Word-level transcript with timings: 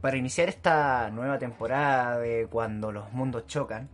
Para 0.00 0.16
iniciar 0.16 0.48
esta 0.48 1.10
nueva 1.10 1.38
temporada 1.38 2.18
de 2.18 2.46
Cuando 2.48 2.92
los 2.92 3.12
mundos 3.12 3.46
chocan, 3.46 3.88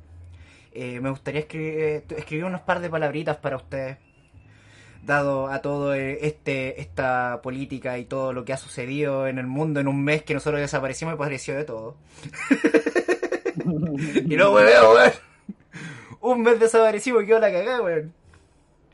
eh, 0.73 1.01
me 1.01 1.11
gustaría 1.11 1.41
escribir, 1.41 1.75
eh, 1.79 2.05
escribir 2.17 2.47
unos 2.47 2.63
par 2.63 2.81
de 2.81 2.91
palabritas 2.91 3.37
para 3.37 3.57
ustedes. 3.57 3.99
Dado 5.03 5.49
a 5.49 5.61
todo 5.61 5.95
eh, 5.95 6.19
este 6.23 6.81
esta 6.81 7.41
política 7.43 7.99
y 7.99 8.05
todo 8.05 8.33
lo 8.33 8.45
que 8.45 8.53
ha 8.53 8.57
sucedido 8.57 9.27
en 9.27 9.39
el 9.39 9.47
mundo 9.47 9.81
en 9.81 9.89
un 9.89 10.03
mes 10.03 10.23
que 10.23 10.33
nosotros 10.33 10.61
desaparecimos 10.61 11.15
y 11.15 11.19
pareció 11.19 11.57
de 11.57 11.65
todo. 11.65 11.97
y 14.25 14.37
no, 14.37 14.53
weón, 14.53 14.97
weón. 14.97 15.13
Un 16.21 16.43
mes 16.43 16.61
desaparecido 16.61 17.21
y 17.21 17.27
quedó 17.27 17.41
la 17.41 17.51
cagada, 17.51 17.83
weón. 17.83 18.15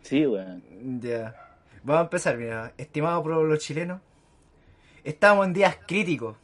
Sí, 0.02 0.26
weón. 0.26 0.62
Ya. 1.00 1.34
Vamos 1.82 2.00
a 2.00 2.04
empezar, 2.04 2.36
mira. 2.38 2.72
Estimado 2.78 3.22
pueblo 3.22 3.56
chileno, 3.56 4.00
estamos 5.04 5.46
en 5.46 5.52
días 5.52 5.76
críticos. 5.86 6.36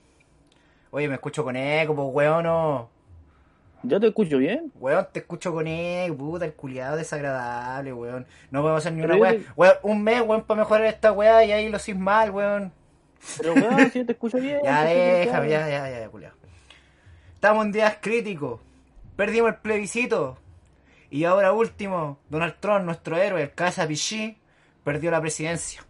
Oye, 0.95 1.09
me 1.09 1.15
escucho 1.15 1.43
con 1.43 1.57
eco, 1.57 1.93
pues 1.95 2.09
weón, 2.13 2.45
no. 2.45 2.89
Yo 3.83 3.99
te 3.99 4.07
escucho 4.07 4.39
bien. 4.39 4.71
Weón, 4.79 5.09
te 5.13 5.19
escucho 5.19 5.53
con 5.53 5.67
eco, 5.67 6.17
puta, 6.17 6.45
el 6.45 6.55
culiado 6.55 6.97
desagradable, 6.97 7.93
weón. 7.93 8.27
No 8.53 8.61
podemos 8.63 8.81
hacer 8.81 8.93
ni 8.93 9.03
una 9.03 9.17
weá. 9.17 9.33
te- 9.33 9.45
Weón, 9.57 9.75
un 9.83 10.03
mes, 10.05 10.23
weón, 10.23 10.43
para 10.45 10.61
mejorar 10.61 10.87
esta 10.87 11.11
weá 11.11 11.45
y 11.45 11.51
ahí 11.51 11.69
lo 11.69 11.79
haces 11.79 11.97
mal, 11.99 12.31
weón. 12.31 12.73
Pero 13.39 13.55
weón, 13.55 13.91
si 13.91 13.99
yo 13.99 14.07
te 14.07 14.13
escucho 14.13 14.39
bien. 14.39 14.61
Ya 14.65 14.85
déjame, 14.85 15.49
claro. 15.49 15.69
ya, 15.69 15.69
ya, 15.91 16.01
ya, 16.01 16.09
culiado. 16.09 16.37
Estamos 17.35 17.67
en 17.67 17.73
días 17.73 17.97
críticos. 18.01 18.61
Perdimos 19.17 19.51
el 19.51 19.57
plebiscito. 19.57 20.39
Y 21.11 21.25
ahora 21.25 21.53
último, 21.53 22.19
Donald 22.31 22.55
Trump, 22.61 22.85
nuestro 22.85 23.17
héroe, 23.17 23.43
el 23.43 23.53
Casa 23.53 23.87
Pichí, 23.87 24.39
perdió 24.85 25.11
la 25.11 25.21
presidencia. 25.21 25.85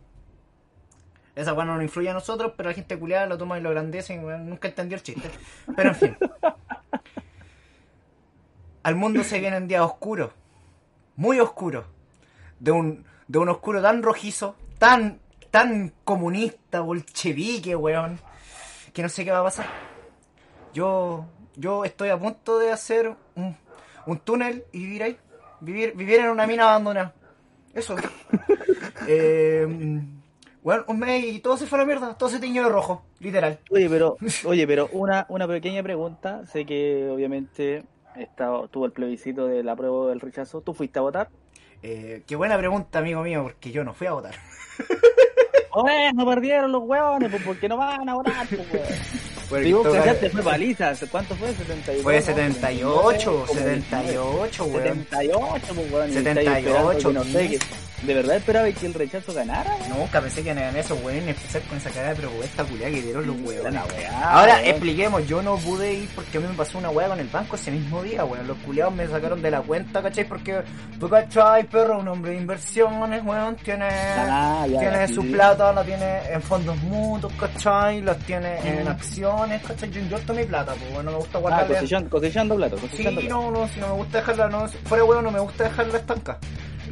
Esa 1.34 1.52
weá 1.52 1.64
no 1.64 1.74
nos 1.74 1.82
influye 1.82 2.10
a 2.10 2.14
nosotros, 2.14 2.52
pero 2.56 2.68
la 2.68 2.74
gente 2.74 2.98
culiada 2.98 3.26
lo 3.26 3.38
toma 3.38 3.58
y 3.58 3.62
lo 3.62 3.70
grandece 3.70 4.14
y 4.14 4.18
nunca 4.18 4.68
entendió 4.68 4.96
el 4.96 5.02
chiste. 5.02 5.30
Pero 5.74 5.88
en 5.90 5.94
fin. 5.94 6.16
Al 8.84 8.96
mundo 8.96 9.24
se 9.24 9.40
vienen 9.40 9.66
días 9.66 9.82
oscuros. 9.82 10.30
Muy 11.16 11.40
oscuros. 11.40 11.86
De 12.60 12.70
un, 12.70 13.04
de 13.26 13.38
un 13.38 13.48
oscuro 13.48 13.82
tan 13.82 14.02
rojizo, 14.02 14.56
tan, 14.78 15.20
tan 15.50 15.92
comunista, 16.04 16.80
bolchevique, 16.80 17.74
weón 17.74 18.20
que 18.94 19.02
no 19.02 19.08
sé 19.08 19.24
qué 19.24 19.32
va 19.32 19.40
a 19.40 19.44
pasar. 19.44 19.66
Yo, 20.72 21.26
yo 21.56 21.84
estoy 21.84 22.08
a 22.08 22.18
punto 22.18 22.58
de 22.58 22.70
hacer 22.70 23.14
un, 23.34 23.56
un 24.06 24.18
túnel 24.20 24.64
y 24.72 24.78
vivir 24.78 25.02
ahí. 25.02 25.18
Vivir, 25.60 25.94
vivir 25.94 26.20
en 26.20 26.28
una 26.28 26.46
mina 26.46 26.64
abandonada. 26.64 27.12
Eso. 27.74 27.96
eh, 29.08 29.66
bueno, 30.64 30.84
un 30.88 30.98
mes 30.98 31.22
y 31.26 31.40
todo 31.40 31.58
se 31.58 31.66
fue 31.66 31.78
a 31.78 31.82
la 31.82 31.86
mierda. 31.86 32.16
Todo 32.16 32.30
se 32.30 32.40
tiñó 32.40 32.64
de 32.64 32.70
rojo, 32.70 33.04
literal. 33.20 33.60
Oye, 33.70 33.86
pero, 33.88 34.16
oye, 34.46 34.66
pero 34.66 34.88
una, 34.92 35.26
una 35.28 35.46
pequeña 35.46 35.82
pregunta. 35.82 36.46
Sé 36.46 36.64
que 36.64 37.06
obviamente 37.12 37.84
está, 38.16 38.50
tuvo 38.70 38.86
el 38.86 38.92
plebiscito 38.92 39.46
del 39.46 39.68
apruebo 39.68 40.00
o 40.00 40.08
del 40.08 40.20
rechazo. 40.20 40.62
¿Tú 40.62 40.72
fuiste 40.72 40.98
a 40.98 41.02
votar? 41.02 41.28
Eh, 41.82 42.22
qué 42.26 42.34
buena 42.34 42.56
pregunta, 42.56 43.00
amigo 43.00 43.22
mío, 43.22 43.42
porque 43.42 43.72
yo 43.72 43.84
no 43.84 43.92
fui 43.92 44.06
a 44.06 44.12
votar. 44.12 44.34
Oye, 45.72 46.12
no 46.14 46.24
perdieron 46.24 46.72
los 46.72 46.82
hueones, 46.84 47.30
pues 47.30 47.42
porque 47.42 47.68
no 47.68 47.76
van 47.76 48.08
a 48.08 48.14
votar, 48.14 48.46
pues. 48.48 48.60
Porque 49.50 49.64
Digo, 49.64 49.82
cachaste, 49.82 50.30
fue 50.30 50.42
paliza. 50.42 50.94
¿Cuánto 51.10 51.34
fue? 51.34 51.52
78. 51.52 52.02
Fue 52.02 52.16
¿no? 52.16 52.22
78, 52.22 53.32
Como 53.32 53.46
78, 53.52 54.64
weón. 54.64 55.04
78, 55.04 55.74
pues, 55.74 55.92
weón. 55.92 56.10
y 56.10 56.12
78, 56.14 56.28
estáis 56.40 56.48
esperando 56.48 56.98
que 56.98 57.12
no 57.12 57.24
sé, 57.24 57.48
sí. 57.48 57.58
¿De 58.06 58.12
verdad 58.14 58.36
esperaba 58.36 58.70
que 58.70 58.86
el 58.86 58.94
rechazo 58.94 59.32
ganara? 59.32 59.74
weón? 59.80 59.98
Nunca 60.00 60.20
pensé 60.20 60.42
que 60.42 60.50
eran 60.50 60.76
esos 60.76 61.02
weones, 61.02 61.36
especial 61.36 61.62
con 61.68 61.78
esa 61.78 61.90
cara 61.90 62.08
de 62.10 62.16
propuesta 62.16 62.64
culiada 62.64 62.90
que 62.92 63.02
dieron 63.02 63.26
los 63.26 63.36
weones. 63.40 63.80
Ahora 64.22 64.54
weón. 64.56 64.66
expliquemos, 64.66 65.26
yo 65.26 65.42
no 65.42 65.56
pude 65.56 65.94
ir 65.94 66.08
porque 66.14 66.38
a 66.38 66.40
mí 66.40 66.46
me 66.48 66.54
pasó 66.54 66.78
una 66.78 66.90
weá 66.90 67.08
con 67.08 67.18
el 67.20 67.28
banco 67.28 67.56
ese 67.56 67.70
mismo 67.70 68.02
día, 68.02 68.24
weón. 68.24 68.46
Los 68.46 68.58
culiados 68.58 68.94
me 68.94 69.06
sacaron 69.08 69.40
de 69.40 69.50
la 69.50 69.62
cuenta, 69.62 70.02
¿cachai? 70.02 70.24
Porque 70.28 70.62
tú, 71.00 71.08
¿cachai, 71.08 71.64
perro? 71.64 71.98
Un 72.00 72.08
hombre 72.08 72.32
de 72.32 72.38
inversiones, 72.38 73.24
weón, 73.24 73.56
tiene, 73.56 73.88
Ah, 73.90 74.66
ya, 74.68 74.80
tiene 74.80 75.08
sí, 75.08 75.14
su 75.14 75.22
sí. 75.22 75.28
plata, 75.28 75.72
la 75.72 75.82
tiene 75.84 76.18
en 76.30 76.42
fondos 76.42 76.76
mutuos, 76.82 77.32
¿cachai? 77.34 78.02
Las 78.02 78.18
tiene 78.18 78.58
en 78.80 78.86
acciones, 78.86 79.62
¿cachai? 79.62 79.90
Yo 79.90 80.00
invierto 80.00 80.34
mi 80.34 80.44
plata, 80.44 80.72
pues 80.74 80.92
bueno, 80.92 81.04
no 81.04 81.10
me 81.12 81.16
gusta 81.18 81.38
Ah, 81.38 81.40
guardarla. 81.40 81.74
cosechando, 81.78 82.10
cosechando 82.10 82.54
plata, 82.56 82.76
Sí, 82.76 82.82
cosechando 82.88 83.20
plata. 83.22 83.34
no, 83.34 83.50
no, 83.50 83.68
si 83.68 83.80
no 83.80 83.88
me 83.88 83.94
gusta 83.94 84.18
dejarla, 84.18 84.48
no, 84.48 84.68
fuera 84.84 85.04
weón, 85.04 85.24
no 85.24 85.30
me 85.30 85.40
gusta 85.40 85.64
dejarla 85.64 85.98
estanca. 85.98 86.38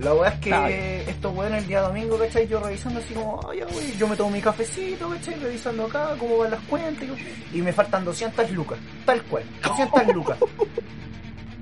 La 0.02 0.14
weá 0.14 0.30
es 0.30 0.40
que 0.40 0.48
Claro. 0.50 0.74
estos 0.74 1.36
weones 1.36 1.62
el 1.62 1.68
día 1.68 1.80
domingo, 1.80 2.18
¿cachai? 2.18 2.48
Yo 2.48 2.60
revisando 2.60 2.98
así 3.00 3.14
como, 3.14 3.40
ay, 3.50 3.58
ya, 3.60 3.66
wey, 3.66 3.94
yo 3.98 4.08
me 4.08 4.16
tomo 4.16 4.30
mi 4.30 4.40
cafecito, 4.40 5.08
¿cachai? 5.08 5.34
Revisando 5.36 5.84
acá 5.86 6.14
cómo 6.18 6.38
van 6.38 6.50
las 6.50 6.60
cuentas 6.62 7.08
y, 7.52 7.58
y 7.58 7.62
me 7.62 7.72
faltan 7.72 8.04
200 8.04 8.50
lucas, 8.50 8.78
tal 9.06 9.22
cual, 9.24 9.44
200 9.62 10.06
lucas. 10.14 10.38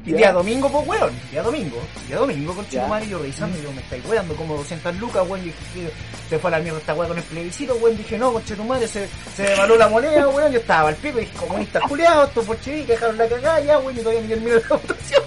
Y 0.07 0.13
día 0.15 0.33
domingo, 0.33 0.71
pues 0.73 0.89
weón, 0.89 1.13
día 1.31 1.43
domingo, 1.43 1.77
día 2.09 2.17
domingo 2.17 2.55
con 2.55 2.67
chico 2.69 2.89
madre, 2.89 3.07
yo 3.09 3.19
revisando, 3.19 3.59
y 3.59 3.63
yo 3.63 3.71
me 3.73 3.83
estáis 3.83 4.03
weando 4.07 4.35
como 4.35 4.57
200 4.57 4.97
lucas, 4.97 5.23
weón, 5.29 5.43
y 5.43 5.45
dije, 5.45 5.59
que 5.75 5.91
se 6.31 6.39
fue 6.39 6.49
a 6.49 6.53
la 6.53 6.59
mierda 6.61 6.79
esta 6.79 6.95
weá 6.95 7.07
con 7.09 7.19
el 7.19 7.25
plebiscito, 7.25 7.75
weón, 7.75 7.97
dije, 7.99 8.17
no, 8.17 8.31
tu 8.41 8.65
madre, 8.65 8.89
se, 8.89 9.07
se 9.37 9.43
devaluó 9.43 9.77
la 9.77 9.89
moneda, 9.91 10.27
weón, 10.31 10.51
yo 10.51 10.59
estaba 10.59 10.89
al 10.89 10.97
pico, 10.97 11.19
y 11.19 11.27
dije, 11.27 11.37
comunistas 11.37 11.83
culiados, 11.83 12.29
estos 12.29 12.47
bolcheviques 12.47 12.89
dejaron 12.89 13.19
la 13.19 13.29
cagada, 13.29 13.61
ya, 13.61 13.79
weón, 13.79 13.95
y 13.95 14.01
todavía 14.01 14.23
ni 14.23 14.29
termino 14.29 14.57
la 14.57 14.69
votación. 14.77 15.23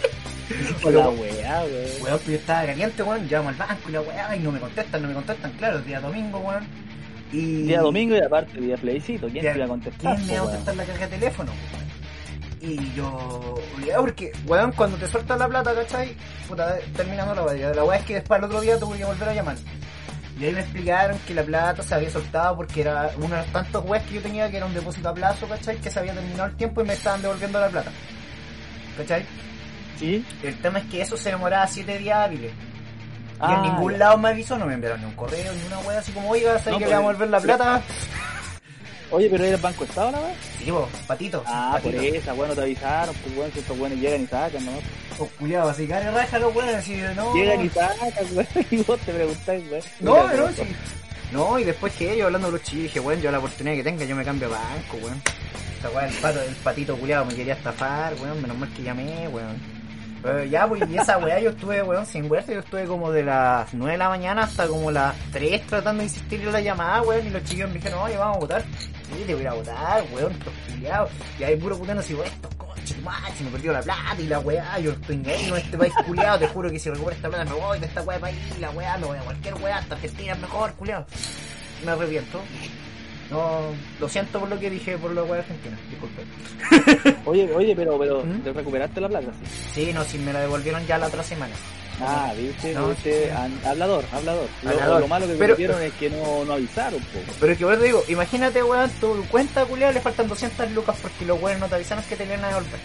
Con 0.81 0.95
la 0.95 1.09
weá, 1.09 1.63
weón. 1.63 1.89
Weón, 2.01 2.19
yo 2.25 2.33
estaba 2.33 2.65
caliente, 2.65 3.03
weón, 3.03 3.27
llamo 3.27 3.49
al 3.49 3.55
banco 3.55 3.89
y 3.89 3.91
la 3.91 4.01
weá, 4.01 4.35
y 4.35 4.39
no 4.39 4.51
me 4.51 4.59
contestan, 4.59 5.01
no 5.01 5.07
me 5.07 5.13
contestan, 5.13 5.51
claro, 5.53 5.77
el 5.77 5.85
día 5.85 5.99
domingo, 5.99 6.39
weón. 6.39 6.67
Y... 7.31 7.63
Día 7.63 7.81
domingo 7.81 8.15
y 8.15 8.21
aparte 8.21 8.59
día 8.59 8.77
plebiscito. 8.77 9.27
¿Quién 9.27 9.43
te 9.43 9.55
iba 9.55 9.65
a 9.65 9.67
contestar? 9.67 10.15
¿Quién 10.15 10.27
me 10.27 10.33
va 10.33 10.39
a 10.39 10.43
contestar 10.43 10.75
la 10.75 10.85
caja 10.85 10.99
de 10.99 11.07
teléfono, 11.07 11.51
weón? 11.73 11.93
Y 12.61 12.93
yo... 12.95 13.55
porque, 13.97 14.31
weón, 14.45 14.71
cuando 14.71 14.97
te 14.97 15.07
sueltan 15.07 15.39
la 15.39 15.47
plata, 15.47 15.73
¿cachai? 15.73 16.15
Puta, 16.47 16.77
terminando 16.95 17.35
la 17.35 17.43
weá. 17.43 17.73
La 17.73 17.83
weá 17.83 17.99
es 17.99 18.05
que 18.05 18.13
después 18.15 18.37
al 18.37 18.45
otro 18.45 18.61
día 18.61 18.79
tuve 18.79 18.97
que 18.97 19.05
volver 19.05 19.29
a 19.29 19.33
llamar. 19.33 19.57
Y 20.39 20.45
ahí 20.45 20.53
me 20.53 20.61
explicaron 20.61 21.17
que 21.27 21.33
la 21.33 21.43
plata 21.43 21.83
se 21.83 21.93
había 21.93 22.09
soltado 22.09 22.55
porque 22.55 22.81
era 22.81 23.11
uno 23.17 23.35
de 23.35 23.41
los 23.41 23.51
tantos 23.51 23.85
weas 23.85 24.03
que 24.05 24.15
yo 24.15 24.21
tenía 24.21 24.49
que 24.49 24.57
era 24.57 24.65
un 24.65 24.73
depósito 24.73 25.09
a 25.09 25.13
plazo, 25.13 25.47
¿cachai? 25.47 25.77
Que 25.77 25.91
se 25.91 25.99
había 25.99 26.13
terminado 26.13 26.49
el 26.49 26.55
tiempo 26.55 26.81
y 26.81 26.85
me 26.85 26.93
estaban 26.93 27.21
devolviendo 27.21 27.59
la 27.59 27.69
plata. 27.69 27.91
¿Cachai? 28.97 29.25
Weón? 30.11 30.25
El 30.43 30.61
tema 30.61 30.79
es 30.79 30.85
que 30.85 31.01
eso 31.01 31.17
se 31.17 31.29
demoraba 31.29 31.67
7 31.67 31.97
días 31.97 32.17
hábiles. 32.17 32.51
Y 32.51 33.35
Ah, 33.39 33.55
en 33.55 33.61
ningún 33.73 33.91
ya. 33.93 33.97
lado 33.97 34.17
me 34.19 34.29
avisó, 34.29 34.57
no 34.57 34.65
me 34.65 34.73
enviaron 34.75 35.01
ni 35.01 35.05
un 35.07 35.15
correo, 35.15 35.51
ni 35.53 35.63
una 35.65 35.79
wea 35.79 35.99
así 35.99 36.11
como, 36.13 36.29
oiga, 36.29 36.57
¿sabes 36.59 36.73
No, 36.73 36.79
que 36.79 36.85
le 36.85 36.91
vamos 36.93 37.09
a 37.09 37.13
volver 37.13 37.29
la 37.29 37.39
plata? 37.41 37.81
Oye, 39.11 39.27
pero 39.29 39.43
era 39.43 39.55
el 39.57 39.61
Banco 39.61 39.83
Estado, 39.83 40.11
¿no? 40.11 40.19
weón? 40.21 40.33
Sí, 40.63 40.71
vos, 40.71 40.89
patito. 41.05 41.43
Ah, 41.45 41.77
por 41.83 41.93
esa, 41.93 42.33
bueno, 42.33 42.55
te 42.55 42.61
avisaron, 42.61 43.13
pues 43.15 43.35
bueno, 43.35 43.51
si 43.53 43.59
estos 43.59 43.77
buenos 43.77 43.99
llegan 43.99 44.21
y 44.23 44.27
sacan, 44.27 44.65
¿no? 44.65 44.71
Pues 45.17 45.29
culiado, 45.37 45.69
así 45.69 45.85
que 45.87 45.99
raja 45.99 46.39
los 46.39 46.55
weones, 46.55 46.75
así 46.75 46.99
no. 47.15 47.33
Llegan 47.35 47.65
y 47.65 47.69
sacan, 47.69 48.25
weón, 48.33 48.47
y 48.71 48.77
vos 48.77 48.99
te 49.01 49.11
preguntáis, 49.13 49.63
weón. 49.69 49.83
No, 49.99 50.27
no, 50.27 50.33
weón. 50.43 50.55
sí. 50.55 50.63
No, 51.31 51.59
y 51.59 51.63
después 51.63 51.93
que 51.93 52.15
yo 52.17 52.25
hablando 52.27 52.47
de 52.47 52.53
los 52.53 52.63
chicos, 52.63 52.83
dije, 52.83 52.99
bueno, 53.01 53.21
yo 53.21 53.31
la 53.31 53.39
oportunidad 53.39 53.75
que 53.75 53.83
tenga, 53.83 54.05
yo 54.05 54.15
me 54.15 54.23
cambio 54.23 54.47
a 54.47 54.51
banco, 54.51 54.97
weón. 55.03 55.21
Esta 55.75 55.89
weá, 55.89 56.07
el, 56.07 56.13
pato, 56.15 56.41
el 56.41 56.55
patito 56.55 56.95
culiado 56.95 57.25
me 57.25 57.35
quería 57.35 57.53
estafar, 57.53 58.13
weón, 58.21 58.41
menos 58.41 58.57
mal 58.57 58.69
que 58.73 58.83
llamé, 58.83 59.27
weón. 59.27 59.72
Pero 60.23 60.45
ya, 60.45 60.65
pues, 60.67 60.89
y 60.89 60.97
esa 60.97 61.17
weá 61.17 61.37
yo 61.41 61.49
estuve, 61.49 61.83
weón, 61.83 62.05
sin 62.05 62.29
verte, 62.29 62.53
yo 62.53 62.61
estuve 62.61 62.85
como 62.85 63.11
de 63.11 63.23
las 63.23 63.73
9 63.73 63.91
de 63.91 63.97
la 63.97 64.07
mañana 64.07 64.43
hasta 64.43 64.67
como 64.67 64.89
las 64.89 65.13
3 65.33 65.67
tratando 65.67 65.99
de 65.99 66.05
insistir 66.05 66.41
en 66.41 66.53
la 66.53 66.61
llamada, 66.61 67.01
weón, 67.01 67.27
y 67.27 67.29
los 67.29 67.43
chicos 67.43 67.67
me 67.67 67.73
dijeron, 67.75 67.99
oye, 67.99 68.15
vamos 68.15 68.37
a 68.37 68.39
votar. 68.39 68.61
Sí, 68.61 69.23
te 69.27 69.33
voy 69.33 69.41
a 69.41 69.43
ir 69.43 69.47
a 69.49 69.53
votar, 69.53 70.03
weón, 70.13 70.31
estos 70.31 70.53
culiados. 70.69 71.11
Y 71.37 71.43
ahí 71.43 71.57
puro 71.57 71.77
puteando 71.77 72.01
así, 72.01 72.13
weón, 72.13 72.27
estos 72.27 72.55
conches, 72.55 73.01
madre, 73.01 73.33
se 73.37 73.43
me 73.43 73.49
perdió 73.49 73.73
la 73.73 73.81
plata 73.81 74.15
y 74.17 74.27
la 74.27 74.39
weá, 74.39 74.79
yo 74.79 74.91
estoy 74.93 75.15
en 75.15 75.29
en 75.29 75.55
este 75.57 75.77
país 75.77 75.93
culiado, 76.05 76.39
te 76.39 76.47
juro 76.47 76.71
que 76.71 76.79
si 76.79 76.89
recupero 76.89 77.15
esta 77.17 77.27
plata 77.27 77.43
me 77.43 77.59
voy 77.59 77.79
de 77.79 77.85
esta 77.87 78.01
weá 78.03 78.15
de 78.15 78.21
país, 78.21 78.59
la 78.61 78.71
weá, 78.71 78.97
me 78.97 79.07
voy 79.07 79.17
a 79.17 79.21
cualquier 79.21 79.55
weá, 79.55 79.77
hasta 79.79 79.95
Argentina 79.95 80.31
es 80.31 80.39
mejor, 80.39 80.71
culiado. 80.75 81.05
Me 81.83 81.91
arrepiento. 81.91 82.39
No, 83.33 83.61
lo 83.99 84.09
siento 84.09 84.39
por 84.39 84.49
lo 84.49 84.59
que 84.59 84.69
dije 84.69 84.97
por 84.97 85.11
la 85.11 85.23
de 85.23 85.39
argentina, 85.39 85.77
disculpe. 85.89 86.23
Oye, 87.25 87.51
oye, 87.53 87.75
pero, 87.75 87.97
pero, 87.97 88.23
¿Mm? 88.23 88.39
¿te 88.41 88.53
recuperaste 88.53 89.01
la 89.01 89.09
plata? 89.09 89.31
Sí. 89.73 89.91
No, 89.93 90.03
si 90.03 90.17
me 90.19 90.31
la 90.31 90.41
devolvieron 90.41 90.85
ya 90.85 90.97
la 90.97 91.07
otra 91.07 91.23
semana. 91.23 91.53
Ah, 92.01 92.33
viste, 92.37 92.73
No, 92.73 92.89
viste, 92.89 93.25
sí. 93.25 93.67
Hablador, 93.67 94.03
hablador. 94.11 94.47
Lo, 94.63 95.07
malo 95.07 95.27
que 95.27 95.33
Pero- 95.33 95.55
cometieron 95.55 95.81
es 95.81 95.93
que 95.93 96.09
no, 96.09 96.43
no 96.45 96.53
avisaron, 96.53 96.99
po. 96.99 97.19
Pero 97.39 97.51
es 97.53 97.57
que 97.57 97.63
eso 97.63 97.81
digo, 97.81 98.03
imagínate, 98.07 98.63
weón, 98.63 98.89
tu 98.99 99.23
cuenta 99.29 99.65
culiada 99.65 99.93
le 99.93 100.01
faltan 100.01 100.27
200 100.27 100.71
lucas 100.71 100.97
porque 101.01 101.25
los 101.25 101.41
weones 101.41 101.59
no 101.59 101.67
te 101.67 101.75
avisaron 101.75 102.03
que 102.05 102.15
te 102.15 102.25
le 102.25 102.33
iban 102.33 102.45
a 102.45 102.49
devolver. 102.49 102.79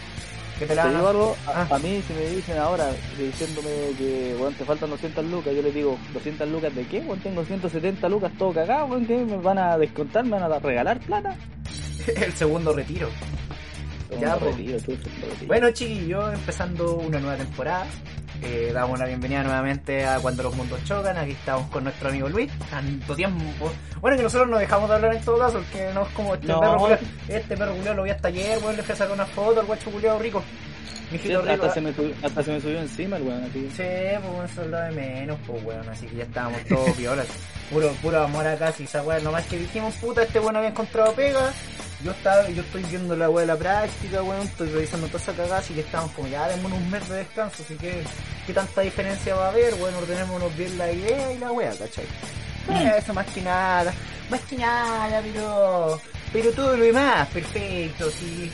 Que 0.59 0.67
te 0.67 0.75
la 0.75 0.83
Te 0.83 0.89
van 0.89 0.97
digo 0.97 1.07
a... 1.07 1.11
algo, 1.11 1.37
a, 1.47 1.63
Ah. 1.63 1.69
a 1.71 1.79
mí 1.79 2.03
si 2.07 2.13
me 2.15 2.27
dicen 2.31 2.59
ahora, 2.59 2.91
diciéndome 3.19 3.69
que, 3.97 4.37
weón, 4.39 4.55
te 4.55 4.65
faltan 4.65 4.91
200 4.91 5.25
lucas, 5.27 5.55
yo 5.55 5.63
les 5.63 5.75
digo, 5.75 5.97
¿200 6.15 6.51
lucas 6.51 6.75
de 6.75 6.85
qué? 6.87 7.01
Weón, 7.01 7.21
tengo 7.21 7.45
170 7.45 8.09
lucas 8.09 8.33
todo 8.39 8.53
cagado, 8.53 8.87
weón, 8.87 9.07
¿qué? 9.07 9.17
¿Me 9.19 9.37
van 9.37 9.59
a 9.59 9.79
descontar? 9.79 10.25
¿Me 10.25 10.33
van 10.39 10.51
a 10.53 10.59
regalar 10.59 10.99
plata? 11.01 11.37
el 12.17 12.33
segundo 12.33 12.73
retiro. 12.73 13.09
Ya, 14.21 14.37
retiro, 14.37 14.79
¿qué 14.85 14.93
retiro? 14.97 15.47
Bueno, 15.47 15.71
chiquillos, 15.71 16.33
empezando 16.35 16.95
una 16.97 17.21
nueva 17.21 17.37
temporada. 17.37 17.87
Eh, 18.41 18.71
damos 18.73 18.99
la 18.99 19.07
bienvenida 19.07 19.43
nuevamente 19.43 20.07
a 20.07 20.21
Cuando 20.21 20.45
los 20.45 20.55
Mundos 20.55 20.83
Chocan. 20.85 21.17
Aquí 21.17 21.33
estamos 21.33 21.69
con 21.71 21.85
nuestro 21.85 22.09
amigo 22.09 22.29
Luis. 22.29 22.51
Tanto 22.71 23.17
tiempo. 23.17 23.73
Bueno, 24.01 24.17
que 24.17 24.23
nosotros 24.23 24.49
no 24.49 24.59
dejamos 24.59 24.89
de 24.89 24.95
hablar 24.95 25.15
en 25.15 25.23
todo 25.23 25.39
caso, 25.39 25.55
porque 25.59 25.91
no 25.93 26.03
es 26.03 26.09
como 26.11 26.35
este 26.35 26.47
No. 26.47 26.61
perro 26.61 26.79
culiao. 26.79 26.99
Este 27.29 27.57
perro 27.57 27.75
culiao 27.75 27.95
lo 27.95 28.03
vi 28.05 28.11
hasta 28.11 28.29
ayer, 28.29 28.59
weón, 28.63 28.77
le 28.77 28.83
fui 28.83 28.93
a 28.93 28.97
sacar 28.97 29.13
una 29.15 29.27
foto 29.27 29.59
al 29.61 29.67
guacho 29.67 29.91
culiao 29.91 30.19
rico. 30.21 30.43
Mijito 31.11 31.41
hasta, 31.41 31.73
se 31.73 31.81
me 31.81 31.93
subió, 31.95 32.15
hasta 32.23 32.43
se 32.43 32.53
me 32.53 32.61
subió 32.61 32.81
encima 32.81 33.17
el 33.17 33.23
weón, 33.23 33.45
así. 33.45 33.61
Sí, 33.77 33.83
pues 34.23 34.51
eso 34.53 34.63
es 34.63 34.69
lo 34.69 34.79
de 34.79 34.91
menos, 34.91 35.39
pues 35.47 35.65
weón, 35.65 35.89
así 35.89 36.07
que 36.07 36.17
ya 36.17 36.25
estábamos 36.25 36.65
todos 36.65 36.97
violas. 36.97 37.27
Puro, 37.71 37.91
puro 38.03 38.23
amor 38.23 38.47
acá, 38.47 38.73
si 38.73 38.85
esa 38.85 39.03
weón, 39.03 39.25
nomás 39.25 39.47
que 39.47 39.59
dijimos, 39.59 39.95
puta, 39.97 40.23
este 40.23 40.39
weón 40.41 40.57
había 40.57 40.69
encontrado 40.71 41.13
pega. 41.15 41.53
Yo 42.05 42.13
estaba, 42.13 42.49
yo 42.51 42.63
estoy 42.63 42.85
viendo 42.85 43.17
la 43.17 43.29
weá 43.29 43.41
de 43.41 43.47
la 43.53 43.57
práctica, 43.57 44.23
weón, 44.23 44.43
estoy 44.47 44.69
revisando 44.71 45.07
toda 45.09 45.19
esa 45.19 45.33
cagada, 45.33 45.59
así 45.59 45.75
que 45.75 45.81
estamos 45.81 46.11
como 46.13 46.29
ya 46.29 46.47
demos 46.49 46.71
un 46.71 46.91
mes 46.91 47.09
de 47.09 47.17
descanso, 47.17 47.63
así 47.65 47.75
que 47.75 48.03
qué 48.47 48.53
tanta 48.53 48.83
diferencia 48.83 49.35
va 49.35 49.47
a 49.47 49.49
haber, 49.51 49.75
weón, 49.75 49.95
ordenémonos 49.97 50.57
bien 50.57 50.79
la 50.79 50.93
idea 50.93 51.33
y 51.33 51.39
la 51.39 51.51
weá, 51.51 51.71
¿cachai? 51.71 52.05
Eh, 52.71 52.93
Eso 52.99 53.13
más 53.15 53.27
que 53.27 53.41
nada, 53.43 53.93
más 54.31 54.41
que 54.43 54.57
nada, 54.59 55.21
pero, 55.23 56.01
pero 56.33 56.53
todo 56.53 56.77
lo 56.77 56.85
demás, 56.85 57.27
perfecto, 57.29 58.09
sí. 58.11 58.51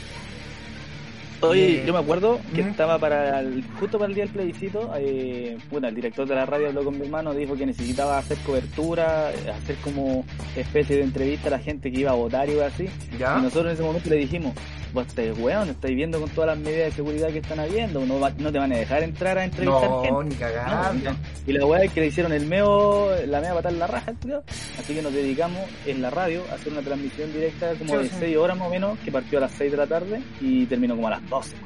Oye, 1.51 1.83
yo 1.87 1.93
me 1.93 1.99
acuerdo 1.99 2.41
que 2.55 2.63
¿Mm? 2.63 2.69
estaba 2.69 2.99
para 2.99 3.41
el, 3.41 3.65
justo 3.81 3.99
para 3.99 4.09
el 4.09 4.15
día 4.15 4.25
del 4.25 4.33
plebiscito, 4.33 4.91
eh, 4.97 5.57
puta, 5.71 5.89
el 5.89 5.95
director 5.95 6.27
de 6.27 6.35
la 6.35 6.47
radio 6.47 6.69
habló 6.69 6.85
con 6.85 6.99
mi 6.99 7.05
hermano, 7.07 7.33
dijo 7.35 7.55
que 7.57 7.67
necesitaba 7.67 8.19
hacer 8.19 8.37
cobertura, 8.39 9.29
hacer 9.29 9.77
como 9.83 10.25
especie 10.57 10.97
de 10.97 11.03
entrevista 11.03 11.49
a 11.49 11.53
la 11.53 11.59
gente 11.59 11.91
que 11.93 12.01
iba 12.01 12.11
a 12.11 12.15
votar 12.15 12.49
y 12.49 12.59
así. 12.61 12.89
¿Ya? 13.19 13.37
Y 13.39 13.43
nosotros 13.43 13.67
en 13.67 13.73
ese 13.73 13.83
momento 13.83 14.11
le 14.11 14.17
dijimos, 14.17 14.55
vos 14.93 15.07
estáis 15.09 15.37
weón, 15.39 15.69
estáis 15.71 15.97
viendo 15.97 16.21
con 16.21 16.31
todas 16.31 16.49
las 16.51 16.59
medidas 16.59 16.87
de 16.87 16.93
seguridad 16.93 17.29
que 17.29 17.39
están 17.39 17.59
habiendo, 17.59 18.05
no, 18.07 18.21
va- 18.21 18.31
no 18.39 18.53
te 18.53 18.59
van 18.59 18.73
a 18.73 18.77
dejar 18.77 19.03
entrar 19.03 19.37
a 19.39 19.45
entrevistar 19.45 19.91
No, 19.91 20.03
gente. 20.03 20.25
ni 20.25 20.31
No, 20.35 20.39
cagando. 20.39 21.11
y 21.47 21.53
la 21.53 21.67
weá 21.67 21.83
es 21.85 21.93
que 21.93 22.01
le 22.01 22.07
hicieron 22.07 22.33
el 22.33 22.47
meo, 22.47 23.11
la 23.27 23.41
mea 23.41 23.55
patar 23.55 23.73
la 23.73 23.87
raja, 23.89 24.13
tío. 24.13 24.43
Así 24.79 24.95
que 24.95 25.03
nos 25.03 25.13
dedicamos 25.13 25.61
en 25.87 26.01
la 26.01 26.11
radio 26.11 26.43
a 26.51 26.55
hacer 26.55 26.73
una 26.73 26.83
transmisión 26.83 27.33
directa 27.33 27.73
como 27.79 27.91
Sí, 27.91 27.97
de 27.97 28.09
sí. 28.09 28.17
6 28.21 28.37
horas 28.37 28.57
más 28.57 28.69
o 28.69 28.71
menos, 28.71 28.99
que 29.01 29.11
partió 29.11 29.39
a 29.39 29.43
las 29.43 29.53
6 29.53 29.71
de 29.73 29.77
la 29.77 29.87
tarde 29.87 30.21
y 30.41 30.65
terminó 30.67 30.95
como 30.95 31.09
a 31.09 31.13
las 31.13 31.23
12. 31.37 31.57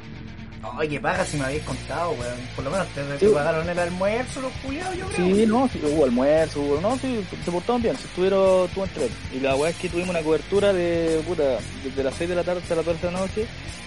Ay, 0.76 0.88
qué 0.88 0.98
paga 1.00 1.24
si 1.24 1.36
me 1.36 1.44
habéis 1.44 1.62
contado, 1.62 2.10
weón. 2.12 2.34
Por 2.56 2.64
lo 2.64 2.70
menos 2.72 2.86
te, 2.88 3.02
te 3.04 3.26
Sí. 3.26 3.32
pagaron 3.32 3.68
el 3.68 3.78
almuerzo, 3.78 4.40
los 4.40 4.52
culiados, 4.54 4.96
yo 4.96 5.06
creo. 5.06 5.26
Sí, 5.36 5.46
no, 5.46 5.68
sí, 5.72 5.80
hubo 5.84 6.04
almuerzo, 6.04 6.60
hubo, 6.60 6.80
no, 6.80 6.98
sí, 6.98 7.24
se 7.44 7.50
portaron 7.52 7.80
bien, 7.80 7.96
se 7.96 8.06
estuvieron, 8.06 8.66
estuvo 8.66 8.84
entre 8.84 9.08
Y 9.34 9.40
la 9.40 9.54
weá 9.54 9.70
es 9.70 9.76
que 9.76 9.88
tuvimos 9.88 10.10
una 10.10 10.20
cobertura 10.22 10.72
de, 10.72 11.22
puta, 11.26 11.58
desde 11.84 12.02
las 12.02 12.14
6 12.16 12.30
de 12.30 12.36
la 12.36 12.42
tarde 12.42 12.60
hasta 12.60 12.74
las 12.74 12.84
12 12.84 13.06
de 13.06 13.12
la 13.12 13.20
noche, 13.20 13.46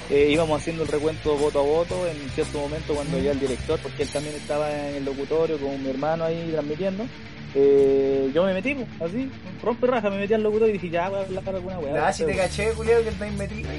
eh, 0.10 0.30
íbamos 0.32 0.60
haciendo 0.62 0.84
el 0.84 0.90
recuento 0.90 1.36
voto 1.38 1.60
a 1.60 1.64
voto 1.64 2.08
en 2.08 2.18
cierto 2.32 2.60
momento 2.60 2.94
cuando 2.96 3.20
ya 3.20 3.32
el 3.32 3.40
director, 3.40 3.78
porque 3.80 4.04
él 4.04 4.10
también 4.10 4.36
estaba 4.36 4.72
en 4.72 4.96
el 4.96 5.06
locutorio 5.06 5.58
con 5.60 5.82
mi 5.84 5.90
hermano 5.90 6.24
ahí 6.24 6.50
transmitiendo, 6.52 7.06
eh, 7.54 8.32
yo 8.34 8.46
me 8.46 8.54
metí, 8.54 8.76
pues, 8.76 8.88
así, 9.12 9.30
rompe 9.62 9.88
raja, 9.88 10.10
me 10.10 10.20
metí 10.20 10.34
al 10.34 10.42
locutorio 10.44 10.70
y 10.74 10.78
dije, 10.78 10.90
ya, 10.90 11.10
voy 11.10 11.20
a 11.20 11.24
hablar 11.24 11.56
alguna 11.56 11.80
weá. 11.80 12.08
Ah, 12.08 12.14
si 12.14 12.24
te 12.26 12.34
caché, 12.34 12.72
culiado, 12.72 13.04
que 13.04 13.10
estáis 13.10 13.34
metido. 13.34 13.70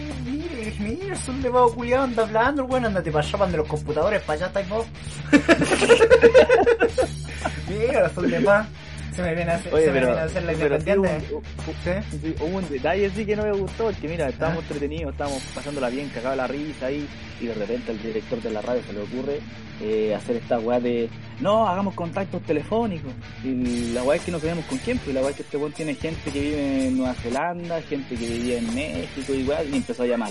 Mire, 0.80 1.12
es 1.12 1.28
un 1.28 1.42
levado 1.42 1.72
culiado, 1.74 2.04
anda 2.04 2.22
hablando, 2.22 2.64
weón, 2.64 2.86
andate 2.86 3.10
para 3.10 3.26
allá, 3.26 3.38
para 3.38 3.50
los 3.56 3.69
computadores, 3.69 4.22
para 4.22 4.36
allá 4.38 4.46
estáis 4.46 4.69
vos. 4.69 4.86
Mira, 7.69 8.08
son 8.10 8.30
de 8.30 8.40
más. 8.40 8.66
Se 9.14 9.20
me 9.22 9.34
viene 9.34 9.50
a 9.50 9.56
hacer, 9.56 9.74
Oye, 9.74 9.84
se 9.84 9.90
me 9.92 10.00
pero, 10.00 10.06
viene 10.06 10.22
a 10.22 10.24
hacer 10.24 10.42
la 10.42 10.52
pero 10.54 10.76
independiente. 10.78 11.34
hubo, 11.34 11.42
¿Sí? 11.84 12.34
hubo 12.40 12.56
un 12.58 12.69
detalle 12.70 13.10
sí 13.10 13.26
que 13.26 13.36
no 13.36 13.42
me 13.42 13.52
gustó, 13.52 13.84
porque 13.84 14.08
mira, 14.08 14.26
estábamos 14.30 14.62
Ah. 14.62 14.66
entretenidos, 14.72 15.12
estábamos 15.12 15.42
pasándola 15.54 15.90
bien, 15.90 16.08
cagaba 16.08 16.34
la 16.34 16.46
risa 16.46 16.86
ahí, 16.86 17.06
y 17.38 17.46
de 17.46 17.52
repente 17.52 17.90
al 17.90 18.00
director 18.02 18.40
de 18.40 18.50
la 18.50 18.62
radio 18.62 18.82
se 18.86 18.92
le 18.94 19.00
ocurre 19.00 19.40
eh, 19.82 20.14
hacer 20.14 20.36
esta 20.36 20.58
weá 20.60 20.80
de, 20.80 21.10
no, 21.40 21.69
hagamos 21.69 21.92
contactos 21.94 22.40
telefónicos. 22.44 23.12
Y 23.44 23.92
la 23.92 24.02
weá 24.02 24.16
es 24.16 24.22
que 24.24 24.32
no 24.32 24.38
sabemos 24.38 24.64
con 24.64 24.78
quién, 24.78 24.96
pues 24.98 25.14
la 25.14 25.20
weá 25.20 25.28
es 25.30 25.36
que 25.36 25.42
este 25.42 25.58
weón 25.58 25.72
tiene 25.72 25.94
gente 25.94 26.30
que 26.30 26.40
vive 26.40 26.86
en 26.86 26.96
Nueva 26.96 27.12
Zelanda, 27.14 27.82
gente 27.82 28.14
que 28.14 28.26
vivía 28.26 28.58
en 28.60 28.74
México 28.74 29.34
y 29.34 29.42
weá, 29.44 29.62
y 29.62 29.76
empezó 29.76 30.04
a 30.04 30.06
llamar. 30.06 30.30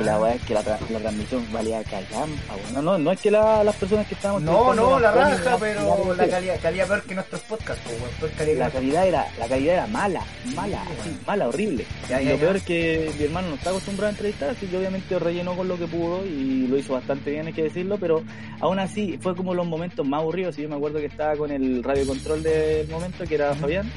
Y 0.00 0.04
la 0.04 0.18
weá 0.20 0.34
es 0.34 0.42
que 0.42 0.54
la, 0.54 0.62
la 0.62 0.98
transmisión 0.98 1.46
valía 1.52 1.82
callampa, 1.84 2.54
weón. 2.54 2.74
No, 2.74 2.82
no, 2.82 2.98
no 2.98 3.12
es 3.12 3.20
que 3.20 3.30
la- 3.30 3.62
las 3.64 3.76
personas 3.76 4.06
que 4.06 4.14
estábamos 4.14 4.42
No, 4.42 4.74
no, 4.74 4.98
la 5.00 5.12
raja, 5.12 5.56
pero 5.58 6.14
la 6.14 6.28
calidad, 6.28 6.60
calidad 6.60 6.86
peor 6.88 7.02
que 7.02 7.14
nuestros 7.14 7.40
podcasts, 7.42 7.82
pues, 8.20 8.32
calidad 8.32 8.66
la 8.66 8.70
calidad 8.70 9.06
era 9.06 9.26
la 9.38 9.46
calidad 9.48 9.74
era 9.74 9.86
mala 9.86 10.22
mala 10.54 10.82
así, 10.82 11.10
bueno. 11.10 11.18
mala 11.26 11.48
horrible 11.48 11.84
Ya, 12.08 12.20
y 12.20 12.24
ya, 12.24 12.30
lo 12.32 12.36
ya. 12.36 12.40
peor 12.42 12.56
es 12.56 12.62
que 12.62 13.12
mi 13.18 13.24
hermano 13.24 13.48
no 13.48 13.54
está 13.56 13.70
acostumbrado 13.70 14.08
a 14.08 14.10
entrevistar 14.10 14.50
así 14.50 14.66
que 14.66 14.76
obviamente 14.78 15.18
rellenó 15.18 15.56
con 15.56 15.68
lo 15.68 15.78
que 15.78 15.86
pudo 15.86 16.24
y 16.24 16.66
lo 16.68 16.76
hizo 16.78 16.94
bastante 16.94 17.30
bien 17.30 17.46
hay 17.46 17.52
que 17.52 17.62
decirlo 17.64 17.96
pero 17.98 18.22
aún 18.60 18.78
así 18.78 19.18
fue 19.20 19.34
como 19.36 19.54
los 19.54 19.66
momentos 19.66 20.06
más 20.06 20.20
aburridos 20.20 20.58
y 20.58 20.62
yo 20.62 20.68
me 20.68 20.76
acuerdo 20.76 20.98
que 20.98 21.06
estaba 21.06 21.36
con 21.36 21.50
el 21.50 21.82
radio 21.82 22.06
control 22.06 22.42
del 22.42 22.88
momento 22.88 23.24
que 23.24 23.34
era. 23.34 23.54
Fabián 23.54 23.90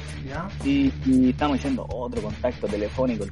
y, 0.64 0.92
y 1.06 1.30
estábamos 1.30 1.58
diciendo 1.58 1.86
otro 1.90 2.22
contacto 2.22 2.66
telefónico 2.66 3.24
el 3.24 3.30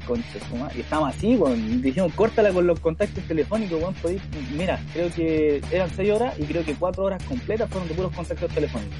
madre. 0.58 0.74
y 0.76 0.80
estábamos 0.80 1.14
así 1.16 1.36
weón. 1.36 1.80
dijimos 1.82 2.12
córtala 2.38 2.54
con 2.54 2.66
los 2.68 2.78
contactos 2.78 3.24
telefónicos 3.24 3.80
weón, 3.82 3.94
podéis- 3.96 4.22
mira 4.56 4.78
creo 4.92 5.10
que 5.12 5.60
eran 5.72 5.90
seis 5.90 6.10
horas 6.12 6.38
y 6.38 6.44
creo 6.44 6.64
que 6.64 6.74
cuatro 6.74 7.04
horas 7.04 7.20
completas 7.24 7.68
fueron 7.68 7.88
de 7.88 7.94
puros 7.94 8.12
contactos 8.14 8.50
telefónicos 8.52 8.96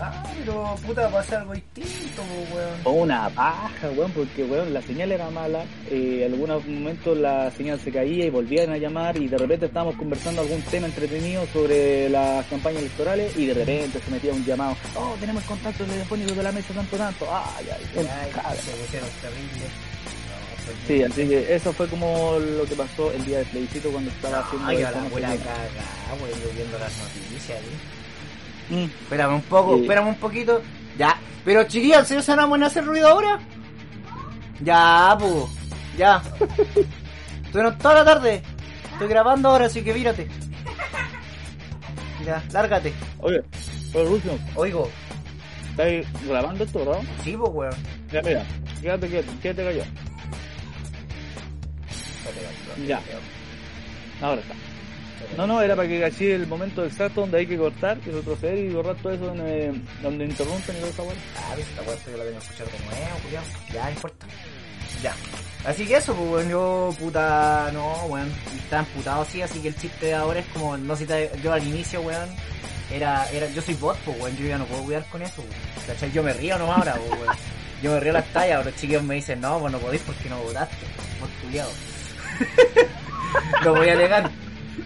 Ah, 0.00 0.22
pero 0.38 0.74
puta, 0.86 1.06
va 1.08 1.20
a 1.20 1.22
ser 1.22 1.34
algo 1.40 1.52
distinto, 1.52 2.22
weón. 2.54 2.70
O 2.84 2.92
una 3.02 3.28
paja, 3.28 3.90
weón, 3.94 4.10
porque 4.12 4.42
weón, 4.42 4.72
la 4.72 4.80
señal 4.80 5.12
era 5.12 5.28
mala, 5.30 5.64
eh, 5.90 6.24
en 6.24 6.32
algunos 6.32 6.66
momentos 6.66 7.16
la 7.18 7.50
señal 7.50 7.78
se 7.78 7.92
caía 7.92 8.24
y 8.24 8.30
volvían 8.30 8.70
a 8.70 8.78
llamar 8.78 9.18
y 9.18 9.28
de 9.28 9.36
repente 9.36 9.66
estábamos 9.66 9.94
conversando 9.96 10.40
algún 10.40 10.62
tema 10.62 10.86
entretenido 10.86 11.44
sobre 11.52 12.08
las 12.08 12.44
campañas 12.46 12.80
electorales 12.80 13.36
y 13.36 13.44
de 13.46 13.52
repente 13.54 14.00
se 14.00 14.10
metía 14.10 14.32
un 14.32 14.42
llamado, 14.46 14.74
oh, 14.96 15.14
tenemos 15.20 15.44
contacto 15.44 15.84
telefónico 15.84 16.32
de 16.34 16.42
la 16.42 16.52
mesa 16.52 16.72
tanto 16.72 16.96
tanto, 16.96 17.26
ay, 17.30 17.66
ay, 17.70 17.84
ay, 17.98 18.06
Ay, 18.44 18.56
se 18.58 18.70
pusieron 18.72 19.08
terribles. 19.20 19.91
Sí, 20.86 21.02
así 21.02 21.28
que 21.28 21.54
eso 21.54 21.72
fue 21.72 21.88
como 21.88 22.38
lo 22.38 22.64
que 22.64 22.74
pasó 22.74 23.12
el 23.12 23.24
día 23.24 23.38
del 23.38 23.46
plebiscito 23.48 23.90
cuando 23.90 24.10
estaba 24.10 24.40
haciendo 24.40 24.68
Ay, 24.68 24.78
la 24.82 24.90
no 24.92 25.08
buena 25.10 25.32
qué. 25.32 25.38
cagada, 25.38 25.64
yo 26.20 26.52
viendo 26.54 26.78
las 26.78 26.92
noticias. 26.98 27.58
Mm. 28.70 28.84
Espérame 28.84 29.34
un 29.34 29.42
poco, 29.42 29.74
Sí. 29.76 29.82
espérame 29.82 30.08
un 30.08 30.14
poquito. 30.16 30.62
Ya, 30.98 31.18
pero 31.44 31.64
chiquillos, 31.64 31.98
¿en 32.00 32.06
serio 32.06 32.22
se 32.22 32.34
van 32.36 32.62
a 32.62 32.66
hacer 32.66 32.84
ruido 32.84 33.08
ahora? 33.08 33.38
Ya, 34.60 35.16
pues, 35.18 35.32
ya. 35.98 36.22
Estuvieron 37.44 37.76
toda 37.78 37.94
la 37.94 38.04
tarde. 38.04 38.42
Estoy 38.92 39.08
grabando 39.08 39.48
ahora, 39.48 39.66
así 39.66 39.82
que 39.82 39.92
mírate. 39.92 40.28
Ya, 42.24 42.42
lárgate. 42.52 42.92
Oye, 43.20 43.42
pero 43.92 44.04
Lucio, 44.10 44.38
Oigo. 44.54 44.88
¿estáis 45.70 46.06
grabando 46.26 46.62
esto, 46.64 46.84
no? 46.84 47.00
Sí, 47.24 47.36
pues, 47.36 47.50
weón. 47.52 47.74
Ya, 48.12 48.22
mira, 48.22 48.44
quédate 48.80 49.08
quieto, 49.08 49.32
quédate 49.42 49.64
callado. 49.64 49.90
Ya. 52.86 53.00
Ahora 54.20 54.40
está. 54.40 54.54
No, 55.36 55.46
no, 55.46 55.62
era 55.62 55.74
para 55.74 55.88
que 55.88 56.00
caché 56.00 56.34
el 56.34 56.46
momento 56.46 56.84
exacto 56.84 57.22
donde 57.22 57.38
hay 57.38 57.46
que 57.46 57.56
cortar 57.56 57.98
y 58.04 58.10
retroceder 58.10 58.58
y 58.58 58.68
borrar 58.70 58.96
todo 58.96 59.12
eso 59.12 59.26
donde, 59.26 59.72
donde 60.02 60.24
interrumpen 60.26 60.76
y 60.76 60.80
todo 60.80 60.90
esa. 60.90 61.02
Ah, 61.38 61.54
esta 61.58 61.82
weá 61.82 61.96
yo 62.04 62.16
la 62.18 62.24
tengo 62.24 62.38
que 62.38 62.44
escuchar 62.44 62.66
de 62.66 62.78
nuevo, 62.78 63.18
cuidado. 63.22 63.46
Ya, 63.72 63.84
no 63.84 63.90
importa. 63.90 64.26
Ya. 65.02 65.14
Así 65.64 65.86
que 65.86 65.96
eso, 65.96 66.14
pues, 66.14 66.28
weón, 66.28 66.48
yo, 66.48 66.94
puta, 66.98 67.70
no, 67.72 67.92
weón, 68.06 68.30
estaba 68.62 68.82
emputado 68.82 69.22
así, 69.22 69.42
así 69.42 69.60
que 69.60 69.68
el 69.68 69.76
chiste 69.76 70.06
de 70.06 70.14
ahora 70.14 70.40
es 70.40 70.46
como, 70.46 70.76
no 70.76 70.96
sé, 70.96 71.06
si 71.06 71.40
yo 71.40 71.52
al 71.52 71.66
inicio, 71.66 72.00
weón, 72.00 72.28
era, 72.90 73.28
era, 73.30 73.48
yo 73.50 73.62
soy 73.62 73.74
bot, 73.74 73.96
pues, 73.98 74.20
weón, 74.20 74.36
yo 74.36 74.46
ya 74.46 74.58
no 74.58 74.66
puedo 74.66 74.82
cuidar 74.82 75.04
con 75.06 75.22
eso, 75.22 75.40
weón. 75.40 75.54
¿Cachai? 75.86 76.12
Yo 76.12 76.22
me 76.22 76.32
río 76.32 76.58
nomás 76.58 76.78
ahora, 76.78 76.94
pues, 76.94 77.20
weón. 77.20 77.36
Yo 77.82 77.92
me 77.92 78.00
río 78.00 78.12
las 78.12 78.26
tallas, 78.32 78.58
pero 78.58 78.70
los 78.70 78.80
chiquillos 78.80 79.02
me 79.02 79.14
dicen, 79.14 79.40
no, 79.40 79.58
pues 79.60 79.72
no 79.72 79.78
podéis 79.78 80.02
porque 80.02 80.28
no 80.28 80.38
votaste, 80.42 80.86
por 81.18 81.28
culiado. 81.42 81.70
no 83.64 83.74
voy 83.74 83.88
a 83.88 83.92
alegar. 83.92 84.30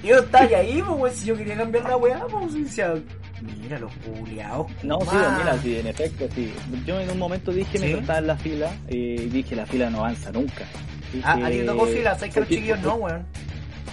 Y 0.03 0.09
yo 0.09 0.19
estaba 0.19 0.45
ahí, 0.45 0.83
pues, 0.87 1.15
si 1.15 1.27
yo 1.27 1.37
quería 1.37 1.57
cambiar 1.57 1.85
la 1.89 1.97
weá, 1.97 2.25
pues, 2.31 2.55
decía, 2.55 2.95
mira 3.61 3.79
los 3.79 3.93
culiados. 3.95 4.67
No, 4.83 5.01
sí, 5.01 5.17
mira, 5.39 5.59
sí, 5.63 5.79
en 5.79 5.87
efecto, 5.87 6.29
sí. 6.35 6.53
Yo 6.85 7.01
en 7.01 7.11
un 7.11 7.19
momento 7.19 7.53
dije, 7.53 7.79
me 7.79 7.87
¿Sí? 7.89 7.93
estaba 7.95 8.19
en 8.19 8.27
la 8.27 8.37
fila 8.37 8.71
y 8.89 9.17
dije, 9.27 9.57
la 9.57 9.67
fila 9.67 9.91
no 9.91 9.99
avanza 9.99 10.31
nunca. 10.33 10.65
Dije, 11.13 11.25
Ah, 11.27 11.39
a 11.45 11.51
ti 11.51 11.59
te 11.59 11.65
tocó 11.65 11.87
fila, 11.87 12.15
sabes 12.17 12.35
que 12.35 12.41
los 12.41 12.49
chiquillos 12.49 12.81
no, 12.81 12.95
weón. 12.95 13.25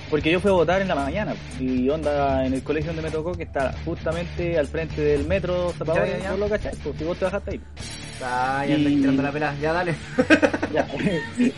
Porque 0.10 0.32
yo 0.32 0.40
fui 0.40 0.52
a 0.52 0.54
votar 0.54 0.82
en 0.82 0.88
la 0.88 0.96
mañana 0.96 1.34
y 1.60 1.90
onda 1.90 2.46
en 2.46 2.54
el 2.54 2.62
colegio 2.64 2.88
donde 2.94 3.02
me 3.02 3.10
tocó 3.12 3.32
que 3.34 3.44
está 3.44 3.74
justamente 3.84 4.58
al 4.60 4.68
frente 4.68 5.02
del 5.02 5.26
metro 5.26 5.74
ya. 5.86 6.32
¿vos 6.32 6.40
lo 6.40 6.50
cachai? 6.50 6.76
Pues 6.84 6.96
si 6.98 7.04
vos 7.04 7.18
te 7.18 7.26
bajaste 7.26 7.52
ahí. 7.52 7.62
Ah, 8.24 8.64
ya 8.68 8.76
Y- 8.76 8.96
tirando 8.98 9.24
la 9.24 9.32
pelada. 9.32 9.56
Ya, 9.62 9.74
dale. 9.74 9.96
Ya. 10.74 10.88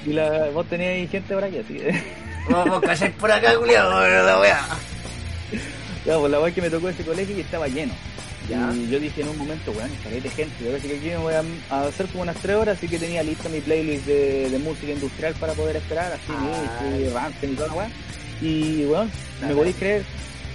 y 0.05 0.11
la, 0.11 0.49
vos 0.53 0.65
tenías 0.67 0.89
ahí 0.91 1.07
gente 1.07 1.33
por 1.33 1.43
aquí, 1.43 1.57
así. 1.59 1.77
Vamos, 2.49 2.81
calláis 2.81 3.13
por 3.15 3.31
acá, 3.31 3.55
culiado, 3.57 3.91
la 4.07 4.39
wea. 4.39 4.59
Ya, 6.05 6.17
pues 6.19 6.31
la 6.31 6.39
weá 6.41 6.53
que 6.53 6.61
me 6.61 6.69
tocó 6.69 6.89
ese 6.89 7.03
colegio 7.03 7.35
y 7.37 7.41
estaba 7.41 7.67
lleno. 7.67 7.93
Ya. 8.49 8.71
Y 8.75 8.89
yo 8.89 8.99
dije 8.99 9.21
en 9.21 9.29
un 9.29 9.37
momento, 9.37 9.71
weón, 9.71 9.89
estaré 9.91 10.21
de 10.21 10.29
gente. 10.29 10.53
Yo 10.63 10.73
dije 10.75 10.87
que 10.89 10.97
aquí 10.97 11.07
me 11.07 11.17
voy 11.17 11.33
a, 11.33 11.81
hacer 11.87 12.05
como 12.07 12.23
unas 12.23 12.35
tres 12.37 12.55
horas, 12.57 12.77
así 12.77 12.87
que 12.87 12.99
tenía 12.99 13.23
lista 13.23 13.49
mi 13.49 13.59
playlist 13.61 14.05
de, 14.05 14.49
de 14.49 14.59
música 14.59 14.91
industrial 14.91 15.33
para 15.39 15.53
poder 15.53 15.77
esperar, 15.77 16.11
así, 16.11 16.29
Ah. 16.29 16.81
y 16.99 17.45
y 17.45 17.55
toda 17.55 17.67
la 17.69 17.73
weá. 17.73 17.89
Y 18.41 18.85
weón, 18.85 19.09
me 19.39 19.47
Dale. 19.47 19.55
podéis 19.55 19.75
creer 19.77 20.03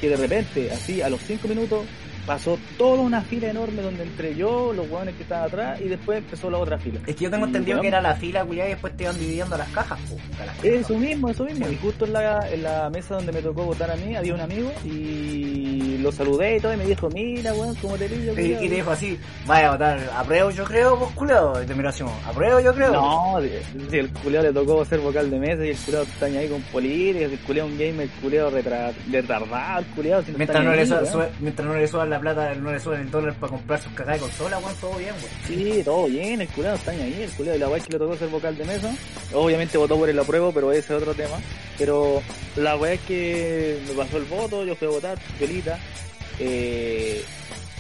que 0.00 0.08
de 0.08 0.16
repente, 0.16 0.70
así, 0.70 1.02
a 1.02 1.08
los 1.10 1.20
cinco 1.20 1.48
minutos, 1.48 1.84
pasó 2.30 2.56
toda 2.78 3.00
una 3.00 3.22
fila 3.22 3.50
enorme 3.50 3.82
donde 3.82 4.04
entré 4.04 4.36
yo, 4.36 4.72
los 4.72 4.88
weones 4.88 5.16
que 5.16 5.24
estaban 5.24 5.48
atrás, 5.48 5.80
y 5.80 5.88
después 5.88 6.18
empezó 6.18 6.48
la 6.48 6.58
otra 6.58 6.78
fila. 6.78 7.00
Es 7.04 7.16
que 7.16 7.24
yo 7.24 7.28
tengo 7.30 7.44
entendido 7.44 7.80
que 7.80 7.88
era 7.88 8.00
la 8.00 8.14
fila, 8.14 8.44
culiado, 8.44 8.68
y 8.68 8.72
después 8.74 8.96
te 8.96 9.02
iban 9.02 9.18
dividiendo 9.18 9.56
las 9.58 9.68
cajas, 9.70 9.98
po. 10.08 10.14
las 10.38 10.46
cajas. 10.46 10.64
Eso 10.64 10.96
mismo, 10.96 11.28
eso 11.28 11.42
mismo. 11.44 11.68
Y 11.68 11.76
justo 11.78 12.04
en 12.04 12.12
la, 12.12 12.48
en 12.48 12.62
la 12.62 12.88
mesa 12.88 13.16
donde 13.16 13.32
me 13.32 13.42
tocó 13.42 13.64
votar 13.64 13.90
a 13.90 13.96
mí 13.96 14.14
había 14.14 14.34
un 14.34 14.40
amigo 14.42 14.70
y 14.84 15.98
lo 15.98 16.12
saludé 16.12 16.56
y 16.56 16.60
todo 16.60 16.72
y 16.72 16.76
me 16.76 16.86
dijo, 16.86 17.08
mira, 17.10 17.52
weón, 17.52 17.74
cómo 17.76 17.96
te 17.96 18.08
pillo. 18.08 18.30
Y, 18.32 18.36
culiao?" 18.36 18.62
y 18.64 18.68
te 18.68 18.74
dijo 18.76 18.90
así, 18.92 19.18
vaya 19.44 19.68
a 19.68 19.72
votar, 19.72 20.10
apruebo 20.16 20.50
yo 20.52 20.64
creo, 20.64 20.96
pues 21.00 21.10
culiado. 21.16 21.60
Y 21.60 21.66
te 21.66 21.74
miró 21.74 21.88
así, 21.88 22.04
apruebo 22.24 22.60
yo 22.60 22.72
creo. 22.72 22.92
No, 22.92 23.34
si 23.90 23.98
el 23.98 24.08
culiao 24.12 24.44
le 24.44 24.52
tocó 24.52 24.84
ser 24.84 25.00
vocal 25.00 25.28
de 25.30 25.38
mesa 25.40 25.66
y 25.66 25.70
el 25.70 25.76
culiao 25.78 26.04
está 26.04 26.26
ahí 26.26 26.48
con 26.48 26.62
políticas, 26.62 27.32
el 27.32 27.38
culiao 27.40 27.66
un 27.66 27.76
gamer, 27.76 28.08
el 28.22 28.30
retra- 28.52 28.92
retardado, 29.10 29.80
el 29.80 29.86
culiao. 29.86 30.22
si 30.22 30.30
no 30.30 30.38
Mientras 30.38 30.64
no, 30.64 31.24
mientras 31.40 31.68
no 31.68 31.74
le 31.74 31.88
suban 31.88 32.10
la 32.10 32.19
plata, 32.20 32.54
no 32.54 32.70
le 32.72 32.78
suben 32.80 33.00
el 33.00 33.10
dólar 33.10 33.34
para 33.34 33.50
comprar 33.52 33.80
sus 33.82 33.92
cagadas 33.92 34.20
de 34.20 34.26
consola, 34.28 34.58
weón, 34.58 34.74
todo 34.80 34.94
bien, 34.96 35.14
weón. 35.14 35.26
Sí, 35.46 35.82
todo 35.84 36.06
bien, 36.06 36.40
el 36.40 36.48
culiao 36.48 36.74
está 36.74 36.90
ahí, 36.92 37.22
el 37.22 37.30
culiao 37.30 37.56
y 37.56 37.58
la 37.58 37.68
weá 37.68 37.80
que 37.82 37.92
le 37.92 37.98
tocó 37.98 38.16
ser 38.16 38.28
vocal 38.28 38.56
de 38.56 38.64
mesa. 38.64 38.94
Obviamente 39.34 39.78
votó 39.78 39.96
por 39.96 40.08
el 40.08 40.18
apruebo, 40.18 40.52
pero 40.52 40.70
ese 40.72 40.80
es 40.94 41.02
otro 41.02 41.14
tema. 41.14 41.36
Pero 41.78 42.22
la 42.56 42.76
weá 42.76 42.92
es 42.92 43.00
que 43.00 43.78
me 43.88 43.94
pasó 43.94 44.18
el 44.18 44.24
voto, 44.24 44.64
yo 44.64 44.76
fui 44.76 44.86
a 44.86 44.90
votar, 44.90 45.18
pelita. 45.38 45.78
Eh, 46.38 47.22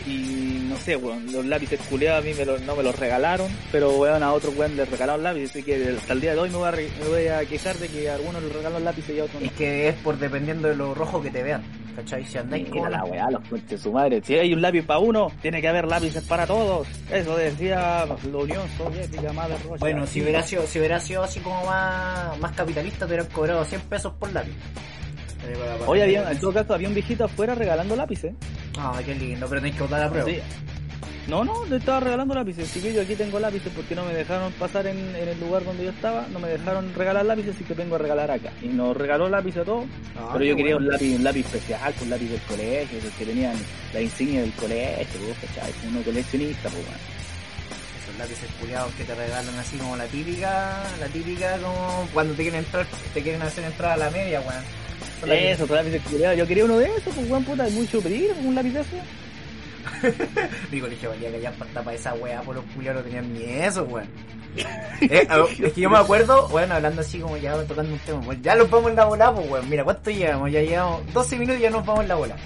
y 0.06 0.64
no 0.68 0.76
sé, 0.78 0.96
weón, 0.96 1.30
los 1.30 1.44
lápices 1.44 1.78
culiados 1.90 2.22
a 2.22 2.26
mí 2.26 2.32
me 2.32 2.46
no 2.46 2.74
me 2.74 2.82
los 2.82 2.98
regalaron, 2.98 3.48
pero 3.70 3.90
weón 3.98 4.22
a 4.22 4.32
otros 4.32 4.56
weón 4.56 4.74
les 4.74 4.88
regalaron 4.90 5.22
lápices, 5.22 5.50
así 5.50 5.62
que 5.62 5.94
hasta 5.98 6.14
el 6.14 6.22
día 6.22 6.32
de 6.32 6.38
hoy 6.40 6.48
me 6.48 6.56
voy 6.56 6.68
a, 6.68 6.70
re- 6.70 6.88
me 7.02 7.06
voy 7.08 7.26
a 7.26 7.44
quejar 7.44 7.76
de 7.76 7.86
que 7.88 8.08
a 8.08 8.14
algunos 8.14 8.42
les 8.42 8.50
regalaron 8.50 8.82
lápices 8.84 9.14
y 9.14 9.20
a 9.20 9.24
otros 9.24 9.42
no. 9.42 9.46
Es 9.46 9.52
que 9.52 9.88
es 9.88 9.94
por 9.96 10.18
dependiendo 10.18 10.68
de 10.68 10.74
lo 10.76 10.94
rojo 10.94 11.20
que 11.20 11.30
te 11.30 11.42
vean, 11.42 11.62
¿cachai? 12.00 12.24
Si 12.24 12.38
andáis 12.38 12.68
Mira 12.68 12.82
con 12.82 12.90
la 12.92 13.04
weá, 13.04 13.30
los 13.30 13.68
de 13.68 13.78
su 13.78 13.92
madre. 13.92 14.20
Si 14.24 14.34
hay 14.34 14.52
un 14.52 14.62
lápiz 14.62 14.82
para 14.82 14.98
uno, 14.98 15.30
tiene 15.40 15.60
que 15.60 15.68
haber 15.68 15.86
lápices 15.86 16.24
para 16.24 16.46
todos. 16.46 16.88
Eso 17.10 17.36
decía 17.36 18.06
la 18.06 18.36
Unión 18.36 18.68
Soviética, 18.76 19.32
madre 19.32 19.56
rocha. 19.64 19.76
Bueno, 19.80 20.06
si 20.06 20.22
hubiera 20.22 20.42
sido, 20.42 20.66
si 20.66 20.78
hubiera 20.78 21.00
sido 21.00 21.22
así 21.22 21.40
como 21.40 21.64
más, 21.64 22.38
más 22.38 22.52
capitalista, 22.52 23.06
te 23.06 23.12
hubieran 23.12 23.26
cobrado 23.26 23.64
100 23.64 23.80
pesos 23.82 24.12
por 24.14 24.32
lápiz. 24.32 24.54
Hoy 25.86 26.00
había, 26.00 26.30
en 26.30 26.38
todo 26.38 26.52
caso, 26.52 26.74
había 26.74 26.88
un 26.88 26.94
viejito 26.94 27.24
afuera 27.24 27.54
regalando 27.54 27.96
lápices. 27.96 28.34
Ah, 28.78 29.00
qué 29.04 29.14
lindo, 29.14 29.46
pero 29.48 29.60
tenés 29.60 29.76
que 29.76 29.82
votar 29.82 30.02
a 30.02 30.10
prueba. 30.10 30.28
Sí. 30.28 30.40
No, 31.30 31.44
no, 31.44 31.64
le 31.66 31.76
estaba 31.76 32.00
regalando 32.00 32.34
lápices. 32.34 32.72
Chiquillo, 32.72 33.02
aquí 33.02 33.14
tengo 33.14 33.38
lápices 33.38 33.70
porque 33.74 33.94
no 33.94 34.04
me 34.04 34.12
dejaron 34.12 34.52
pasar 34.54 34.86
en, 34.88 34.98
en 35.14 35.28
el 35.28 35.38
lugar 35.38 35.64
donde 35.64 35.84
yo 35.84 35.90
estaba. 35.90 36.26
No 36.32 36.40
me 36.40 36.48
dejaron 36.48 36.92
regalar 36.94 37.24
lápices, 37.24 37.54
así 37.54 37.62
que 37.64 37.72
vengo 37.74 37.94
a 37.94 37.98
regalar 37.98 38.30
acá. 38.32 38.50
Y 38.60 38.66
nos 38.66 38.96
regaló 38.96 39.28
lápices 39.28 39.62
a 39.62 39.64
todos. 39.64 39.84
Ah, 40.18 40.30
pero 40.32 40.44
yo 40.44 40.56
quería 40.56 40.74
bueno. 40.74 40.88
un 40.88 40.92
lápiz, 40.92 41.14
un 41.14 41.22
lápiz 41.24 41.40
especial, 41.46 41.94
un 42.02 42.10
lápiz 42.10 42.28
del 42.30 42.40
colegio, 42.42 42.98
esos 42.98 43.12
que 43.14 43.24
tenían 43.26 43.54
la 43.94 44.00
insignia 44.00 44.40
del 44.40 44.52
colegio, 44.54 45.20
¿vos 45.28 45.36
¿cachai? 45.40 45.72
Uno 45.88 46.02
coleccionista, 46.02 46.68
pues, 46.68 46.84
bueno. 46.84 46.98
Esos 48.02 48.18
lápices 48.18 48.50
culiados 48.60 48.92
que 48.94 49.04
te 49.04 49.14
regalan 49.14 49.54
así 49.58 49.76
como 49.76 49.96
la 49.96 50.06
típica, 50.06 50.82
la 50.98 51.06
típica 51.06 51.56
como 51.58 52.08
cuando 52.12 52.34
te 52.34 52.42
quieren 52.42 52.64
entrar, 52.64 52.86
te 53.14 53.22
quieren 53.22 53.42
hacer 53.42 53.62
entrar 53.64 53.92
a 53.92 53.96
la 53.96 54.10
media, 54.10 54.40
weón. 54.40 54.64
Lápices- 55.22 55.60
Eso, 55.62 55.74
lápices 55.74 56.02
culiados. 56.02 56.36
Yo 56.38 56.46
quería 56.46 56.64
uno 56.64 56.76
de 56.78 56.86
esos, 56.86 57.14
pues, 57.14 57.30
weón, 57.30 57.44
puta, 57.44 57.68
es 57.68 57.72
mucho 57.72 58.00
pedir 58.00 58.32
un 58.44 58.52
lápiz 58.56 58.70
de. 58.72 58.80
Mi 60.70 60.80
colegio 60.80 61.10
valía 61.10 61.30
que 61.30 61.40
ya 61.40 61.52
para 61.52 61.92
esa 61.94 62.14
weá, 62.14 62.40
por 62.42 62.54
los 62.56 62.64
culiados 62.74 63.02
no 63.02 63.08
tenían 63.10 63.32
ni 63.32 63.44
eso, 63.44 63.84
weón. 63.84 64.08
Eh, 65.02 65.26
a- 65.30 65.44
es 65.64 65.72
que 65.72 65.80
yo 65.80 65.88
me 65.88 65.96
acuerdo, 65.98 66.48
bueno, 66.48 66.74
hablando 66.74 67.00
así 67.02 67.18
como 67.20 67.36
ya 67.36 67.54
tocando 67.64 67.92
un 67.92 67.98
tema, 68.00 68.20
pues 68.20 68.42
ya 68.42 68.54
nos 68.56 68.68
vamos 68.68 68.90
en 68.90 68.96
la 68.96 69.04
bola, 69.04 69.32
pues 69.32 69.48
weón. 69.50 69.70
Mira, 69.70 69.84
¿cuánto 69.84 70.10
llevamos? 70.10 70.50
Ya 70.50 70.60
llevamos 70.60 71.12
12 71.12 71.36
minutos 71.36 71.58
y 71.60 71.62
ya 71.62 71.70
nos 71.70 71.86
vamos 71.86 72.02
en 72.02 72.08
la 72.08 72.14
bola. 72.16 72.36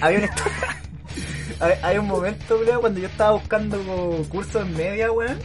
Había 0.00 0.18
un, 0.20 0.28
hay 1.82 1.98
un 1.98 2.06
momento, 2.06 2.58
weón, 2.58 2.80
cuando 2.80 3.00
yo 3.00 3.06
estaba 3.08 3.32
buscando 3.32 3.78
cursos 4.30 4.62
en 4.62 4.76
media, 4.76 5.12
weón. 5.12 5.38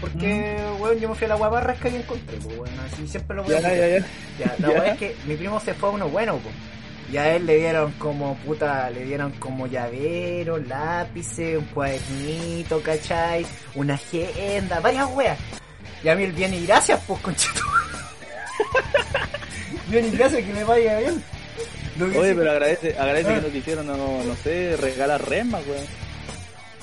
Porque, 0.00 0.56
weón, 0.80 0.98
yo 0.98 1.08
me 1.08 1.14
fui 1.14 1.24
a 1.26 1.28
la 1.28 1.34
guaparrasca 1.34 1.88
y 1.88 1.96
encontré, 1.96 2.36
pues 2.38 2.56
weón, 2.58 2.70
así 2.92 3.06
siempre 3.08 3.36
lo 3.36 3.42
voy 3.44 3.54
a 3.54 3.60
Ya, 3.60 3.68
hacer. 3.68 4.02
ya, 4.38 4.46
ya. 4.46 4.56
Ya, 4.56 4.66
la 4.68 4.68
weá 4.80 4.92
es 4.92 4.98
que 4.98 5.16
mi 5.26 5.34
primo 5.36 5.60
se 5.60 5.74
fue 5.74 5.88
a 5.90 5.92
uno 5.92 6.08
bueno, 6.08 6.36
po. 6.38 6.48
Y 7.10 7.16
a 7.16 7.34
él 7.34 7.46
le 7.46 7.56
dieron 7.56 7.92
como 7.92 8.36
puta, 8.38 8.90
le 8.90 9.04
dieron 9.04 9.32
como 9.32 9.66
llavero, 9.66 10.58
lápices, 10.58 11.56
un 11.56 11.64
cuadernito, 11.66 12.82
¿cachai? 12.82 13.46
Una 13.74 13.94
agenda, 13.94 14.80
varias 14.80 15.08
weas. 15.14 15.38
Y 16.04 16.08
a 16.08 16.14
mí 16.14 16.24
el 16.24 16.32
bien 16.32 16.52
y 16.52 16.66
gracias, 16.66 17.00
pues 17.06 17.20
conchito. 17.20 17.60
bien 19.88 20.04
y 20.06 20.10
gracias 20.16 20.44
que 20.44 20.52
me 20.52 20.64
vaya 20.64 20.98
bien. 20.98 21.22
Oye, 22.00 22.34
pero 22.34 22.50
agradece, 22.52 22.96
agradece 22.98 23.30
Ah. 23.30 23.34
que 23.36 23.46
nos 23.46 23.54
hicieron, 23.54 23.86
no, 23.86 23.96
no 24.24 24.34
sé, 24.36 24.76
regalar 24.76 25.26
remas, 25.28 25.62
weón. 25.66 25.84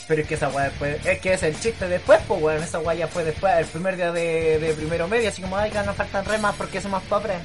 Pero 0.08 0.22
es 0.22 0.28
que 0.28 0.34
esa 0.36 0.50
weá 0.50 0.66
después, 0.66 1.04
es 1.06 1.20
que 1.20 1.34
es 1.34 1.44
el 1.44 1.60
chiste 1.60 1.88
después, 1.88 2.20
pues 2.28 2.42
weón, 2.42 2.62
esa 2.64 2.80
weá 2.80 2.96
ya 2.96 3.08
fue 3.08 3.24
después, 3.24 3.54
el 3.58 3.66
primer 3.66 3.96
día 3.96 4.12
de, 4.12 4.60
de 4.60 4.74
primero 4.74 5.08
medio, 5.08 5.30
así 5.30 5.42
como, 5.42 5.58
ay, 5.58 5.72
que 5.72 5.82
nos 5.84 5.96
faltan 5.96 6.26
remas 6.26 6.56
porque 6.58 6.82
somos 6.82 7.02
pobres. 7.04 7.38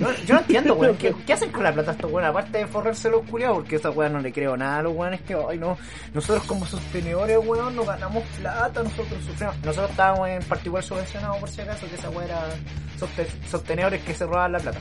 No, 0.00 0.10
yo 0.24 0.34
no 0.34 0.40
entiendo, 0.40 0.74
weón, 0.74 0.96
¿qué, 0.96 1.14
qué 1.26 1.32
hacen 1.34 1.50
con 1.52 1.62
la 1.62 1.72
plata 1.74 1.92
estos 1.92 2.10
weón? 2.10 2.24
Aparte 2.26 2.58
de 2.58 2.66
forrarse 2.66 3.10
los 3.10 3.22
culiados, 3.28 3.58
porque 3.58 3.76
esa 3.76 3.90
weá 3.90 4.08
no 4.08 4.18
le 4.20 4.32
creo 4.32 4.56
nada 4.56 4.78
a 4.78 4.82
los 4.82 4.94
weones 4.96 5.20
que, 5.22 5.34
ay, 5.34 5.58
no, 5.58 5.76
nosotros 6.14 6.44
como 6.44 6.64
sostenedores, 6.66 7.38
weón, 7.44 7.76
no 7.76 7.84
ganamos 7.84 8.24
plata, 8.38 8.82
nosotros 8.82 9.22
sufrimos. 9.26 9.56
Nosotros 9.58 9.90
estábamos 9.90 10.28
en 10.30 10.42
particular 10.44 10.82
subvencionados, 10.82 11.36
por 11.38 11.48
si 11.50 11.60
acaso, 11.60 11.86
que 11.88 11.94
esa 11.96 12.08
weá 12.10 12.24
era 12.24 12.40
soste- 12.98 13.28
sostenedores 13.50 14.02
que 14.02 14.14
se 14.14 14.24
robaban 14.24 14.52
la 14.52 14.58
plata, 14.60 14.78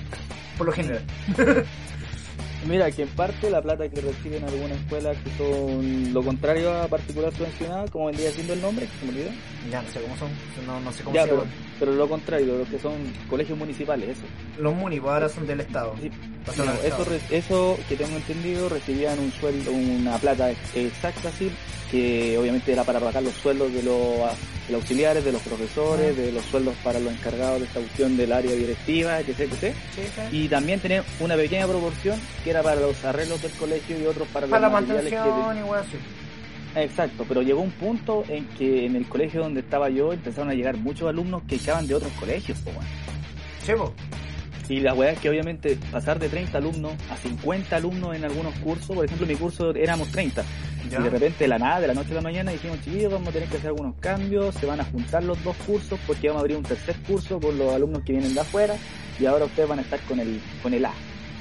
por 0.58 0.68
lo 0.68 0.72
general. 0.74 1.04
Mira, 2.68 2.92
que 2.92 3.04
en 3.04 3.08
parte 3.10 3.50
la 3.50 3.62
plata 3.62 3.88
que 3.88 4.02
reciben 4.02 4.44
algunas 4.44 4.78
escuelas 4.80 5.16
que 5.24 5.30
son 5.38 6.14
lo 6.14 6.22
contrario 6.22 6.74
a 6.82 6.88
particular 6.90 7.34
subvencionada, 7.34 7.88
como 7.88 8.08
vendría 8.08 8.32
siendo 8.32 8.52
el 8.54 8.62
nombre, 8.62 8.86
que 8.86 8.92
se 9.00 9.06
me 9.06 9.12
olvidó. 9.12 9.30
Ya, 9.72 9.82
no 9.82 9.90
sé 9.90 10.02
cómo 10.02 10.18
son, 10.18 10.30
no, 10.68 10.80
no 10.82 10.92
sé 10.92 11.04
cómo 11.04 11.16
Ya, 11.16 11.24
se 11.24 11.30
pero, 11.30 11.42
llaman. 11.44 11.56
Pero 11.80 11.94
lo 11.94 12.08
contrario, 12.08 12.58
los 12.58 12.68
que 12.68 12.78
son 12.80 12.94
colegios 13.30 13.58
municipales, 13.58 14.10
eso. 14.10 14.24
Los 14.60 14.76
muni, 14.76 15.00
pues 15.00 15.14
ahora 15.14 15.30
son 15.30 15.48
del 15.48 15.62
Estado. 15.62 15.96
Sí, 16.02 16.12
No, 16.58 16.64
eso, 16.64 16.84
Estado. 16.84 17.16
eso 17.32 17.80
que 17.88 17.96
tengo 17.96 18.16
entendido 18.18 18.70
recibían 18.70 19.18
un 19.20 19.32
sueldo, 19.32 19.72
una 19.72 20.18
plata 20.18 20.52
exacta 20.76 21.30
así, 21.30 21.52
que 21.90 22.38
obviamente 22.38 22.72
era 22.72 22.84
para 22.84 23.00
pagar 23.00 23.24
los 23.24 23.34
sueldos 23.34 23.74
de 23.74 23.84
los, 23.84 24.18
de 24.68 24.74
los 24.74 24.82
auxiliares, 24.82 25.24
de 25.24 25.32
los 25.32 25.42
profesores, 25.42 26.16
de 26.16 26.32
los 26.32 26.44
sueldos 26.46 26.76
para 26.84 27.00
los 27.00 27.14
encargados 27.14 27.60
de 27.60 27.66
esta 27.66 27.80
cuestión 27.80 28.18
del 28.18 28.32
área 28.32 28.52
directiva, 28.52 29.20
etc, 29.20 29.40
etc. 29.40 29.76
Sí, 29.96 30.02
sí. 30.04 30.22
Y 30.32 30.48
también 30.50 30.80
tenía 30.80 31.04
una 31.20 31.36
pequeña 31.36 31.66
proporción 31.68 32.20
que 32.44 32.50
era 32.50 32.62
para 32.62 32.82
los 32.82 33.04
arreglos 33.06 33.42
del 33.42 33.52
colegio 33.54 34.00
y 34.00 34.06
otros 34.06 34.28
para 34.28 34.46
los 34.46 34.52
Para 34.52 34.68
la 34.68 34.70
materiales 34.70 35.10
que 35.12 35.16
y. 35.16 36.19
Exacto, 36.76 37.26
pero 37.28 37.42
llegó 37.42 37.62
un 37.62 37.72
punto 37.72 38.24
en 38.28 38.46
que 38.50 38.86
en 38.86 38.96
el 38.96 39.08
colegio 39.08 39.42
donde 39.42 39.62
estaba 39.62 39.90
yo 39.90 40.14
empezaron 40.14 40.50
a 40.50 40.54
llegar 40.54 40.78
muchos 40.78 41.10
alumnos 41.10 41.42
que 41.48 41.56
estaban 41.56 41.88
de 41.88 41.96
otros 41.96 42.12
colegios, 42.14 42.58
po, 42.60 42.72
po. 42.72 42.80
Y 44.70 44.82
la 44.82 44.94
weá 44.94 45.12
es 45.14 45.20
que 45.20 45.30
obviamente 45.30 45.78
pasar 45.92 46.20
de 46.20 46.30
30 46.30 46.60
alumnos 46.60 46.94
a 47.10 47.18
50 47.18 47.76
alumnos 47.76 48.16
en 48.16 48.24
algunos 48.24 48.54
cursos, 48.60 48.96
por 48.96 49.04
ejemplo 49.04 49.26
en 49.26 49.34
mi 49.34 49.38
curso 49.38 49.74
éramos 49.74 50.12
30, 50.12 50.44
Ya. 50.92 51.00
y 51.00 51.04
de 51.04 51.10
repente 51.10 51.44
de 51.44 51.48
la 51.48 51.58
nada, 51.58 51.82
de 51.82 51.88
la 51.88 51.94
noche 51.96 52.12
a 52.12 52.16
la 52.16 52.22
mañana 52.22 52.52
dijimos 52.52 52.80
chiquillos 52.82 53.12
vamos 53.12 53.30
a 53.30 53.32
tener 53.32 53.50
que 53.50 53.58
hacer 53.58 53.70
algunos 53.70 53.96
cambios, 54.00 54.54
se 54.56 54.66
van 54.68 54.80
a 54.80 54.86
juntar 54.86 55.24
los 55.24 55.44
dos 55.44 55.56
cursos 55.66 56.00
porque 56.06 56.28
vamos 56.28 56.42
a 56.42 56.44
abrir 56.44 56.58
un 56.58 56.64
tercer 56.64 56.96
curso 57.08 57.40
con 57.40 57.58
los 57.58 57.74
alumnos 57.74 58.04
que 58.04 58.14
vienen 58.14 58.34
de 58.36 58.42
afuera 58.42 58.76
y 59.20 59.26
ahora 59.26 59.46
ustedes 59.46 59.68
van 59.68 59.80
a 59.80 59.82
estar 59.82 60.00
con 60.02 60.20
el, 60.20 60.40
con 60.62 60.72
el 60.74 60.86
A, 60.86 60.92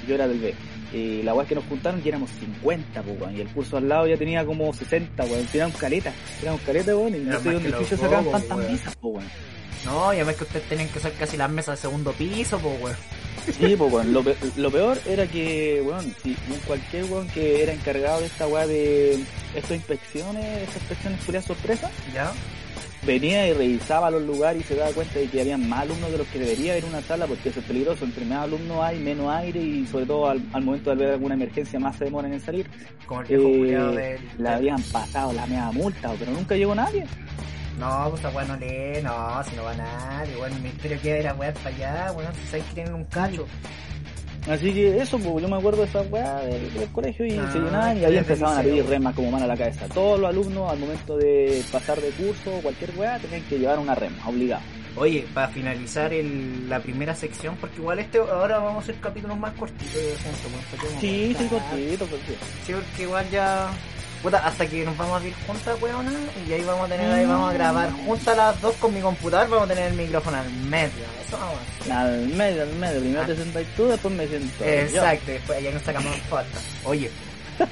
yo 0.08 0.14
era 0.14 0.26
del 0.26 0.38
B. 0.38 0.54
Y 0.92 1.22
la 1.22 1.34
weá 1.34 1.46
que 1.46 1.54
nos 1.54 1.64
juntaron 1.64 2.00
y 2.04 2.08
éramos 2.08 2.30
50, 2.30 3.02
po, 3.02 3.10
weón. 3.12 3.36
Y 3.36 3.40
el 3.40 3.48
curso 3.48 3.76
al 3.76 3.88
lado 3.88 4.06
ya 4.06 4.16
tenía 4.16 4.44
como 4.44 4.72
60, 4.72 5.22
weón. 5.24 5.46
Éramos 5.52 5.76
caleta, 5.76 6.12
éramos 6.42 6.60
caleta, 6.62 6.96
weón. 6.96 7.14
Y 7.14 7.18
no 7.18 7.40
sé 7.40 7.52
dónde 7.52 7.72
chucha 7.72 7.96
sacaban 7.96 8.30
tantas 8.30 8.58
mesas, 8.58 8.96
po, 8.96 9.08
weón. 9.08 9.28
No, 9.84 10.12
y 10.12 10.16
además 10.16 10.36
que 10.36 10.44
ustedes 10.44 10.68
tenían 10.68 10.88
que 10.88 10.98
usar 10.98 11.12
casi 11.12 11.36
las 11.36 11.50
mesas 11.50 11.78
de 11.78 11.82
segundo 11.82 12.12
piso, 12.12 12.58
pues, 12.58 12.82
weón. 12.82 12.96
Sí, 13.58 13.76
pues, 13.76 13.92
weón. 13.92 14.12
Lo, 14.12 14.24
lo 14.56 14.70
peor 14.70 14.98
era 15.06 15.26
que, 15.26 15.82
weón, 15.84 16.14
si 16.22 16.36
cualquier 16.66 17.04
weón 17.04 17.28
que 17.28 17.62
era 17.62 17.72
encargado 17.72 18.20
de 18.20 18.26
esta 18.26 18.46
weá 18.46 18.66
de 18.66 19.22
estas 19.54 19.72
inspecciones, 19.72 20.62
estas 20.62 20.82
inspecciones 20.82 21.24
culiadas 21.24 21.46
sorpresa, 21.46 21.90
¿Ya? 22.14 22.32
Venía 23.08 23.46
y 23.48 23.52
revisaba 23.52 24.10
los 24.10 24.22
lugares 24.22 24.62
y 24.62 24.64
se 24.64 24.76
daba 24.76 24.92
cuenta 24.92 25.18
de 25.18 25.26
que 25.28 25.40
había 25.40 25.56
más 25.58 25.80
alumnos 25.80 26.12
de 26.12 26.18
los 26.18 26.26
que 26.28 26.38
debería 26.38 26.72
haber 26.72 26.84
en 26.84 26.90
una 26.90 27.02
sala 27.02 27.26
porque 27.26 27.48
eso 27.48 27.60
es 27.60 27.66
peligroso. 27.66 28.04
Entre 28.04 28.24
más 28.24 28.44
alumnos 28.44 28.82
hay, 28.82 28.98
menos 28.98 29.28
aire 29.34 29.60
y 29.60 29.86
sobre 29.86 30.06
todo 30.06 30.28
al, 30.28 30.42
al 30.52 30.62
momento 30.62 30.90
de 30.90 30.96
ver 30.96 31.10
alguna 31.14 31.34
emergencia 31.34 31.80
más 31.80 31.96
se 31.96 32.04
demoran 32.04 32.32
en 32.32 32.40
salir. 32.40 32.66
Como 33.06 33.22
el 33.22 33.26
viejo 33.26 33.90
Eh, 33.90 33.96
del... 33.96 34.20
la 34.38 34.56
habían 34.56 34.82
pasado 34.82 35.32
la 35.32 35.46
media 35.46 35.70
multa, 35.72 36.12
pero 36.18 36.30
nunca 36.32 36.54
llegó 36.54 36.74
nadie. 36.74 37.04
No, 37.78 38.08
pues 38.10 38.34
weá 38.34 38.44
no 38.44 38.56
lee, 38.56 39.00
no, 39.02 39.42
si 39.44 39.54
no 39.54 39.62
va 39.62 39.74
nadie, 39.74 40.36
weón, 40.36 40.52
el 40.52 40.62
ministerio 40.62 40.98
quiere 41.00 41.20
ir 41.20 41.28
a 41.28 41.34
wear 41.34 41.54
para 41.54 41.74
allá, 41.76 42.12
weón, 42.12 42.34
si 42.34 42.46
sabes 42.48 42.64
que 42.66 42.74
tienen 42.74 42.94
un 42.94 43.04
cacho. 43.04 43.46
Así 44.48 44.72
que 44.72 44.96
eso, 44.98 45.18
pues 45.18 45.42
yo 45.42 45.48
me 45.48 45.56
acuerdo 45.56 45.82
de 45.82 45.88
esa 45.88 46.00
weá 46.02 46.36
del, 46.40 46.72
del 46.72 46.88
colegio 46.90 47.26
y 47.26 47.32
Ah, 47.38 47.50
se 47.52 47.58
llenaban 47.58 47.98
y 47.98 48.04
ahí 48.04 48.16
empezaban 48.16 48.58
a 48.58 48.62
pedir 48.62 48.86
remas 48.86 49.14
como 49.14 49.30
mano 49.30 49.44
a 49.44 49.48
la 49.48 49.56
cabeza. 49.56 49.86
Todos 49.88 50.18
los 50.18 50.30
alumnos 50.30 50.70
al 50.72 50.78
momento 50.78 51.16
de 51.16 51.62
pasar 51.70 52.00
de 52.00 52.08
curso 52.10 52.56
o 52.56 52.60
cualquier 52.62 52.90
weá 52.96 53.18
tenían 53.18 53.42
que 53.42 53.58
llevar 53.58 53.78
una 53.78 53.94
rema, 53.94 54.16
obligado. 54.26 54.62
Oye, 54.96 55.26
para 55.32 55.48
finalizar 55.48 56.12
el, 56.12 56.68
la 56.68 56.80
primera 56.80 57.14
sección, 57.14 57.56
porque 57.60 57.76
igual 57.78 57.98
este 58.00 58.18
ahora 58.18 58.58
vamos 58.58 58.76
a 58.76 58.78
hacer 58.84 58.96
capítulos 59.00 59.38
más 59.38 59.52
cortitos 59.52 59.94
de 59.94 60.00
que 60.78 60.94
no 60.94 61.00
Sí, 61.00 61.34
sí, 61.38 61.44
cortar. 61.46 61.68
cortito, 61.70 62.06
cortito. 62.06 62.44
Sí, 62.66 62.72
porque 62.72 63.02
igual 63.02 63.30
ya. 63.30 63.68
Puta, 64.22 64.38
hasta 64.38 64.66
que 64.66 64.84
nos 64.84 64.96
vamos 64.96 65.22
a 65.22 65.26
ir 65.26 65.34
juntas, 65.46 65.80
weona, 65.80 66.12
y 66.48 66.52
ahí 66.52 66.62
vamos 66.64 66.86
a 66.86 66.88
tener, 66.92 67.12
ahí 67.12 67.24
vamos 67.24 67.50
a 67.50 67.54
grabar 67.54 67.92
juntas 67.92 68.36
las 68.36 68.60
dos 68.60 68.74
con 68.76 68.92
mi 68.92 69.00
computador, 69.00 69.48
vamos 69.48 69.70
a 69.70 69.74
tener 69.74 69.92
el 69.92 69.94
micrófono 69.96 70.38
al 70.38 70.50
medio, 70.50 71.04
eso 71.24 71.38
vamos 71.38 71.54
a 71.56 71.80
hacer. 71.80 71.92
Al 71.92 72.26
medio, 72.28 72.62
al 72.62 72.72
medio. 72.74 73.00
Primero 73.00 73.22
Ah. 73.22 73.26
te 73.26 73.36
sentas 73.36 73.64
tú, 73.76 73.86
después 73.86 74.12
me 74.14 74.26
siento 74.26 74.64
yo. 74.64 74.64
Exacto, 74.70 75.30
después 75.30 75.58
allá 75.58 75.70
nos 75.70 75.82
sacamos 75.82 76.16
fotos. 76.28 76.62
Oye, 76.84 77.10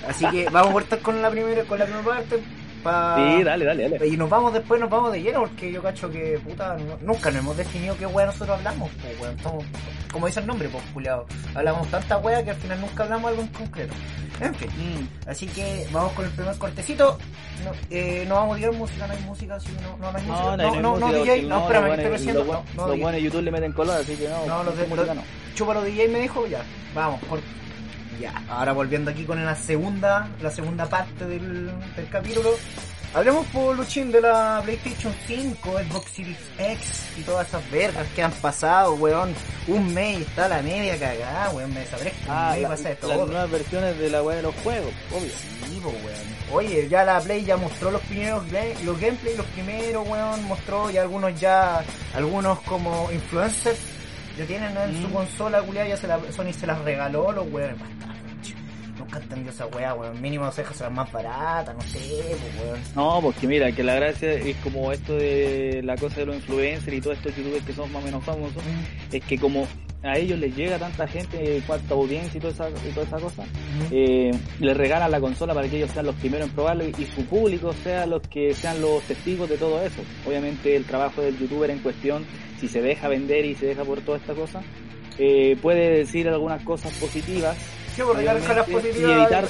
así 0.08 0.24
que 0.30 0.48
vamos 0.50 0.70
a 0.70 0.72
cortar 0.72 0.98
con 1.00 1.20
la 1.20 1.30
primera, 1.30 1.64
con 1.64 1.78
la 1.80 1.84
primera 1.86 2.04
parte. 2.04 2.40
Pa... 2.84 3.16
Sí, 3.16 3.42
dale, 3.42 3.64
dale, 3.64 3.88
dale. 3.88 4.06
Y 4.06 4.16
nos 4.16 4.30
vamos 4.30 4.52
después, 4.52 4.80
nos 4.80 4.88
vamos 4.88 5.10
de 5.10 5.20
lleno, 5.20 5.40
porque 5.40 5.72
yo 5.72 5.82
cacho 5.82 6.08
que, 6.08 6.38
puta, 6.44 6.76
no- 6.76 6.96
nunca 7.00 7.30
nos 7.32 7.40
hemos 7.40 7.56
definido 7.56 7.96
qué 7.98 8.06
wea 8.06 8.26
nosotros 8.26 8.56
hablamos, 8.58 8.88
pues, 9.02 9.20
weón. 9.20 9.34
Estamos- 9.36 9.64
como 10.16 10.26
dice 10.28 10.40
el 10.40 10.46
nombre, 10.46 10.68
pues, 10.68 10.82
culiado. 10.94 11.26
Hablamos 11.54 11.86
tanta 11.88 12.16
wea 12.18 12.42
que 12.42 12.50
al 12.50 12.56
final 12.56 12.80
nunca 12.80 13.02
hablamos 13.04 13.30
algo 13.30 13.42
en 13.42 13.48
concreto. 13.48 13.94
En 14.40 14.54
fin, 14.54 14.68
Mm. 14.76 15.28
así 15.30 15.46
que 15.46 15.86
vamos 15.92 16.12
con 16.12 16.24
el 16.24 16.30
primer 16.32 16.56
cortecito. 16.58 17.18
No, 17.64 17.70
eh, 17.90 18.24
no 18.28 18.34
vamos 18.36 18.54
a 18.54 18.56
tirar 18.58 18.72
música, 18.74 19.06
no 19.06 19.12
hay 19.12 19.20
música, 19.22 19.60
sí, 19.60 19.68
no, 19.82 19.96
no, 19.98 20.12
no 20.12 20.18
hay 20.18 20.24
música. 20.24 20.42
No, 20.44 20.56
no, 20.56 20.74
no, 20.74 20.80
no, 20.98 21.06
música 21.06 21.22
DJ, 21.34 21.42
no, 21.42 21.60
espérame, 21.62 21.82
que 21.84 21.88
buenos- 22.08 22.20
estoy. 22.20 22.34
Los, 22.34 22.46
No, 22.76 22.86
los 22.88 23.00
buenos 23.00 23.20
YouTube 23.22 23.42
le 23.42 23.50
meten 23.50 23.72
color, 23.72 24.00
así 24.00 24.14
que 24.16 24.28
no. 24.28 24.46
No, 24.46 24.64
los 24.64 24.76
de, 24.76 24.86
música 24.86 25.06
los, 25.14 25.16
no. 25.16 25.22
chúpalo 25.54 25.82
DJ 25.82 26.08
me 26.08 26.20
dijo, 26.20 26.46
ya. 26.46 26.62
Vamos, 26.94 27.20
por... 27.28 27.40
Ya. 28.20 28.32
Ahora 28.48 28.72
volviendo 28.72 29.10
aquí 29.10 29.24
con 29.24 29.44
la 29.44 29.54
segunda, 29.54 30.28
la 30.40 30.50
segunda 30.50 30.86
parte 30.86 31.26
del, 31.26 31.70
del 31.96 32.08
capítulo. 32.10 32.48
Hablemos 33.16 33.46
por 33.46 33.74
Luchín 33.74 34.12
de 34.12 34.20
la 34.20 34.60
PlayStation 34.62 35.10
5, 35.26 35.70
Xbox 35.88 36.10
Series 36.10 36.36
X 36.58 37.02
y 37.16 37.22
todas 37.22 37.48
esas 37.48 37.70
vergas 37.70 38.06
que 38.14 38.22
han 38.22 38.30
pasado, 38.32 38.92
weón. 38.96 39.32
Un 39.68 39.94
mes 39.94 40.18
y 40.18 40.22
está 40.22 40.46
la 40.48 40.60
media 40.60 40.98
cagada, 40.98 41.48
weón. 41.52 41.72
Me 41.72 41.80
desaparezco. 41.80 42.18
Ah, 42.28 42.54
la- 42.60 42.68
pasa 42.68 42.90
de 42.90 42.98
las 43.08 43.16
nuevas 43.26 43.50
versiones 43.50 43.98
de 43.98 44.10
la 44.10 44.22
weá 44.22 44.36
de 44.36 44.42
los 44.42 44.54
juegos, 44.56 44.92
obvio. 45.10 45.30
Sí, 45.30 45.80
po, 45.82 45.88
weón. 45.88 46.36
Oye, 46.52 46.88
ya 46.90 47.04
la 47.04 47.18
Play 47.20 47.42
ya 47.46 47.56
mostró 47.56 47.90
los 47.90 48.02
primeros 48.02 48.44
los 48.84 49.00
gameplays, 49.00 49.38
los 49.38 49.46
primeros, 49.46 50.06
weón, 50.06 50.44
mostró 50.44 50.90
y 50.90 50.98
algunos 50.98 51.40
ya, 51.40 51.82
algunos 52.14 52.60
como 52.64 53.10
influencers, 53.10 53.78
ya 54.36 54.44
tienen 54.44 54.76
en 54.76 55.00
su 55.00 55.08
Mm. 55.08 55.12
consola, 55.14 55.62
culiada, 55.62 55.88
ya 55.88 55.96
se 55.96 56.06
la, 56.06 56.20
Sony 56.36 56.52
se 56.52 56.66
las 56.66 56.78
regaló, 56.80 57.32
los 57.32 57.46
weones. 57.50 57.76
Nunca 59.06 59.20
entendió 59.20 59.52
esa 59.52 59.66
weá, 59.66 59.94
weón. 59.94 60.20
Mínimo 60.20 60.44
las 60.44 60.92
más 60.92 61.12
baratas, 61.12 61.74
no 61.74 61.80
sé, 61.82 61.98
pues, 61.98 62.66
weón. 62.66 62.80
No, 62.96 63.20
porque 63.22 63.46
mira, 63.46 63.70
que 63.70 63.84
la 63.84 63.94
gracia 63.94 64.32
es 64.32 64.56
como 64.56 64.90
esto 64.90 65.14
de 65.14 65.80
la 65.84 65.96
cosa 65.96 66.16
de 66.16 66.26
los 66.26 66.36
influencers 66.36 66.96
y 66.96 67.00
todos 67.00 67.16
estos 67.18 67.36
youtubers 67.36 67.64
que 67.64 67.72
son 67.72 67.92
más 67.92 68.02
o 68.02 68.06
menos 68.06 68.24
famosos, 68.24 68.62
es 69.12 69.22
que 69.24 69.38
como 69.38 69.66
a 70.02 70.18
ellos 70.18 70.38
les 70.40 70.56
llega 70.56 70.78
tanta 70.78 71.06
gente, 71.06 71.62
cuánta 71.66 71.94
audiencia 71.94 72.38
y 72.38 72.40
toda 72.40 72.52
esa, 72.52 72.88
y 72.88 72.92
toda 72.92 73.06
esa 73.06 73.18
cosa, 73.18 73.44
eh, 73.92 74.32
les 74.58 74.76
regalan 74.76 75.10
la 75.10 75.20
consola 75.20 75.54
para 75.54 75.68
que 75.68 75.76
ellos 75.76 75.90
sean 75.92 76.06
los 76.06 76.16
primeros 76.16 76.48
en 76.48 76.54
probarlo 76.54 76.84
y, 76.84 76.94
y 76.98 77.06
su 77.06 77.24
público 77.26 77.72
sea 77.72 78.06
los 78.06 78.22
que 78.22 78.54
sean 78.54 78.80
los 78.80 79.02
testigos 79.04 79.48
de 79.48 79.56
todo 79.56 79.80
eso. 79.82 80.02
Obviamente 80.26 80.74
el 80.74 80.84
trabajo 80.84 81.22
del 81.22 81.38
youtuber 81.38 81.70
en 81.70 81.78
cuestión, 81.78 82.24
si 82.58 82.66
se 82.66 82.82
deja 82.82 83.08
vender 83.08 83.44
y 83.44 83.54
se 83.54 83.66
deja 83.66 83.84
por 83.84 84.00
toda 84.00 84.18
esta 84.18 84.34
cosa, 84.34 84.62
eh, 85.18 85.56
puede 85.62 85.98
decir 85.98 86.28
algunas 86.28 86.62
cosas 86.62 86.92
positivas 86.94 87.56
Sí, 87.96 88.02
por 88.02 88.16
las 88.22 88.36
y 88.84 89.02
evitar, 89.12 89.44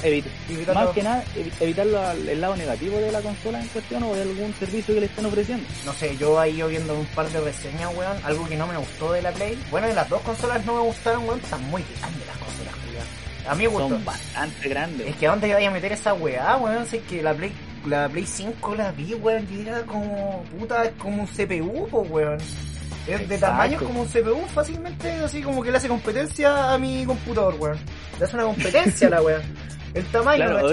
evitar 0.49 0.75
más 0.75 0.85
lo- 0.85 0.93
que 0.93 1.03
nada 1.03 1.23
evi- 1.35 1.51
evitar 1.59 1.85
la- 1.85 2.13
el 2.13 2.41
lado 2.41 2.55
negativo 2.55 2.97
de 2.97 3.11
la 3.11 3.21
consola 3.21 3.61
en 3.61 3.67
cuestión 3.67 4.03
o 4.03 4.15
de 4.15 4.21
algún 4.21 4.53
servicio 4.55 4.93
que 4.95 4.99
le 5.01 5.05
estén 5.07 5.25
ofreciendo. 5.25 5.67
No 5.85 5.93
sé, 5.93 6.15
yo 6.17 6.39
ahí 6.39 6.55
yo 6.57 6.67
viendo 6.67 6.93
un 6.95 7.05
par 7.07 7.27
de 7.29 7.39
reseñas, 7.41 7.93
weón, 7.95 8.17
algo 8.23 8.47
que 8.47 8.55
no 8.55 8.65
me 8.67 8.77
gustó 8.77 9.11
de 9.11 9.21
la 9.21 9.31
Play. 9.31 9.57
Bueno, 9.69 9.87
de 9.87 9.93
las 9.93 10.07
dos 10.09 10.21
consolas 10.21 10.65
no 10.65 10.75
me 10.75 10.81
gustaron, 10.81 11.25
weón, 11.27 11.39
están 11.39 11.61
muy 11.69 11.83
grandes 11.99 12.25
las 12.27 12.37
consolas, 12.37 12.73
culiao. 12.85 13.03
A 13.49 13.55
mí 13.55 13.63
me 13.63 13.67
gustó. 13.69 13.89
Son 13.89 14.05
bastante 14.05 14.69
grandes. 14.69 15.07
Es 15.07 15.15
que 15.17 15.27
a 15.27 15.29
dónde 15.31 15.53
vaya 15.53 15.67
a 15.67 15.71
meter 15.71 15.91
esa 15.91 16.13
weá, 16.13 16.57
weón, 16.57 16.85
si 16.85 16.97
es 16.97 17.03
que 17.03 17.21
la 17.21 17.33
Play, 17.33 17.51
la 17.85 18.07
Play 18.09 18.25
5 18.25 18.75
la 18.75 18.91
vi, 18.91 19.13
weón, 19.13 19.47
y 19.51 19.67
era 19.67 19.81
como, 19.83 20.43
puta, 20.57 20.85
es 20.85 20.91
como 20.97 21.21
un 21.23 21.27
CPU, 21.27 21.87
weón. 22.09 22.37
Es 23.07 23.29
de 23.29 23.35
Exacto. 23.35 23.45
tamaño 23.45 23.79
como 23.79 24.01
un 24.01 24.07
CPU, 24.07 24.45
fácilmente, 24.53 25.09
así 25.11 25.41
como 25.41 25.63
que 25.63 25.71
le 25.71 25.77
hace 25.77 25.87
competencia 25.87 26.73
a 26.73 26.77
mi 26.77 27.05
computador, 27.05 27.55
weón. 27.57 27.77
Le 28.19 28.25
hace 28.25 28.35
una 28.35 28.45
competencia 28.45 29.07
a 29.07 29.11
la 29.11 29.21
weá. 29.21 29.41
El 29.97 30.05
tamaño, 30.05 30.45
Claro, 30.45 30.69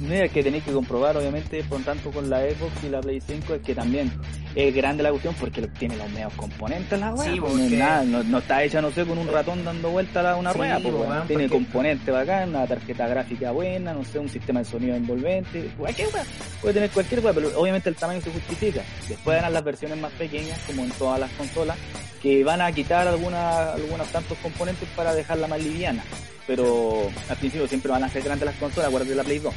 mira, 0.00 0.28
que 0.28 0.42
tenéis 0.42 0.64
que 0.64 0.72
comprobar, 0.72 1.16
obviamente, 1.16 1.62
por 1.64 1.80
tanto 1.82 2.10
con 2.10 2.28
la 2.28 2.40
Xbox 2.40 2.84
y 2.84 2.88
la 2.88 3.00
Play 3.00 3.20
5, 3.20 3.54
es 3.54 3.62
que 3.62 3.74
también 3.74 4.12
es 4.54 4.74
grande 4.74 5.02
la 5.02 5.10
cuestión 5.10 5.34
porque 5.38 5.62
tiene 5.68 5.96
los 5.96 6.08
medios 6.10 6.32
componentes 6.34 6.98
la 6.98 7.12
weá. 7.14 7.32
Sí, 7.32 7.40
pues, 7.40 7.52
no, 7.52 7.58
es 7.58 7.64
porque- 7.64 7.76
nada, 7.76 8.04
no, 8.04 8.22
no 8.24 8.38
está 8.38 8.62
hecha, 8.64 8.80
no 8.82 8.90
sé, 8.90 9.04
con 9.04 9.18
un 9.18 9.28
ratón 9.28 9.64
dando 9.64 9.90
vuelta 9.90 10.32
a 10.32 10.36
una 10.36 10.52
Sí, 10.52 10.58
rueda. 10.58 10.80
pues, 10.80 10.94
pues, 10.94 11.08
Tiene 11.26 11.42
porque- 11.48 11.48
componentes 11.48 12.14
bacán, 12.14 12.48
una 12.50 12.66
tarjeta 12.66 13.06
gráfica 13.08 13.50
buena, 13.52 13.94
no 13.94 14.04
sé, 14.04 14.18
un 14.18 14.28
sistema 14.28 14.60
de 14.60 14.64
sonido 14.66 14.94
envolvente, 14.96 15.70
cualquier 15.78 16.08
weá. 16.12 16.24
Puede 16.60 16.74
tener 16.74 16.90
cualquier 16.90 17.20
weá, 17.20 17.32
pero 17.32 17.50
obviamente 17.60 17.88
el 17.88 17.96
tamaño 17.96 18.20
se 18.20 18.30
justifica. 18.30 18.82
Después 19.08 19.38
eran 19.38 19.52
las 19.52 19.64
versiones 19.64 19.98
más 19.98 20.12
pequeñas, 20.12 20.58
como 20.66 20.82
en 20.84 20.90
todas 20.90 21.20
las 21.20 21.30
consolas, 21.32 21.76
que 22.24 22.42
van 22.42 22.62
a 22.62 22.72
quitar 22.72 23.06
algunas, 23.06 23.74
algunos 23.74 24.08
tantos 24.08 24.38
componentes 24.38 24.88
para 24.96 25.14
dejarla 25.14 25.46
más 25.46 25.62
liviana. 25.62 26.02
Pero 26.46 27.10
al 27.28 27.36
principio 27.36 27.68
siempre 27.68 27.92
van 27.92 28.02
a 28.02 28.08
ser 28.08 28.22
grandes 28.22 28.46
las 28.46 28.56
consolas, 28.56 29.06
de 29.06 29.14
la 29.14 29.22
Play 29.22 29.40
2. 29.40 29.54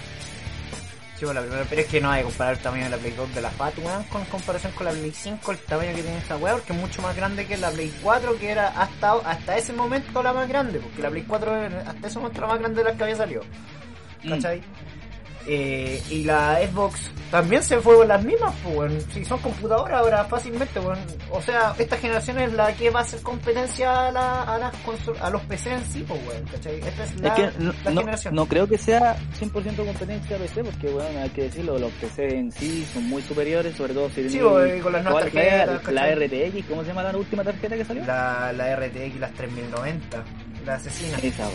Sí, 1.17 1.23
bueno, 1.23 1.39
la 1.39 1.47
primera, 1.47 1.65
pero 1.69 1.81
es 1.81 1.87
que 1.87 2.01
no 2.01 2.11
hay 2.11 2.23
que 2.23 2.25
comparar 2.25 2.55
el 2.55 2.59
tamaño 2.59 2.83
de 2.83 2.89
la 2.89 2.97
Play 2.97 3.13
2 3.15 3.35
de 3.35 3.41
la 3.41 3.51
Fat, 3.51 3.77
weón, 3.77 4.03
con 4.03 4.25
comparación 4.25 4.73
con 4.73 4.85
la 4.85 4.91
Play 4.91 5.13
5, 5.15 5.49
el 5.49 5.57
tamaño 5.59 5.95
que 5.95 6.01
tiene 6.01 6.17
esta 6.17 6.35
weá, 6.35 6.55
porque 6.55 6.73
es 6.73 6.79
mucho 6.79 7.01
más 7.01 7.15
grande 7.15 7.45
que 7.45 7.55
la 7.55 7.71
Play 7.71 7.93
4, 8.03 8.37
que 8.37 8.49
era 8.49 8.67
hasta, 8.67 9.13
hasta 9.13 9.57
ese 9.57 9.71
momento 9.71 10.21
la 10.21 10.33
más 10.33 10.49
grande, 10.49 10.79
porque 10.79 11.01
la 11.01 11.09
Play 11.09 11.23
4 11.23 11.55
era 11.55 11.89
hasta 11.89 12.07
ese 12.07 12.19
momento 12.19 12.41
la 12.41 12.47
más 12.47 12.59
grande 12.59 12.77
de 12.79 12.83
las 12.83 12.97
que 12.97 13.03
había 13.03 13.15
salido. 13.15 13.43
Mm. 14.23 14.33
Eh, 15.49 16.01
y 16.09 16.23
la 16.25 16.59
Xbox 16.69 17.09
también 17.31 17.63
se 17.63 17.79
fue 17.79 17.95
con 17.95 18.07
las 18.07 18.23
mismas, 18.23 18.53
pues. 18.63 19.05
Si 19.13 19.23
son 19.23 19.39
computadoras 19.39 19.99
ahora 20.01 20.25
fácilmente, 20.25 20.77
weón. 20.79 20.97
O 21.31 21.41
sea, 21.41 21.73
esta 21.77 21.95
generación 21.97 22.37
es 22.39 22.51
la 22.53 22.73
que 22.75 22.89
va 22.89 22.99
a 22.99 23.03
hacer 23.03 23.21
competencia 23.21 24.07
a, 24.07 24.11
la, 24.11 24.43
a, 24.43 24.57
las 24.57 24.73
a 25.21 25.29
los 25.29 25.41
PC 25.43 25.71
en 25.73 25.85
sí, 25.85 26.03
pues, 26.07 26.19
weón. 26.27 26.43
¿Cachai? 26.51 26.79
Esta 26.79 27.03
es 27.05 27.19
la, 27.21 27.27
es 27.29 27.33
que 27.53 27.59
no, 27.63 27.73
la 27.85 27.91
no- 27.91 27.99
generación. 28.01 28.35
no 28.35 28.45
creo 28.45 28.67
que 28.67 28.77
sea 28.77 29.15
100% 29.39 29.75
competencia 29.85 30.37
PC, 30.37 30.63
porque 30.65 30.87
bueno, 30.89 31.19
hay 31.21 31.29
que 31.29 31.43
decirlo, 31.43 31.79
los 31.79 31.91
PC 31.93 32.37
en 32.37 32.51
sí 32.51 32.85
son 32.93 33.07
muy 33.07 33.21
superiores, 33.21 33.75
sobre 33.75 33.93
todo 33.93 34.09
si 34.09 34.29
Sí, 34.29 34.41
weón, 34.41 34.79
con 34.81 34.91
las 34.93 35.03
nuevas 35.03 35.23
¿cuál 35.31 35.37
es 35.45 35.53
la- 35.53 35.65
tarjetas, 35.65 35.93
la. 35.93 36.15
RTX, 36.15 36.65
¿cómo 36.67 36.81
se 36.81 36.87
llama 36.89 37.03
la 37.03 37.17
última 37.17 37.43
tarjeta 37.43 37.75
que 37.77 37.85
salió? 37.85 38.05
La, 38.05 38.51
la 38.53 38.75
RTX, 38.75 39.19
las 39.19 39.33
3090, 39.33 40.23
la 40.65 40.75
asesina. 40.75 41.17
Esa. 41.23 41.47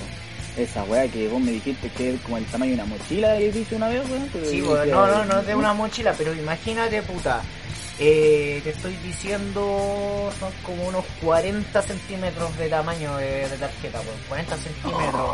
Esa 0.56 0.84
weá 0.84 1.08
que 1.08 1.28
vos 1.28 1.40
me 1.40 1.52
dijiste 1.52 1.88
que 1.90 2.14
es 2.14 2.20
como 2.20 2.36
el 2.36 2.44
tamaño 2.46 2.76
de 2.76 2.82
una 2.82 2.86
mochila 2.86 3.38
que 3.38 3.50
viste 3.50 3.76
una 3.76 3.88
vez, 3.88 4.02
weón. 4.08 4.28
Sí, 4.32 4.60
decía, 4.60 4.94
no, 4.94 5.06
no, 5.06 5.24
no 5.24 5.40
es 5.40 5.46
de 5.46 5.54
una 5.54 5.72
mochila, 5.72 6.14
pero 6.16 6.34
imagínate, 6.34 7.02
puta. 7.02 7.42
Eh, 7.98 8.60
te 8.64 8.70
estoy 8.70 8.96
diciendo, 9.04 10.30
son 10.40 10.50
como 10.64 10.88
unos 10.88 11.04
40 11.22 11.82
centímetros 11.82 12.56
de 12.58 12.68
tamaño 12.68 13.16
de, 13.16 13.48
de 13.48 13.56
tarjeta, 13.58 14.00
pues. 14.00 14.16
40 14.28 14.56
centímetros. 14.56 15.30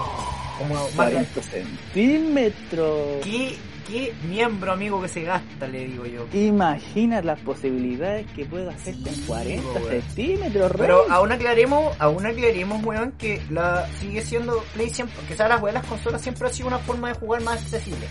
Como 0.59 0.74
más 0.74 1.11
grande. 1.11 1.28
40 1.35 1.42
centímetros. 1.42 3.24
¿Qué, 3.24 3.57
¿Qué 3.88 4.12
miembro 4.29 4.72
amigo 4.72 5.01
que 5.01 5.09
se 5.09 5.22
gasta, 5.22 5.66
le 5.66 5.87
digo 5.87 6.05
yo? 6.05 6.27
Imagina 6.38 7.22
las 7.22 7.40
posibilidades 7.40 8.27
que 8.33 8.44
puede 8.44 8.68
hacer 8.68 8.94
con 9.03 9.14
Sí, 9.14 9.24
40 9.27 9.66
weón. 9.66 9.88
centímetros, 9.88 10.72
rey. 10.72 10.81
Pero 10.83 11.07
aún 11.11 11.33
aclaremos, 11.33 11.96
aún 11.98 12.27
aclaremos, 12.27 12.85
weón, 12.85 13.12
que 13.12 13.40
la 13.48 13.87
sigue 13.98 14.20
siendo 14.20 14.62
Play 14.74 14.90
siempre, 14.90 15.16
que 15.27 15.35
sabes, 15.35 15.55
las 15.55 15.62
weas, 15.62 15.74
las 15.74 15.87
consolas 15.87 16.20
siempre 16.20 16.48
ha 16.48 16.53
sido 16.53 16.68
una 16.68 16.79
forma 16.81 17.09
de 17.09 17.14
jugar 17.14 17.42
más 17.42 17.62
accesible. 17.62 18.07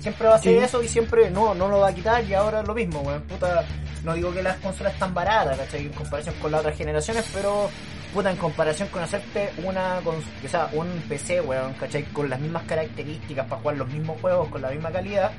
Siempre 0.00 0.26
va 0.26 0.34
a 0.34 0.38
ser 0.38 0.58
Sí. 0.58 0.64
eso 0.64 0.82
y 0.82 0.88
siempre 0.88 1.30
no, 1.30 1.54
no 1.54 1.68
lo 1.68 1.78
va 1.78 1.90
a 1.90 1.94
quitar 1.94 2.24
y 2.24 2.34
ahora 2.34 2.62
es 2.62 2.66
lo 2.66 2.74
mismo, 2.74 3.02
weón. 3.02 3.22
Puta, 3.22 3.64
no 4.02 4.14
digo 4.14 4.32
que 4.34 4.42
las 4.42 4.56
consolas 4.56 4.94
están 4.94 5.14
baratas, 5.14 5.56
¿cachai? 5.56 5.86
En 5.86 5.92
comparación 5.92 6.34
con 6.42 6.50
las 6.50 6.60
otras 6.62 6.76
generaciones, 6.76 7.24
pero 7.32 7.70
puta, 8.12 8.30
en 8.30 8.36
comparación 8.36 8.88
con 8.88 9.02
hacerte 9.02 9.52
una, 9.64 10.00
con, 10.04 10.16
o 10.16 10.48
sea, 10.48 10.68
un 10.72 10.86
PC, 11.08 11.40
weón, 11.40 11.72
¿cachai? 11.74 12.04
Con 12.04 12.28
las 12.28 12.38
mismas 12.40 12.62
características 12.64 13.46
para 13.46 13.60
jugar 13.60 13.76
los 13.78 13.88
mismos 13.88 14.20
juegos 14.20 14.48
con 14.48 14.62
la 14.62 14.70
misma 14.70 14.90
calidad, 14.90 15.32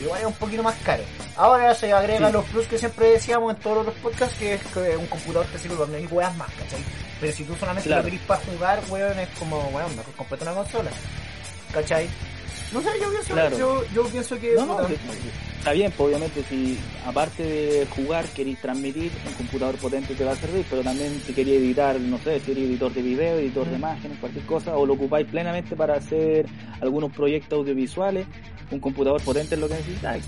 igual 0.00 0.20
es 0.20 0.26
un 0.26 0.32
poquito 0.34 0.62
más 0.62 0.74
caro. 0.84 1.02
Ahora 1.36 1.74
se 1.74 1.92
agrega 1.92 2.28
Sí. 2.28 2.32
los 2.32 2.44
plus 2.46 2.66
que 2.66 2.78
siempre 2.78 3.10
decíamos 3.10 3.54
en 3.54 3.60
todos 3.60 3.84
los 3.84 3.94
podcasts, 3.96 4.36
que 4.38 4.54
es 4.54 4.62
que 4.72 4.96
un 4.96 5.06
computador 5.06 5.46
te 5.52 5.58
sirve 5.58 5.76
para 5.76 5.88
mil 5.98 6.08
weas 6.10 6.34
más, 6.36 6.48
¿cachai? 6.52 6.80
Pero 7.20 7.32
si 7.32 7.44
tú 7.44 7.54
solamente 7.56 7.88
Claro. 7.88 8.02
lo 8.02 8.06
querís 8.06 8.20
para 8.22 8.40
jugar, 8.44 8.80
weón, 8.88 9.18
es 9.18 9.28
como, 9.38 9.58
weón, 9.68 9.94
mejor 9.96 10.14
comprate 10.14 10.44
una 10.44 10.54
consola, 10.54 10.90
¿cachai? 11.72 12.08
No 12.74 12.80
sé, 12.82 12.88
yo 13.00 13.08
pienso, 13.10 13.32
Claro. 13.34 13.56
yo, 13.58 13.84
yo 13.94 14.02
pienso 14.08 14.38
que... 14.40 14.54
No, 14.56 14.78
está 15.58 15.72
bien, 15.72 15.92
pues 15.96 16.08
obviamente 16.08 16.42
si 16.48 16.76
aparte 17.06 17.42
de 17.44 17.86
jugar 17.86 18.24
queréis 18.26 18.60
transmitir, 18.60 19.12
un 19.28 19.32
computador 19.34 19.76
potente 19.76 20.14
te 20.14 20.24
va 20.24 20.32
a 20.32 20.36
servir, 20.36 20.66
pero 20.68 20.82
también 20.82 21.22
si 21.24 21.32
queréis 21.32 21.60
editar, 21.62 22.00
no 22.00 22.18
sé, 22.18 22.40
si 22.40 22.50
eres 22.50 22.64
editor 22.64 22.92
de 22.92 23.00
video, 23.02 23.38
editor 23.38 23.64
de 23.66 23.72
Mm. 23.76 23.78
imágenes, 23.78 24.18
cualquier 24.18 24.44
cosa, 24.44 24.76
o 24.76 24.84
lo 24.84 24.94
ocupáis 24.94 25.26
plenamente 25.28 25.76
para 25.76 25.94
hacer 25.94 26.46
algunos 26.80 27.12
proyectos 27.12 27.60
audiovisuales, 27.60 28.26
un 28.72 28.80
computador 28.80 29.22
potente 29.22 29.54
es 29.54 29.60
lo 29.60 29.68
que 29.68 29.74
necesitáis. 29.74 30.24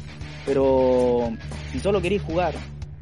Pero 0.47 1.33
si 1.73 1.81
solo 1.81 2.01
queréis 2.01 2.23
jugar, 2.23 2.55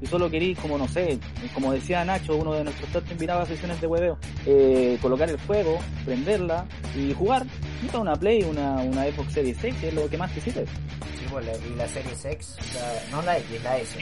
si 0.05 0.11
solo 0.11 0.31
queréis, 0.31 0.59
como 0.59 0.77
no 0.77 0.87
sé, 0.87 1.19
como 1.55 1.73
decía 1.73 2.05
Nacho, 2.05 2.37
uno 2.37 2.53
de 2.55 2.65
nuestros 2.65 2.91
top 2.91 3.05
invitados 3.11 3.45
a 3.45 3.47
sesiones 3.53 3.81
de 3.81 3.87
hueveo, 3.87 4.19
eh, 4.47 4.99
colocar 5.01 5.29
el 5.31 5.39
juego, 5.41 5.79
prenderla 6.05 6.67
y 6.95 7.13
jugar, 7.15 7.45
necesitas 7.47 8.01
una 8.01 8.15
Play, 8.17 8.43
una, 8.43 8.75
una 8.77 9.05
Xbox 9.05 9.33
Series 9.33 9.63
X, 9.65 9.75
que 9.81 9.89
es 9.89 9.95
lo 9.95 10.09
que 10.09 10.19
más 10.19 10.31
te 10.33 10.41
sirve. 10.41 10.67
Sí, 10.67 11.27
pues, 11.31 11.47
y 11.71 11.75
la 11.77 11.89
Series 11.89 12.25
X, 12.25 12.57
la- 12.75 13.11
no 13.17 13.23
la 13.23 13.39
X, 13.39 13.63
la 13.63 13.79
S. 13.79 13.99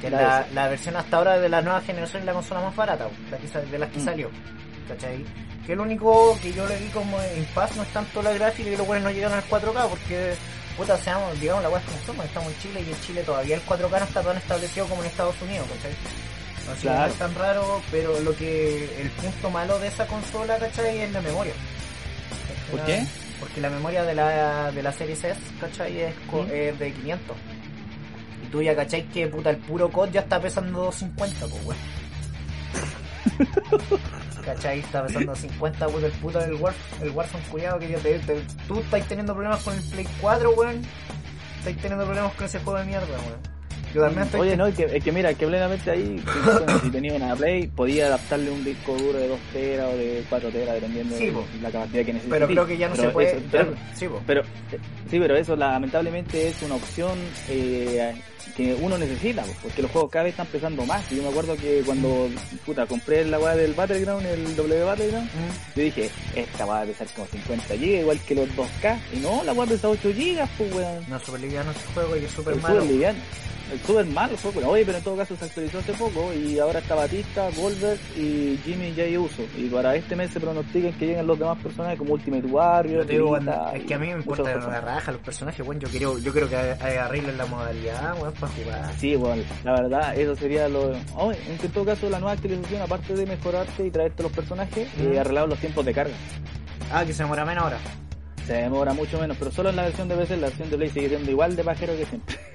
Que 0.00 0.10
La 0.10 0.20
la, 0.22 0.40
S. 0.42 0.54
la 0.54 0.68
versión 0.68 0.96
hasta 0.96 1.16
ahora 1.16 1.38
de 1.38 1.48
la 1.48 1.62
nueva 1.62 1.80
generación 1.80 2.20
es 2.22 2.26
la 2.26 2.32
consola 2.34 2.60
más 2.60 2.76
barata, 2.76 3.08
la 3.30 3.36
que, 3.38 3.48
sa- 3.48 3.60
de 3.62 3.78
las 3.78 3.90
que 3.90 3.98
Mm. 3.98 4.04
salió. 4.04 4.30
¿Cachai? 4.88 5.24
Que 5.66 5.74
lo 5.74 5.82
único 5.82 6.38
que 6.40 6.52
yo 6.52 6.64
le 6.68 6.76
vi 6.76 6.86
como 6.90 7.20
en 7.20 7.44
paz 7.46 7.74
no 7.76 7.82
es 7.82 7.88
tanto 7.88 8.22
la 8.22 8.32
gráfica 8.32 8.70
y 8.70 8.76
los 8.76 8.86
buenos 8.86 9.04
no 9.04 9.10
llegan 9.10 9.32
al 9.32 9.42
4K 9.44 9.88
porque, 9.88 10.34
puta, 10.76 10.96
seamos, 10.98 11.38
digamos, 11.40 11.62
la 11.62 11.70
weá 11.70 11.80
es 11.80 11.86
como 11.86 11.98
somos, 12.04 12.26
estamos 12.26 12.52
en 12.52 12.58
Chile 12.60 12.84
y 12.86 12.90
en 12.90 13.00
Chile 13.00 13.22
todavía 13.22 13.56
el 13.56 13.62
4K 13.64 13.90
no 13.90 14.04
está 14.04 14.22
tan 14.22 14.36
establecido 14.36 14.86
como 14.86 15.02
en 15.02 15.08
Estados 15.08 15.34
Unidos, 15.42 15.66
¿cachai? 15.74 15.92
No 16.84 17.06
es 17.06 17.14
tan 17.14 17.34
raro, 17.34 17.80
pero 17.90 18.18
lo 18.20 18.36
que, 18.36 19.00
el 19.00 19.10
punto 19.10 19.50
malo 19.50 19.78
de 19.78 19.88
esa 19.88 20.06
consola, 20.06 20.58
¿cachai? 20.58 20.98
Es 20.98 21.12
la 21.12 21.20
memoria. 21.20 21.52
¿Por 22.70 22.84
qué? 22.84 23.06
Porque 23.38 23.60
la 23.60 23.70
memoria 23.70 24.02
de 24.04 24.14
la, 24.14 24.72
de 24.72 24.82
la 24.82 24.92
serie 24.92 25.14
S, 25.14 25.36
¿cachai? 25.60 26.00
Es, 26.00 26.14
es 26.52 26.78
de 26.78 26.92
500. 26.92 27.36
Y 28.44 28.46
tú 28.48 28.62
ya, 28.62 28.74
¿cachai? 28.74 29.04
Que 29.08 29.28
puta, 29.28 29.50
el 29.50 29.58
puro 29.58 29.90
COD 29.90 30.10
ya 30.10 30.20
está 30.20 30.40
pesando 30.40 30.82
250, 30.82 31.46
pues, 31.46 31.64
weón. 31.64 31.78
¿Cachai? 34.46 34.78
Está 34.78 35.04
pesando 35.06 35.34
50, 35.34 35.86
puto, 35.88 36.06
el 36.06 36.12
puto 36.12 36.38
del 36.38 36.54
War, 36.54 36.72
el 37.02 37.10
Warzone, 37.10 37.44
cuidado, 37.50 37.78
que 37.80 37.88
ya 37.90 37.98
te, 37.98 38.18
te- 38.20 38.40
tú 38.68 38.78
estás 38.80 39.06
teniendo 39.08 39.34
problemas 39.34 39.62
con 39.62 39.74
el 39.76 39.82
Play 39.82 40.06
4, 40.20 40.50
weón. 40.52 40.82
Estás 41.58 41.76
teniendo 41.82 42.04
problemas 42.04 42.32
con 42.34 42.46
ese 42.46 42.60
juego 42.60 42.78
de 42.78 42.84
mierda, 42.86 43.06
weón. 43.08 43.56
Yo 43.94 44.02
también 44.02 44.24
estoy... 44.24 44.40
Oye, 44.40 44.56
no, 44.56 44.66
es 44.66 44.74
que, 44.76 44.84
es 44.84 45.02
que 45.02 45.10
mira, 45.10 45.32
que 45.34 45.46
plenamente 45.46 45.90
ahí, 45.90 46.22
si- 46.80 46.80
si 46.84 46.90
tenía 46.90 47.14
una 47.14 47.34
Play, 47.34 47.66
podía 47.66 48.06
adaptarle 48.06 48.50
un 48.50 48.62
disco 48.62 48.94
duro 48.96 49.18
de 49.18 49.26
2 49.28 49.38
teras 49.52 49.86
o 49.92 49.96
de 49.96 50.24
4 50.28 50.50
teras, 50.50 50.74
dependiendo 50.76 51.16
Sí, 51.16 51.26
de 51.26 51.42
la 51.62 51.70
capacidad 51.70 52.04
que 52.04 52.12
necesites. 52.12 52.30
pero 52.38 52.46
creo 52.46 52.66
que 52.66 52.76
ya 52.76 52.88
no 52.88 52.94
Pero 52.94 53.08
se 53.08 53.12
puede... 53.12 53.30
eso- 53.30 53.40
pero, 53.50 53.74
sí, 53.94 54.08
pero- 54.26 54.42
sí, 55.10 55.18
pero 55.18 55.36
eso 55.36 55.56
lamentablemente 55.56 56.48
es 56.48 56.62
una 56.62 56.74
opción 56.76 57.18
eh, 57.48 58.14
que 58.56 58.74
uno 58.74 58.96
necesita, 58.96 59.42
po, 59.42 59.52
porque 59.62 59.82
los 59.82 59.90
juegos 59.90 60.10
cada 60.10 60.24
vez 60.24 60.32
están 60.32 60.46
pesando 60.46 60.84
más. 60.86 61.10
Y 61.12 61.16
yo 61.16 61.22
me 61.22 61.28
acuerdo 61.28 61.56
que 61.56 61.82
cuando, 61.84 62.28
puta, 62.64 62.86
compré 62.86 63.24
la 63.24 63.38
weá 63.38 63.54
del 63.54 63.74
Battleground, 63.74 64.24
el 64.26 64.56
W 64.56 64.84
Battleground, 64.84 65.26
Mm. 65.26 65.76
yo 65.78 65.82
dije, 65.82 66.10
esta 66.34 66.64
va 66.64 66.82
a 66.82 66.84
pesar 66.84 67.06
como 67.14 67.26
50 67.28 67.74
GB, 67.74 68.00
igual 68.00 68.18
que 68.20 68.34
los 68.34 68.48
2K. 68.56 68.98
Y 69.12 69.18
no, 69.18 69.42
la 69.44 69.52
weá 69.52 69.66
pesa 69.66 69.88
8 69.88 70.08
GB, 70.08 70.48
pues 70.56 70.74
weón. 70.74 71.04
No, 71.08 71.18
super 71.18 71.40
liviano 71.40 71.70
ese 71.70 71.80
juego 71.94 72.16
y 72.16 72.24
es 72.24 72.30
super 72.30 72.56
malo. 72.56 72.80
súper 72.80 72.90
liviano. 72.92 73.18
Es 73.74 73.80
súper 73.84 74.06
malo 74.06 74.32
el 74.32 74.38
juego. 74.38 74.70
Oye, 74.70 74.84
pero 74.86 74.98
en 74.98 75.02
todo 75.02 75.16
caso 75.16 75.34
se 75.36 75.44
actualizó 75.44 75.78
hace 75.80 75.92
poco 75.94 76.32
y 76.32 76.56
ahora 76.60 76.78
está 76.78 76.94
Batista, 76.94 77.48
Goldberg 77.56 77.98
y 78.16 78.56
Jimmy 78.64 78.94
J. 78.96 79.18
Uso. 79.18 79.42
Y 79.58 79.64
para 79.68 79.96
este 79.96 80.14
mes 80.14 80.30
se 80.30 80.38
pronostican 80.38 80.92
que 80.92 81.04
lleguen 81.08 81.26
los 81.26 81.36
demás 81.36 81.58
personajes 81.60 81.98
como 81.98 82.12
Ultimate 82.14 82.46
Warrior, 82.46 83.00
Yo 83.00 83.06
te 83.06 83.12
digo, 83.14 83.32
Vegeta 83.32 83.62
weón, 83.64 83.76
es 83.76 83.84
que 83.84 83.94
a 83.94 83.98
mí 83.98 84.06
me 84.06 84.12
importa 84.12 84.54
la 84.56 84.80
raja 84.80 85.10
los 85.10 85.20
personajes, 85.20 85.66
weón. 85.66 85.80
Yo 85.80 85.88
quiero, 85.88 86.16
yo 86.16 86.32
creo 86.32 86.48
que 86.48 86.54
arreglen 86.56 87.36
la 87.36 87.46
modalidad, 87.46 88.16
weón, 88.20 88.34
para 88.48 88.64
jugar. 88.64 88.94
Sí, 88.98 89.16
bueno, 89.16 89.42
la 89.64 89.72
verdad, 89.72 90.18
eso 90.18 90.36
sería 90.36 90.68
lo... 90.68 90.92
Oh, 91.16 91.32
en 91.32 91.58
todo 91.72 91.84
caso, 91.84 92.08
la 92.10 92.18
nueva 92.18 92.32
actualización, 92.32 92.82
aparte 92.82 93.14
de 93.14 93.26
mejorarte 93.26 93.86
y 93.86 93.90
traerte 93.90 94.22
los 94.22 94.32
personajes, 94.32 94.88
Mm. 94.96 95.12
eh, 95.12 95.18
arreglar 95.20 95.48
los 95.48 95.58
tiempos 95.58 95.84
de 95.84 95.92
carga. 95.94 96.14
Ah, 96.92 97.04
que 97.04 97.12
se 97.12 97.22
demora 97.22 97.44
menos 97.44 97.64
ahora. 97.64 97.78
Se 98.46 98.52
demora 98.52 98.92
mucho 98.92 99.18
menos, 99.18 99.36
pero 99.38 99.50
solo 99.50 99.70
en 99.70 99.76
la 99.76 99.82
versión 99.84 100.06
de 100.08 100.14
PC, 100.16 100.36
la 100.36 100.46
versión 100.46 100.70
de 100.70 100.76
Play 100.76 100.90
sigue 100.90 101.08
siendo 101.08 101.30
igual 101.30 101.56
de 101.56 101.64
pajero 101.64 101.96
que 101.96 102.06
siempre. 102.06 102.36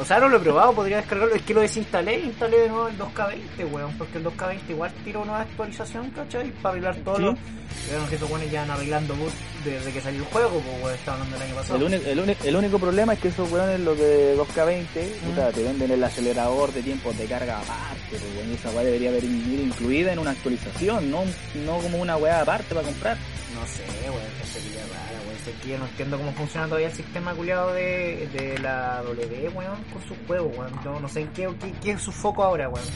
O 0.00 0.04
sea, 0.04 0.20
no 0.20 0.28
lo 0.28 0.36
he 0.36 0.40
probado, 0.40 0.72
podría 0.72 0.98
descargarlo. 0.98 1.34
Es 1.34 1.42
que 1.42 1.52
lo 1.52 1.60
desinstalé, 1.60 2.20
instalé 2.20 2.58
de 2.60 2.68
nuevo 2.68 2.86
el 2.88 2.96
2K20, 2.96 3.72
weón. 3.72 3.92
Porque 3.98 4.18
el 4.18 4.24
2K20 4.24 4.60
igual 4.70 4.92
tiró 5.04 5.22
una 5.22 5.40
actualización, 5.40 6.10
¿cachai? 6.12 6.50
Para 6.62 6.70
arreglar 6.74 6.96
todo 7.04 7.16
Sí. 7.16 7.22
lo. 7.24 7.34
Que 8.08 8.14
esos 8.14 8.30
weones 8.30 8.50
ya 8.52 8.60
van 8.62 8.70
arreglando 8.70 9.14
bugs 9.16 9.32
desde 9.64 9.92
que 9.92 10.00
salió 10.00 10.20
el 10.20 10.26
juego, 10.28 10.60
pues 10.60 10.82
weón, 10.82 10.94
estaba 10.94 11.16
hablando 11.16 11.36
el 11.36 11.42
año 11.42 11.54
pasado. 11.56 11.86
El, 11.86 11.94
el, 11.94 12.36
el 12.44 12.56
único 12.56 12.78
problema 12.78 13.12
es 13.14 13.18
que 13.18 13.28
esos 13.28 13.50
weones, 13.50 13.80
los 13.80 13.98
de 13.98 14.36
2K20, 14.36 14.86
Mm. 14.86 15.28
puta, 15.30 15.50
te 15.52 15.62
venden 15.64 15.90
el 15.90 16.04
acelerador 16.04 16.72
de 16.72 16.82
tiempos 16.82 17.18
de 17.18 17.24
carga 17.26 17.58
aparte, 17.58 18.00
pues, 18.10 18.22
weón, 18.36 18.50
y 18.50 18.54
esa 18.54 18.70
weá 18.70 18.84
debería 18.84 19.10
haber 19.10 19.24
incluida 19.24 20.12
en 20.12 20.20
una 20.20 20.30
actualización, 20.30 21.10
no, 21.10 21.24
no 21.66 21.78
como 21.78 21.98
una 21.98 22.16
weá 22.16 22.40
aparte 22.42 22.74
para 22.74 22.86
comprar. 22.86 23.16
No 23.54 23.66
sé, 23.66 23.82
weón, 24.08 24.22
que 24.40 24.46
sería 24.46 24.82
que 25.62 25.70
yo 25.70 25.78
no 25.78 25.86
entiendo 25.86 26.18
cómo 26.18 26.32
funciona 26.32 26.66
todavía 26.66 26.88
el 26.88 26.94
sistema 26.94 27.34
culiado 27.34 27.72
de, 27.72 28.28
de 28.32 28.58
la 28.58 29.02
W, 29.02 29.48
weón, 29.50 29.82
con 29.92 30.02
sus 30.06 30.16
juegos, 30.26 30.56
weón. 30.56 30.72
Yo 30.84 31.00
no 31.00 31.08
sé 31.08 31.22
en 31.22 31.28
qué, 31.28 31.48
qué, 31.60 31.72
qué 31.82 31.90
es 31.92 32.02
su 32.02 32.12
foco 32.12 32.42
ahora, 32.44 32.68
weón. 32.68 32.86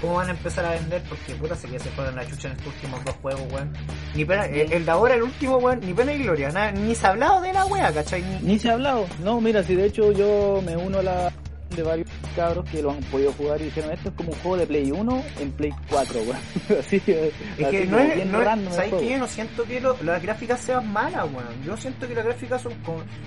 ¿Cómo 0.00 0.14
van 0.14 0.28
a 0.28 0.30
empezar 0.32 0.64
a 0.64 0.70
vender? 0.72 1.00
Porque 1.08 1.34
puta 1.36 1.54
se 1.54 1.68
que 1.68 1.78
se 1.78 1.88
fueron 1.90 2.16
la 2.16 2.26
chucha 2.26 2.48
en 2.48 2.54
estos 2.56 2.74
últimos 2.74 3.04
dos 3.04 3.14
juegos, 3.22 3.52
weón. 3.52 3.72
Ni 4.14 4.24
pena, 4.24 4.46
el, 4.46 4.72
el 4.72 4.84
de 4.84 4.90
ahora, 4.90 5.14
el 5.14 5.22
último, 5.22 5.58
weón, 5.58 5.80
ni 5.80 5.94
pena 5.94 6.12
ni 6.12 6.24
gloria, 6.24 6.50
nada, 6.50 6.72
ni 6.72 6.94
se 6.94 7.06
ha 7.06 7.10
hablado 7.10 7.40
de 7.40 7.52
la 7.52 7.64
wea, 7.66 7.92
¿cachai? 7.92 8.22
Ni, 8.22 8.38
Ni 8.40 8.58
se 8.58 8.70
ha 8.70 8.72
hablado. 8.72 9.06
No, 9.22 9.40
mira, 9.40 9.62
si 9.62 9.74
de 9.76 9.86
hecho 9.86 10.10
yo 10.12 10.60
me 10.66 10.76
uno 10.76 10.98
a 10.98 11.02
la 11.02 11.32
de 11.76 11.82
varios 11.82 12.08
cabros 12.36 12.68
que 12.70 12.82
lo 12.82 12.90
han 12.90 13.00
podido 13.04 13.32
jugar 13.32 13.60
y 13.60 13.64
dijeron 13.66 13.92
esto 13.92 14.08
es 14.10 14.14
como 14.14 14.30
un 14.30 14.38
juego 14.38 14.56
de 14.58 14.66
Play 14.66 14.90
1 14.90 15.24
en 15.40 15.52
Play 15.52 15.72
4, 15.90 16.20
weón. 16.22 16.36
así, 16.80 17.02
Es 17.06 17.32
así 17.64 17.64
que 17.70 17.86
no 17.86 17.98
es, 17.98 18.26
no 18.26 18.40
es- 18.42 18.74
¿sabes 18.74 18.90
juego. 18.90 18.98
que 19.00 19.10
Yo 19.10 19.18
no 19.18 19.26
siento 19.28 19.64
que 19.64 19.80
lo- 19.80 19.96
las 20.02 20.22
gráficas 20.22 20.60
sean 20.60 20.92
malas, 20.92 21.24
weón. 21.32 21.62
Yo 21.64 21.76
siento 21.76 22.06
que 22.08 22.14
las 22.14 22.24
gráficas 22.24 22.62
son 22.62 22.72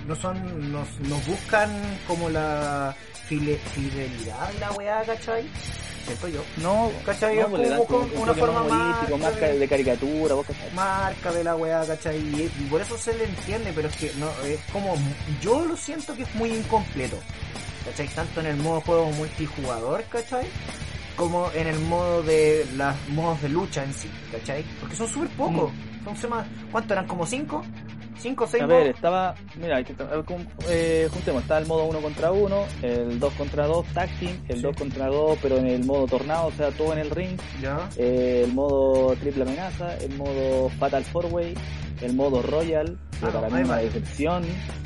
no 0.06 0.14
son, 0.16 0.72
nos, 0.72 0.88
nos 1.00 1.26
buscan 1.26 1.70
como 2.06 2.28
la 2.30 2.94
file- 3.28 3.58
fidelidad 3.74 4.50
de 4.52 4.60
la 4.60 4.72
weá, 4.72 5.02
¿cachai? 5.04 5.44
Siento 6.06 6.28
yo. 6.28 6.40
No, 6.58 6.88
¿Cachai? 7.04 7.34
no, 7.34 7.42
Es 7.42 7.48
pues 7.48 7.68
como 7.70 7.84
con 7.86 8.10
un 8.12 8.18
una 8.18 8.34
forma 8.34 8.62
más 8.62 8.70
humorístico, 8.72 9.18
más- 9.18 9.30
más 9.32 9.40
ca- 9.40 9.46
de 9.48 9.68
caricatura, 9.68 10.34
vos 10.36 10.46
cachai. 10.46 10.70
Marca 10.72 11.32
de 11.32 11.42
la 11.42 11.56
weá, 11.56 11.84
¿cachai? 11.84 12.16
Y, 12.18 12.42
y 12.60 12.66
por 12.70 12.80
eso 12.80 12.96
se 12.96 13.12
le 13.14 13.24
entiende, 13.24 13.72
pero 13.74 13.88
es 13.88 13.96
que 13.96 14.12
no, 14.20 14.28
es 14.46 14.60
como, 14.72 14.94
yo 15.42 15.64
lo 15.64 15.76
siento 15.76 16.14
que 16.14 16.22
es 16.22 16.34
muy 16.36 16.50
incompleto. 16.50 17.18
¿Cachai? 17.86 18.08
Tanto 18.08 18.40
en 18.40 18.46
el 18.46 18.56
modo 18.56 18.80
juego 18.82 19.10
multijugador, 19.12 20.04
¿cachai? 20.10 20.46
Como 21.16 21.50
en 21.54 21.66
el 21.68 21.78
modo 21.80 22.22
de 22.22 22.66
los 22.76 22.94
modos 23.10 23.40
de 23.42 23.48
lucha 23.48 23.84
en 23.84 23.94
sí, 23.94 24.10
¿cachai? 24.30 24.64
Porque 24.80 24.96
son 24.96 25.08
súper 25.08 25.28
pocos. 25.30 25.72
Son 26.04 26.16
sema- 26.16 26.46
¿Cuánto 26.70 26.92
eran? 26.92 27.06
¿Como 27.06 27.24
cinco? 27.26 27.64
¿Cinco 28.18 28.44
o 28.44 28.46
seis 28.46 28.62
A 28.62 28.66
ver, 28.66 28.80
modos? 28.84 28.94
estaba, 28.96 29.34
mira, 29.56 29.82
que, 29.84 29.94
eh, 30.68 31.08
juntemos, 31.12 31.42
está 31.42 31.58
el 31.58 31.66
modo 31.66 31.84
1 31.84 32.00
contra 32.00 32.32
1, 32.32 32.64
el 32.82 33.20
2 33.20 33.32
contra 33.34 33.66
2 33.66 33.86
tag 33.94 34.08
team, 34.18 34.36
el 34.48 34.56
Sí. 34.56 34.62
2 34.62 34.76
contra 34.76 35.06
2 35.06 35.38
pero 35.42 35.58
en 35.58 35.66
el 35.66 35.84
modo 35.84 36.06
tornado, 36.06 36.46
o 36.48 36.52
sea, 36.52 36.70
todo 36.70 36.92
en 36.92 37.00
el 37.00 37.10
ring, 37.10 37.38
Ya. 37.60 37.88
eh, 37.96 38.42
el 38.46 38.52
modo 38.54 39.14
triple 39.16 39.42
amenaza, 39.42 39.96
el 39.98 40.16
modo 40.16 40.70
fatal 40.78 41.04
four 41.04 41.26
way, 41.26 41.54
el 42.00 42.14
modo 42.14 42.42
royal, 42.42 42.98
que 43.20 43.26
Ah, 43.26 43.30
para 43.30 43.48
no, 43.48 43.56
mí 43.56 43.62
una 43.64 43.76
decepción, 43.78 44.44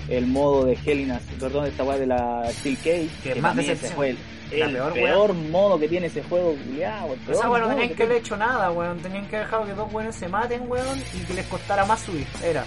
el 0.09 0.27
modo 0.27 0.65
de 0.67 0.77
Helinas, 0.85 1.23
perdón, 1.39 1.67
esta 1.67 1.83
weá 1.85 1.99
de 1.99 2.07
la 2.07 2.45
Steel 2.53 2.77
Cage, 2.77 3.09
Que 3.23 3.33
que 3.35 3.41
más 3.41 3.53
para 3.53 3.55
mí 3.55 3.61
ese 3.63 3.71
decepción. 3.73 3.97
fue 3.97 4.11
el, 4.11 4.19
el 4.63 4.73
peor 4.73 4.93
peor, 4.93 5.35
modo 5.35 5.79
que 5.79 5.89
tiene 5.89 6.07
ese 6.09 6.23
juego, 6.25 6.51
el 6.53 7.35
O 7.35 7.35
sea, 7.39 7.49
bueno, 7.49 7.69
tenían 7.69 7.89
que 7.91 7.95
que 7.95 8.03
haber 8.03 8.17
hecho 8.19 8.37
nada, 8.37 8.71
weón. 8.73 8.99
Tenían 8.99 9.27
que 9.29 9.37
haber 9.37 9.47
dejado 9.49 9.67
que 9.67 9.75
dos 9.75 9.93
weones 9.93 10.15
se 10.17 10.29
maten, 10.29 10.69
weón, 10.69 10.99
y 11.15 11.19
que 11.25 11.35
les 11.35 11.47
costara 11.47 11.85
más 11.85 12.01
subir. 12.01 12.27
Era. 12.45 12.65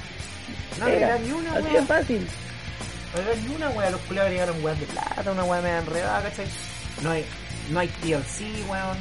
No 0.80 0.88
Era. 0.88 1.08
era 1.08 1.18
ni 1.20 1.32
una, 1.32 1.54
Así 1.54 1.64
weón. 1.64 1.76
es 1.84 1.88
fácil. 1.88 2.28
No 3.16 3.22
era 3.22 3.36
ni 3.42 3.56
una 3.56 3.70
weá, 3.70 3.90
los 3.92 4.02
culiados 4.02 4.32
llegaron 4.32 4.64
weas 4.64 4.80
de 4.80 4.86
plata, 4.88 5.32
una 5.32 5.44
weá 5.44 5.62
media 5.62 5.80
enredada, 5.80 6.22
¿cachai? 6.24 6.48
No 7.02 7.12
hay, 7.12 7.26
no 7.70 7.80
hay 7.80 7.88
TLC, 7.88 8.70
weón. 8.70 8.98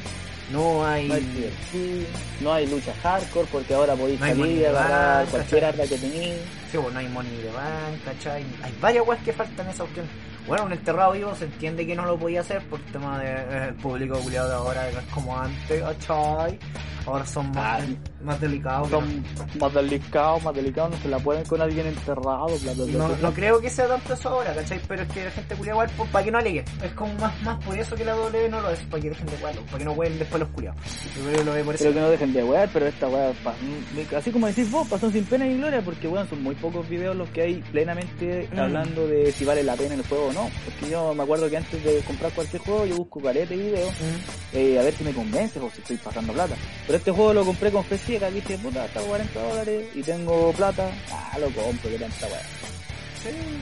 No 0.51 0.87
hay. 0.87 1.09
No 1.09 1.15
hay 1.15 1.23
TLC, 1.23 2.07
no 2.43 2.53
hay 2.53 2.67
lucha 2.67 2.93
hardcore 3.03 3.49
porque 3.51 3.73
ahora 3.75 3.95
podéis 3.95 4.21
No 4.21 4.27
salir 4.27 4.59
de 4.59 4.69
a 4.69 4.73
bank, 4.73 5.31
cualquier 5.31 5.65
arma 5.65 5.85
que 5.85 5.97
tenéis. 5.99 6.35
Sí, 6.71 6.77
bueno, 6.77 6.93
no 6.93 6.99
hay 7.01 7.09
money 7.09 7.37
de 7.39 7.51
bank, 7.53 8.05
¿cachai? 8.05 8.45
Hay 8.63 8.75
varias 8.81 9.07
weas 9.07 9.23
que 9.23 9.33
faltan 9.33 9.67
en 9.67 9.73
esa 9.73 9.85
opción. 9.85 10.07
Bueno, 10.47 10.65
un 10.65 10.73
enterrado 10.73 11.13
vivo 11.13 11.35
se 11.37 11.45
entiende 11.45 11.87
que 11.87 11.95
no 11.95 12.05
lo 12.05 12.19
podía 12.19 12.41
hacer 12.41 12.61
por 12.67 12.81
tema 12.87 13.19
del 13.21 13.75
público 13.75 14.19
culiado 14.19 14.49
de 14.49 14.55
ahora, 14.57 14.91
no 14.93 14.99
es 14.99 15.07
como 15.07 15.39
antes, 15.39 15.81
¿cachai? 15.83 16.59
Ahora 17.07 17.27
son 17.27 17.51
más, 17.53 17.83
Ah, 17.83 17.87
más 18.23 18.41
delicados. 18.41 18.89
Son 18.91 19.25
más 19.59 19.75
delicados, 19.75 20.43
más 20.43 20.55
delicados, 20.55 20.91
no 20.93 20.97
se 20.99 21.09
la 21.09 21.19
pueden 21.19 21.45
con 21.45 21.61
alguien 21.61 21.87
enterrado, 21.87 22.47
bla, 22.63 22.73
bla, 22.75 22.85
bla, 22.85 22.99
No, 22.99 23.17
no 23.17 23.33
creo 23.33 23.61
que 23.61 23.71
sea 23.71 23.89
tanto 23.89 24.15
eso 24.15 24.29
ahora, 24.29 24.55
¿cachai? 24.55 24.81
Pero 24.87 25.03
es 25.03 25.09
que 25.09 25.25
la 25.25 25.31
gente 25.31 25.55
culia 25.57 25.73
igual, 25.73 25.91
pues, 25.97 26.11
para 26.11 26.25
que 26.25 26.31
no 26.31 26.39
alegue. 26.39 26.65
Es 26.83 26.93
como 26.93 27.13
más, 27.15 27.43
más 27.43 27.65
por 27.65 27.77
eso 27.79 27.95
que 27.97 28.05
la 28.05 28.13
W 28.15 28.49
no 28.49 28.61
lo 28.61 28.71
es, 28.71 28.81
para 28.81 29.03
que 29.03 29.09
dejen 29.11 29.27
de 29.27 29.37
jugarlo, 29.37 29.63
para 29.67 29.79
que 29.79 29.85
no 29.85 29.95
jueguen 29.95 30.19
después 30.19 30.41
los 30.41 30.49
culiados. 30.51 30.81
Yo 31.17 31.23
creo 31.25 31.39
que 31.39 31.45
lo 31.45 31.53
ve 31.53 31.65
por 31.65 31.75
eso. 31.75 31.85
Pero 31.85 31.95
que 31.95 32.01
no 32.01 32.11
dejen 32.11 32.33
de 32.33 32.45
wear, 32.45 32.69
pero 32.73 32.87
esta 32.87 33.09
mm, 33.09 34.15
así 34.17 34.31
como 34.31 34.47
decís 34.47 34.71
vos, 34.71 34.87
pasó 34.89 35.11
sin 35.11 35.25
pena 35.25 35.45
ni 35.45 35.57
gloria, 35.57 35.83
porque 35.83 36.09
weón, 36.09 36.29
son 36.29 36.43
muy 36.43 36.55
pocos 36.55 36.89
videos 36.89 37.17
los 37.17 37.29
que 37.31 37.43
hay 37.43 37.55
plenamente 37.73 38.49
Mm. 38.53 38.59
hablando 38.59 39.07
de 39.07 39.33
si 39.33 39.45
vale 39.45 39.63
la 39.63 39.75
pena 39.75 39.95
el 39.95 40.07
juego 40.07 40.27
o 40.29 40.33
no. 40.33 40.49
Porque 40.65 40.91
yo 40.91 41.15
me 41.15 41.23
acuerdo 41.23 41.49
que 41.51 41.57
antes 41.57 41.83
de 41.85 41.99
comprar 42.01 42.33
cualquier 42.33 42.63
juego, 42.63 42.87
yo 42.87 42.97
busco 42.97 43.21
caleta 43.21 43.55
y 43.55 43.59
videos, 43.59 43.91
Mm. 43.93 44.57
eh, 44.57 44.79
a 44.79 44.83
ver 44.83 44.95
si 44.95 45.05
me 45.05 45.13
convence 45.13 45.59
o 45.61 45.71
si 45.71 45.81
estoy 45.81 45.97
pasando 45.97 46.33
plata. 46.33 46.55
Pero 46.87 46.92
este 46.97 47.11
juego 47.11 47.33
lo 47.35 47.45
compré 47.45 47.71
con 47.71 47.85
fe 47.85 47.99
ciega, 47.99 48.31
dije, 48.31 48.57
puta, 48.59 48.85
está 48.85 49.01
a 49.01 49.03
40 49.05 49.41
dólares 49.43 49.87
y 49.95 50.03
tengo 50.03 50.53
plata, 50.53 50.91
ah, 51.11 51.39
lo 51.39 51.47
compro, 51.51 51.91
que 51.91 51.99
tanta 51.99 52.27
weá. 52.27 52.41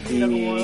Sí, 0.08 0.14
Y 0.16 0.18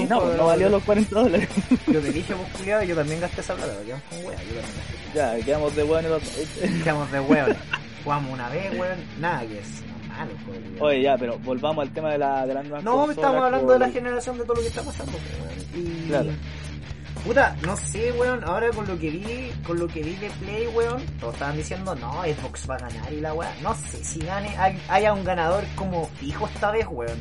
no, 0.06 0.24
no 0.36 0.46
valió 0.46 0.66
la- 0.66 0.76
los 0.76 0.84
40 0.84 1.20
dólares. 1.20 1.48
Yo 1.86 2.00
te 2.00 2.12
dije, 2.12 2.34
pues 2.34 2.52
culiado, 2.56 2.82
yo 2.84 2.94
también 2.96 3.20
gasté 3.20 3.40
esa 3.42 3.54
plata, 3.54 3.74
quedamos 3.84 4.04
con 4.08 4.18
wea, 4.24 4.38
yo 4.38 4.54
también 4.60 4.64
gasté. 4.64 5.38
ya, 5.38 5.44
quedamos 5.44 5.76
de 5.76 5.82
weón 5.84 6.08
los. 6.08 6.22
Quedamos 6.84 7.12
de 7.12 7.20
weón. 7.20 7.56
Jugamos 8.04 8.32
una 8.32 8.48
vez, 8.48 8.72
weón, 8.78 8.98
nada 9.20 9.40
que 9.46 9.58
es 9.58 9.66
normal 10.08 10.28
culiao. 10.46 10.84
Oye, 10.86 11.02
ya, 11.02 11.18
pero 11.18 11.38
volvamos 11.40 11.82
al 11.86 11.92
tema 11.92 12.10
de 12.12 12.18
la, 12.18 12.46
de 12.46 12.54
las 12.54 12.64
nuevas 12.64 12.84
No, 12.84 13.10
estamos 13.10 13.42
hablando 13.44 13.72
de 13.74 13.78
la 13.80 13.90
generación 13.90 14.38
de 14.38 14.44
todo 14.44 14.54
lo 14.56 14.62
que 14.62 14.68
está 14.68 14.82
pasando, 14.82 15.12
weón. 15.12 15.86
Y... 15.86 16.08
Claro. 16.08 16.30
Puta, 17.26 17.56
no 17.66 17.76
sé, 17.76 18.12
weón, 18.12 18.44
ahora 18.44 18.70
con 18.70 18.86
lo 18.86 18.96
que 18.96 19.10
vi, 19.10 19.50
con 19.66 19.78
lo 19.80 19.88
que 19.88 20.00
vi 20.00 20.14
de 20.14 20.30
Play, 20.30 20.68
weón, 20.68 21.04
todos 21.18 21.34
estaban 21.34 21.56
diciendo, 21.56 21.92
no, 21.96 22.22
Xbox 22.22 22.70
va 22.70 22.76
a 22.76 22.78
ganar 22.78 23.12
y 23.12 23.20
la 23.20 23.34
weá. 23.34 23.52
No 23.62 23.74
sé 23.74 24.04
si 24.04 24.20
gane, 24.20 24.56
hay- 24.56 24.80
haya 24.88 25.12
un 25.12 25.24
ganador 25.24 25.64
como 25.74 26.06
fijo 26.20 26.46
esta 26.46 26.70
vez, 26.70 26.86
weón. 26.88 27.18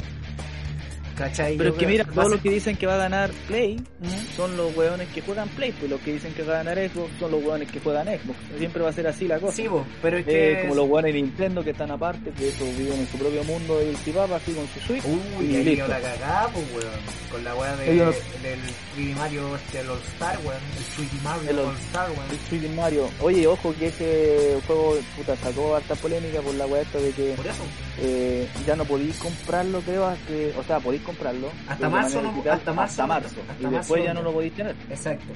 ¿Cachai? 1.18 1.56
Pero 1.58 1.70
Yo 1.70 1.76
es 1.76 1.80
que 1.80 1.88
mira, 1.88 2.04
todos 2.06 2.30
los 2.32 2.42
que 2.42 2.50
dicen 2.50 2.76
que 2.76 2.86
va 2.88 2.96
a 2.96 2.98
ganar 2.98 3.32
Play 3.48 3.76
¿Mm? 4.00 4.36
son 4.36 4.58
los 4.58 4.76
weones 4.76 5.08
que 5.10 5.22
juegan 5.22 5.48
Play, 5.50 5.72
pues 5.72 5.90
los 5.90 6.02
que 6.02 6.14
dicen 6.14 6.34
que 6.34 6.44
va 6.44 6.56
a 6.60 6.64
ganar 6.64 6.78
Xbox 6.90 7.10
son 7.20 7.32
los 7.32 7.44
weones 7.44 7.72
que 7.72 7.80
juegan 7.80 8.08
Xbox. 8.08 8.38
Siempre 8.58 8.82
va 8.84 8.90
a 8.90 8.94
ser 8.94 9.08
así 9.08 9.28
la 9.28 9.40
cosa. 9.40 9.56
Sí, 9.56 9.68
vos, 9.68 9.86
pero 10.02 10.18
es 10.18 10.26
Eh, 10.28 10.56
que... 10.56 10.62
como 10.64 10.76
los 10.76 10.90
weones 10.90 11.14
de 11.14 11.22
Nintendo 11.22 11.64
que 11.64 11.70
están 11.72 11.92
aparte, 11.92 12.32
que 12.32 12.50
eso 12.50 12.66
viven 12.78 13.00
en 13.00 13.08
su 13.08 13.18
propio 13.18 13.44
mundo 13.46 13.80
y 13.82 13.96
si 13.98 14.12
va 14.12 14.26
así 14.26 14.52
con 14.54 14.68
su 14.68 14.80
Switch. 14.82 15.04
Uy, 15.06 15.46
y 15.52 15.56
ahí 15.56 15.64
listo. 15.64 15.88
la 15.88 16.00
cagada, 16.02 16.50
pues, 16.54 16.66
weón. 16.74 17.26
Con 17.32 17.44
la 17.44 17.56
weá 17.56 17.76
de, 17.78 17.92
Ellos 17.94 18.16
del 18.44 18.60
3D 18.96 19.16
Mario, 19.16 19.56
este, 19.58 19.80
el 19.82 19.90
All 19.90 20.00
Star, 20.14 20.38
weón. 20.46 20.62
El 20.78 20.84
3D 21.06 21.22
Mario 21.24 21.50
El 21.50 21.60
All- 21.60 21.76
Star, 21.78 22.10
weón. 22.12 22.26
El 22.32 22.40
Super 22.60 22.70
Mario. 22.76 23.10
Oye, 23.22 23.48
ojo 23.48 23.74
que 23.78 23.88
ese 23.88 24.58
juego 24.68 24.98
puta 25.18 25.36
sacó 25.38 25.76
harta 25.76 25.96
polémica 25.96 26.42
por 26.42 26.54
la 26.56 26.66
weá 26.66 26.82
esta 26.82 26.98
de 27.00 27.12
que 27.12 27.34
Por 27.36 27.48
eso. 27.48 27.64
Eh, 28.00 28.48
ya 28.66 28.76
no 28.76 28.86
podéis 28.86 29.18
comprarlo, 29.18 29.80
creo, 29.82 30.14
que, 30.28 30.54
o 30.58 30.64
sea, 30.64 30.80
podéis 30.80 31.04
comprarlo. 31.04 31.50
Hasta 31.68 31.90
marzo 31.90 32.22
no- 32.22 32.30
digital, 32.32 32.54
hasta 32.58 32.74
marzo 32.74 32.92
hasta 32.92 33.08
marzo. 33.08 33.36
hasta 33.50 33.62
y 33.62 33.64
marzo 33.66 33.78
después 33.78 34.04
ya 34.04 34.14
no. 34.14 34.22
lo 34.22 34.34
podéis 34.34 34.54
tener. 34.54 34.76
Exacto. 34.90 35.34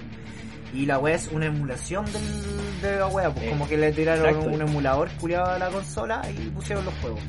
Y 0.74 0.86
la 0.86 1.00
weá 1.00 1.16
es 1.16 1.28
una 1.32 1.48
emulación 1.48 2.06
del, 2.06 2.82
de 2.82 2.98
la 2.98 3.08
weá, 3.08 3.32
pues 3.34 3.46
Eh, 3.48 3.50
como 3.50 3.68
que 3.68 3.76
le 3.78 3.92
tiraron 3.92 4.26
exacto. 4.28 4.50
un 4.50 4.62
emulador 4.62 5.10
culiado 5.20 5.46
a 5.52 5.58
la 5.60 5.70
consola 5.70 6.22
y 6.30 6.50
pusieron 6.50 6.86
los 6.86 6.94
juegos. 7.02 7.22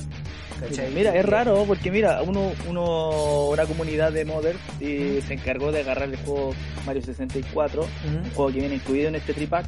¿Cachai? 0.60 0.92
Mira, 0.92 1.16
es 1.16 1.24
raro 1.24 1.64
porque 1.66 1.90
mira, 1.90 2.20
uno, 2.22 2.52
uno 2.68 3.46
una 3.48 3.64
comunidad 3.64 4.12
de 4.12 4.26
modders 4.26 4.58
se 4.78 5.32
encargó 5.32 5.72
de 5.72 5.80
agarrar 5.80 6.10
el 6.10 6.16
juego 6.18 6.52
Mario 6.84 7.00
64, 7.00 7.80
Ujú. 7.80 7.88
un 8.08 8.30
juego 8.34 8.52
que 8.52 8.60
viene 8.60 8.74
incluido 8.74 9.08
en 9.08 9.14
este 9.14 9.32
tripack. 9.32 9.66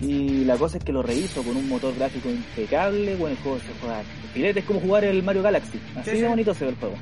Y 0.00 0.44
la 0.44 0.56
cosa 0.56 0.78
es 0.78 0.84
que 0.84 0.92
lo 0.92 1.02
rehizo 1.02 1.42
con 1.42 1.56
un 1.56 1.68
motor 1.68 1.94
gráfico 1.96 2.30
impecable, 2.30 3.16
bueno, 3.16 3.36
el 3.36 3.42
juego 3.42 3.58
se 3.58 3.66
juega 3.80 4.02
filete, 4.32 4.60
es 4.60 4.64
como 4.66 4.80
jugar 4.80 5.04
el 5.04 5.22
Mario 5.22 5.42
Galaxy, 5.42 5.78
así 5.96 6.10
Sí, 6.10 6.16
de 6.16 6.22
sí. 6.22 6.24
bonito 6.26 6.54
se 6.54 6.64
ve 6.64 6.70
el 6.70 6.76
juego. 6.76 6.94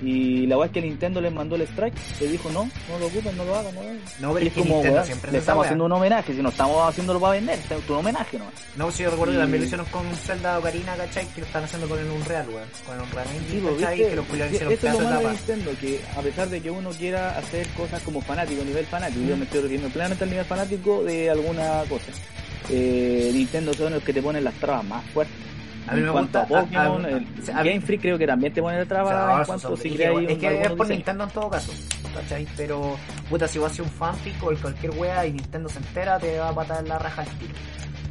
Y 0.00 0.46
la 0.46 0.56
weá 0.56 0.66
es 0.66 0.72
que 0.72 0.80
Nintendo 0.80 1.20
les 1.20 1.32
mandó 1.32 1.56
el 1.56 1.62
strike, 1.62 1.94
le 2.20 2.28
dijo 2.28 2.48
no, 2.50 2.64
no 2.88 2.98
lo 3.00 3.06
ocupen, 3.06 3.36
no 3.36 3.44
lo 3.44 3.56
hagan, 3.56 3.74
no 3.74 3.82
lo 3.82 3.88
hagan. 3.88 4.00
No, 4.20 4.32
pero 4.32 4.46
es 4.46 4.52
que 4.52 4.60
como, 4.60 4.74
Nintendo 4.74 4.94
weón, 4.96 5.06
siempre 5.06 5.32
le 5.32 5.38
estamos 5.38 5.60
weá. 5.60 5.66
haciendo 5.68 5.84
un 5.86 5.92
homenaje, 5.92 6.34
si 6.34 6.42
no 6.42 6.48
estamos 6.50 6.88
haciéndolo 6.88 7.18
para 7.20 7.32
vender, 7.32 7.58
es 7.58 7.88
un 7.90 7.96
homenaje 7.96 8.38
nomás. 8.38 8.54
No, 8.76 8.90
si 8.92 9.02
yo 9.02 9.10
recuerdo 9.10 9.32
que 9.34 9.40
también 9.40 9.60
lo 9.62 9.66
hicieron 9.66 9.86
con 9.86 10.06
Zelda 10.14 10.58
Ocarina, 10.60 10.94
¿cachai? 10.96 11.26
Que 11.26 11.40
lo 11.40 11.46
están 11.48 11.64
haciendo 11.64 11.88
con 11.88 11.98
el 11.98 12.08
Unreal, 12.10 12.48
weón. 12.48 12.68
Con 12.86 12.94
el 12.96 13.02
Unreal 13.02 13.26
Engine, 13.28 13.50
Sí, 13.50 13.60
pues, 13.60 13.74
¿cachai? 13.80 13.98
Que 13.98 14.16
los 14.16 14.26
culiados 14.26 14.52
hicieron 14.54 14.72
Eso 14.74 14.86
es 14.86 14.92
lo 14.94 15.00
malo 15.00 15.20
de. 15.20 15.28
Nintendo, 15.34 15.70
que 15.80 16.00
a 16.16 16.20
pesar 16.22 16.48
de 16.48 16.60
que 16.60 16.70
uno 16.70 16.90
quiera 16.90 17.36
hacer 17.38 17.66
cosas 17.68 18.02
como 18.02 18.20
fanático, 18.20 18.64
nivel 18.64 18.86
fanático, 18.86 19.20
yo 19.26 19.34
Mm. 19.34 19.38
me 19.40 19.44
estoy 19.46 19.60
refiriendo 19.62 19.88
plenamente 19.90 20.22
al 20.24 20.30
nivel 20.30 20.44
fanático 20.46 21.02
de 21.02 21.30
alguna 21.30 21.82
cosa. 21.88 22.12
Eh, 22.70 23.30
Nintendo 23.32 23.72
son 23.74 23.94
los 23.94 24.02
que 24.02 24.12
te 24.12 24.22
ponen 24.22 24.44
las 24.44 24.54
trabas 24.54 24.84
más 24.84 25.04
fuertes. 25.06 25.34
A 25.88 25.94
mí 25.94 26.00
me 26.02 26.10
gusta- 26.10 26.46
Pokémon, 26.46 27.04
a- 27.04 27.08
el 27.08 27.24
Game 27.46 27.80
Freak 27.80 28.00
creo 28.02 28.18
que 28.18 28.26
también 28.26 28.52
te 28.52 28.60
pone 28.62 28.84
trabas 28.86 29.14
No, 29.14 29.38
en 29.40 29.44
cuanto 29.46 29.76
si 29.76 29.88
Es 29.88 30.38
que 30.38 30.62
es 30.62 30.70
por. 30.72 30.88
Nintendo 30.88 31.24
en 31.24 31.30
todo 31.30 31.48
caso, 31.50 31.72
¿cachai? 32.14 32.46
Pero, 32.56 32.96
puta, 33.28 33.48
si 33.48 33.58
vas 33.58 33.70
a 33.70 33.72
hacer 33.72 33.84
un 33.84 33.90
fanfic 33.90 34.42
o 34.42 34.52
cualquier 34.60 34.92
wea 34.92 35.26
y 35.26 35.32
Nintendo 35.32 35.68
se 35.68 35.78
entera, 35.78 36.18
te 36.18 36.38
va 36.38 36.48
a 36.50 36.54
patar 36.54 36.86
la 36.86 36.98
raja 36.98 37.22
al 37.22 37.28
tiro. 37.38 37.54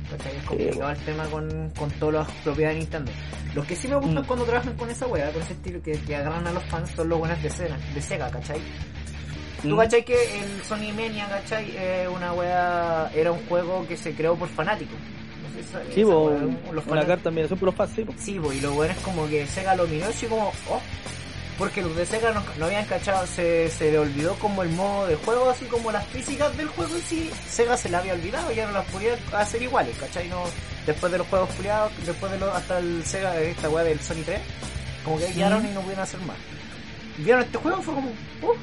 ¿Cachai? 0.09 0.37
Es 0.37 0.43
complicado 0.43 0.89
el 0.91 0.97
tema 0.99 1.25
con, 1.25 1.69
con 1.77 1.91
todas 1.91 2.15
las 2.27 2.31
propiedades 2.43 2.75
de 2.77 2.79
Nintendo. 2.81 3.11
Los 3.53 3.65
que 3.65 3.75
sí 3.75 3.87
me 3.89 3.95
gustan 3.95 4.23
Mm. 4.23 4.25
cuando 4.27 4.45
trabajan 4.45 4.73
con 4.75 4.89
esa 4.89 5.05
wea, 5.07 5.29
con 5.31 5.41
ese 5.41 5.53
estilo 5.53 5.81
que, 5.83 5.91
que 5.93 6.15
agarran 6.15 6.47
a 6.47 6.51
los 6.53 6.63
fans, 6.65 6.89
son 6.95 7.09
los 7.09 7.19
buenos 7.19 7.41
de 7.43 7.49
Sega, 7.49 7.77
de 7.93 8.01
Sega 8.01 8.29
¿cachai? 8.31 8.59
Tú 9.61 9.69
Mm. 9.75 9.79
cachai 9.79 10.05
que 10.05 10.13
el 10.39 10.61
Sony 10.63 10.93
Mania, 10.95 11.27
¿cachai? 11.27 11.75
Es 11.75 12.07
una 12.07 12.31
wea, 12.33 13.11
era 13.13 13.31
un 13.31 13.45
juego 13.47 13.85
que 13.87 13.97
se 13.97 14.13
creó 14.13 14.35
por 14.35 14.47
fanáticos. 14.47 14.95
Sabes 15.63 15.93
Sí, 15.93 16.01
esa 16.01 16.09
bo, 16.09 16.25
wea, 16.27 16.57
los 16.71 16.87
una 16.87 17.05
carta 17.05 17.29
de 17.31 17.47
son 17.47 17.57
puros 17.57 17.75
fans, 17.75 17.91
sí, 17.95 18.03
bo. 18.03 18.13
Sí, 18.17 18.39
y 18.57 18.61
lo 18.61 18.73
bueno 18.73 18.93
es 18.93 18.99
como 18.99 19.27
que 19.27 19.45
Sega 19.47 19.75
lo 19.75 19.87
miró 19.87 20.07
así 20.07 20.25
como, 20.27 20.47
oh, 20.69 20.81
porque 21.57 21.81
los 21.81 21.95
de 21.95 22.05
Sega 22.05 22.31
no, 22.31 22.43
no 22.57 22.65
habían 22.65 22.85
cachado, 22.85 23.25
se, 23.25 23.69
se 23.69 23.91
le 23.91 23.97
olvidó 23.99 24.35
como 24.35 24.61
el 24.63 24.69
modo 24.69 25.07
de 25.07 25.15
juego, 25.15 25.49
así 25.49 25.65
como 25.65 25.91
las 25.91 26.05
físicas 26.07 26.55
del 26.57 26.67
juego 26.67 26.95
en 26.95 27.01
sí, 27.01 27.31
Sega 27.49 27.75
se 27.77 27.89
la 27.89 27.97
había 27.99 28.13
olvidado, 28.13 28.51
ya 28.51 28.67
no 28.67 28.73
las 28.73 28.85
podía 28.91 29.15
hacer 29.33 29.61
iguales, 29.61 29.95
¿cachai? 29.99 30.27
No, 30.29 30.43
después 30.85 31.11
de 31.11 31.17
los 31.17 31.27
juegos 31.27 31.49
culiados, 31.55 31.91
después 32.05 32.31
de 32.31 32.37
los, 32.39 32.55
hasta 32.55 32.77
el 32.79 33.03
Sega, 33.05 33.39
esta 33.39 33.69
weá 33.69 33.83
del 33.83 33.99
Sony 33.99 34.21
3, 34.25 34.39
como 35.03 35.17
que 35.17 35.25
ahí 35.25 35.33
quedaron 35.33 35.63
Mm. 35.63 35.67
y 35.67 35.69
no 35.73 35.81
pudieron 35.81 36.03
hacer 36.03 36.19
más. 36.21 36.37
Vieron 37.17 37.41
este 37.41 37.57
juego, 37.57 37.81
fue 37.81 37.95
como, 37.95 38.09
oh, 38.43 38.53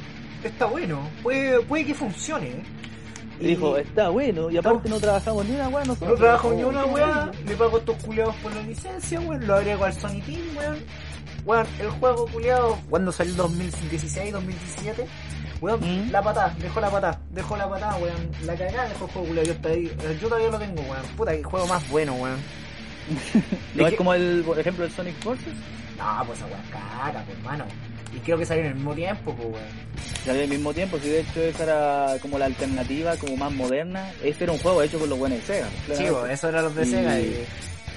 está 0.45 0.67
bueno, 0.67 1.09
puede, 1.23 1.61
puede 1.63 1.87
que 1.87 1.95
funcione, 1.95 2.47
¿eh? 2.49 2.63
Y 3.41 3.47
dijo, 3.49 3.77
está 3.77 4.09
bueno, 4.11 4.51
y 4.51 4.57
aparte 4.57 4.89
no 4.89 4.99
trabajamos 5.01 5.45
ni 5.47 5.55
una 5.57 5.69
weá 5.69 5.85
nosotros. 5.85 6.11
No 6.11 6.17
trabajo 6.17 6.53
ni 6.53 6.63
una 6.65 6.85
weá, 6.87 7.31
le 7.47 7.57
pago 7.57 7.79
estos 7.79 7.97
culiados 8.05 8.35
por 8.37 8.55
la 8.55 8.63
licencia, 8.63 9.21
weón, 9.21 9.47
lo 9.47 9.55
agrego 9.55 9.85
al 9.85 9.93
Sony 9.93 10.21
Team, 10.25 10.57
weón. 10.57 10.79
Weón, 11.45 11.67
el 11.81 11.91
juego 11.91 12.27
culiado, 12.27 12.79
cuando 12.89 13.13
salió 13.13 13.33
el 13.33 13.37
2016, 13.37 14.33
2017, 14.33 15.07
weón, 15.61 15.81
¿Mm? 15.81 16.11
la 16.11 16.23
patada, 16.23 16.55
dejó 16.59 16.81
la 16.81 16.91
patada, 16.91 17.21
dejó 17.31 17.57
la 17.57 17.69
patada, 17.69 17.97
weón, 17.97 18.31
la 18.45 18.55
cagada 18.55 18.89
dejó 18.89 19.05
el 19.07 19.11
juego 19.11 19.29
culiado, 19.29 19.49
yo, 19.53 19.69
ahí- 19.69 19.87
eh, 20.05 20.19
yo 20.23 20.29
todavía 20.29 20.51
lo 20.51 20.59
tengo, 20.59 20.81
weón, 20.83 21.03
puta, 21.17 21.33
que 21.37 21.43
juego 21.43 21.67
más 21.67 21.89
bueno, 21.91 22.15
weón. 22.15 22.39
No 23.75 23.85
Es 23.85 23.91
que- 23.91 23.97
como 23.97 24.15
el, 24.15 24.43
por 24.47 24.59
ejemplo, 24.59 24.85
el 24.85 24.91
Sonic 24.93 25.15
Forces. 25.23 25.53
No, 25.99 26.25
pues 26.27 26.39
esa 26.39 26.47
weá 26.47 26.59
es 26.63 26.71
caga, 26.71 27.23
pues, 27.27 27.39
hermano. 27.39 27.65
Y 28.15 28.19
creo 28.21 28.39
que 28.39 28.47
salió 28.47 28.63
en 28.63 28.69
el 28.71 28.75
mismo 28.77 28.95
tiempo, 28.95 29.35
pues, 29.35 29.49
weón. 29.49 29.85
Salió 30.25 30.43
al 30.43 30.49
mismo 30.49 30.73
tiempo, 30.73 30.99
si 31.03 31.09
de 31.09 31.21
hecho 31.21 31.43
esa 31.43 31.63
era 31.65 32.17
como 32.23 32.39
la 32.39 32.47
alternativa, 32.47 33.17
como 33.17 33.37
más 33.37 33.53
moderna. 33.53 34.11
Este 34.23 34.45
era 34.45 34.53
un 34.53 34.59
juego 34.61 34.83
hecho 34.83 34.99
por 34.99 35.09
los 35.09 35.19
buenos 35.19 35.39
de 35.41 35.45
Sega. 35.47 35.69
Sí, 35.97 36.05
pues, 36.11 36.33
eso 36.33 36.49
era 36.49 36.63
los 36.63 36.75
de 36.75 36.83
Y- 36.87 36.91
Sega 36.91 37.21
y... 37.21 37.47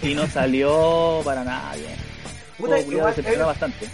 Y 0.04 0.14
no 0.16 0.28
salió 0.28 1.22
para 1.24 1.44
nada 1.44 1.74
bien. 1.76 1.96
Puta, 2.58 2.80
igual, 2.80 3.08
decepcionó 3.16 3.44
eh, 3.44 3.48
bastante. 3.48 3.88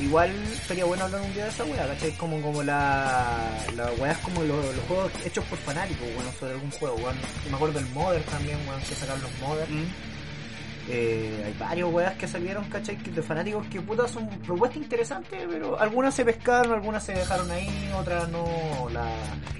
Igual 0.00 0.30
sería 0.66 0.84
bueno 0.84 1.04
hablar 1.04 1.22
un 1.22 1.32
día 1.32 1.44
de 1.44 1.50
esa 1.50 1.64
weá, 1.64 1.86
¿cachai? 1.86 2.10
Como, 2.12 2.40
como 2.42 2.62
la, 2.62 3.48
la 3.76 3.90
weá 3.92 4.12
es 4.12 4.18
como 4.18 4.42
los, 4.42 4.64
los 4.76 4.84
juegos 4.86 5.10
hechos 5.24 5.42
por 5.46 5.58
fanáticos, 5.60 6.06
weón, 6.18 6.34
sobre 6.38 6.52
algún 6.52 6.70
juego, 6.72 6.96
weón. 6.96 7.16
Me 7.48 7.54
acuerdo 7.56 7.78
del 7.80 7.88
Modern 7.90 8.22
también, 8.24 8.58
weón, 8.68 8.80
que 8.82 8.94
sacaron 8.94 9.22
los 9.22 9.30
Modern. 9.40 9.74
Mm. 9.82 9.86
Eh, 10.88 11.42
hay 11.44 11.52
varios 11.58 11.92
weas 11.92 12.14
que 12.14 12.28
salieron, 12.28 12.64
¿cachai? 12.66 12.96
De 12.96 13.20
fanáticos 13.20 13.66
que 13.66 13.80
puta 13.80 14.06
son 14.06 14.28
propuestas 14.46 14.80
interesantes, 14.82 15.44
pero 15.50 15.78
algunas 15.80 16.14
se 16.14 16.24
pescaron, 16.24 16.72
algunas 16.74 17.02
se 17.02 17.12
dejaron 17.12 17.50
ahí, 17.50 17.90
otras 17.98 18.28
no. 18.28 18.44
La, 18.92 19.08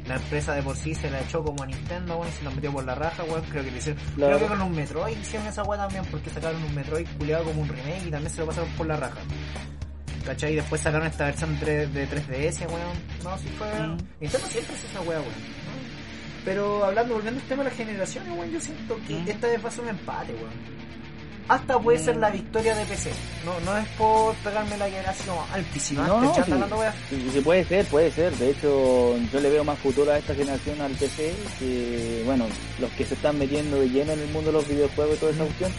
la 0.07 0.15
empresa 0.17 0.55
de 0.55 0.63
por 0.63 0.77
sí 0.77 0.95
se 0.95 1.11
la 1.11 1.21
echó 1.21 1.43
como 1.43 1.65
a 1.65 1.67
Nintendo, 1.67 2.19
weón, 2.19 2.31
se 2.33 2.45
la 2.45 2.51
metió 2.51 2.71
por 2.73 2.85
la 2.85 2.95
raja, 2.95 3.25
weón. 3.25 3.43
Creo 3.51 3.65
que 3.65 3.71
le 3.73 3.79
hicieron. 3.79 4.01
Creo 4.15 4.39
que 4.39 4.47
con 4.47 4.63
un 4.63 4.73
Metroid 4.73 5.19
hicieron 5.19 5.49
esa 5.49 5.65
wea 5.65 5.81
también, 5.81 6.05
porque 6.13 6.31
sacaron 6.31 6.63
un 6.63 6.75
Metroid 6.75 7.07
culiado 7.19 7.45
como 7.45 7.63
un 7.63 7.69
remake 7.69 8.07
y 8.07 8.11
también 8.11 8.31
se 8.33 8.41
lo 8.41 8.47
pasaron 8.47 8.71
por 8.71 8.87
la 8.87 8.97
raja. 8.97 9.19
¿Cachai? 10.25 10.53
Y 10.53 10.57
después 10.57 10.81
sacaron 10.81 11.07
esta 11.09 11.25
versión 11.27 11.57
3 11.59 11.93
de 11.93 12.09
3DS, 12.09 12.61
weón. 12.69 12.97
No, 13.25 13.37
si 13.39 13.49
fue. 13.49 13.67
Mm. 13.81 13.97
Nintendo 14.21 14.47
siempre 14.47 14.75
hace 14.77 14.87
esa 14.87 15.01
wea, 15.03 15.19
weón. 15.19 15.33
Pero 16.45 16.85
hablando, 16.85 17.15
volviendo 17.15 17.41
al 17.41 17.47
tema 17.49 17.65
de 17.65 17.69
las 17.71 17.77
generaciones, 17.79 18.33
weón, 18.39 18.51
yo 18.53 18.61
siento 18.61 18.97
que 19.09 19.15
Mm. 19.15 19.29
esta 19.29 19.47
vez 19.49 19.65
va 19.65 19.69
a 19.69 19.73
ser 19.73 19.83
un 19.85 19.91
empate, 19.91 20.33
weón. 20.35 20.77
Hasta 21.49 21.79
puede 21.79 21.99
ser 21.99 22.17
la 22.17 22.31
victoria 22.31 22.75
de 22.75 22.85
PC. 22.85 23.11
No, 23.45 23.61
no 23.61 23.79
es 23.79 23.87
por 23.91 24.35
pegarme 24.37 24.77
la 24.77 24.87
generación 24.89 25.37
altísima. 25.53 26.07
No, 26.07 26.21
no, 26.21 26.35
sí. 26.35 26.43
Sí, 27.11 27.31
sí, 27.33 27.41
puede 27.41 27.65
ser, 27.65 27.87
puede 27.87 28.11
ser. 28.11 28.35
De 28.37 28.51
hecho, 28.51 29.17
yo 29.33 29.41
le 29.41 29.51
veo 29.51 29.63
más 29.63 29.79
futuro 29.79 30.11
a 30.11 30.19
esta 30.19 30.35
generación 30.35 30.81
al 30.81 30.93
PC 30.93 31.35
que, 31.59 32.23
bueno, 32.27 32.47
los 32.81 32.91
que 32.93 33.05
se 33.05 33.15
están 33.15 33.39
metiendo 33.39 33.79
de 33.79 33.89
lleno 33.89 34.13
en 34.13 34.21
el 34.21 34.29
mundo 34.29 34.51
de 34.51 34.55
los 34.55 34.69
videojuegos 34.69 35.17
y 35.17 35.21
toda 35.21 35.33
esa 35.33 35.45
cuestión, 35.45 35.73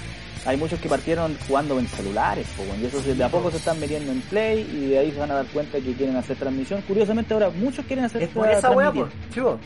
hay 0.46 0.56
muchos 0.56 0.80
que 0.80 0.88
partieron 0.88 1.38
jugando 1.46 1.78
en 1.78 1.88
celulares, 1.88 2.48
pues, 2.56 2.70
y 2.80 2.86
eso 2.86 3.02
de 3.02 3.22
a 3.22 3.30
poco 3.30 3.52
se 3.52 3.58
están 3.58 3.80
metiendo 3.82 4.12
en 4.14 4.22
Play 4.22 4.62
y 4.62 4.90
de 4.92 5.00
ahí 5.00 5.12
se 5.12 5.20
van 5.20 5.32
a 5.32 5.36
dar 5.36 5.46
cuenta 5.48 5.80
que 5.80 5.94
quieren 5.94 6.16
hacer 6.16 6.38
transmisión. 6.38 6.82
Curiosamente 6.88 7.34
ahora 7.34 7.50
muchos 7.50 7.86
quieren 7.86 8.06
hacer 8.06 8.24
Es 8.24 8.30
por 8.30 8.50
esa 8.50 8.72
weá, 8.72 8.92
transmitir. 8.92 9.58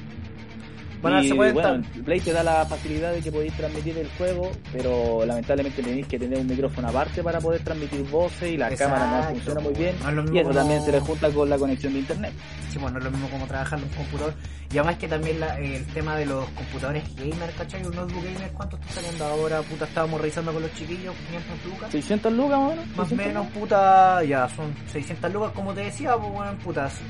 Pues. 1.02 1.14
A 1.14 1.22
y 1.24 1.32
bueno, 1.32 1.74
el 1.96 2.04
Play 2.04 2.20
te 2.20 2.32
da 2.34 2.44
la 2.44 2.66
facilidad 2.66 3.12
de 3.14 3.22
que 3.22 3.32
podéis 3.32 3.54
transmitir 3.54 3.98
el 3.98 4.10
juego, 4.18 4.52
pero 4.72 5.26
lamentablemente 5.26 5.82
tenéis 5.82 6.08
que 6.08 6.20
tener 6.20 6.40
un 6.40 6.48
micrófono 6.48 6.88
aparte 6.90 7.24
para 7.24 7.40
poder 7.40 7.64
transmitir 7.64 8.04
voces 8.10 8.52
y 8.52 8.58
la 8.58 8.70
Exacto, 8.70 8.94
cámara 8.96 9.22
no 9.24 9.30
funciona 9.36 9.60
muy 9.62 9.74
bien. 9.74 9.96
no 10.02 10.10
es 10.10 10.16
lo 10.16 10.22
mismo 10.24 10.38
y 10.38 10.40
eso 10.40 10.50
como- 10.50 10.60
también 10.60 10.82
se 10.84 10.92
le 10.92 11.00
junta 11.00 11.30
con 11.32 11.50
la 11.50 11.58
conexión 11.58 11.94
de 11.94 12.00
internet. 12.00 12.34
Sí, 12.72 12.78
bueno, 12.78 12.94
no 12.94 12.98
es 13.00 13.06
lo 13.06 13.12
mismo 13.12 13.30
como 13.30 13.46
trabajar 13.48 13.80
en 13.80 13.86
un 13.86 13.92
computador. 13.92 14.34
Y 14.74 14.78
además 14.78 14.98
que 14.98 15.08
también 15.10 15.40
la- 15.42 15.60
el 15.60 15.86
tema 15.88 16.16
de 16.16 16.26
los 16.26 16.46
computadores 16.52 17.04
gamer, 17.18 17.52
¿cachai? 17.58 17.84
Un 17.86 17.94
notebook 17.94 18.24
gamer, 18.24 18.52
¿cuánto 18.54 18.78
está 18.78 19.02
saliendo 19.02 19.26
ahora? 19.26 19.62
Puta, 19.64 19.84
estábamos 19.86 20.22
revisando 20.22 20.54
con 20.54 20.62
los 20.62 20.74
chiquillos, 20.76 21.14
500 21.28 21.66
lucas. 21.66 21.92
600 21.92 22.32
lucas 22.34 22.58
más 22.60 22.68
o 22.68 22.70
menos. 22.76 22.88
Más 22.88 23.00
o 23.00 23.10
600 23.10 23.28
menos, 23.28 23.46
lucas. 23.48 23.60
puta, 23.60 24.24
ya 24.24 24.48
son 24.56 24.74
600 24.90 25.34
lucas, 25.34 25.52
como 25.54 25.74
te 25.74 25.82
decía, 25.82 26.16
pues 26.16 26.32
bueno, 26.32 26.54
puta, 26.64 26.90
sí. 26.90 27.04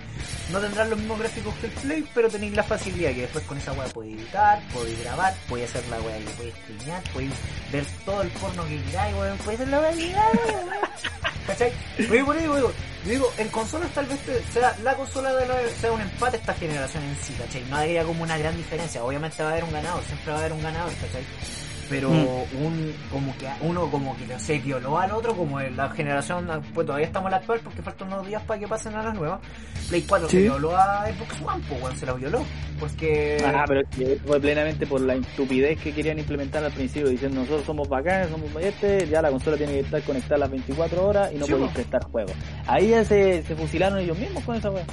no 0.52 0.60
tendrán 0.60 0.90
los 0.90 0.98
mismos 0.98 1.20
gráficos 1.20 1.54
que 1.56 1.68
el 1.68 1.72
Play, 1.74 2.06
pero 2.16 2.30
tenéis 2.30 2.56
la 2.56 2.64
facilidad 2.64 3.12
que 3.12 3.22
después 3.22 3.44
con 3.46 3.58
esa 3.60 3.74
weá 3.82 3.94
podéis 3.94 4.18
editar, 4.18 4.62
podéis 4.74 5.00
grabar, 5.04 5.34
podéis 5.50 5.70
hacer 5.70 5.88
la 5.90 6.02
weá 6.02 6.18
que 6.18 6.32
podéis 6.32 6.56
streamear, 6.56 7.04
podéis 7.14 7.32
ver 7.72 7.86
todo 8.06 8.22
el 8.22 8.30
porno 8.30 8.66
que 8.66 8.84
queráis, 8.84 9.16
weón, 9.16 9.38
podéis 9.38 9.60
hacer 9.60 9.68
la 9.70 9.80
weá 9.80 9.92
que 9.92 10.08
queráis. 10.08 10.40
¿Cachai? 11.48 11.74
Pero 11.98 12.26
por 12.26 12.38
digo, 12.38 12.72
digo, 13.06 13.34
en 13.38 13.48
consolas 13.50 13.90
tal 13.92 14.06
vez 14.06 14.20
sea 14.54 14.76
la 14.84 14.96
consola 14.96 15.34
de 15.34 15.48
la, 15.48 15.56
sea 15.80 15.92
un 15.92 16.02
empate 16.02 16.38
esta 16.38 16.54
generación 16.54 17.04
en 17.04 17.16
sí, 17.18 17.34
¿cachai? 17.34 17.64
No 17.70 17.78
habría 17.78 18.04
como 18.04 18.24
una 18.24 18.38
gran 18.38 18.56
diferencia, 18.56 19.04
obviamente 19.04 19.42
va 19.42 19.50
a 19.50 19.52
haber 19.54 19.64
un 19.64 19.72
ganador, 19.74 20.04
siempre 20.04 20.32
va 20.32 20.38
a 20.38 20.40
haber 20.42 20.54
un 20.54 20.62
ganador, 20.62 20.94
¿cachai? 20.94 21.24
Pero 21.92 22.10
Mm. 22.10 22.66
un 22.66 22.94
como 23.12 23.38
que 23.38 23.48
uno 23.62 23.92
como 23.92 24.18
que 24.18 24.40
se 24.40 24.58
violó 24.60 24.98
al 24.98 25.12
otro 25.12 25.36
como 25.36 25.60
en 25.62 25.78
la 25.78 25.90
generación 25.90 26.48
pues 26.74 26.88
todavía 26.88 27.06
estamos 27.06 27.28
en 27.28 27.32
la 27.32 27.38
actual 27.38 27.60
porque 27.64 27.82
faltan 27.84 28.08
unos 28.08 28.26
días 28.26 28.42
para 28.44 28.60
que 28.60 28.68
pasen 28.68 28.96
a 28.96 29.04
las 29.04 29.14
nuevas 29.14 29.40
Play 29.90 30.02
4 30.08 30.28
se 30.30 30.38
Sí. 30.38 30.44
violó 30.44 30.76
a 30.76 31.06
Xbox 31.08 31.42
One 31.46 31.64
pues 31.70 31.82
weón, 31.84 31.96
se 31.98 32.06
la 32.08 32.14
violó 32.14 32.44
porque 32.80 33.38
Ah, 33.46 33.66
pero 33.68 33.82
fue 34.26 34.40
plenamente 34.40 34.88
por 34.88 35.02
la 35.02 35.14
estupidez 35.16 35.80
que 35.80 35.94
querían 35.94 36.18
implementar 36.18 36.64
al 36.64 36.72
principio, 36.72 37.10
diciendo 37.10 37.42
nosotros 37.42 37.66
somos 37.66 37.88
bacanes, 37.88 38.30
somos 38.30 38.50
este, 38.60 39.08
ya 39.08 39.22
la 39.22 39.30
consola 39.30 39.58
tiene 39.58 39.74
que 39.74 39.80
estar 39.82 40.02
conectada 40.02 40.38
las 40.40 40.50
24 40.52 41.06
horas 41.06 41.32
y 41.32 41.38
no 41.38 41.46
Sí, 41.46 41.52
podéis 41.52 41.70
po. 41.70 41.76
prestar 41.76 42.04
juegos. 42.06 42.34
Ahí 42.66 42.90
ya 42.90 43.04
se, 43.04 43.44
se 43.44 43.56
fusilaron 43.56 44.00
ellos 44.00 44.18
mismos 44.18 44.44
con 44.44 44.56
esa 44.56 44.72
wea. 44.72 44.84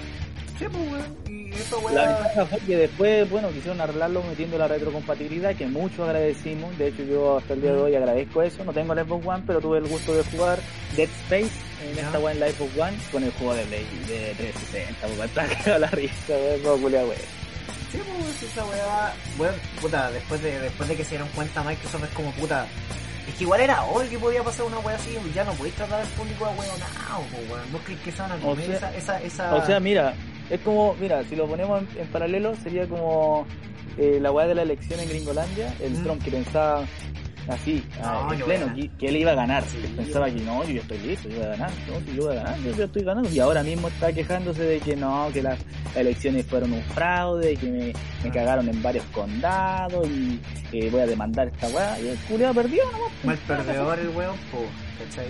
Sí 0.59 0.65
pues 0.71 0.91
weón, 0.93 1.17
y 1.29 1.53
esa 1.55 1.77
La 1.77 1.83
weá 1.83 2.09
ventaja 2.19 2.47
fue 2.47 2.59
que 2.61 2.77
después, 2.77 3.31
bueno, 3.31 3.49
quisieron 3.51 3.81
arreglarlo 3.81 4.23
metiendo 4.23 4.59
la 4.59 4.69
retrocompatibilidad, 4.69 5.55
que 5.57 5.67
mucho 5.67 6.05
agradecimos. 6.05 6.77
De 6.79 6.89
hecho, 6.89 7.03
yo 7.05 7.39
hasta 7.39 7.55
el 7.55 7.63
día 7.63 7.73
de 7.73 7.81
hoy 7.81 7.95
agradezco 7.95 8.43
eso. 8.43 8.65
No 8.65 8.73
tengo 8.73 8.95
la 8.95 9.05
Xbox 9.05 9.27
One, 9.27 9.43
pero 9.47 9.61
tuve 9.61 9.79
el 9.79 9.89
gusto 9.89 10.15
de 10.15 10.23
jugar 10.25 10.59
Dead 10.97 11.09
Space 11.25 11.51
en 11.89 11.95
Ya. 11.97 12.03
esta 12.03 12.19
weá 12.19 12.33
en 12.33 12.41
la 12.41 12.49
Xbox 12.51 12.79
One 12.79 12.97
con 13.13 13.23
el 13.25 13.31
juego 13.33 13.55
de 13.55 13.65
Play 13.65 13.87
de 14.09 14.35
360. 14.37 15.07
Porque 15.07 15.55
está 15.59 15.79
la 15.79 15.87
risa, 15.89 16.15
weón, 16.35 16.61
como 16.63 16.83
culia, 16.83 17.01
weón. 17.01 17.15
sí 17.93 17.99
pues 18.05 18.43
esa 18.43 18.65
weá 18.67 19.15
weón, 19.39 19.55
puta 19.81 20.11
después 20.11 20.43
de 20.43 20.59
después 20.61 20.89
de 20.89 20.97
que 20.97 21.05
se 21.05 21.11
dieron 21.11 21.29
cuenta 21.35 21.63
Microsoft 21.63 22.05
es 22.05 22.11
como 22.11 22.31
puta 22.33 22.67
es 23.27 23.35
que 23.35 23.45
igual 23.45 23.61
era 23.61 23.83
obvio 23.85 24.09
que 24.11 24.19
podía 24.19 24.43
pasar 24.43 24.67
una 24.67 24.79
weá 24.81 24.97
así, 24.97 25.17
ya 25.35 25.45
no 25.45 25.53
podéis 25.53 25.75
tratar 25.75 26.01
al 26.01 26.07
público 26.09 26.45
a 26.47 26.51
weonado, 26.51 27.23
pues 27.31 27.51
weón. 27.51 27.73
¿Vos 27.73 27.81
crees 27.85 28.01
que 28.01 28.13
se 28.13 28.23
van 28.23 28.33
a 28.33 28.35
O 28.37 28.41
comer 28.41 28.67
sea- 28.67 28.77
esa, 28.77 28.95
esa, 28.97 29.23
esa... 29.23 29.55
O 29.55 29.67
sea, 29.67 29.81
mira, 29.81 30.15
es 30.51 30.61
como, 30.61 30.95
mira, 31.01 31.23
si 31.25 31.37
lo 31.37 31.47
ponemos 31.47 31.81
en, 31.83 32.01
en 32.03 32.07
paralelo, 32.09 32.55
sería 32.57 32.87
como 32.87 33.47
eh, 33.97 34.19
la 34.21 34.31
weá 34.33 34.47
de 34.47 34.55
la 34.55 34.63
elección 34.63 35.01
en 35.01 35.09
Gringolandia, 35.09 35.75
el 35.81 35.93
Mm. 35.93 36.03
Trump 36.05 36.23
que 36.23 36.31
pensaba 36.31 36.85
así, 37.49 37.83
No, 38.01 38.07
ah, 38.07 38.29
en 38.33 38.39
yo 38.39 38.45
pleno, 38.45 38.75
que, 38.75 38.89
que 38.99 39.07
él 39.09 39.17
iba 39.17 39.31
a 39.33 39.35
ganar. 39.35 39.65
Sí. 39.65 39.79
Pensaba 39.97 40.27
que 40.27 40.41
no, 40.43 40.63
yo 40.65 40.71
ya 40.75 40.81
estoy 40.83 40.99
listo, 40.99 41.29
yo 41.31 41.37
voy 41.37 41.45
a 41.47 41.49
ganar, 41.49 41.71
no, 41.89 42.01
si 42.01 42.17
yo 42.17 42.27
voy 42.27 42.37
a 42.37 42.43
ganar, 42.43 42.59
yo 42.61 42.85
estoy 42.85 43.03
ganando. 43.03 43.31
Y 43.31 43.41
ahora 43.41 43.63
mismo 43.63 43.89
está 43.89 44.13
quejándose 44.13 44.63
de 44.63 44.79
que 44.81 44.95
no, 44.97 45.31
que 45.33 45.43
las 45.43 45.59
elecciones 45.97 46.45
fueron 46.47 46.73
un 46.75 46.83
fraude, 46.83 47.57
que 47.57 47.67
me, 47.67 47.79
me 47.87 47.95
Ah. 48.29 48.33
cagaron 48.33 48.69
en 48.69 48.83
varios 48.83 49.05
condados 49.07 50.07
y 50.09 50.41
eh, 50.73 50.89
voy 50.91 51.01
a 51.01 51.07
demandar 51.07 51.49
esta 51.49 51.69
weá. 51.69 51.99
Y 52.01 52.09
el 52.09 52.17
culiao 52.29 52.53
perdió 52.53 52.85
nomás. 52.93 53.13
mal 53.25 53.39
perdedor 53.47 53.99
el 53.99 54.09
weón, 54.11 54.37
pues, 54.51 54.69
¿cachai? 55.09 55.29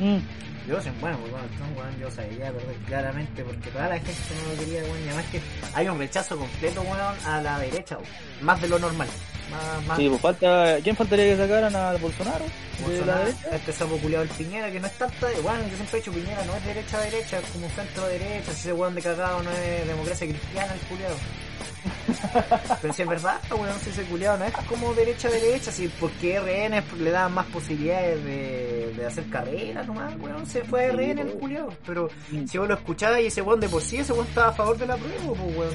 Mm. 0.00 0.20
Yo 0.66 0.80
sé, 0.80 0.92
bueno, 1.00 1.18
pues 1.18 1.32
bueno, 1.32 1.46
Trump, 1.56 1.76
weón, 1.76 1.98
yo 1.98 2.10
sabía 2.10 2.52
perder 2.52 2.76
claramente 2.86 3.42
porque 3.42 3.70
toda 3.70 3.88
la 3.88 3.96
gente 3.96 4.12
no 4.46 4.52
lo 4.52 4.60
quería, 4.60 4.82
weón, 4.82 4.98
y 5.04 5.08
además 5.08 5.24
que 5.32 5.40
hay 5.74 5.88
un 5.88 5.98
rechazo 5.98 6.36
completo, 6.38 6.82
weón, 6.82 7.16
a 7.26 7.40
la 7.42 7.58
derecha, 7.58 7.96
weón, 7.96 8.08
más 8.42 8.60
de 8.60 8.68
lo 8.68 8.78
normal, 8.78 9.08
más, 9.50 9.86
más 9.86 9.98
Sí, 9.98 10.08
pues 10.08 10.20
falta, 10.20 10.76
¿quién 10.82 10.94
faltaría 10.94 11.24
que 11.24 11.36
sacaran 11.36 11.74
a 11.74 11.92
Bolsonaro? 11.94 12.44
De 12.44 12.82
la 13.04 13.14
Bolsonaro, 13.16 13.30
este 13.52 13.72
sapo 13.72 13.96
culiado 13.98 14.22
el 14.22 14.30
Piñera, 14.30 14.70
que 14.70 14.78
no 14.78 14.86
es 14.86 14.92
tanta, 14.98 15.26
bueno, 15.42 15.62
yo 15.68 15.76
siempre 15.76 15.98
he 15.98 16.00
dicho 16.00 16.12
Piñera 16.12 16.44
no 16.44 16.54
es 16.54 16.64
derecha 16.64 17.00
derecha, 17.00 17.38
es 17.38 17.44
como 17.50 17.68
centro 17.70 18.06
derecha, 18.06 18.52
si 18.52 18.60
ese 18.60 18.72
weón 18.72 18.94
de 18.94 19.02
cagado 19.02 19.42
no 19.42 19.50
es 19.50 19.86
democracia 19.88 20.28
cristiana 20.28 20.72
el 20.74 20.80
culiado. 20.80 21.16
Pero 22.82 22.92
si 22.94 23.02
es 23.02 23.08
verdad, 23.08 23.40
weón, 23.50 23.78
si 23.80 23.90
ese 23.90 24.02
culiado 24.04 24.38
no 24.38 24.44
es 24.44 24.52
como 24.68 24.92
derecha 24.94 25.28
derecha, 25.30 25.70
si 25.70 25.88
porque 25.88 26.38
RN 26.40 26.82
le 27.02 27.10
da 27.10 27.28
más 27.28 27.46
posibilidades 27.46 28.24
de, 28.24 28.94
de 28.96 29.06
hacer 29.06 29.24
carrera 29.28 29.82
nomás, 29.84 30.14
weón, 30.18 30.46
se 30.46 30.62
fue 30.64 30.86
a 30.86 30.92
RN 30.92 31.18
el 31.20 31.32
culiado, 31.34 31.68
pero 31.86 32.08
si 32.46 32.58
vos 32.58 32.68
lo 32.68 32.74
escuchabas 32.74 33.20
y 33.20 33.26
ese 33.26 33.42
weón 33.42 33.60
de 33.60 33.68
por 33.68 33.82
sí, 33.82 33.98
ese 33.98 34.12
weón 34.12 34.26
estaba 34.26 34.48
a 34.48 34.52
favor 34.52 34.76
de 34.78 34.86
la 34.86 34.96
prueba, 34.96 35.18
pues 35.34 35.56
weón. 35.56 35.74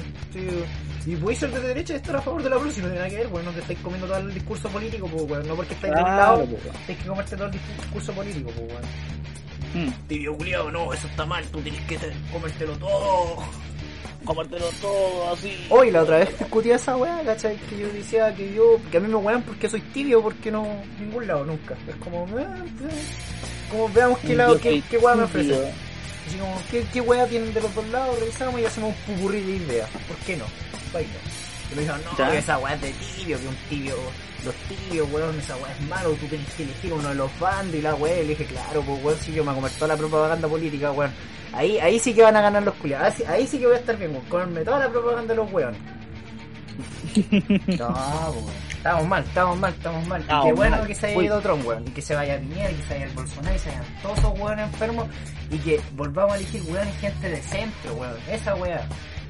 Y 1.06 1.16
podéis 1.16 1.38
ser 1.38 1.50
de 1.52 1.60
derecha 1.60 1.94
y 1.94 1.96
estar 1.96 2.16
a 2.16 2.20
favor 2.20 2.42
de 2.42 2.50
la 2.50 2.56
prueba, 2.56 2.72
si 2.74 2.80
no 2.80 2.86
tiene 2.88 2.98
nada 2.98 3.08
que 3.10 3.16
ver, 3.16 3.26
weón, 3.28 3.44
no 3.46 3.52
te 3.52 3.60
estáis 3.60 3.78
comiendo 3.78 4.06
todo 4.06 4.18
el 4.18 4.34
discurso 4.34 4.68
político, 4.68 5.06
pues 5.06 5.22
weón, 5.30 5.48
no 5.48 5.54
porque 5.54 5.74
estáis 5.74 5.94
de 5.94 6.00
un 6.00 6.04
Claro, 6.06 6.36
lado, 6.36 6.46
pues, 6.46 6.62
tienes 6.86 7.02
que 7.02 7.08
comerte 7.08 7.36
todo 7.36 7.46
el 7.46 7.52
discurso 7.52 8.12
político, 8.12 8.50
pues 8.54 8.68
weón. 8.72 8.82
Mm. 9.86 9.92
Tibio 10.08 10.36
culiado, 10.36 10.70
no, 10.70 10.92
eso 10.92 11.06
está 11.06 11.24
mal, 11.26 11.44
tú 11.48 11.60
tienes 11.60 11.80
que 11.82 11.98
te- 11.98 12.12
comértelo 12.32 12.72
todo. 12.78 13.36
Comértelo 14.28 14.66
todo 14.82 15.32
así. 15.32 15.66
Hoy 15.70 15.90
la 15.90 16.02
otra 16.02 16.18
vez 16.18 16.38
discutía 16.38 16.76
esa 16.76 16.96
weá, 16.96 17.22
¿cachai? 17.24 17.56
Que 17.56 17.78
yo 17.78 17.88
decía 17.88 18.34
que 18.34 18.52
yo, 18.52 18.78
que 18.90 18.98
a 18.98 19.00
mí 19.00 19.08
me 19.08 19.16
wean 19.16 19.42
porque 19.42 19.70
soy 19.70 19.80
tibio, 19.80 20.22
porque 20.22 20.50
no, 20.50 20.66
ningún 21.00 21.26
lado 21.26 21.46
nunca. 21.46 21.74
Es 21.88 21.96
como, 21.96 22.26
eh, 22.38 22.46
como 23.70 23.88
veamos 23.88 24.18
qué 24.18 24.36
lado, 24.36 24.60
qué, 24.60 24.82
qué 24.90 24.98
weá 24.98 25.14
me 25.14 25.22
ofrece. 25.22 25.72
Como, 26.38 26.62
¿qué, 26.70 26.86
qué 26.92 27.00
weá 27.00 27.26
tienen 27.26 27.54
de 27.54 27.62
los 27.62 27.74
dos 27.74 27.88
lados? 27.88 28.20
Revisamos 28.20 28.60
y 28.60 28.66
hacemos 28.66 28.94
un 28.94 29.14
pupurrí 29.14 29.40
de 29.40 29.52
ideas. 29.56 29.88
¿Por 30.06 30.16
qué 30.18 30.36
no? 30.36 30.44
Baila. 30.92 31.10
Y 31.72 31.74
me 31.74 31.80
dijeron, 31.80 32.02
no, 32.04 32.32
esa 32.32 32.58
weá 32.58 32.74
es 32.74 32.82
de 32.82 32.92
tibio, 33.16 33.40
que 33.40 33.48
un 33.48 33.56
tibio, 33.70 33.94
los 34.44 34.54
tibios, 34.68 35.10
weón, 35.12 35.38
esa 35.38 35.56
weá 35.56 35.72
es 35.72 35.80
malo, 35.88 36.10
tú 36.12 36.26
tienes 36.26 36.48
que 36.54 36.62
elegir 36.62 36.92
uno 36.92 37.08
de 37.08 37.14
los 37.14 37.38
bandos 37.40 37.74
y 37.74 37.82
la 37.82 37.94
weá. 37.94 38.14
Y 38.20 38.22
le 38.22 38.28
dije, 38.30 38.44
claro, 38.46 38.82
pues 38.82 39.02
weón, 39.04 39.18
si 39.18 39.32
yo 39.32 39.44
me 39.44 39.54
comer 39.54 39.70
toda 39.72 39.88
la 39.88 39.96
propaganda 39.96 40.48
política, 40.48 40.92
weón. 40.92 41.12
Ahí, 41.52 41.78
ahí 41.78 41.98
sí 41.98 42.12
que 42.14 42.22
van 42.22 42.36
a 42.36 42.40
ganar 42.42 42.62
los 42.62 42.74
culiados. 42.74 43.06
Ahí, 43.08 43.12
sí- 43.16 43.24
ahí 43.26 43.46
sí 43.46 43.58
que 43.58 43.66
voy 43.66 43.74
a 43.76 43.78
estar 43.78 43.96
bien, 43.96 44.12
weón. 44.12 44.24
Comerme 44.26 44.60
toda 44.64 44.78
la 44.80 44.88
propaganda 44.90 45.34
de 45.34 45.36
los 45.36 45.52
weones. 45.52 45.80
No, 47.78 47.88
pues, 47.88 48.36
weón. 48.36 48.68
Estamos 48.78 49.08
mal, 49.08 49.24
estamos 49.24 49.58
mal, 49.58 49.72
estamos 49.72 50.06
mal. 50.06 50.22
Y 50.22 50.26
qué 50.46 50.52
bueno 50.52 50.76
mal. 50.76 50.86
que 50.86 50.94
se 50.94 51.06
haya 51.08 51.22
ido 51.22 51.40
Trump, 51.40 51.66
weón. 51.66 51.84
Y 51.88 51.90
que 51.90 52.00
se 52.02 52.14
vaya 52.14 52.38
Piñera, 52.38 52.70
y 52.70 52.74
que 52.76 52.82
se 52.84 52.94
vaya 52.94 53.04
el 53.06 53.10
Bolsonaro, 53.12 53.56
y 53.56 53.58
se 53.58 53.68
vayan 53.70 53.84
todos 54.02 54.18
esos 54.18 54.38
weones 54.38 54.66
enfermos. 54.66 55.06
Y 55.50 55.58
que 55.58 55.80
volvamos 55.96 56.34
a 56.34 56.36
elegir 56.36 56.62
weones 56.62 56.96
gente 56.98 57.28
decente, 57.28 57.90
weón. 57.90 58.16
Esa 58.30 58.54
weá. 58.54 58.86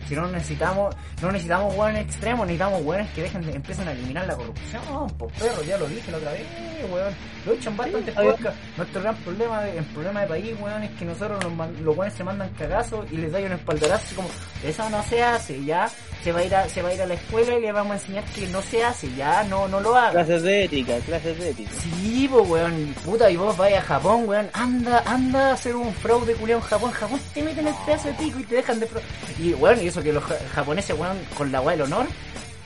Si 0.08 0.14
no 0.16 0.26
necesitamos, 0.28 0.94
no 1.20 1.30
necesitamos 1.30 1.74
weones 1.76 2.06
extremos, 2.06 2.46
necesitamos 2.46 2.82
weones 2.82 3.10
que 3.12 3.22
dejen 3.22 3.42
de, 3.44 3.52
empiecen 3.52 3.88
a 3.88 3.92
eliminar 3.92 4.26
la 4.26 4.34
corrupción, 4.36 4.82
pues 5.18 5.32
perro, 5.38 5.62
ya 5.64 5.76
lo 5.76 5.86
dije 5.86 6.10
la 6.10 6.16
otra 6.16 6.32
vez, 6.32 6.46
weón. 6.90 7.14
Lo 7.44 7.52
he 7.52 7.56
dicho 7.56 7.68
en 7.70 7.76
bastantes 7.76 8.08
está 8.08 8.20
bien. 8.22 8.34
podcasts. 8.34 8.60
Nuestro 8.76 9.02
gran 9.02 9.16
problema, 9.16 9.62
de- 9.62 9.78
el 9.78 9.84
problema 9.84 10.20
de 10.22 10.26
país, 10.26 10.54
weón, 10.60 10.82
es 10.82 10.90
que 10.92 11.04
nosotros 11.04 11.44
los, 11.44 11.52
los 11.80 11.96
weones 11.96 12.14
se 12.16 12.24
mandan 12.24 12.48
cagazos 12.50 13.06
y 13.12 13.16
les 13.18 13.30
da 13.32 13.38
un 13.38 13.52
espaldarazo 13.52 14.04
así 14.06 14.14
como, 14.14 14.28
eso 14.64 14.88
no 14.90 15.02
se 15.02 15.22
hace, 15.22 15.62
ya. 15.64 15.90
Se 16.24 16.32
va 16.32 16.40
a 16.40 16.44
ir 16.44 16.54
a, 16.54 16.68
se 16.68 16.82
va 16.82 16.88
a 16.90 16.94
ir 16.94 17.00
a 17.00 17.06
la 17.06 17.14
escuela 17.14 17.56
y 17.56 17.60
le 17.60 17.72
vamos 17.72 17.92
a 17.92 17.94
enseñar 18.00 18.24
que 18.34 18.46
no 18.48 18.60
se 18.60 18.84
hace, 18.84 19.08
ya, 19.14 19.44
no, 19.44 19.68
no 19.68 19.80
lo 19.80 19.94
haga. 19.96 20.10
Clases 20.10 20.42
de 20.42 20.64
ética, 20.64 20.98
clases 21.06 21.38
de 21.38 21.50
ética. 21.50 21.70
Sí, 21.80 22.28
pues 22.30 22.48
weón, 22.48 22.94
puta, 23.04 23.30
y 23.30 23.36
vos 23.36 23.56
vais 23.56 23.76
a 23.76 23.82
Japón, 23.82 24.24
weón, 24.26 24.48
anda, 24.52 25.02
anda 25.06 25.50
a 25.50 25.52
hacer 25.54 25.76
un 25.76 25.94
fraude 25.94 26.34
culiao 26.34 26.58
en 26.58 26.64
Japón, 26.64 26.90
Japón 26.90 27.20
te 27.32 27.42
meten 27.42 27.68
el 27.68 27.74
pedazo 27.86 28.08
de 28.08 28.14
pico 28.14 28.40
y 28.40 28.42
te 28.44 28.56
dejan 28.56 28.80
de 28.80 28.86
fraude. 28.86 29.06
Y 29.38 29.54
weón, 29.54 29.80
y 29.82 29.86
eso 29.86 30.02
que 30.02 30.12
los 30.12 30.24
ja- 30.24 30.36
japoneses, 30.54 30.98
weón, 30.98 31.18
con 31.36 31.52
la 31.52 31.60
weá 31.60 31.76
del 31.76 31.86
honor, 31.86 32.06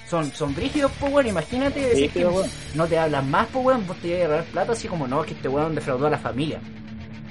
son, 0.08 0.32
son 0.32 0.54
brígidos, 0.54 0.90
pues 0.98 1.12
weón, 1.12 1.26
imagínate 1.26 1.80
decir 1.80 2.10
que 2.10 2.24
weón. 2.24 2.50
no 2.74 2.86
te 2.86 2.98
hablan 2.98 3.30
más, 3.30 3.46
pues 3.52 3.64
weón, 3.66 3.86
vos 3.86 3.96
te 3.98 4.08
ibas 4.08 4.22
a 4.22 4.24
agarrar 4.24 4.44
plata 4.46 4.72
así 4.72 4.88
como, 4.88 5.06
no, 5.06 5.20
es 5.20 5.26
que 5.28 5.34
este 5.34 5.48
weón 5.48 5.74
defraudó 5.74 6.06
a 6.06 6.10
la 6.10 6.18
familia. 6.18 6.58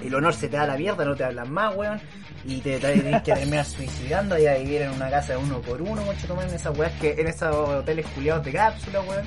El 0.03 0.13
honor 0.15 0.33
se 0.35 0.47
te 0.49 0.55
da 0.57 0.65
la 0.67 0.77
mierda, 0.77 1.03
no 1.03 1.15
te 1.15 1.23
hablan 1.23 1.51
más, 1.51 1.75
weón. 1.75 1.99
Y 2.45 2.59
te, 2.61 2.79
te 2.79 2.93
tenés 2.93 3.21
que 3.21 3.33
terminar 3.33 3.65
suicidando 3.65 4.37
y 4.37 4.47
a 4.47 4.55
vivir 4.55 4.81
en 4.81 4.91
una 4.91 5.09
casa 5.09 5.33
de 5.33 5.37
uno 5.37 5.61
por 5.61 5.81
uno, 5.81 6.01
mucho 6.03 6.27
tomar 6.27 6.47
en 6.47 6.55
esas 6.55 6.77
weas 6.77 6.91
que, 6.99 7.11
en 7.11 7.27
esos 7.27 7.55
hoteles 7.55 8.05
culiados 8.07 8.45
de 8.45 8.51
cápsula, 8.51 9.01
weón. 9.01 9.25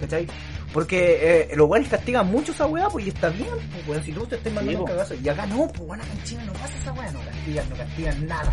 ¿Cachai? 0.00 0.26
Porque 0.72 1.18
eh, 1.50 1.56
los 1.56 1.68
weones 1.68 1.88
castigan 1.88 2.26
mucho 2.30 2.52
esa 2.52 2.66
weá, 2.66 2.88
pues 2.88 3.06
y 3.06 3.08
está 3.08 3.28
bien, 3.28 3.48
pues 3.72 3.88
weón, 3.88 4.02
si 4.02 4.12
tú 4.12 4.26
te 4.26 4.36
estás 4.36 4.52
mandando 4.52 4.78
Sí, 4.78 4.82
un 4.82 4.88
cagazo. 4.88 5.14
Y 5.14 5.28
acá 5.28 5.46
no, 5.46 5.68
pues 5.68 5.80
weón, 5.80 6.00
acá 6.00 6.12
en 6.12 6.22
China 6.24 6.44
no 6.46 6.52
pasa 6.52 6.76
esa 6.78 6.92
weá, 6.92 7.10
no 7.12 7.20
castigan, 7.20 7.70
no 7.70 7.76
castigan 7.76 8.26
nada. 8.26 8.52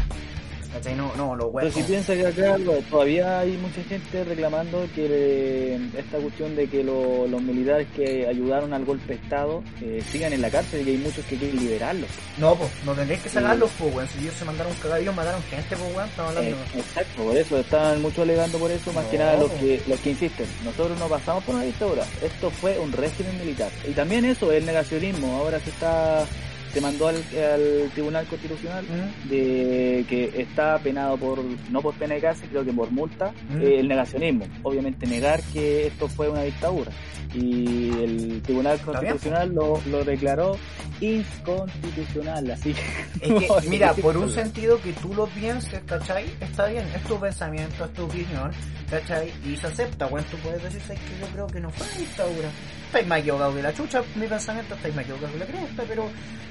¿Cachai? 0.73 0.95
No, 0.95 1.11
no, 1.15 1.35
los 1.35 1.47
Pero 1.47 1.49
weas. 1.51 1.67
si 1.73 1.73
como- 1.81 1.87
piensa 1.87 2.13
que 2.15 2.25
acá 2.27 2.57
todavía 2.89 3.39
hay 3.39 3.51
mucha 3.57 3.83
gente 3.83 4.23
reclamando 4.23 4.87
que 4.95 5.05
eh, 5.07 5.79
esta 5.97 6.17
cuestión 6.17 6.55
de 6.55 6.67
que 6.67 6.83
lo- 6.83 7.27
los 7.27 7.41
militares 7.43 7.87
que 7.95 8.25
ayudaron 8.27 8.73
al 8.73 8.83
golpe 8.83 9.09
de 9.09 9.13
Estado 9.15 9.63
eh, 9.81 10.01
sigan 10.11 10.33
en 10.33 10.41
la 10.41 10.49
cárcel 10.49 10.81
y 10.81 10.85
que 10.85 10.91
hay 10.91 10.97
muchos 10.97 11.23
que 11.25 11.35
quieren 11.37 11.59
liberarlos. 11.59 12.09
No, 12.39 12.55
pues, 12.55 12.71
no 12.85 12.93
tendréis 12.93 13.21
que 13.21 13.29
sacarlos, 13.29 13.69
pues, 13.77 13.93
weón. 13.95 14.07
Si 14.09 14.19
ellos 14.19 14.33
se 14.33 14.45
mandaron 14.45 14.73
cagadillos, 14.81 15.15
mataron 15.15 15.43
gente, 15.43 15.75
pues, 15.75 15.95
weón. 15.95 16.09
Estamos 16.09 16.35
hablando. 16.35 16.57
Eh, 16.57 16.79
exacto, 16.79 17.23
por 17.23 17.37
eso 17.37 17.57
están 17.59 18.01
muchos 18.01 18.19
alegando 18.19 18.57
por 18.57 18.71
eso, 18.71 18.93
más 18.93 19.05
que 19.05 19.17
No. 19.19 19.25
nada 19.25 19.37
los 19.37 19.51
que, 19.51 19.81
los 19.87 19.99
que 19.99 20.09
insisten. 20.09 20.47
Nosotros 20.65 20.97
no 20.99 21.07
pasamos 21.07 21.43
por 21.43 21.53
una 21.55 21.65
dictadura, 21.65 22.03
esto 22.23 22.49
fue 22.49 22.79
un 22.79 22.91
régimen 22.91 23.37
militar. 23.37 23.69
Y 23.87 23.91
también 23.91 24.25
eso, 24.25 24.51
el 24.51 24.65
negacionismo, 24.65 25.37
ahora 25.37 25.59
se 25.59 25.69
está 25.69 26.25
se 26.73 26.81
mandó 26.81 27.07
al, 27.07 27.15
al 27.17 27.91
Tribunal 27.93 28.25
Constitucional 28.25 28.83
¿Mm? 28.85 29.29
de 29.29 30.05
que 30.09 30.41
está 30.41 30.79
penado 30.79 31.17
por, 31.17 31.39
no 31.69 31.81
por 31.81 31.93
pena 31.95 32.15
de 32.15 32.21
cárcel, 32.21 32.49
creo 32.49 32.65
que 32.65 32.73
por 32.73 32.89
multa, 32.91 33.31
Mm. 33.49 33.61
eh, 33.61 33.79
el 33.79 33.87
negacionismo. 33.87 34.45
Obviamente 34.63 35.05
negar 35.05 35.41
que 35.53 35.87
esto 35.87 36.07
fue 36.07 36.29
una 36.29 36.41
dictadura. 36.43 36.91
Y 37.33 37.89
el 38.03 38.41
Tribunal. 38.43 38.79
Constitucional 38.81 39.53
lo, 39.53 39.79
lo 39.89 40.03
declaró 40.03 40.57
inconstitucional, 41.01 42.49
así 42.51 42.73
que... 42.73 43.35
Es 43.35 43.61
que, 43.61 43.67
mira, 43.69 43.93
por 43.93 44.17
un 44.17 44.29
sentido 44.29 44.79
que 44.81 44.93
tú 44.93 45.13
lo 45.13 45.25
pienses, 45.27 45.81
¿cachai? 45.85 46.25
Está 46.39 46.67
bien, 46.67 46.85
es 46.95 47.03
tu 47.03 47.19
pensamiento, 47.19 47.85
es 47.85 47.93
tu 47.93 48.03
opinión, 48.05 48.51
¿cachai? 48.89 49.31
Y 49.45 49.55
se 49.57 49.67
acepta, 49.67 50.07
weón. 50.07 50.25
Tú 50.29 50.37
puedes 50.37 50.61
decir, 50.63 50.81
"Sabes 50.81 51.01
que 51.01 51.19
yo 51.19 51.27
creo 51.33 51.47
que 51.47 51.59
no 51.59 51.69
fue 51.71 51.85
una 51.87 51.97
dictadura. 51.97 52.49
Estáis 52.93 53.07
más 53.07 53.19
equivocados 53.21 53.55
que 53.55 53.63
la 53.63 53.73
chucha, 53.73 54.03
mi 54.13 54.27
pensamiento, 54.27 54.75
estáis 54.75 54.93
más 54.93 55.03
equivocados 55.03 55.31
que 55.33 55.39
la 55.39 55.45
cresta, 55.47 55.83
pero, 55.87 56.09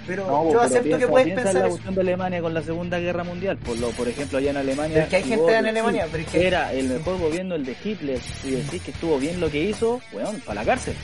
pero 0.09 0.27
No, 0.27 0.43
yo 0.43 0.49
pero 0.49 0.61
acepto 0.63 0.83
piensa- 0.83 0.99
que 0.99 1.07
puedes 1.07 1.35
pensar 1.35 1.55
la 1.55 1.69
cuestión 1.69 1.95
de 1.95 2.01
Alemania 2.01 2.43
con 2.43 2.55
la 2.55 2.63
Segunda 2.63 2.99
Guerra 2.99 3.23
Mundial. 3.23 3.57
Por, 3.59 3.79
lo, 3.79 3.91
por 3.91 4.09
ejemplo, 4.09 4.39
allá 4.39 4.51
en 4.51 4.57
Alemania... 4.57 4.95
Pero 4.97 5.09
que 5.09 5.17
hay 5.17 5.23
gente 5.23 5.57
en 5.57 5.67
Alemania, 5.67 6.09
pero 6.11 6.25
es 6.25 6.29
que- 6.31 6.45
Era 6.49 6.73
el 6.73 6.89
mejor 6.89 7.19
gobierno 7.21 7.55
el 7.55 7.65
de 7.65 7.77
Hitler 7.85 8.19
y 8.43 8.51
decís 8.51 8.83
que 8.83 8.91
estuvo 8.91 9.19
bien 9.21 9.39
lo 9.39 9.49
que 9.53 9.61
hizo, 9.63 10.01
weón, 10.13 10.41
para 10.41 10.63
la 10.63 10.67
cárcel. 10.67 10.97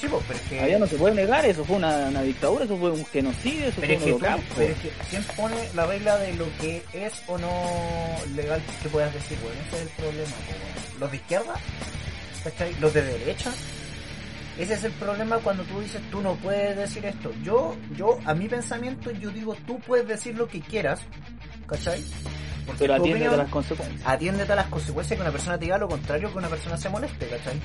Sí, 0.00 0.06
pues, 0.08 0.22
pero 0.28 0.38
es 0.38 0.48
que... 0.48 0.60
Allá 0.60 0.78
no 0.78 0.86
se 0.86 0.94
puede 0.94 1.14
negar, 1.16 1.44
eso 1.44 1.64
fue 1.64 1.76
una, 1.76 1.96
una 2.06 2.22
dictadura, 2.22 2.64
eso 2.64 2.76
fue 2.78 2.92
un 2.92 3.04
genocidio, 3.06 3.66
eso 3.66 3.80
Pero 3.80 3.98
fue 3.98 4.12
un 4.12 4.22
holocausto. 4.22 4.54
pero 4.56 4.72
es 4.74 4.78
que, 4.78 4.90
¿quién 5.10 5.24
pone 5.36 5.56
la 5.74 5.86
regla 5.86 6.18
de 6.18 6.34
lo 6.34 6.44
que 6.60 6.84
es 6.92 7.20
o 7.26 7.36
no 7.36 7.50
legal 8.36 8.62
que 8.80 8.88
puedas 8.90 9.12
decir, 9.12 9.36
weón? 9.42 9.56
Ese 9.66 9.76
es 9.76 9.82
el 9.82 9.88
problema, 9.88 10.30
weón. 10.48 11.00
Los 11.00 11.10
de 11.10 11.16
izquierda. 11.16 11.54
Los 12.80 12.92
de 12.94 13.02
derecha. 13.02 13.50
Ese 14.58 14.74
es 14.74 14.84
el 14.84 14.92
problema 14.92 15.38
cuando 15.38 15.64
tú 15.64 15.80
dices, 15.80 16.00
tú 16.10 16.20
no 16.20 16.36
puedes 16.36 16.76
decir 16.76 17.04
esto. 17.04 17.32
Yo, 17.42 17.76
yo, 17.96 18.18
a 18.24 18.34
mi 18.34 18.48
pensamiento, 18.48 19.10
yo 19.10 19.30
digo, 19.30 19.56
tú 19.66 19.80
puedes 19.80 20.06
decir 20.06 20.36
lo 20.36 20.46
que 20.46 20.60
quieras, 20.60 21.00
¿cachai? 21.66 22.02
Porque 22.66 22.78
Pero 22.86 22.96
tu 22.96 23.02
atiende 23.02 23.24
a 23.26 23.28
opinión- 23.28 23.38
las 23.44 23.48
consecuencias. 23.52 24.00
atiéndete 24.06 24.52
a 24.52 24.56
las 24.56 24.66
consecuencias 24.66 25.16
que 25.18 25.22
una 25.22 25.32
persona 25.32 25.58
te 25.58 25.64
diga 25.66 25.76
lo 25.78 25.86
contrario 25.88 26.32
que 26.32 26.38
una 26.38 26.48
persona 26.48 26.76
se 26.78 26.88
moleste, 26.88 27.26
¿cachai? 27.28 27.60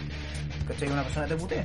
¿Cachai? 0.68 0.88
Que 0.88 0.94
una 0.94 1.04
persona 1.04 1.26
te 1.26 1.36
putee. 1.36 1.64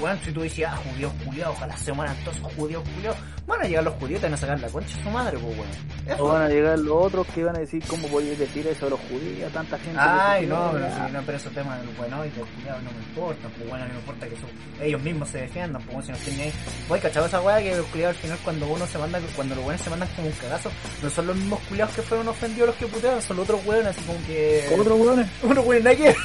Bueno, 0.00 0.18
si 0.24 0.32
tú 0.32 0.42
dices, 0.42 0.66
ah, 0.68 0.76
judíos 0.76 1.12
culiados, 1.24 1.56
ojalá 1.56 1.76
se 1.76 1.92
mueran 1.92 2.16
todos 2.24 2.38
judíos 2.56 2.82
culiados, 2.94 3.18
van 3.46 3.60
a 3.60 3.64
llegar 3.64 3.84
los 3.84 3.94
judíos 3.94 4.18
y 4.18 4.20
te 4.20 4.26
van 4.26 4.34
a 4.34 4.36
sacar 4.36 4.60
la 4.60 4.68
concha 4.68 4.96
de 4.96 5.02
su 5.04 5.10
madre, 5.10 5.38
pues, 5.38 5.56
weón. 5.58 5.68
Eso. 6.14 6.24
O 6.24 6.28
van 6.28 6.42
a 6.42 6.48
llegar 6.48 6.78
los 6.78 7.06
otros 7.06 7.26
que 7.28 7.44
van 7.44 7.56
a 7.56 7.60
decir 7.60 7.82
cómo 7.86 8.08
podéis 8.08 8.38
decir 8.38 8.66
eso 8.66 8.86
a 8.86 8.90
los 8.90 9.00
judíos, 9.00 9.52
tanta 9.52 9.78
gente. 9.78 9.98
Ay, 10.00 10.46
no, 10.46 10.70
pero, 10.72 10.86
si, 10.92 11.12
no, 11.12 11.22
pero 11.24 11.38
esos 11.38 11.52
temas 11.52 11.78
bueno 11.96 12.24
y 12.26 12.30
los 12.38 12.48
culiados 12.48 12.82
no 12.82 12.90
me 12.90 12.98
importan, 12.98 13.50
pues 13.52 13.68
bueno, 13.70 13.86
no 13.86 13.92
me 13.94 14.00
importa 14.00 14.28
que 14.28 14.34
eso- 14.34 14.46
ellos 14.82 15.02
mismos 15.02 15.28
se 15.28 15.38
defiendan, 15.38 15.80
pues 15.82 15.94
bueno, 15.94 16.06
si 16.06 16.12
no 16.12 16.18
tienen 16.18 16.40
ahí. 16.48 16.52
Oye, 16.88 17.00
¿cachado 17.00 17.26
esa 17.26 17.40
weá 17.40 17.58
que 17.62 17.76
los 17.76 17.86
culiados 17.86 18.16
al 18.16 18.22
final 18.22 18.38
cuando 18.44 18.66
uno 18.66 18.86
se 18.86 18.98
manda, 18.98 19.20
cuando 19.36 19.54
los 19.54 19.64
buenos 19.64 19.80
se 19.82 19.90
mandan 19.90 20.08
como 20.16 20.26
un 20.28 20.34
cagazo, 20.34 20.70
no 21.02 21.10
son 21.10 21.26
los 21.26 21.36
mismos 21.36 21.60
culiados 21.68 21.94
que 21.94 22.02
fueron 22.02 22.28
ofendidos 22.28 22.68
los 22.68 22.76
que 22.76 22.86
putearon, 22.86 23.22
son 23.22 23.36
los 23.36 23.44
otros 23.44 23.64
weones 23.66 23.88
así 23.88 24.00
como 24.02 24.26
que. 24.26 24.76
¿Otros 24.78 25.00
hueones? 25.00 25.26
uno 25.42 25.60
weón 25.62 25.84
nada 25.84 25.96
que 25.96 26.02
ver. 26.04 26.16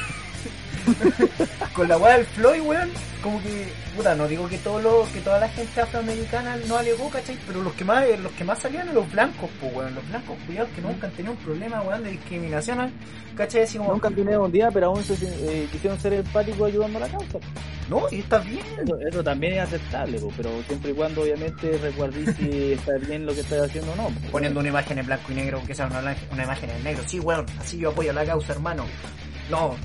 con 1.74 1.88
la 1.88 1.96
weá 1.96 2.16
del 2.16 2.26
Floyd, 2.26 2.60
weón, 2.62 2.90
como 3.22 3.42
que, 3.42 3.68
puta, 3.96 4.14
no 4.14 4.28
digo 4.28 4.48
que 4.48 4.58
todo 4.58 4.80
lo, 4.80 5.06
que 5.12 5.20
toda 5.20 5.40
la 5.40 5.48
gente 5.48 5.80
afroamericana 5.80 6.56
no 6.66 6.76
alegó, 6.76 7.10
¿cachai? 7.10 7.36
Pero 7.46 7.62
los 7.62 7.72
que 7.74 7.84
más, 7.84 8.04
los 8.20 8.32
que 8.32 8.44
más 8.44 8.58
salían 8.58 8.82
eran 8.84 8.94
los 8.94 9.10
blancos, 9.10 9.50
pues 9.60 9.74
weón, 9.74 9.94
los 9.94 10.08
blancos 10.08 10.36
cuidados 10.46 10.70
que 10.74 10.80
nunca 10.82 11.06
han 11.06 11.12
tenido 11.12 11.32
un 11.32 11.38
problema, 11.38 11.82
weón, 11.82 12.04
de 12.04 12.10
discriminación, 12.10 12.92
¿cachai? 13.36 13.62
Así 13.62 13.78
como, 13.78 13.92
Nunca 13.92 14.08
han 14.08 14.14
tenido 14.14 14.44
un 14.44 14.52
día, 14.52 14.70
pero 14.72 14.86
aún 14.86 15.02
se, 15.02 15.14
eh, 15.14 15.68
quisieron 15.70 15.98
ser 16.00 16.12
empáticos 16.14 16.68
ayudando 16.68 16.98
a 16.98 17.00
la 17.02 17.08
causa. 17.08 17.38
no, 17.88 18.02
y 18.10 18.20
está 18.20 18.38
bien. 18.38 18.64
Eso, 18.82 18.98
eso 19.00 19.24
también 19.24 19.54
es 19.54 19.60
aceptable, 19.60 20.18
po, 20.20 20.32
pero 20.36 20.50
siempre 20.66 20.90
y 20.92 20.94
cuando 20.94 21.22
obviamente 21.22 21.78
recuerdís 21.78 22.34
si 22.36 22.72
está 22.72 22.92
bien 22.98 23.26
lo 23.26 23.34
que 23.34 23.40
estás 23.40 23.62
haciendo 23.62 23.92
o 23.92 23.96
no. 23.96 24.04
po. 24.04 24.30
Poniendo 24.32 24.60
una 24.60 24.68
imagen 24.68 24.98
en 24.98 25.06
blanco 25.06 25.32
y 25.32 25.34
negro, 25.34 25.62
que 25.66 25.74
sea 25.74 25.86
una, 25.86 26.16
una 26.32 26.44
imagen 26.44 26.70
en 26.70 26.84
negro, 26.84 27.02
sí, 27.06 27.20
weón, 27.20 27.46
así 27.58 27.78
yo 27.78 27.90
apoyo 27.90 28.12
la 28.12 28.24
causa, 28.24 28.52
hermano. 28.52 28.84
No, 29.50 29.76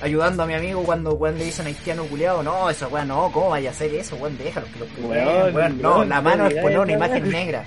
ayudando 0.00 0.42
a 0.42 0.46
mi 0.46 0.54
amigo 0.54 0.82
cuando 0.82 1.12
weón 1.12 1.38
le 1.38 1.44
dicen 1.44 1.66
haitiano 1.66 2.04
culiado, 2.04 2.42
no, 2.42 2.70
eso 2.70 2.88
weón, 2.88 3.08
no, 3.08 3.30
¿cómo 3.32 3.50
vaya 3.50 3.70
a 3.70 3.72
hacer 3.72 3.94
eso, 3.94 4.16
weón? 4.16 4.36
Déjalo 4.38 4.66
que 4.66 4.86
que 4.94 5.00
Weón, 5.02 5.54
weón, 5.54 5.82
No, 5.82 6.04
la 6.04 6.20
mano 6.20 6.46
es 6.46 6.54
poner 6.62 6.78
una 6.78 6.92
imagen 6.92 7.30
negra. 7.30 7.64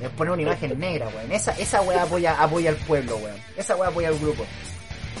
Es 0.00 0.10
poner 0.10 0.32
una 0.32 0.42
imagen 0.42 0.78
negra, 0.78 1.06
weón. 1.14 1.32
Esa, 1.32 1.52
esa 1.52 1.80
weá 1.82 2.02
apoya, 2.02 2.34
apoya 2.42 2.70
al 2.70 2.76
pueblo, 2.76 3.16
weón. 3.16 3.36
Esa 3.56 3.76
weá 3.76 3.88
apoya 3.88 4.08
al 4.08 4.18
grupo. 4.18 4.44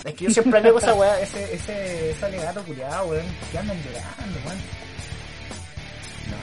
Es 0.04 0.14
que 0.14 0.24
yo 0.24 0.30
siempre 0.30 0.58
alego 0.58 0.78
esa 0.78 0.94
weá, 0.94 1.20
ese, 1.20 1.54
ese, 1.54 2.10
ese 2.10 2.24
alegato 2.26 2.62
culiado, 2.64 3.06
weón, 3.06 3.24
que 3.50 3.58
andan 3.58 3.76
llorando, 3.78 4.38
weón. 4.46 4.58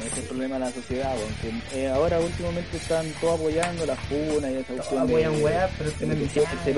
Es 0.05 0.17
el 0.17 0.23
problema 0.23 0.55
de 0.55 0.59
la 0.61 0.71
sociedad, 0.71 1.13
weón, 1.15 1.61
que, 1.71 1.79
eh, 1.81 1.89
ahora 1.89 2.19
últimamente 2.19 2.77
están 2.77 3.05
todos 3.19 3.39
apoyando 3.39 3.85
las 3.85 3.99
funas 3.99 4.51
y 4.51 4.55
esa 4.55 4.73
cuestión 4.73 5.07
de- 5.07 5.13
apoyan 5.13 5.43
weá, 5.43 5.69
pero 5.77 5.89
de 5.91 6.15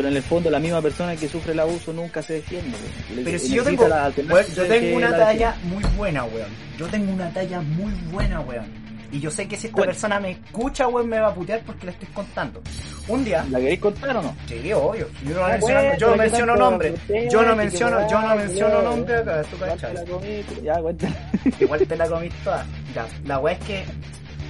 en 0.10 0.16
el 0.18 0.24
fondo 0.24 0.50
la 0.50 0.60
misma 0.60 0.82
persona 0.82 1.16
que 1.16 1.28
sufre 1.28 1.54
el 1.54 1.60
abuso 1.60 1.94
nunca 1.94 2.22
se 2.24 2.34
defiende. 2.34 2.78
Le- 3.16 3.24
Pero 3.24 3.40
si 3.40 3.54
yo 3.54 3.64
tengo, 3.64 3.88
la 3.88 4.10
yo 4.10 4.66
tengo 4.68 4.98
una 4.98 5.10
la 5.12 5.18
talla 5.18 5.56
muy 5.64 5.84
buena, 5.98 6.24
weón. 6.26 6.50
Yo 6.78 6.88
tengo 6.88 7.12
una 7.14 7.30
talla 7.32 7.62
muy 7.62 7.94
buena, 8.12 8.40
weón. 8.42 8.81
Y 9.12 9.20
yo 9.20 9.30
sé 9.30 9.46
que 9.48 9.58
si 9.58 9.68
esta 9.68 9.78
Bueno. 9.78 9.92
persona 9.92 10.20
me 10.22 10.32
escucha, 10.32 10.88
weón, 10.88 11.10
me 11.10 11.20
va 11.20 11.28
a 11.28 11.34
putear 11.34 11.62
porque 11.66 11.86
le 11.86 11.92
estoy 11.92 12.08
contando. 12.10 12.62
Un 13.10 13.26
día, 13.26 13.46
¿La 13.50 13.60
queréis 13.60 13.80
contar 13.82 14.16
o 14.16 14.22
no? 14.22 14.36
sí, 14.48 14.72
obvio, 14.72 15.08
yo 15.28 15.36
no, 15.36 15.44
Ah, 15.46 15.50
menciono, 15.50 15.98
yo 15.98 16.10
no 16.12 16.16
menciono 16.16 16.56
nombre, 16.56 16.94
yo 17.30 17.42
no 17.44 17.56
menciono, 17.56 18.10
yo 18.10 18.22
no 18.22 18.36
menciono 18.38 18.82
nombre 18.82 19.16
acá, 19.18 19.44
tú 19.44 19.56
igual 19.58 19.78
te 19.80 19.94
la 19.94 20.06
comí, 20.06 20.44
Ya, 20.64 20.76
cuenta. 20.82 21.08
Igual 21.60 21.88
te 21.88 21.96
la 21.98 22.08
comís 22.08 22.34
toda. 22.44 22.66
Ya, 22.96 23.06
la 23.26 23.40
weá 23.40 23.54
es 23.56 23.60
que, 23.66 23.86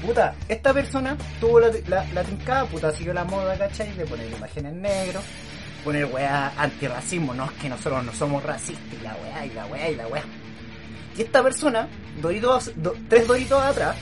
puta, 0.06 0.36
esta 0.48 0.74
persona 0.74 1.18
tuvo 1.40 1.60
la, 1.60 1.70
la, 1.88 2.06
la 2.14 2.24
trincada, 2.24 2.66
puta, 2.66 2.92
siguió 2.92 3.14
la 3.14 3.24
moda, 3.24 3.58
¿cachai? 3.58 3.92
De 3.94 4.06
poner 4.06 4.30
imágenes 4.32 4.74
negro, 4.74 5.22
poner 5.84 6.06
weá 6.06 6.52
antirracismo, 6.58 7.34
no, 7.34 7.46
es 7.46 7.52
que 7.54 7.68
nosotros 7.70 8.04
no 8.04 8.14
somos 8.14 8.44
racistas, 8.44 8.84
y 9.00 9.04
la 9.04 9.16
weá, 9.16 9.46
y 9.46 9.50
la 9.52 9.66
weá, 9.66 9.90
y 9.90 9.96
la 9.96 10.08
weá. 10.08 10.24
Y 11.18 11.22
esta 11.24 11.42
persona, 11.42 11.88
doritos, 12.22 12.72
do- 12.76 12.96
tres 13.10 13.28
doritos 13.28 13.62
atrás, 13.64 13.96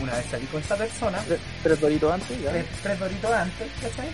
una 0.00 0.14
vez 0.14 0.26
salí 0.30 0.46
con 0.46 0.60
esta 0.60 0.76
persona, 0.76 1.18
Tres- 1.26 1.40
Tres 1.62 1.80
doritos 1.80 2.12
antes, 2.12 2.42
ya. 2.42 2.50
tres, 2.50 2.66
tres 2.82 2.98
doritos 2.98 3.32
antes, 3.32 3.68
¿cachai? 3.82 4.08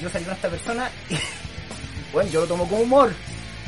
Yo 0.00 0.08
salí 0.10 0.24
con 0.24 0.34
esta 0.34 0.48
persona 0.48 0.90
y, 1.08 1.14
bueno, 2.12 2.30
yo 2.30 2.40
lo 2.42 2.46
tomo 2.46 2.68
como 2.68 2.82
humor, 2.82 3.12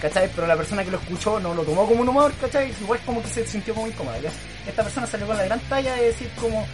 ¿cachai? 0.00 0.28
Pero 0.34 0.46
la 0.46 0.56
persona 0.56 0.84
que 0.84 0.90
lo 0.90 0.98
escuchó 0.98 1.38
no 1.40 1.54
lo 1.54 1.62
tomó 1.62 1.86
como 1.86 2.02
un 2.02 2.08
humor, 2.08 2.32
¿cachai? 2.40 2.72
Igual 2.80 3.00
como 3.06 3.22
que 3.22 3.28
se 3.28 3.46
sintió 3.46 3.74
como 3.74 3.86
incómoda, 3.86 4.18
¿ya? 4.20 4.30
Esta 4.66 4.82
persona 4.82 5.06
salió 5.06 5.26
con 5.26 5.36
la 5.36 5.44
gran 5.44 5.60
talla 5.68 5.94
de 5.96 6.04
decir 6.06 6.30
como, 6.40 6.66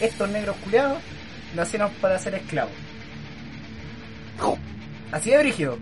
estos 0.00 0.28
negros 0.28 0.56
culiados 0.64 0.98
nacieron 1.54 1.90
para 2.00 2.18
ser 2.18 2.34
esclavos. 2.34 2.72
Así 5.12 5.30
de 5.30 5.38
brígido. 5.38 5.78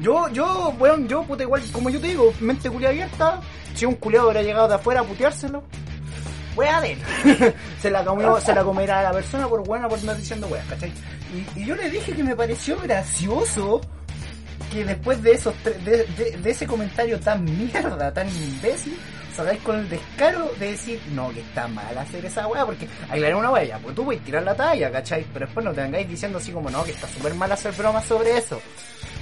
Yo, 0.00 0.28
yo, 0.30 0.74
weón, 0.78 1.06
yo, 1.08 1.22
puta, 1.24 1.42
igual, 1.42 1.62
como 1.72 1.90
yo 1.90 2.00
te 2.00 2.08
digo, 2.08 2.32
mente 2.40 2.68
culiada 2.70 2.92
abierta, 2.92 3.40
si 3.74 3.84
un 3.84 3.94
culiado 3.94 4.26
hubiera 4.28 4.42
llegado 4.42 4.68
de 4.68 4.74
afuera 4.74 5.00
a 5.00 5.04
puteárselo, 5.04 5.62
wea 6.56 6.80
de 6.80 6.92
él. 6.92 6.98
se 7.80 7.90
la 7.90 8.04
comió, 8.04 8.40
se 8.40 8.54
la 8.54 8.62
comerá 8.64 9.00
a 9.00 9.02
la 9.04 9.12
persona 9.12 9.46
por 9.48 9.64
buena 9.64 9.88
por 9.88 9.98
andar 9.98 10.16
diciendo 10.16 10.46
weas, 10.48 10.66
¿cachai? 10.66 10.92
Y, 11.56 11.60
y 11.60 11.64
yo 11.66 11.74
le 11.76 11.90
dije 11.90 12.12
que 12.12 12.22
me 12.24 12.36
pareció 12.36 12.78
gracioso 12.80 13.80
que 14.72 14.84
después 14.84 15.22
de 15.22 15.32
esos 15.32 15.54
de, 15.64 16.04
de- 16.04 16.36
de 16.38 16.50
ese 16.50 16.66
comentario 16.66 17.18
tan 17.20 17.44
mierda, 17.44 18.12
tan 18.12 18.28
imbécil, 18.28 18.96
salgáis 19.36 19.60
con 19.62 19.78
el 19.78 19.88
descaro 19.88 20.50
de 20.58 20.70
decir, 20.72 21.00
no, 21.12 21.30
que 21.30 21.40
está 21.40 21.66
mal 21.68 21.96
hacer 21.98 22.24
esa 22.24 22.46
wea, 22.46 22.64
porque 22.64 22.88
aclaré 23.08 23.34
una 23.34 23.62
ya, 23.64 23.78
pues 23.78 23.94
tú 23.94 24.04
puedes 24.04 24.22
tirar 24.24 24.42
la 24.42 24.54
talla, 24.54 24.90
¿cachai? 24.90 25.24
Pero 25.32 25.46
después 25.46 25.64
no 25.64 25.72
te 25.72 25.82
vengáis 25.82 26.08
diciendo 26.08 26.38
así 26.38 26.52
como, 26.52 26.70
no, 26.70 26.84
que 26.84 26.92
está 26.92 27.06
súper 27.08 27.34
mal 27.34 27.50
hacer 27.52 27.72
bromas 27.72 28.04
sobre 28.04 28.36
eso, 28.36 28.60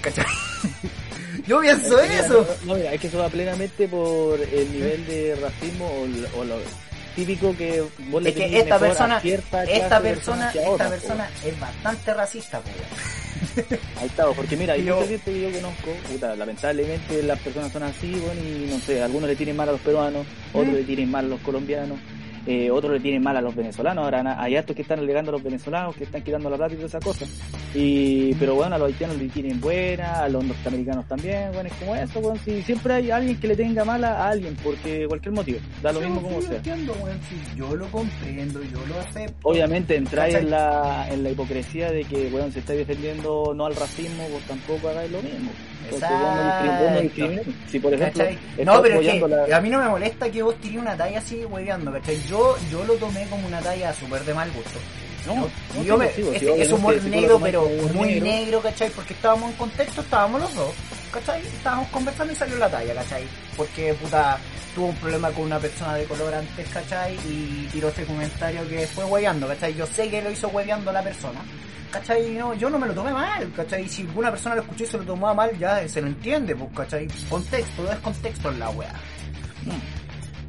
¿cachai? 0.01 0.25
Yo 1.47 1.61
pienso 1.61 1.99
eso. 1.99 2.47
No, 2.67 2.75
mira, 2.75 2.93
es 2.93 3.01
que 3.01 3.07
eso 3.09 3.19
va 3.19 3.29
plenamente 3.29 3.89
por 3.89 4.39
el 4.41 4.73
nivel 4.73 5.07
de 5.07 5.35
racismo 5.41 5.91
o 6.39 6.45
lo 6.45 6.57
típico 7.15 7.57
que 7.57 7.83
vos 8.11 8.23
le 8.23 8.31
Es 8.31 8.35
que 8.37 8.43
tenés 8.45 8.63
esta 8.63 8.79
persona, 8.79 9.21
cierta 9.21 9.65
esta 9.65 10.01
persona, 10.01 10.51
que 10.53 10.63
esta 10.63 10.89
persona 10.89 11.31
es 11.45 11.61
bastante 11.61 12.15
racista, 12.15 12.61
pues. 12.61 13.67
Ahí 14.01 14.07
está, 14.07 14.27
porque 14.33 14.57
mira, 14.57 14.75
hay 14.75 14.85
Yo- 14.85 14.97
mucha 14.97 15.09
gente 15.09 15.33
que 15.33 15.41
yo 15.41 15.51
conozco, 15.53 15.91
puta, 16.11 16.37
lamentablemente 16.37 17.23
las 17.23 17.39
personas 17.41 17.73
son 17.73 17.83
así, 17.83 18.11
bueno, 18.25 18.41
y 18.43 18.71
no 18.71 18.79
sé, 18.81 19.03
algunos 19.03 19.29
le 19.29 19.37
tienen 19.37 19.57
mal 19.57 19.69
a 19.69 19.73
los 19.73 19.81
peruanos, 19.81 20.27
otros 20.53 20.73
Mm. 20.73 20.77
le 20.77 20.85
tienen 20.85 21.11
mal 21.11 21.25
a 21.25 21.29
los 21.29 21.41
colombianos, 21.41 21.99
eh, 22.47 22.71
otros 22.71 22.93
le 22.93 23.01
tienen 23.01 23.23
mal 23.23 23.37
a 23.37 23.41
los 23.41 23.55
venezolanos, 23.55 24.05
ahora 24.05 24.37
hay 24.39 24.57
hartos 24.57 24.75
que 24.75 24.83
están 24.83 24.99
alegando 24.99 25.31
a 25.31 25.33
los 25.33 25.43
venezolanos, 25.43 25.95
que 25.97 26.05
están 26.05 26.23
quitando 26.23 26.51
la 26.51 26.57
plata 26.57 26.75
y 26.75 26.77
todas 26.77 26.91
esas 26.91 27.05
cosas. 27.05 27.29
Y, 27.75 28.35
pero 28.35 28.55
bueno, 28.55 28.75
a 28.75 28.79
los 28.79 28.89
haitianos 28.89 29.17
le 29.17 29.29
tienen 29.29 29.61
buena, 29.61 30.23
a 30.23 30.29
los 30.29 30.45
norteamericanos 30.45 31.07
también, 31.07 31.51
bueno, 31.53 31.69
es 31.69 31.75
como 31.77 31.95
eso, 31.95 32.21
bueno, 32.21 32.41
si 32.45 32.63
siempre 32.63 32.95
hay 32.95 33.11
alguien 33.11 33.39
que 33.39 33.49
le 33.49 33.57
tenga 33.57 33.85
mala 33.85 34.25
a 34.25 34.31
alguien, 34.31 34.57
porque 34.63 35.07
cualquier 35.07 35.35
motivo, 35.35 35.59
da 35.83 35.93
lo 35.93 36.01
mismo 36.01 36.21
como 36.21 36.43
sea. 36.43 36.57
entiendo, 36.57 36.95
sí, 37.29 37.37
yo 37.57 37.75
lo 37.77 37.87
comprendo, 37.87 38.63
yo 38.63 38.87
lo 38.87 39.01
acepto. 39.01 39.49
Obviamente 39.49 39.97
entráis 39.97 40.35
en 40.35 40.51
la, 40.51 41.09
en 41.11 41.23
la 41.23 41.31
hipocresía 41.31 41.91
de 41.91 42.05
que, 42.05 42.29
bueno, 42.31 42.51
se 42.51 42.59
está 42.59 42.73
defendiendo 42.73 43.53
no 43.55 43.67
al 43.67 43.77
racismo, 43.77 44.27
pues 44.31 44.45
tampoco 44.45 44.89
hagáis 44.89 45.11
lo 45.11 45.23
mismo. 45.23 45.51
Entonces, 45.85 46.09
vos 46.11 46.37
no. 46.37 47.43
Si, 47.71 47.79
por 47.81 47.93
ejemplo, 47.95 48.25
No, 48.65 48.83
pero 48.83 49.01
es 49.01 49.07
que 49.13 49.29
la- 49.29 49.57
a 49.57 49.61
mí 49.61 49.71
no 49.71 49.79
me 49.79 49.89
molesta 49.89 50.31
que 50.31 50.43
vos 50.43 50.55
tiré 50.61 50.79
una 50.79 50.97
talla 50.97 51.19
así 51.19 51.45
hueveando, 51.45 51.93
¿cachai? 51.93 52.21
Yo, 52.29 52.57
yo 52.71 52.85
lo 52.85 52.95
tomé 52.95 53.27
como 53.29 53.47
una 53.47 53.61
talla 53.61 53.93
súper 53.95 54.25
de 54.25 54.35
mal 54.35 54.51
gusto. 54.53 54.79
No, 55.27 55.35
Yo- 55.85 55.93
no, 55.93 55.99
me- 55.99 56.07
es, 56.07 56.19
es 56.19 56.25
obviamente, 56.43 56.75
humor 56.75 56.95
negro, 57.05 57.39
pero 57.41 57.69
muy 57.95 58.09
negro, 58.09 58.25
negro, 58.27 58.61
¿cachai? 58.61 58.91
Porque 58.91 59.15
estábamos 59.15 59.51
en 59.53 59.57
contexto, 59.57 60.01
estábamos 60.01 60.41
los 60.41 60.55
dos, 60.57 60.73
¿cachai? 61.13 61.41
Estábamos 61.43 61.89
conversando 61.91 62.33
y 62.33 62.37
salió 62.37 62.57
la 62.57 62.69
talla, 62.69 62.93
¿cachai? 62.95 63.23
Porque, 63.57 63.95
puta, 63.95 64.39
tuvo 64.75 64.87
un 64.87 64.97
problema 64.97 65.31
con 65.31 65.45
una 65.45 65.61
persona 65.61 65.95
de 65.95 66.05
color 66.07 66.35
antes, 66.35 66.69
¿cachai? 66.71 67.15
Y 67.29 67.69
tiró 67.71 67.89
ese 67.91 68.05
comentario 68.05 68.69
que 68.69 68.85
fue 68.89 69.05
hueveando, 69.05 69.47
¿cachai? 69.47 69.75
Yo 69.75 69.87
sé 69.87 70.09
que 70.11 70.21
lo 70.23 70.31
hizo 70.31 70.49
hueveando 70.49 70.91
la 70.91 71.03
persona. 71.03 71.39
¿Cachai? 71.93 72.31
No, 72.31 72.55
yo 72.55 72.71
no 72.71 72.79
me 72.79 72.87
lo 72.87 72.95
tomé 72.95 73.13
mal, 73.13 73.53
¿cachai? 73.55 73.87
Si 73.87 74.03
alguna 74.03 74.31
persona 74.31 74.55
lo 74.55 74.63
escuchó 74.63 74.85
y 74.85 74.87
se 74.87 74.97
lo 74.97 75.05
tomó 75.05 75.35
mal, 75.35 75.57
ya 75.59 75.87
se 75.87 76.01
lo 76.01 76.07
entiende, 76.07 76.57
pues, 76.57 76.71
¿cachai? 76.75 77.07
Contexto, 77.29 77.93
es 77.93 77.99
contexto 77.99 78.51
en 78.51 78.59
la 78.59 78.71
wea. 78.71 78.95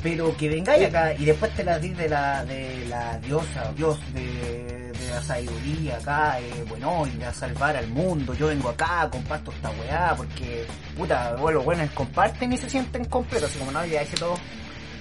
Pero 0.02 0.36
que 0.38 0.50
vengáis 0.50 0.88
acá 0.88 1.14
y 1.14 1.26
después 1.26 1.54
te 1.54 1.64
la 1.64 1.80
di 1.80 1.90
de 1.90 2.08
la, 2.10 2.46
de 2.46 2.86
la 2.88 3.18
diosa, 3.20 3.72
Dios 3.76 4.00
de, 4.14 4.92
de 4.92 5.10
la 5.10 5.22
sabiduría 5.22 5.98
acá, 5.98 6.40
eh, 6.40 6.66
bueno, 6.68 7.06
y 7.08 7.22
a 7.24 7.34
salvar 7.34 7.76
al 7.76 7.88
mundo. 7.88 8.34
Yo 8.34 8.48
vengo 8.48 8.70
acá, 8.70 9.10
comparto 9.12 9.52
esta 9.52 9.70
weá, 9.72 10.14
porque, 10.16 10.66
puta, 10.98 11.36
bueno, 11.36 11.58
los 11.58 11.66
buenos 11.66 11.90
comparten 11.92 12.54
y 12.54 12.58
se 12.58 12.70
sienten 12.70 13.06
completos, 13.06 13.50
así 13.50 13.60
como 13.60 13.72
no, 13.72 13.86
ya 13.86 14.00
dije 14.00 14.16
todo. 14.16 14.36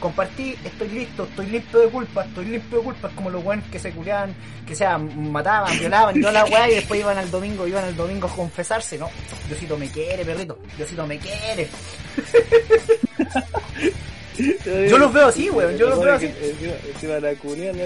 Compartí, 0.03 0.57
estoy 0.65 0.89
listo, 0.89 1.23
estoy 1.25 1.47
limpio 1.47 1.79
de 1.79 1.89
culpa, 1.89 2.25
estoy 2.25 2.45
limpio 2.47 2.79
de 2.79 2.85
culpa, 2.85 3.09
es 3.09 3.15
como 3.15 3.31
los 3.31 3.45
buenos 3.45 3.65
que 3.69 3.79
se 3.79 3.93
curaban, 3.93 4.35
que 4.67 4.75
sea, 4.75 4.99
mataban, 4.99 5.79
violaban 5.79 6.21
toda 6.21 6.33
la 6.33 6.45
weá 6.45 6.69
y 6.69 6.75
después 6.75 6.99
iban 6.99 7.17
al 7.19 7.31
domingo, 7.31 7.69
iban 7.69 7.85
al 7.85 7.95
domingo 7.97 8.27
a 8.27 8.35
confesarse, 8.35 8.99
no, 8.99 9.09
Diosito 9.47 9.79
me 9.79 9.89
quiere, 9.89 10.25
perrito, 10.25 10.59
Diosito 10.77 11.07
me 11.07 11.19
quiere. 11.19 11.69
Yo 14.89 14.99
los 14.99 15.13
veo 15.13 15.29
así, 15.29 15.49
weón, 15.51 15.77
yo 15.77 15.89
los 15.91 16.01
veo 16.01 16.15
así. 16.15 16.27
Se, 16.27 17.01
se 17.01 17.07
van 17.07 17.25
a 17.25 17.39
culiar, 17.39 17.75
¿no? 17.77 17.83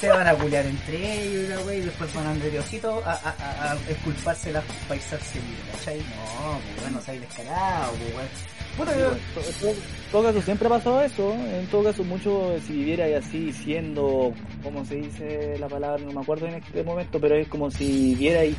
se 0.00 0.08
van 0.08 0.26
a 0.28 0.34
culiar 0.34 0.64
entre 0.64 1.22
ellos 1.22 1.44
y 1.44 1.48
la 1.48 1.58
wey, 1.60 1.78
y 1.78 1.82
después 1.82 2.14
van 2.14 2.26
a 2.26 2.34
Diosito 2.34 3.02
a, 3.04 3.12
a, 3.12 3.34
a, 3.38 3.72
a 3.72 3.76
esculparse 3.88 4.52
las 4.52 4.64
paisas 4.88 5.20
seguidas, 5.22 5.60
¿cachai? 5.72 5.98
No, 5.98 6.58
pues 6.58 6.80
bueno, 6.82 7.00
seáis 7.04 7.20
descarado, 7.20 7.92
pues 7.92 8.14
weón. 8.14 8.59
Yo, 8.78 9.68
En 9.68 9.76
todo 10.12 10.22
caso, 10.24 10.42
siempre 10.42 10.66
ha 10.66 10.70
pasado 10.70 11.00
eso. 11.02 11.34
En 11.34 11.66
todo 11.66 11.84
caso, 11.84 12.04
mucho 12.04 12.54
si 12.66 12.72
viviera 12.72 13.06
así 13.18 13.52
siendo, 13.52 14.32
¿cómo 14.62 14.84
se 14.84 14.96
dice 14.96 15.56
la 15.58 15.68
palabra? 15.68 16.02
No 16.04 16.12
me 16.12 16.20
acuerdo 16.20 16.46
en 16.46 16.54
este 16.54 16.82
momento, 16.82 17.20
pero 17.20 17.36
es 17.36 17.48
como 17.48 17.70
si 17.70 18.14
vierais 18.14 18.56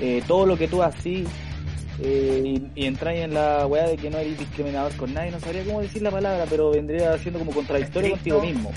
eh, 0.00 0.22
todo 0.26 0.46
lo 0.46 0.56
que 0.56 0.66
tú 0.68 0.82
así 0.82 1.24
eh, 2.02 2.42
y, 2.74 2.82
y 2.82 2.86
entráis 2.86 3.20
en 3.20 3.34
la 3.34 3.66
weá 3.66 3.86
de 3.86 3.96
que 3.96 4.10
no 4.10 4.18
eres 4.18 4.38
discriminador 4.38 4.94
con 4.96 5.12
nadie. 5.12 5.30
No 5.30 5.40
sabría 5.40 5.64
cómo 5.64 5.82
decir 5.82 6.02
la 6.02 6.10
palabra, 6.10 6.46
pero 6.48 6.70
vendría 6.70 7.16
siendo 7.18 7.38
como 7.38 7.52
contradictorio 7.52 8.10
contigo 8.12 8.40
mismo. 8.40 8.72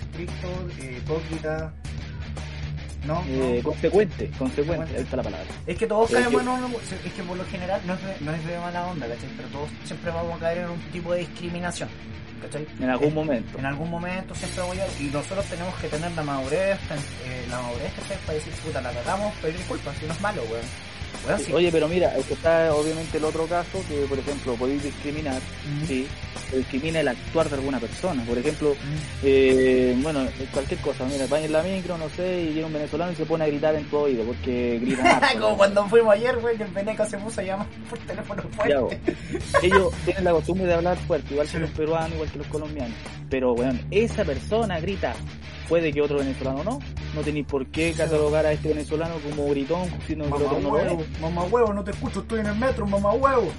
estricto, 0.00 0.48
eh, 0.82 0.98
hipócrita. 0.98 1.72
No, 3.08 3.24
Eh, 3.26 3.60
no. 3.64 3.70
consecuente, 3.70 4.30
consecuente, 4.38 4.94
ahí 4.96 5.02
está 5.02 5.16
la 5.16 5.22
palabra. 5.22 5.46
Es 5.66 5.78
que 5.78 5.86
todos 5.86 6.10
es 6.10 6.14
caemos 6.16 6.42
que- 6.42 6.48
en 6.48 6.48
un... 6.64 6.74
Es 6.74 7.12
que 7.14 7.22
por 7.22 7.36
lo 7.38 7.44
general 7.46 7.80
no 7.86 7.94
es, 7.94 8.02
de, 8.04 8.16
no 8.20 8.32
es 8.32 8.46
de 8.46 8.58
mala 8.58 8.86
onda, 8.86 9.06
¿cachai? 9.08 9.30
Pero 9.36 9.48
todos 9.48 9.68
siempre 9.84 10.10
vamos 10.10 10.36
a 10.36 10.40
caer 10.40 10.58
en 10.58 10.68
un 10.70 10.80
tipo 10.92 11.12
de 11.14 11.20
discriminación, 11.20 11.88
¿cachai? 12.42 12.66
En 12.78 12.90
algún 12.90 13.08
Eh, 13.08 13.14
momento. 13.14 13.58
En 13.58 13.64
algún 13.66 13.90
momento 13.90 14.34
siempre 14.34 14.62
voy 14.62 14.78
a... 14.80 14.86
Y 15.00 15.04
nosotros 15.04 15.44
tenemos 15.46 15.74
que 15.76 15.88
tener 15.88 16.12
la 16.12 16.22
madurez, 16.22 16.78
eh, 17.24 17.46
la 17.50 17.60
madurez 17.62 17.92
¿cachai? 17.98 18.18
para 18.26 18.34
decir, 18.34 18.52
puta, 18.62 18.80
la 18.82 18.92
cagamos, 18.92 19.34
pedir 19.36 19.56
disculpas, 19.56 19.96
si 19.98 20.06
no 20.06 20.12
es 20.12 20.20
malo, 20.20 20.42
weón. 20.50 20.66
Sí. 21.44 21.52
Oye, 21.52 21.70
pero 21.70 21.88
mira, 21.88 22.16
es 22.16 22.24
que 22.24 22.34
está 22.34 22.74
obviamente 22.74 23.18
el 23.18 23.24
otro 23.24 23.46
caso 23.46 23.82
que, 23.88 23.96
por 24.08 24.18
ejemplo, 24.18 24.54
podéis 24.54 24.82
discriminar, 24.82 25.38
Mm. 25.38 25.86
sí, 25.86 26.06
se 26.50 26.56
discrimina 26.58 27.00
el 27.00 27.08
actuar 27.08 27.50
de 27.50 27.56
alguna 27.56 27.78
persona. 27.78 28.24
Por 28.24 28.38
ejemplo, 28.38 28.70
Mm. 28.74 28.96
eh, 29.24 29.98
bueno, 30.02 30.26
cualquier 30.52 30.80
cosa, 30.80 31.04
mira, 31.04 31.26
va 31.26 31.38
en 31.40 31.52
la 31.52 31.62
micro, 31.62 31.98
no 31.98 32.08
sé, 32.10 32.44
y 32.54 32.62
un 32.62 32.72
venezolano 32.72 33.12
y 33.12 33.14
se 33.14 33.26
pone 33.26 33.44
a 33.44 33.46
gritar 33.48 33.74
en 33.74 33.84
tu 33.90 33.98
oído 33.98 34.24
porque 34.24 34.78
gritan 34.80 35.06
harto, 35.22 35.40
Como 35.40 35.56
cuando 35.58 35.86
fuimos 35.88 36.14
ayer, 36.14 36.36
güey, 36.38 36.56
que 36.56 36.62
el 36.62 36.70
Veneco 36.70 37.04
se 37.04 37.18
puso 37.18 37.40
a 37.42 37.44
llamar 37.44 37.66
por 37.90 37.98
teléfono 37.98 38.42
fuerte. 38.56 39.00
Ellos 39.62 39.92
tienen 40.06 40.24
la 40.24 40.32
costumbre 40.32 40.66
de 40.66 40.74
hablar 40.74 40.96
fuerte, 41.06 41.34
igual 41.34 41.48
que 41.48 41.58
los 41.58 41.70
peruanos, 41.70 42.12
igual 42.14 42.30
que 42.30 42.38
los 42.38 42.46
colombianos. 42.46 42.96
Pero, 43.28 43.54
bueno, 43.54 43.78
esa 43.90 44.24
persona 44.24 44.80
grita. 44.80 45.14
Puede 45.68 45.92
que 45.92 46.00
otro 46.00 46.18
venezolano 46.18 46.64
no. 46.64 46.78
No 47.14 47.20
tenéis 47.22 47.46
por 47.46 47.66
qué 47.66 47.92
catalogar 47.92 48.46
a 48.46 48.52
este 48.52 48.68
venezolano 48.68 49.14
como 49.16 49.48
gritón, 49.50 49.88
sino 50.06 50.24
que 50.24 50.30
el 50.30 50.30
Mamá 50.30 50.44
otro 50.46 50.60
no 50.60 50.68
lo 50.68 50.74
huevo, 50.74 51.02
es. 51.02 51.20
mamá 51.20 51.42
huevo, 51.44 51.72
no 51.72 51.84
te 51.84 51.90
escucho, 51.90 52.20
estoy 52.20 52.40
en 52.40 52.46
el 52.46 52.56
metro, 52.56 52.86
mamá 52.86 53.12
huevo. 53.12 53.50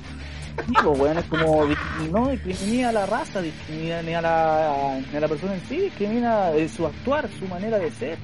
Sí, 0.67 0.73
pues, 0.83 0.99
weón, 0.99 1.17
es 1.17 1.25
como, 1.25 1.67
no 2.11 2.27
discrimina 2.29 2.89
a 2.89 2.91
la 2.91 3.05
raza, 3.05 3.41
discrimina 3.41 4.01
ni 4.01 4.13
a 4.13 4.21
la, 4.21 4.99
ni 5.09 5.17
a 5.17 5.19
la 5.21 5.27
persona 5.27 5.53
en 5.55 5.61
sí, 5.67 5.77
discrimina 5.77 6.51
su 6.75 6.85
actuar, 6.85 7.29
su 7.39 7.45
manera 7.47 7.77
de 7.79 7.91
ser. 7.91 8.17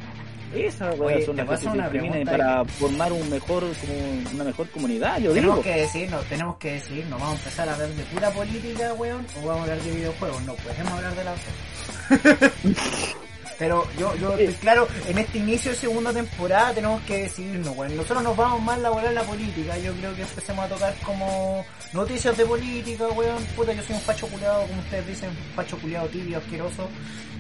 Esa 0.54 0.92
weón, 0.92 1.16
Oye, 1.16 1.26
son 1.26 1.36
las 1.38 1.60
se 1.60 1.68
una 1.68 1.90
para 2.26 2.64
formar 2.66 3.12
un 3.12 3.30
mejor, 3.30 3.64
como 3.64 4.34
una 4.34 4.44
mejor 4.44 4.70
comunidad, 4.70 5.20
yo 5.20 5.34
Tenemos 5.34 5.58
digo. 5.58 5.64
que 5.64 5.82
decir, 5.82 6.10
no, 6.10 6.18
tenemos 6.20 6.58
que 6.58 6.74
decir, 6.74 7.06
¿nos 7.08 7.20
vamos 7.20 7.36
a 7.36 7.40
empezar 7.40 7.70
a 7.70 7.74
hablar 7.74 7.90
de 7.90 8.04
pura 8.04 8.30
política, 8.32 8.94
weón? 8.94 9.26
¿O 9.42 9.48
vamos 9.48 9.60
a 9.60 9.64
hablar 9.64 9.82
de 9.82 9.92
videojuegos? 9.92 10.42
No, 10.44 10.54
podemos 10.56 10.92
hablar 10.94 11.16
de 11.16 11.24
la 11.24 11.34
Pero 13.58 13.88
yo, 13.98 14.16
yo 14.16 14.36
claro, 14.60 14.88
en 15.08 15.18
este 15.18 15.38
inicio 15.38 15.72
de 15.72 15.78
segunda 15.78 16.12
temporada 16.12 16.74
tenemos 16.74 17.02
que 17.04 17.24
decidirnos, 17.24 17.76
weón. 17.78 17.96
Nosotros 17.96 18.24
nos 18.24 18.36
vamos 18.36 18.62
más 18.62 18.76
a 18.76 18.80
elaborar 18.80 19.14
la 19.14 19.24
política. 19.24 19.78
Yo 19.78 19.94
creo 19.94 20.16
que 20.16 20.22
empecemos 20.24 20.66
a 20.66 20.68
tocar 20.68 20.94
como 21.06 21.66
noticias 21.94 22.38
de 22.38 22.46
política, 22.46 23.08
weón. 23.08 23.44
Puta, 23.56 23.74
yo 23.74 23.82
soy 23.84 23.96
un 23.96 24.02
facho 24.02 24.28
culiado, 24.28 24.68
como 24.68 24.82
ustedes 24.82 25.08
dicen, 25.08 25.30
un 25.30 25.56
facho 25.56 25.78
culiado 25.78 26.08
tibio, 26.08 26.38
asqueroso, 26.38 26.90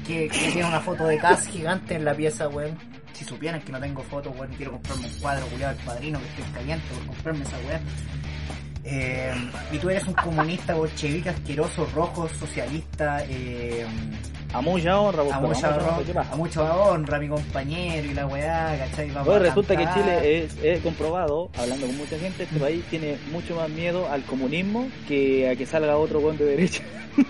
que, 0.07 0.29
que 0.29 0.51
tiene 0.51 0.67
una 0.67 0.79
foto 0.79 1.05
de 1.05 1.17
Cas 1.17 1.47
gigante 1.47 1.95
en 1.95 2.05
la 2.05 2.13
pieza, 2.13 2.47
weón. 2.47 2.77
Si 3.13 3.25
supieran 3.25 3.61
que 3.61 3.71
no 3.71 3.79
tengo 3.79 4.03
foto, 4.03 4.29
weón, 4.31 4.53
quiero 4.55 4.71
comprarme 4.71 5.07
un 5.07 5.13
cuadro 5.19 5.45
culiado 5.47 5.75
del 5.75 5.85
padrino, 5.85 6.19
que 6.19 6.27
estoy 6.27 6.53
caliente 6.53 6.85
por 6.93 7.07
comprarme 7.07 7.43
esa 7.43 7.57
weón. 7.57 7.81
Eh, 8.87 9.33
y 9.71 9.79
tú 9.79 9.89
eres 9.89 10.05
un 10.05 10.13
comunista 10.13 10.75
bolchevique 10.75 11.29
asqueroso, 11.29 11.87
rojo, 11.95 12.29
socialista, 12.29 13.23
eh, 13.27 13.85
A 14.55 14.61
mucha 14.61 14.97
honra, 14.97 15.21
pues, 15.23 15.35
a, 15.35 15.39
mucha 15.41 15.75
honra, 15.75 16.21
a 16.31 16.35
mucha 16.37 16.75
honra, 16.75 17.19
mi 17.19 17.27
compañero 17.27 18.09
y 18.09 18.13
la 18.13 18.25
weá, 18.25 18.77
¿cachai? 18.77 19.11
Vamos 19.11 19.35
a 19.35 19.39
resulta 19.39 19.75
que. 19.75 19.85
Chile 19.93 20.43
es, 20.43 20.55
es 20.63 20.81
comprobado, 20.81 21.49
hablando 21.57 21.87
con 21.87 21.97
mucha 21.97 22.17
gente, 22.17 22.43
este 22.43 22.57
país 22.57 22.85
tiene 22.89 23.17
mucho 23.33 23.57
más 23.57 23.69
miedo 23.69 24.09
al 24.09 24.23
comunismo 24.23 24.87
que 25.09 25.49
a 25.49 25.57
que 25.57 25.65
salga 25.65 25.97
otro 25.97 26.21
buen 26.21 26.37
de 26.37 26.45
derecha. 26.45 26.83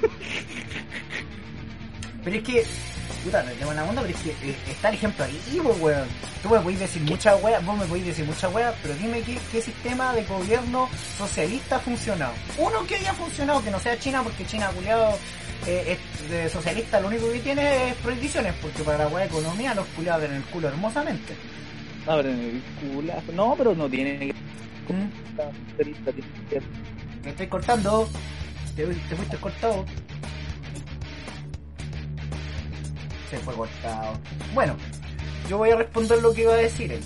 Pero 2.23 2.37
es 2.37 2.43
que, 2.43 2.63
puta, 3.23 3.43
tengo 3.43 3.73
la 3.73 3.83
onda, 3.85 4.01
pero 4.01 4.13
es 4.15 4.23
que 4.23 4.29
eh, 4.31 4.55
está 4.69 4.89
el 4.89 4.95
ejemplo 4.95 5.25
ahí, 5.25 5.39
pues, 5.63 5.79
weón. 5.79 6.07
Tú 6.43 6.49
me 6.49 6.59
podés 6.59 6.79
decir 6.79 7.01
muchas 7.03 7.41
weas, 7.43 7.65
vos 7.65 7.77
me 7.77 7.85
podés 7.85 8.05
decir 8.05 8.25
muchas 8.25 8.53
weas, 8.53 8.73
pero 8.83 8.93
dime 8.95 9.21
qué, 9.21 9.37
qué 9.51 9.61
sistema 9.61 10.13
de 10.13 10.23
gobierno 10.25 10.89
socialista 11.17 11.77
ha 11.77 11.79
funcionado. 11.79 12.33
Uno 12.57 12.85
que 12.85 12.95
haya 12.95 13.13
funcionado, 13.13 13.63
que 13.63 13.71
no 13.71 13.79
sea 13.79 13.97
China, 13.99 14.21
porque 14.23 14.45
China, 14.45 14.69
culiado, 14.75 15.17
eh, 15.67 15.97
es 15.97 16.29
de 16.29 16.49
socialista, 16.49 16.99
lo 16.99 17.07
único 17.07 17.31
que 17.31 17.39
tiene 17.39 17.89
es 17.89 17.95
prohibiciones, 17.95 18.53
porque 18.61 18.83
para 18.83 19.09
la 19.09 19.17
de 19.19 19.25
economía 19.25 19.73
los 19.75 19.85
culiados 19.87 20.21
ven 20.23 20.33
el 20.33 20.43
culo 20.43 20.67
hermosamente. 20.67 21.35
No, 22.05 22.17
pero 22.17 22.29
en 22.29 22.39
el 22.39 22.61
culazo- 22.93 23.33
No, 23.33 23.55
pero 23.57 23.73
no 23.75 23.89
tiene 23.89 24.33
¿Mm? 24.87 25.07
Me 27.23 27.29
estoy 27.31 27.47
cortando. 27.47 28.07
Te, 28.75 28.85
te 28.85 29.15
fuiste 29.15 29.37
cortado. 29.37 29.85
Se 33.29 33.37
fue 33.39 33.53
cortado. 33.55 34.19
Bueno, 34.53 34.75
yo 35.49 35.57
voy 35.57 35.71
a 35.71 35.75
responder 35.77 36.21
lo 36.21 36.33
que 36.33 36.41
iba 36.43 36.53
a 36.53 36.57
decir 36.57 36.91
él. 36.91 37.01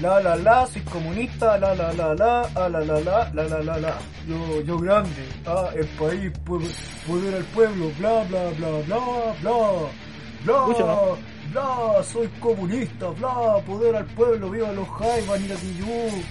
La 0.00 0.20
la 0.20 0.34
la, 0.36 0.66
soy 0.66 0.82
comunista, 0.82 1.56
la 1.56 1.74
la 1.74 1.92
la 1.92 2.14
la, 2.14 2.48
ah, 2.56 2.68
la 2.68 2.80
la 2.80 3.00
la, 3.00 3.30
la 3.32 3.44
la 3.44 3.62
la 3.62 3.78
la. 3.78 3.94
Yo, 4.26 4.60
yo 4.62 4.78
grande, 4.78 5.24
ah, 5.46 5.68
el 5.74 5.86
país, 5.88 6.32
poder 6.44 7.34
al 7.36 7.44
pueblo, 7.54 7.90
bla 7.98 8.24
bla 8.24 8.50
bla 8.58 8.68
bla 8.86 8.98
bla. 9.40 9.60
Bla, 10.44 11.16
bla, 11.52 12.02
soy 12.04 12.28
comunista, 12.40 13.08
bla, 13.10 13.58
poder 13.66 13.96
al 13.96 14.04
pueblo, 14.06 14.50
viva 14.50 14.72
los 14.72 14.88
Jaivas, 14.98 15.40
Niratiyú. 15.40 16.22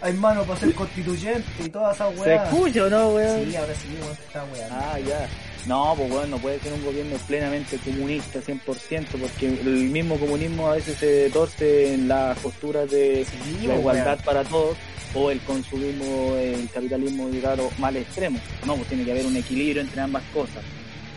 Hay 0.00 0.12
mano 0.14 0.42
para 0.44 0.60
ser 0.60 0.74
constituyente 0.74 1.48
y 1.64 1.68
toda 1.68 1.92
esa 1.92 2.10
¿Se 2.12 2.20
weá. 2.20 2.44
escucha 2.44 2.84
o 2.84 2.88
no, 2.90 3.08
weón? 3.10 3.44
Sí, 3.44 3.56
ahora 3.56 3.74
sí, 3.74 3.98
weón, 4.00 4.12
está 4.12 4.44
weá. 4.44 4.68
Ah, 4.70 4.98
ya. 5.00 5.28
No, 5.66 5.94
pues 5.96 6.08
bueno, 6.08 6.28
no 6.28 6.38
puede 6.38 6.60
ser 6.60 6.72
un 6.72 6.84
gobierno 6.84 7.16
plenamente 7.26 7.76
comunista 7.78 8.40
100%, 8.40 9.06
porque 9.20 9.48
el 9.48 9.90
mismo 9.90 10.16
comunismo 10.16 10.68
a 10.68 10.74
veces 10.76 10.96
se 10.96 11.28
torce 11.30 11.94
en 11.94 12.06
las 12.06 12.38
posturas 12.38 12.88
de 12.90 13.24
Sí, 13.24 13.62
la 13.62 13.66
pues, 13.66 13.80
igualdad 13.80 14.24
para 14.24 14.44
todos 14.44 14.76
o 15.14 15.30
el 15.30 15.40
consumismo, 15.40 16.36
el 16.36 16.68
capitalismo, 16.70 17.28
digamos, 17.28 17.76
mal 17.78 17.96
extremo. 17.96 18.38
No, 18.64 18.76
pues 18.76 18.88
tiene 18.88 19.04
que 19.04 19.12
haber 19.12 19.26
un 19.26 19.36
equilibrio 19.36 19.82
entre 19.82 20.00
ambas 20.00 20.22
cosas. 20.32 20.62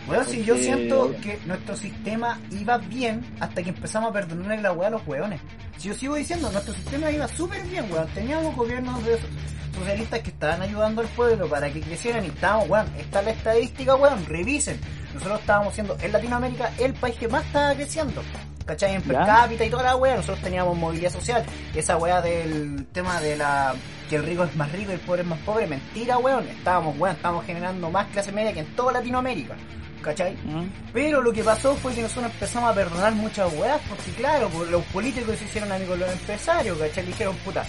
Weón, 0.08 0.26
si 0.26 0.42
yo 0.42 0.56
siento 0.56 1.14
que 1.22 1.38
nuestro 1.46 1.76
sistema 1.76 2.40
iba 2.50 2.78
bien 2.78 3.24
hasta 3.38 3.62
que 3.62 3.68
empezamos 3.68 4.10
a 4.10 4.12
perdonarle 4.12 4.60
la 4.60 4.72
weá 4.72 4.88
a 4.88 4.90
los 4.90 5.06
weones. 5.06 5.40
Si 5.78 5.88
yo 5.88 5.94
sigo 5.94 6.16
diciendo, 6.16 6.50
nuestro 6.50 6.74
sistema 6.74 7.10
iba 7.12 7.28
súper 7.28 7.62
bien, 7.68 7.90
weón. 7.92 8.08
Teníamos 8.08 8.56
gobiernos 8.56 9.04
de 9.04 9.18
socialistas 9.74 10.20
que 10.20 10.30
estaban 10.30 10.62
ayudando 10.62 11.00
al 11.02 11.08
pueblo 11.08 11.48
para 11.48 11.70
que 11.72 11.80
crecieran 11.80 12.24
y 12.24 12.28
estábamos, 12.28 12.68
weón. 12.68 12.86
Está 12.98 13.22
la 13.22 13.30
estadística, 13.30 13.94
weón. 13.94 14.24
Revisen. 14.26 14.80
Nosotros 15.14 15.40
estábamos 15.40 15.74
siendo 15.74 15.96
en 16.00 16.12
Latinoamérica 16.12 16.72
el 16.78 16.94
país 16.94 17.16
que 17.16 17.28
más 17.28 17.44
estaba 17.44 17.74
creciendo. 17.74 18.22
¿Cachai? 18.64 18.94
En 18.94 19.02
per 19.02 19.16
cápita 19.16 19.64
y 19.64 19.70
toda 19.70 19.82
la 19.82 19.96
weá. 19.96 20.16
Nosotros 20.16 20.40
teníamos 20.40 20.76
movilidad 20.76 21.10
social. 21.10 21.44
Esa 21.74 21.96
weá 21.96 22.20
del 22.20 22.86
tema 22.92 23.20
de 23.20 23.36
la 23.36 23.74
que 24.08 24.16
el 24.16 24.24
rico 24.24 24.44
es 24.44 24.54
más 24.56 24.70
rico 24.72 24.90
y 24.90 24.94
el 24.94 25.00
pobre 25.00 25.22
es 25.22 25.28
más 25.28 25.38
pobre. 25.40 25.66
Mentira, 25.66 26.18
weón. 26.18 26.46
Estábamos, 26.48 26.96
weón, 26.98 27.16
estábamos 27.16 27.44
generando 27.46 27.90
más 27.90 28.06
clase 28.08 28.32
media 28.32 28.52
que 28.52 28.60
en 28.60 28.76
toda 28.76 28.92
Latinoamérica. 28.92 29.56
¿Cachai? 30.02 30.34
Pero 30.94 31.20
lo 31.20 31.30
que 31.32 31.44
pasó 31.44 31.74
fue 31.74 31.92
que 31.94 32.00
nosotros 32.00 32.32
empezamos 32.32 32.70
a 32.70 32.74
perdonar 32.74 33.12
muchas 33.12 33.52
weas, 33.52 33.80
porque 33.86 34.10
claro, 34.12 34.48
pues, 34.48 34.70
los 34.70 34.82
políticos 34.86 35.36
se 35.36 35.44
hicieron 35.44 35.70
amigos 35.70 35.98
los 35.98 36.10
empresarios, 36.10 36.78
¿cachai? 36.78 37.04
Le 37.04 37.10
dijeron, 37.10 37.36
puta, 37.44 37.64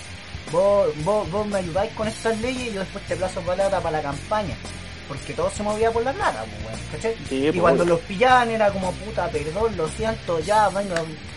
vos, 0.52 0.90
vos, 1.04 1.32
vos 1.32 1.48
me 1.48 1.58
ayudáis 1.58 1.92
con 1.94 2.08
estas 2.08 2.40
leyes 2.40 2.70
y 2.70 2.74
yo 2.74 2.80
después 2.82 3.06
te 3.06 3.16
plazo 3.16 3.42
plata 3.42 3.80
para 3.80 3.98
la 3.98 4.04
campaña. 4.04 4.56
Porque 5.08 5.34
todo 5.34 5.50
se 5.50 5.62
movía 5.62 5.92
por 5.92 6.04
la 6.04 6.14
plata, 6.14 6.46
pues, 6.46 6.66
weón, 6.66 6.80
¿cachai? 6.92 7.16
Sí, 7.28 7.48
y 7.48 7.52
pues, 7.52 7.62
cuando 7.62 7.84
los 7.84 8.00
pillaban 8.02 8.50
era 8.50 8.72
como, 8.72 8.92
puta, 8.94 9.28
perdón, 9.30 9.76
lo 9.76 9.88
siento, 9.90 10.40
ya, 10.40 10.70
venga, 10.70 10.96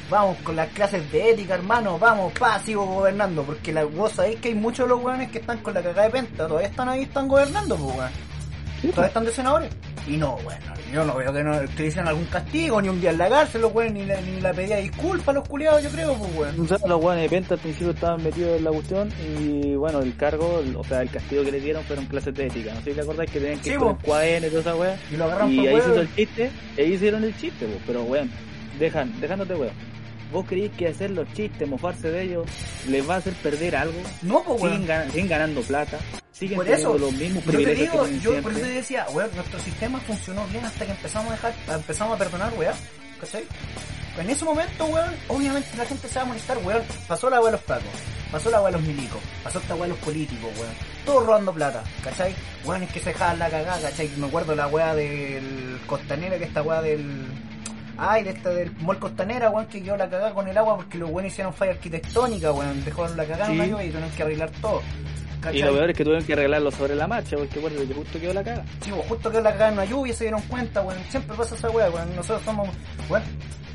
vamos 0.08 0.36
con 0.44 0.54
las 0.54 0.68
clases 0.68 1.10
de 1.10 1.30
ética, 1.30 1.54
hermano, 1.54 1.98
vamos, 1.98 2.32
pa, 2.38 2.60
sigo 2.60 2.86
gobernando. 2.86 3.42
Porque 3.42 3.72
la, 3.72 3.84
vos 3.84 4.12
sabéis 4.12 4.38
que 4.38 4.48
hay 4.48 4.54
muchos 4.54 4.86
de 4.86 4.94
los 4.94 5.02
weones 5.02 5.30
que 5.32 5.38
están 5.38 5.58
con 5.58 5.74
la 5.74 5.82
cagada 5.82 6.04
de 6.04 6.10
penta, 6.10 6.46
todavía 6.46 6.68
están 6.68 6.88
ahí, 6.88 7.02
están 7.02 7.26
gobernando, 7.26 7.76
pues, 7.76 7.96
weón. 7.96 8.33
Sí, 8.84 8.90
Todavía 8.90 9.08
están 9.08 9.24
de 9.24 9.32
senadores. 9.32 9.70
Y 10.06 10.18
no, 10.18 10.36
bueno, 10.44 10.60
yo 10.92 11.04
no 11.04 11.14
veo 11.14 11.32
que 11.32 11.42
no 11.42 11.62
hicieran 11.64 12.08
algún 12.08 12.26
castigo, 12.26 12.82
ni 12.82 12.90
un 12.90 13.00
día 13.00 13.10
en 13.10 13.18
la 13.18 13.30
cárcel, 13.30 13.62
los 13.62 13.72
weones, 13.72 13.94
ni 13.94 14.04
la, 14.04 14.20
ni 14.20 14.40
la 14.42 14.52
pedía 14.52 14.76
disculpa 14.76 15.30
a 15.30 15.34
los 15.34 15.48
culiados, 15.48 15.82
yo 15.82 15.88
creo, 15.88 16.14
pues 16.14 16.36
weón. 16.36 16.60
O 16.60 16.68
sea, 16.68 16.76
los 16.86 17.00
guanes 17.00 17.22
de 17.22 17.28
Penta 17.30 17.54
al 17.54 17.60
principio 17.60 17.90
estaban 17.92 18.22
metidos 18.22 18.58
en 18.58 18.64
la 18.64 18.70
cuestión 18.70 19.08
y 19.26 19.74
bueno, 19.76 20.00
el 20.00 20.14
cargo, 20.16 20.62
o 20.76 20.84
sea, 20.84 21.00
el 21.00 21.10
castigo 21.10 21.42
que 21.42 21.52
le 21.52 21.60
dieron 21.60 21.82
fueron 21.84 22.04
clases 22.04 22.34
de 22.34 22.46
ética. 22.46 22.74
No 22.74 22.80
sé 22.82 22.90
si 22.90 22.96
te 22.96 23.00
acordás 23.00 23.30
que 23.30 23.40
tenían 23.40 23.58
que 23.60 23.64
Sí, 23.64 23.70
el 23.70 23.96
cuaderno 24.04 24.46
y 24.46 24.50
toda 24.50 24.60
esa 24.60 24.76
weá. 24.76 24.98
Y 25.10 25.16
lo 25.16 25.24
agarraron 25.24 25.52
Y 25.52 25.56
por 25.56 25.68
ahí 25.68 25.80
se 25.80 25.88
hizo 25.88 26.00
el 26.00 26.14
chiste, 26.14 26.50
ahí 26.76 26.92
hicieron 26.92 27.24
el 27.24 27.36
chiste, 27.38 27.66
po. 27.66 27.80
pero 27.86 28.02
weón, 28.02 28.30
dejan, 28.78 29.18
dejándote 29.20 29.54
weón. 29.54 29.93
¿Vos 30.34 30.44
creéis 30.46 30.72
que 30.72 30.88
hacer 30.88 31.12
los 31.12 31.32
chistes, 31.32 31.66
mofarse 31.66 32.10
de 32.10 32.22
ellos, 32.24 32.46
les 32.88 33.08
va 33.08 33.14
a 33.14 33.18
hacer 33.18 33.32
perder 33.34 33.76
algo? 33.76 33.98
No, 34.22 34.42
pues 34.42 34.60
Siguen, 34.60 34.72
weón. 34.80 34.86
gan- 34.88 35.10
siguen 35.10 35.28
ganando 35.28 35.60
plata, 35.62 35.98
siguen 36.32 36.56
Por 36.56 36.66
teniendo 36.66 36.94
eso, 36.96 36.98
los 37.06 37.12
mismos 37.12 37.44
Yo 37.44 37.50
te 37.52 37.56
privilegios 37.56 37.92
digo, 37.92 38.02
que 38.04 38.08
tienen 38.10 38.20
yo 38.36 38.42
por 38.42 38.52
eso 38.52 38.60
te 38.60 38.66
decía, 38.66 39.06
weón, 39.12 39.30
nuestro 39.36 39.60
sistema 39.60 40.00
funcionó 40.00 40.46
bien 40.48 40.64
hasta 40.64 40.84
que 40.84 40.90
empezamos 40.90 41.28
a 41.28 41.32
dejar, 41.36 41.54
empezamos 41.72 42.14
a 42.14 42.18
perdonar, 42.18 42.52
weón, 42.58 42.74
¿cachai? 43.20 43.44
En 44.18 44.30
ese 44.30 44.44
momento, 44.44 44.84
weón, 44.86 45.10
obviamente 45.28 45.68
la 45.76 45.84
gente 45.86 46.08
se 46.08 46.14
va 46.16 46.22
a 46.22 46.24
molestar, 46.26 46.58
weón. 46.58 46.82
Pasó 47.08 47.30
la 47.30 47.38
weá 47.40 47.46
de 47.46 47.56
los 47.56 47.62
pacos, 47.62 47.84
pasó 48.32 48.50
la 48.50 48.60
weá 48.60 48.70
de 48.72 48.78
los 48.78 48.86
milicos, 48.86 49.20
pasó 49.44 49.58
esta 49.60 49.74
weá 49.74 49.84
de 49.84 49.88
los 49.90 49.98
políticos, 49.98 50.50
weón. 50.56 50.74
Todos 51.06 51.26
robando 51.26 51.52
plata, 51.52 51.82
¿cachai? 52.02 52.34
Weón, 52.64 52.82
es 52.82 52.90
que 52.92 52.98
se 53.00 53.10
dejaban 53.10 53.38
la 53.38 53.48
cagada, 53.50 53.80
¿cachai? 53.80 54.10
Me 54.16 54.26
acuerdo 54.26 54.54
la 54.56 54.66
weá 54.66 54.94
del 54.96 55.78
Costanera, 55.86 56.38
que 56.38 56.44
esta 56.44 56.62
weá 56.62 56.82
del... 56.82 57.24
Ay, 57.96 58.24
de 58.24 58.30
esta 58.30 58.50
del 58.50 58.72
Mall 58.80 58.98
Costanera, 58.98 59.50
weón, 59.50 59.66
que 59.66 59.82
quedó 59.82 59.96
la 59.96 60.08
cagada 60.08 60.34
con 60.34 60.48
el 60.48 60.56
agua 60.58 60.76
porque 60.76 60.98
los 60.98 61.10
weones 61.10 61.32
hicieron 61.32 61.52
falla 61.54 61.72
arquitectónica, 61.72 62.52
weón. 62.52 62.84
Dejaron 62.84 63.16
la 63.16 63.24
cagada 63.24 63.46
en 63.46 63.52
Sí. 63.52 63.58
la 63.58 63.66
lluvia 63.66 63.84
y 63.84 63.88
tuvieron 63.90 64.10
que 64.10 64.22
arreglar 64.22 64.50
todo. 64.60 64.82
Y 65.52 65.58
lo 65.62 65.72
peor 65.74 65.90
es 65.90 65.96
que 65.96 66.04
tuvieron 66.04 66.24
que 66.24 66.32
arreglarlo 66.32 66.70
sobre 66.70 66.94
la 66.94 67.06
marcha, 67.06 67.36
porque 67.36 67.58
bueno, 67.58 67.76
que 67.86 67.92
justo 67.94 68.18
quedó 68.18 68.32
la 68.32 68.42
caga. 68.42 68.64
Sí, 68.80 68.90
pues, 68.90 69.06
justo 69.08 69.30
que 69.30 69.42
la 69.42 69.52
cagada 69.52 69.68
en 69.68 69.74
una 69.74 69.84
lluvia 69.84 70.14
se 70.14 70.24
dieron 70.24 70.40
cuenta, 70.42 70.80
weón. 70.82 70.98
Siempre 71.10 71.36
pasa 71.36 71.54
esa 71.54 71.68
weá, 71.70 71.90
weón. 71.90 72.16
Nosotros 72.16 72.42
somos, 72.44 72.68
weón. 73.10 73.22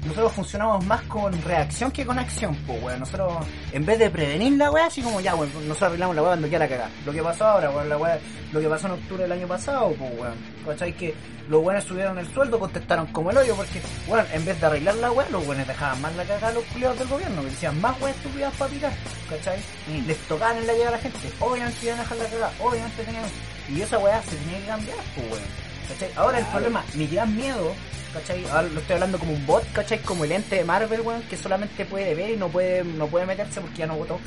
Nosotros 0.06 0.32
funcionamos 0.32 0.86
más 0.86 1.02
con 1.04 1.42
reacción 1.42 1.92
que 1.92 2.06
con 2.06 2.18
acción, 2.18 2.56
pues, 2.66 2.82
weón. 2.82 3.00
Nosotros, 3.00 3.46
en 3.72 3.86
vez 3.86 4.00
de 4.00 4.10
prevenir 4.10 4.54
la 4.54 4.72
weá, 4.72 4.86
así 4.86 5.02
como 5.02 5.20
ya, 5.20 5.36
weón, 5.36 5.52
nosotros 5.54 5.84
arreglamos 5.84 6.16
la 6.16 6.22
weá 6.22 6.32
cuando 6.32 6.50
queda 6.50 6.60
la 6.60 6.68
cagada. 6.70 6.90
Lo 7.06 7.12
que 7.12 7.22
pasó 7.22 7.46
ahora, 7.46 7.70
weón, 7.70 7.90
la 7.90 7.98
weá, 7.98 8.20
lo 8.52 8.60
que 8.60 8.70
pasó 8.70 8.88
en 8.88 8.94
octubre 8.94 9.24
del 9.24 9.32
año 9.34 9.48
pasado, 9.48 9.94
pues, 9.98 10.12
weón. 10.18 10.36
¿Cachai? 10.66 10.94
Que 10.94 11.14
los 11.50 11.64
weones 11.64 11.84
subieron 11.84 12.18
el 12.18 12.28
sueldo, 12.34 12.60
contestaron 12.60 13.08
como 13.08 13.32
el 13.32 13.38
hoyo, 13.38 13.56
porque, 13.56 13.82
weón, 14.08 14.26
en 14.32 14.46
vez 14.46 14.60
de 14.60 14.66
arreglar 14.68 14.96
la 14.96 15.12
weá, 15.12 15.28
los 15.30 15.46
weones 15.46 15.68
dejaban 15.68 16.02
más 16.02 16.16
la 16.16 16.24
cagada 16.24 16.48
a 16.48 16.54
los 16.54 16.64
culiados 16.66 16.98
del 17.00 17.08
gobierno, 17.08 17.42
que 17.42 17.50
decían 17.50 17.82
más 17.82 18.00
weá 18.02 18.12
estúpidas 18.12 18.54
para 18.56 18.72
picar, 18.72 18.94
¿cachai? 19.30 19.60
Les 20.08 20.18
tocaban 20.28 20.58
en 20.58 20.68
la 20.68 20.74
llegada 20.74 20.90
a 20.90 20.98
la 20.98 21.00
gente, 21.00 21.32
obviamente 21.40 21.86
iban 21.86 22.00
a 22.00 22.02
dejar 22.04 22.18
la 22.18 22.26
cagada, 22.26 22.52
obviamente 22.62 23.04
tenían. 23.04 23.26
Y 23.68 23.82
esa 23.82 23.98
weá 24.00 24.22
se 24.24 24.36
tenía 24.38 24.60
que 24.60 24.66
cambiar, 24.66 24.98
pues, 25.16 25.32
weón. 25.32 25.69
¿Cachai? 25.90 26.12
Ahora 26.16 26.40
el 26.40 26.46
problema, 26.46 26.84
mi 26.94 27.08
miedo, 27.08 27.74
¿cachai? 28.14 28.46
Ahora 28.46 28.64
lo 28.70 28.80
estoy 28.80 28.94
hablando 28.94 29.20
como 29.20 29.34
un 29.34 29.46
bot, 29.46 29.70
¿cachai? 29.74 30.00
Como 30.00 30.24
el 30.24 30.32
ente 30.32 30.56
de 30.58 30.64
Marvel, 30.64 31.02
weón, 31.02 31.22
que 31.24 31.36
solamente 31.36 31.84
puede 31.86 32.14
ver 32.16 32.30
y 32.32 32.38
no 32.38 32.48
puede, 32.50 32.84
no 32.84 33.08
puede 33.08 33.26
meterse 33.26 33.60
porque 33.60 33.78
ya 33.80 33.88
no 33.88 33.96
votó. 33.96 34.20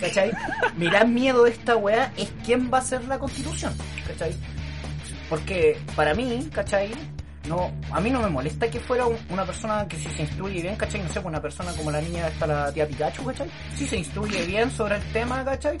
¿Cachai? 0.00 0.32
mi 0.78 0.86
gran 0.86 1.12
miedo 1.12 1.44
de 1.44 1.50
esta 1.50 1.76
weá 1.76 2.10
es 2.16 2.30
quién 2.44 2.70
va 2.72 2.78
a 2.78 2.82
ser 2.82 3.04
la 3.04 3.18
constitución, 3.18 3.74
¿cachai? 4.06 4.34
Porque 5.28 5.78
para 5.94 6.14
mí, 6.14 6.48
¿cachai? 6.52 6.90
No, 7.46 7.70
a 7.92 8.00
mí 8.00 8.10
no 8.10 8.22
me 8.22 8.28
molesta 8.30 8.70
que 8.70 8.80
fuera 8.80 9.06
un- 9.06 9.18
una 9.28 9.44
persona 9.44 9.86
que 9.86 9.96
si 9.98 10.08
se 10.08 10.22
instruye 10.22 10.62
bien, 10.62 10.76
¿cachai? 10.76 11.02
No 11.02 11.08
sé, 11.08 11.14
pues 11.14 11.26
una 11.26 11.42
persona 11.42 11.72
como 11.72 11.90
la 11.90 12.00
niña 12.00 12.28
esta, 12.28 12.46
la 12.46 12.72
tía 12.72 12.86
Pikachu, 12.88 13.24
¿cachai? 13.26 13.50
Si 13.76 13.86
se 13.86 13.98
instruye 13.98 14.44
bien 14.46 14.70
sobre 14.70 14.96
el 14.96 15.02
tema, 15.12 15.44
¿cachai? 15.44 15.76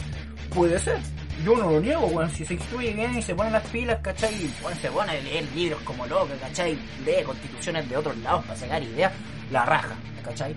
Puede 0.54 0.78
ser. 0.78 0.98
Yo 1.44 1.56
no 1.56 1.70
lo 1.70 1.80
niego, 1.80 2.06
weón. 2.06 2.30
Si 2.30 2.44
se 2.44 2.54
instruye 2.54 2.92
bien 2.92 3.16
y 3.16 3.22
se 3.22 3.34
pone 3.34 3.50
las 3.50 3.66
pilas, 3.68 3.98
¿cachai? 4.02 4.50
Bueno, 4.62 4.78
se 4.80 4.90
pone 4.90 5.12
a 5.12 5.20
leer 5.20 5.44
libros 5.54 5.80
como 5.82 6.06
loco, 6.06 6.28
¿cachai? 6.40 6.78
Lee 7.04 7.22
constituciones 7.24 7.88
de 7.88 7.96
otros 7.96 8.16
lados 8.18 8.44
para 8.44 8.58
sacar 8.58 8.82
ideas, 8.82 9.12
la 9.50 9.64
raja, 9.64 9.94
¿cachai? 10.24 10.54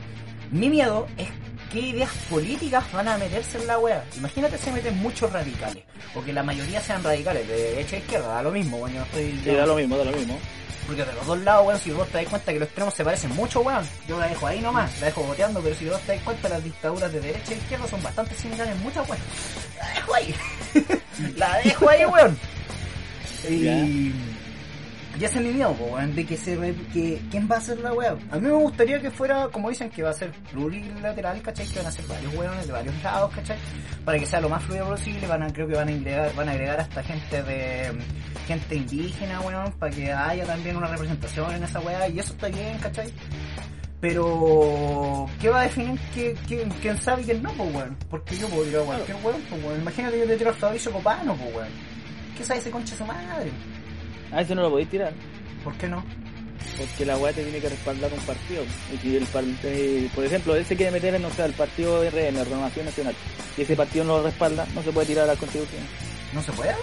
Mi 0.52 0.70
miedo 0.70 1.08
es 1.18 1.30
qué 1.74 1.80
ideas 1.80 2.12
políticas 2.30 2.90
van 2.94 3.08
a 3.08 3.18
meterse 3.18 3.58
en 3.58 3.68
la 3.68 3.80
wea. 3.80 4.06
Imagínate 4.16 4.58
se 4.60 4.72
meten 4.72 4.96
muchos 5.00 5.34
radicales, 5.34 5.84
o 6.16 6.24
que 6.24 6.32
la 6.32 6.44
mayoría 6.44 6.80
sean 6.80 7.04
radicales, 7.04 7.48
de 7.48 7.56
derecha 7.56 7.96
a 7.96 8.00
izquierda, 8.00 8.28
da 8.28 8.44
lo 8.44 8.52
mismo, 8.52 8.78
weón. 8.78 8.94
Yo 8.94 9.00
no 9.00 9.06
estoy. 9.06 9.42
Sí, 9.44 9.52
da 9.52 9.66
lo 9.66 9.76
mismo, 9.76 9.98
da 9.98 10.06
lo 10.06 10.12
mismo. 10.12 10.38
Porque 10.86 11.04
de 11.04 11.14
los 11.14 11.26
dos 11.26 11.40
lados, 11.40 11.68
weón, 11.68 11.80
si 11.80 11.92
vos 11.92 12.08
te 12.10 12.20
das 12.20 12.28
cuenta 12.28 12.54
que 12.54 12.60
los 12.60 12.68
extremos 12.68 12.94
se 12.94 13.04
parecen 13.04 13.36
mucho, 13.36 13.62
weón, 13.62 13.86
yo 14.08 14.20
la 14.20 14.28
dejo 14.28 14.46
ahí 14.46 14.62
nomás, 14.62 15.00
la 15.00 15.08
dejo 15.08 15.24
boteando, 15.24 15.62
pero 15.62 15.76
si 15.76 15.86
vos 15.86 16.00
te 16.02 16.14
das 16.14 16.24
cuenta, 16.24 16.50
las 16.50 16.64
dictaduras 16.64 17.12
de 17.12 17.20
derecha 17.20 17.54
e 17.54 17.58
izquierda 17.58 17.88
son 17.88 18.04
bastante 18.04 18.36
similares 18.36 18.76
en 18.76 18.84
muchas, 18.84 19.10
weón. 19.10 19.22
La 19.80 19.94
dejo 19.94 20.14
ahí. 20.14 20.36
la 21.38 21.58
dejo 21.58 21.90
ahí, 21.90 22.06
weón. 22.06 22.38
Y... 23.50 24.33
Y 25.20 25.24
ese 25.26 25.38
es 25.39 25.45
mi 25.45 25.51
miedo, 25.51 25.70
weón, 25.80 26.16
de 26.16 26.26
que 26.26 26.36
se 26.36 26.55
re- 26.55 26.76
que 26.91 27.22
quién 27.30 27.47
va 27.49 27.57
a 27.57 27.61
ser 27.61 27.78
la 27.80 27.93
weá. 27.93 28.16
A 28.32 28.36
mí 28.38 28.41
me 28.47 28.51
gustaría 28.51 28.99
que 28.99 29.11
fuera, 29.11 29.47
como 29.49 29.70
dicen, 29.70 29.89
que 29.91 30.01
va 30.01 30.09
a 30.09 30.14
ser 30.14 30.32
plurilateral, 30.51 31.39
¿cachai? 31.43 31.68
Que 31.68 31.78
van 31.80 31.88
a 31.88 31.91
ser 31.91 32.05
varios 32.07 32.34
weones 32.34 32.66
de 32.66 32.74
varios 32.74 33.03
lados, 33.03 33.32
¿cachai? 33.36 33.57
Para 34.03 34.18
que 34.18 34.26
sea 34.26 34.41
lo 34.41 34.49
más 34.49 34.64
fluido 34.64 34.88
posible, 34.89 35.28
van 35.28 35.43
a, 35.43 35.53
creo 35.53 35.68
que 35.68 35.76
van 35.76 35.88
a 35.88 35.91
agregar, 35.91 36.34
van 36.36 36.49
a 36.49 36.51
agregar 36.53 36.80
hasta 36.80 37.03
gente 37.03 37.43
de 37.43 37.91
gente 38.47 38.76
indígena, 38.76 39.39
weón, 39.41 39.72
para 39.74 39.91
que 39.95 40.11
haya 40.11 40.45
también 40.45 40.78
una 40.78 40.88
representación 40.88 41.53
en 41.53 41.64
esa 41.64 41.80
weá, 41.80 42.07
y 42.09 42.18
eso 42.18 42.34
está 42.34 42.47
bien, 42.47 42.78
¿cachai? 42.80 43.14
Pero, 44.01 45.28
¿qué 45.39 45.49
va 45.49 45.61
a 45.61 45.64
definir 45.64 45.97
que- 46.14 46.36
quién 46.82 47.01
sabe 47.01 47.22
y 47.22 47.26
quién 47.26 47.41
no, 47.43 47.51
pues, 47.53 47.74
weón? 47.74 47.97
Porque 48.09 48.36
yo 48.36 48.47
puedo 48.49 48.64
tirar 48.64 48.82
a 48.82 48.86
cualquier 48.86 49.18
weón, 49.24 49.41
pues, 49.47 49.64
weón. 49.64 49.80
Imagínate 49.82 50.16
que 50.16 50.20
yo 50.22 50.28
te 50.28 50.38
tiro 50.38 50.49
a 50.49 50.53
Fabricio 50.53 50.91
Copano, 50.91 51.36
pues, 51.36 51.55
weón. 51.55 51.70
¿Qué 52.38 52.43
sabe 52.43 52.59
ese 52.59 52.72
concha 52.72 52.95
su 52.95 53.05
madre? 53.05 53.51
A 54.34 54.42
eso 54.42 54.56
no 54.56 54.64
lo 54.64 54.70
podéis 54.72 54.90
tirar. 54.90 55.14
¿Por 55.64 55.74
qué 55.76 55.88
no? 55.88 56.04
Porque 56.78 57.06
la 57.06 57.18
weá 57.18 57.32
te 57.34 57.44
tiene 57.44 57.60
que 57.60 57.70
respaldar 57.70 58.12
un 58.12 58.20
partido. 58.22 58.64
Y 58.94 58.98
si 58.98 59.16
el 59.16 59.26
par- 59.26 59.44
eh, 59.64 60.10
por 60.16 60.26
ejemplo, 60.26 60.56
él 60.56 60.66
se 60.66 60.76
quiere 60.76 60.92
meter 60.92 61.14
en, 61.16 61.24
o 61.26 61.30
sea, 61.32 61.46
el 61.46 61.54
partido 61.54 62.04
RN, 62.04 62.44
Renovación 62.44 62.86
Nacional, 62.86 63.16
y 63.58 63.62
ese 63.62 63.76
partido 63.76 64.06
no 64.06 64.18
lo 64.18 64.24
respalda, 64.24 64.66
no 64.74 64.82
se 64.82 64.92
puede 64.92 65.08
tirar 65.08 65.26
a 65.26 65.34
la 65.34 65.36
constitución. 65.36 65.82
¿No 66.34 66.42
se 66.42 66.52
puede? 66.54 66.74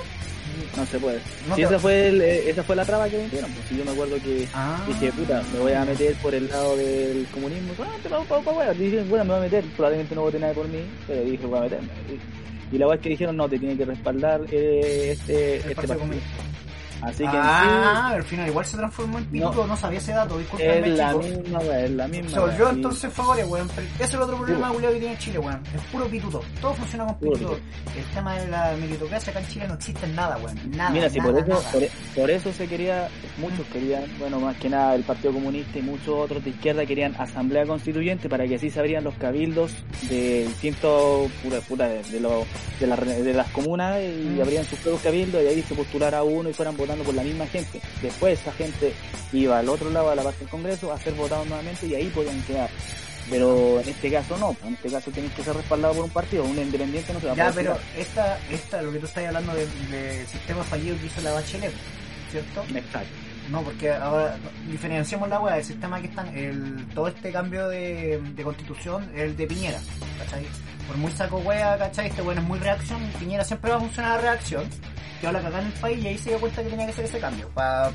No 0.76 0.86
se 0.86 0.98
puede. 1.01 1.18
No 1.48 1.55
te- 1.57 1.62
esa 1.62 1.78
fue 1.78 2.09
el- 2.09 2.20
eh, 2.20 2.51
esa 2.51 2.62
fue 2.62 2.76
la 2.76 2.84
traba 2.84 3.09
que 3.09 3.16
me 3.18 3.28
dieron, 3.28 3.51
pues 3.53 3.66
si 3.68 3.76
yo 3.78 3.84
me 3.84 3.90
acuerdo 3.90 4.16
que 4.22 4.46
Ah. 4.55 4.84
dije, 4.86 5.12
puta, 5.12 5.42
me 5.53 5.59
voy 5.61 5.72
a 5.72 5.84
meter 5.84 6.14
por 6.16 6.34
el 6.34 6.48
lado 6.48 6.76
del 6.76 7.26
comunismo, 7.32 7.72
ah, 7.80 7.96
te 8.03 8.09
pago, 8.09 8.24
pago, 8.24 8.42
pago, 8.44 8.61
Dije, 8.74 9.03
bueno, 9.09 9.24
me 9.24 9.30
voy 9.30 9.38
a 9.38 9.42
meter, 9.42 9.64
probablemente 9.76 10.14
no 10.14 10.22
vote 10.22 10.38
nadie 10.38 10.55
por 10.55 10.68
mí, 10.68 10.80
pero 11.07 11.22
dije, 11.24 11.46
voy 11.46 11.59
a 11.59 11.62
meterme. 11.62 11.88
Y, 12.72 12.78
la 12.78 12.86
weá 12.86 12.98
que 12.98 13.09
dijeron, 13.09 13.36
no, 13.36 13.48
te 13.48 13.59
tiene 13.59 13.76
que 13.76 13.84
respaldar 13.84 14.42
eh, 14.53 15.11
este, 15.12 15.57
El 15.57 15.61
este 15.62 15.74
Partido 15.74 15.98
partido. 15.98 16.20
Así 17.03 17.22
que 17.22 17.30
ah, 17.32 18.09
al 18.09 18.24
final 18.24 18.48
igual 18.48 18.66
se 18.66 18.76
transformó 18.76 19.18
en 19.18 19.24
pituto, 19.26 19.66
no, 19.66 19.76
sabía 19.76 19.98
ese 19.98 20.12
dato, 20.12 20.38
disculpenme 20.38 20.88
es 20.88 20.98
la 20.98 21.14
misma, 21.14 21.59
weón, 21.61 21.84
es 21.84 21.90
la 21.90 22.09
misma. 22.09 22.30
Se 22.30 22.40
volvió 22.40 22.70
entonces 22.70 23.12
favores, 23.12 23.48
weón. 23.48 23.68
Ese 23.70 24.05
es 24.05 24.14
el 24.14 24.22
otro 24.22 24.36
problema 24.36 24.70
que 24.72 24.98
tiene 24.98 25.18
Chile, 25.18 25.38
weón. 25.38 25.62
Es 25.74 25.82
puro 25.90 26.07
pituto. 26.07 26.42
Todo 26.61 26.74
funciona 26.74 27.07
con 27.07 27.18
pituto. 27.18 27.59
El 27.96 28.05
tema 28.14 28.38
de 28.38 28.48
la 28.48 28.76
meritocracia 28.76 29.30
acá 29.30 29.40
en 29.40 29.48
Chile 29.48 29.68
no 29.68 29.74
existe 29.74 30.07
nada, 30.09 30.36
weón. 30.38 30.70
Nada. 30.70 30.90
Mira, 30.90 31.09
si 31.09 31.20
por 31.20 31.38
eso, 31.38 31.62
por, 32.14 32.30
eso 32.30 32.53
se 32.53 32.66
quería, 32.66 33.09
muchos 33.38 33.66
querían, 33.68 34.05
bueno, 34.18 34.40
más 34.40 34.57
que 34.57 34.68
nada 34.68 34.94
el 34.94 35.05
Partido 35.05 35.32
Comunista 35.32 35.78
y 35.78 35.82
muchos 35.82 36.09
otros 36.09 36.44
de 36.44 36.51
izquierda 36.51 36.84
querían 36.84 37.14
asamblea 37.18 37.64
constituyente 37.64 38.28
para 38.28 38.46
que 38.46 38.57
así 38.57 38.70
se 38.70 38.78
abrían 38.78 39.05
los 39.05 39.14
cabildos 39.14 39.72
de 40.09 40.44
distintos, 40.46 41.30
pura, 41.42 41.61
pura, 41.61 41.88
de, 41.88 42.03
de, 42.03 42.20
de, 42.20 43.22
de 43.22 43.34
las 43.34 43.48
comunas 43.51 43.98
y 44.01 44.40
abrían 44.40 44.64
sus 44.64 44.78
propios 44.80 45.03
cabildos 45.03 45.42
y 45.42 45.46
ahí 45.46 45.62
se 45.62 45.74
postulara 45.74 46.22
uno 46.22 46.51
y 46.51 46.53
fueran 46.53 46.76
votando 46.91 47.05
por 47.05 47.14
la 47.14 47.22
misma 47.22 47.47
gente. 47.47 47.80
Después 48.03 48.41
esa 48.41 48.53
gente 48.53 48.93
iba 49.32 49.59
al 49.59 49.68
otro 49.68 49.91
lado, 49.91 50.11
a 50.11 50.14
la 50.14 50.22
parte 50.22 50.41
del 50.41 50.49
Congreso, 50.49 50.93
a 50.93 50.99
ser 50.99 51.14
votado 51.14 51.45
nuevamente 51.45 51.86
y 51.86 51.95
ahí 51.95 52.09
podían 52.09 52.41
quedar. 52.43 52.70
Pero 53.28 53.80
en 53.80 53.88
este 53.88 54.11
caso 54.11 54.36
no, 54.38 54.57
en 54.66 54.74
este 54.74 54.91
caso 54.91 55.11
tienes 55.11 55.32
que 55.32 55.45
ser 55.45 55.55
respaldado 55.55 55.95
por 55.95 56.05
un 56.05 56.11
partido, 56.11 56.45
un 56.45 56.59
independiente 56.59 57.12
no 57.12 57.20
se 57.20 57.26
va 57.26 57.32
a 57.32 57.36
Ya, 57.36 57.53
pero 57.53 57.78
esta, 57.97 58.38
esta, 58.51 58.82
lo 58.82 58.91
que 58.91 58.99
tú 58.99 59.07
estás 59.07 59.24
hablando 59.26 59.55
del 59.55 60.26
sistema 60.26 60.64
fallido 60.64 60.99
que 60.99 61.07
hizo 61.07 61.20
la 61.20 61.32
Bachelet, 61.32 61.72
¿cierto? 62.32 62.64
Exacto. 62.74 63.29
No, 63.51 63.62
porque 63.62 63.92
ahora 63.92 64.36
diferenciamos 64.68 65.28
la 65.28 65.40
weá, 65.40 65.59
el 65.59 65.64
sistema 65.64 66.01
que 66.01 66.07
están, 66.07 66.28
el, 66.36 66.86
todo 66.94 67.09
este 67.09 67.32
cambio 67.32 67.68
de, 67.68 68.20
de 68.22 68.42
constitución, 68.44 69.11
el 69.14 69.36
de 69.36 69.46
Piñera, 69.46 69.78
¿cachai? 70.18 70.46
Por 70.86 70.96
muy 70.96 71.11
saco 71.11 71.38
wea, 71.38 71.76
¿cachai? 71.76 72.07
Este 72.07 72.22
bueno 72.22 72.40
es 72.40 72.46
muy 72.46 72.59
reacción, 72.61 73.01
Piñera 73.18 73.42
siempre 73.42 73.70
va 73.70 73.78
a 73.78 73.80
funcionar 73.80 74.18
a 74.18 74.20
reacción, 74.20 74.64
que 75.20 75.26
ahora 75.26 75.42
cagar 75.42 75.62
en 75.62 75.66
el 75.66 75.72
país 75.74 76.05
y 76.05 76.09
ahí 76.09 76.18
se 76.18 76.30
dio 76.30 76.38
cuenta 76.40 76.62
que 76.62 76.70
tenía 76.70 76.86
que 76.86 76.92
hacer 76.92 77.05
ese 77.05 77.18
cambio 77.18 77.48
para 77.48 77.90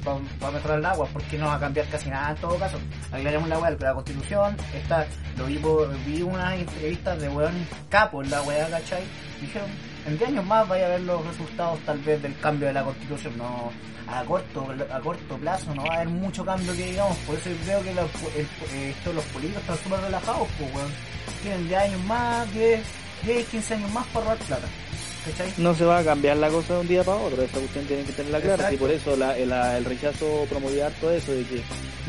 mejorar 0.52 0.80
el 0.80 0.86
agua, 0.86 1.08
porque 1.14 1.38
no 1.38 1.48
va 1.48 1.56
a 1.56 1.60
cambiar 1.60 1.88
casi 1.88 2.10
nada 2.10 2.32
en 2.32 2.38
todo 2.38 2.58
caso. 2.58 2.78
Aclaremos 3.14 3.48
la 3.48 3.58
weá, 3.58 3.72
la 3.80 3.94
constitución, 3.94 4.58
está, 4.74 5.08
lo 5.38 5.46
vi, 5.46 5.60
vi 6.06 6.22
unas 6.22 6.60
entrevistas 6.60 7.20
de 7.22 7.30
weón 7.30 7.68
capo 7.90 8.22
en 8.22 8.30
la 8.30 8.42
weá, 8.42 8.70
¿cachai? 8.70 9.04
Dijeron, 9.40 9.70
en 10.06 10.18
10 10.18 10.30
años 10.30 10.46
más 10.46 10.68
vaya 10.68 10.86
a 10.86 10.90
ver 10.90 11.02
los 11.02 11.26
resultados 11.26 11.80
tal 11.86 12.00
vez 12.00 12.22
del 12.22 12.38
cambio 12.40 12.68
de 12.68 12.74
la 12.74 12.84
constitución, 12.84 13.38
no 13.38 13.72
a 14.08 14.24
corto 14.24 14.68
a 14.92 15.00
corto 15.00 15.36
plazo 15.38 15.74
no 15.74 15.84
va 15.84 15.94
a 15.94 15.96
haber 15.96 16.10
mucho 16.10 16.46
cambio 16.46 16.74
que 16.74 16.86
digamos, 16.86 17.18
por 17.20 17.36
eso 17.36 17.50
creo 17.64 17.82
que 17.82 17.94
los, 17.94 18.10
los 19.16 19.26
políticos 19.26 19.62
están 19.62 19.78
súper 19.80 20.00
relajados, 20.02 20.48
pues 20.60 20.76
weón. 20.76 20.92
Tienen 21.42 21.68
10 21.68 21.82
años 21.82 22.04
más, 22.06 22.54
10, 22.54 22.82
10, 23.24 23.48
15 23.48 23.74
años 23.74 23.92
más 23.92 24.06
para 24.08 24.26
robar 24.26 24.38
plata. 24.40 24.68
No 25.58 25.74
se 25.74 25.86
va 25.86 26.00
a 26.00 26.04
cambiar 26.04 26.38
la 26.38 26.50
cosa 26.50 26.76
de 26.76 26.80
un 26.82 26.88
día 26.88 27.04
para 27.04 27.18
otro, 27.18 27.42
esa 27.42 27.60
cuestión 27.60 27.86
tiene 27.86 28.04
que 28.04 28.12
tenerla 28.12 28.42
clara. 28.42 28.74
Y 28.74 28.78
por 28.78 28.92
eso 28.92 29.16
la, 29.16 29.38
el, 29.38 29.86
rechazo 29.86 30.46
promovía 30.50 30.90
todo 31.02 31.12
eso 31.12 31.32
de 31.32 31.44
que 31.44 31.62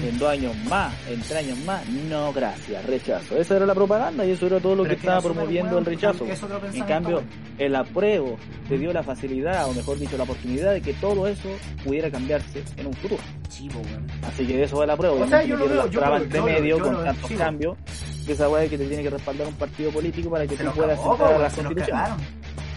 en 0.07 0.19
dos 0.19 0.29
años 0.29 0.55
más, 0.69 0.95
en 1.09 1.21
tres 1.21 1.45
años 1.45 1.59
más, 1.65 1.87
no, 1.89 2.33
gracias, 2.33 2.85
rechazo. 2.85 3.37
Esa 3.37 3.57
era 3.57 3.67
la 3.67 3.75
propaganda 3.75 4.25
y 4.25 4.33
eso 4.33 4.47
era 4.47 4.61
todo 4.61 4.77
lo 4.77 4.85
que 4.85 4.95
estaba 4.95 5.21
promoviendo 5.21 5.79
el 5.79 5.85
rechazo. 5.85 6.27
En 6.73 6.85
cambio, 6.85 7.23
el 7.59 7.75
apruebo 7.75 8.37
te 8.69 8.79
dio 8.79 8.93
la 8.93 9.03
facilidad, 9.03 9.69
o 9.69 9.73
mejor 9.73 9.99
dicho, 9.99 10.17
la 10.17 10.25
oportunidad 10.25 10.73
de 10.73 10.83
que 10.83 10.95
todo 10.95 11.27
eso 11.27 11.49
pudiera 11.85 12.11
cambiarse 12.11 12.63
en 12.77 12.87
un 12.87 12.95
futuro. 12.95 13.23
Así 14.27 14.47
que 14.47 14.57
de 14.57 14.65
eso 14.65 14.77
va 14.77 14.85
el 14.85 14.91
apruebo. 14.91 15.23
O 15.23 15.27
sea, 15.27 15.43
yo 15.45 15.57
lo 15.57 15.69
veo, 15.69 15.89
yo 15.89 16.01
de 16.21 16.43
medio 16.43 16.79
con 16.79 17.05
tantos 17.05 17.31
cambios, 17.33 17.77
que 18.27 18.33
esa 18.33 18.49
weá 18.49 18.69
que 18.69 18.77
te 18.77 18.87
tiene 18.87 19.03
que 19.03 19.11
respaldar 19.11 19.47
un 19.47 19.55
partido 19.55 19.91
político 19.91 20.31
para 20.31 20.47
que 20.47 20.57
tú 20.57 20.65
puedas 20.73 20.99
aceptar 20.99 21.41
la 21.41 21.51
constitución. 21.51 21.99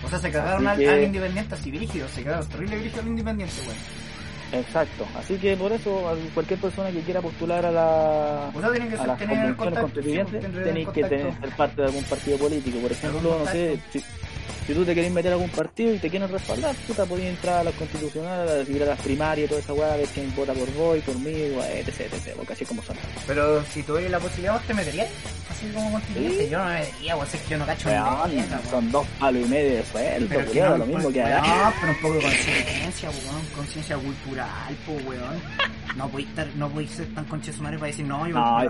O 0.03 0.09
sea, 0.09 0.19
se 0.19 0.31
cagaron 0.31 0.67
al, 0.67 0.87
al, 0.87 1.03
independiente 1.03 1.55
así 1.55 1.71
brígido, 1.71 2.07
se 2.07 2.23
cagaron 2.23 2.47
terrible 2.47 2.77
brígido 2.77 3.01
al 3.01 3.07
independiente, 3.07 3.55
weón. 3.67 4.09
Exacto, 4.51 5.05
así 5.15 5.37
que 5.37 5.55
por 5.55 5.71
eso 5.71 6.11
cualquier 6.33 6.59
persona 6.59 6.89
que 6.89 7.01
quiera 7.01 7.21
postular 7.21 7.63
a 7.67 7.71
la 7.71 8.51
o 8.53 8.59
sea, 8.59 8.71
tiene 8.71 8.89
que 8.89 8.95
a 8.95 9.05
las 9.05 9.19
convenciones 9.19 9.79
constituyentes 9.79 10.63
tiene 10.63 10.85
que 10.87 11.03
tener, 11.03 11.39
ser 11.39 11.49
parte 11.55 11.81
de 11.81 11.87
algún 11.87 12.03
partido 12.05 12.37
político, 12.39 12.79
por 12.79 12.91
ejemplo, 12.91 13.39
no 13.39 13.45
sé, 13.51 13.79
si, 13.91 14.03
si 14.65 14.73
tú 14.73 14.85
te 14.85 14.93
quieres 14.93 15.11
meter 15.11 15.31
a 15.31 15.35
algún 15.35 15.49
partido 15.49 15.93
y 15.93 15.99
te 15.99 16.09
quieren 16.09 16.29
respaldar, 16.29 16.75
tú 16.87 16.93
te 16.93 17.03
podías 17.05 17.29
entrar 17.29 17.59
a 17.59 17.63
las 17.65 17.73
constitucionales, 17.75 18.69
ir 18.69 18.83
a 18.83 18.87
las 18.87 18.99
primarias 19.01 19.45
y 19.45 19.49
toda 19.49 19.61
esa 19.61 19.73
weá, 19.73 19.95
ver 19.95 20.07
quién 20.07 20.33
vota 20.35 20.53
por 20.53 20.71
vos 20.73 20.97
y 20.97 21.01
por 21.01 21.17
mí, 21.19 21.33
etc, 21.33 22.01
etc, 22.01 22.33
porque 22.35 22.53
así 22.53 22.65
como 22.65 22.81
son. 22.83 22.95
Pero 23.27 23.63
si 23.65 23.83
tuvieras 23.83 24.11
la 24.11 24.19
posibilidad, 24.19 24.53
¿vos 24.53 24.63
te 24.63 24.73
meterías? 24.73 25.09
Así 25.49 25.67
como 25.73 25.91
constituyente, 25.91 26.43
¿Sí? 26.45 26.49
yo 26.49 26.59
no 26.59 26.65
me 26.65 26.79
metería, 26.79 27.15
pues 27.15 27.33
es 27.33 27.41
que 27.41 27.49
yo 27.49 27.57
no 27.57 27.65
cacho 27.65 27.89
nada. 27.89 28.29
Son 28.69 28.91
dos 28.91 29.07
palos 29.19 29.45
y 29.45 29.49
medio 29.49 29.77
de 29.77 29.85
sueldo, 29.85 30.27
pero 30.29 30.51
que 30.51 30.61
no, 30.61 30.77
lo 30.77 30.85
mismo 30.85 31.11
que 31.11 31.21
allá. 31.21 31.41
No, 31.41 31.73
pero 31.81 31.91
un 31.91 32.01
poco 32.01 32.13
de 32.15 32.21
conciencia, 32.21 33.09
weón, 33.09 33.45
conciencia 33.55 33.97
cultural, 33.97 34.77
pues 34.85 35.05
weón. 35.05 35.41
No 35.95 36.07
podéis 36.07 36.29
no 36.55 36.71
ser 36.87 37.13
tan 37.13 37.25
conchesumares 37.25 37.79
para 37.79 37.91
decir, 37.91 38.05
no, 38.05 38.27
yo... 38.27 38.35
No, 38.35 38.69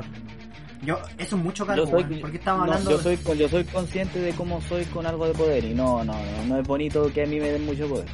yo, 0.82 0.98
eso 1.18 1.36
es 1.36 1.44
mucho 1.44 1.66
caro, 1.66 1.86
porque 1.88 2.38
estamos 2.38 2.64
hablando... 2.64 2.92
yo, 2.92 3.00
soy, 3.00 3.18
yo 3.38 3.50
soy 3.50 3.64
consciente 3.66 4.20
de 4.20 4.34
cómo 4.34 4.62
soy 4.62 4.86
con 4.86 5.06
algo 5.06 5.28
de 5.28 5.34
poder 5.34 5.66
y 5.66 5.74
no, 5.74 6.04
no, 6.04 6.14
no, 6.14 6.46
no 6.48 6.60
es 6.60 6.68
bonito 6.68 7.12
que 7.14 7.24
a 7.24 7.26
mí 7.26 7.40
me 7.40 7.50
den 7.50 7.66
mucho 7.66 7.88
poder. 7.88 8.06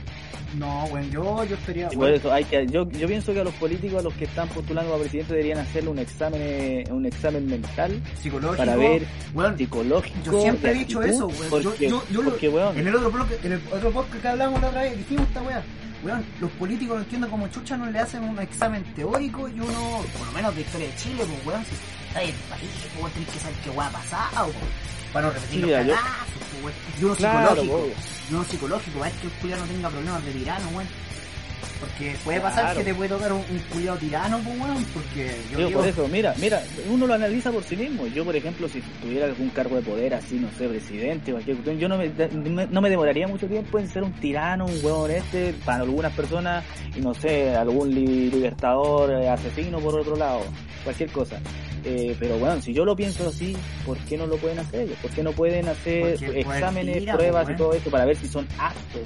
No, 0.57 0.87
bueno, 0.89 1.07
yo, 1.11 1.43
yo 1.43 1.55
estaría... 1.55 1.89
por 1.89 2.09
eso 2.09 2.31
hay 2.31 2.45
que, 2.45 2.65
yo, 2.67 2.89
yo 2.89 3.07
pienso 3.07 3.33
que 3.33 3.41
a 3.41 3.43
los 3.43 3.53
políticos, 3.55 3.99
a 3.99 4.03
los 4.03 4.13
que 4.13 4.23
están 4.23 4.47
postulando 4.49 4.93
a 4.93 4.99
presidente, 4.99 5.33
deberían 5.33 5.59
hacerle 5.59 5.89
un 5.89 5.99
examen 5.99 6.91
un 6.91 7.05
examen 7.05 7.45
mental 7.45 8.01
psicológico 8.15 8.57
para 8.57 8.75
ver 8.77 9.05
bueno, 9.33 9.57
psicológico. 9.57 10.17
Yo 10.23 10.41
siempre 10.41 10.71
he 10.71 10.73
dicho 10.75 11.01
eso, 11.01 11.27
weón. 11.27 11.61
yo, 11.61 11.75
yo, 11.75 12.03
yo 12.09 12.23
porque, 12.23 12.47
en 12.47 12.87
el 12.87 12.95
otro 12.95 13.27
en 13.43 13.51
el 13.51 13.61
otro 13.71 13.91
podcast 13.91 14.21
que 14.21 14.27
hablamos 14.27 14.61
la 14.61 14.67
otra 14.69 14.81
vez, 14.83 14.97
dijimos 14.97 15.27
esta 15.27 15.41
weá 15.41 15.63
los 16.39 16.51
políticos 16.51 16.97
no 16.97 17.01
entiendo 17.01 17.29
como 17.29 17.47
chucha 17.47 17.77
no 17.77 17.89
le 17.89 17.99
hacen 17.99 18.23
un 18.23 18.39
examen 18.39 18.83
teórico 18.95 19.47
y 19.47 19.59
uno, 19.59 20.03
por 20.17 20.27
lo 20.27 20.33
menos 20.33 20.55
de 20.55 20.61
historia 20.61 20.87
de 20.87 20.95
Chile, 20.95 21.23
pues 21.25 21.45
weón, 21.45 21.63
si 22.15 22.19
está 22.19 22.23
en 22.23 22.29
el 22.29 22.35
país, 22.49 22.69
pues 22.99 23.13
tenés 23.13 23.29
que 23.29 23.39
saber 23.39 23.55
qué 23.63 23.69
weá 23.71 23.87
ha 23.87 23.91
pasado, 23.91 24.51
para 25.11 25.27
no 25.27 25.33
repetir 25.33 25.61
los 25.61 25.71
cagazos, 25.71 25.99
Y 26.99 27.03
uno 27.03 27.15
psicológico, 27.15 27.89
y 28.29 28.33
uno 28.33 28.43
psicológico, 28.43 28.99
para 28.99 29.11
que 29.11 29.27
el 29.27 29.33
culiado 29.33 29.65
no 29.65 29.71
tenga 29.71 29.89
problemas 29.89 30.25
de 30.25 30.31
tirano, 30.31 30.69
weón. 30.69 30.87
Porque 31.79 32.15
puede 32.23 32.39
pasar 32.39 32.75
que 32.77 32.83
te 32.85 32.93
puede 32.93 33.09
tocar 33.09 33.33
un, 33.33 33.39
un 33.39 33.59
culiado 33.69 33.97
tirano, 33.97 34.39
pues, 34.39 34.59
weón, 34.59 34.85
porque 34.93 35.35
yo, 35.51 35.71
por 35.71 35.87
eso, 35.87 36.07
mira, 36.07 36.33
mira, 36.39 36.63
uno 36.89 37.05
lo 37.05 37.13
analiza 37.13 37.51
por 37.51 37.63
sí 37.63 37.75
mismo. 37.75 38.07
Yo, 38.07 38.23
por 38.23 38.35
ejemplo, 38.35 38.69
si 38.69 38.79
tuviera 39.01 39.25
algún 39.25 39.49
cargo 39.49 39.75
de 39.75 39.81
poder 39.81 40.13
así, 40.13 40.35
no 40.35 40.49
sé, 40.57 40.69
presidente 40.69 41.31
o 41.31 41.35
cualquier 41.35 41.57
cuestión, 41.57 41.79
yo 41.79 41.89
no 41.89 41.97
me, 41.97 42.09
no 42.71 42.81
me 42.81 42.89
demoraría 42.89 43.27
mucho 43.27 43.47
tiempo 43.47 43.77
en 43.77 43.89
ser 43.89 44.03
un 44.03 44.13
tirano, 44.13 44.65
un 44.65 44.83
huevón 44.83 45.11
este, 45.11 45.53
para 45.65 45.83
algunas 45.83 46.13
personas, 46.13 46.63
y 46.95 47.01
no 47.01 47.13
sé, 47.13 47.55
algún 47.55 47.93
libertador, 47.93 49.11
eh, 49.11 49.29
asesino 49.29 49.79
por 49.79 49.99
otro 49.99 50.15
lado, 50.15 50.43
cualquier 50.83 51.11
cosa. 51.11 51.39
Eh, 51.85 52.15
pero 52.19 52.39
bueno, 52.39 52.61
si 52.61 52.73
yo 52.73 52.83
lo 52.83 52.95
pienso 52.95 53.27
así, 53.27 53.55
¿por 53.85 53.97
qué 53.99 54.17
no 54.17 54.25
lo 54.25 54.37
pueden 54.37 54.57
hacer 54.59 54.81
ellos? 54.81 54.97
¿Por 55.01 55.11
qué 55.11 55.21
no 55.21 55.31
pueden 55.33 55.67
hacer 55.67 56.17
exámenes, 56.35 57.03
pruebas 57.03 57.49
y 57.49 57.55
todo 57.55 57.73
eso 57.73 57.89
para 57.91 58.05
ver 58.05 58.17
si 58.17 58.27
son 58.27 58.47
aptos 58.57 59.03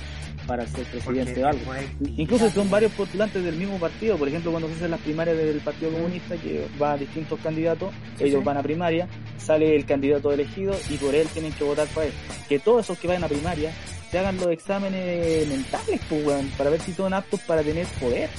para 0.48 0.66
ser 0.66 0.86
presidente 0.86 1.44
o 1.44 1.48
algo? 1.48 1.62
Incluso 2.16 2.50
son 2.52 2.70
varios 2.70 2.94
postulantes 2.94 3.44
del 3.44 3.56
mismo 3.56 3.78
partido, 3.80 4.18
por 4.18 4.30
ejemplo, 4.30 4.52
cuando 4.52 4.70
se 4.70 4.76
hacen 4.76 4.92
las 4.92 5.02
primarias 5.02 5.38
del 5.38 5.60
Partido 5.60 5.92
Comunista, 5.92 6.38
que 6.38 6.66
va 6.82 6.94
a 6.94 6.98
distintos 6.98 7.38
candidatos, 7.42 7.94
ellos 8.18 8.44
van 8.44 8.58
a 8.58 8.64
primaria, 8.64 9.08
sale 9.38 9.76
el 9.76 9.86
candidato 9.86 10.32
elegido 10.32 10.74
y 10.90 10.96
por 10.96 11.14
él 11.14 11.28
tienen 11.34 11.52
que 11.52 11.66
votar 11.66 11.88
para 11.88 12.08
él. 12.08 12.14
Que 12.48 12.60
todos 12.60 12.86
esos 12.86 12.98
que 12.98 13.08
vayan 13.08 13.26
a 13.26 13.28
primaria 13.28 13.74
se 14.10 14.20
hagan 14.20 14.38
los 14.38 14.48
exámenes 14.48 15.48
mentales, 15.50 16.00
pues, 16.10 16.46
para 16.58 16.70
ver 16.70 16.80
si 16.80 16.94
son 16.94 17.14
aptos 17.14 17.42
para 17.42 17.62
tener 17.62 17.86
poder. 18.00 18.30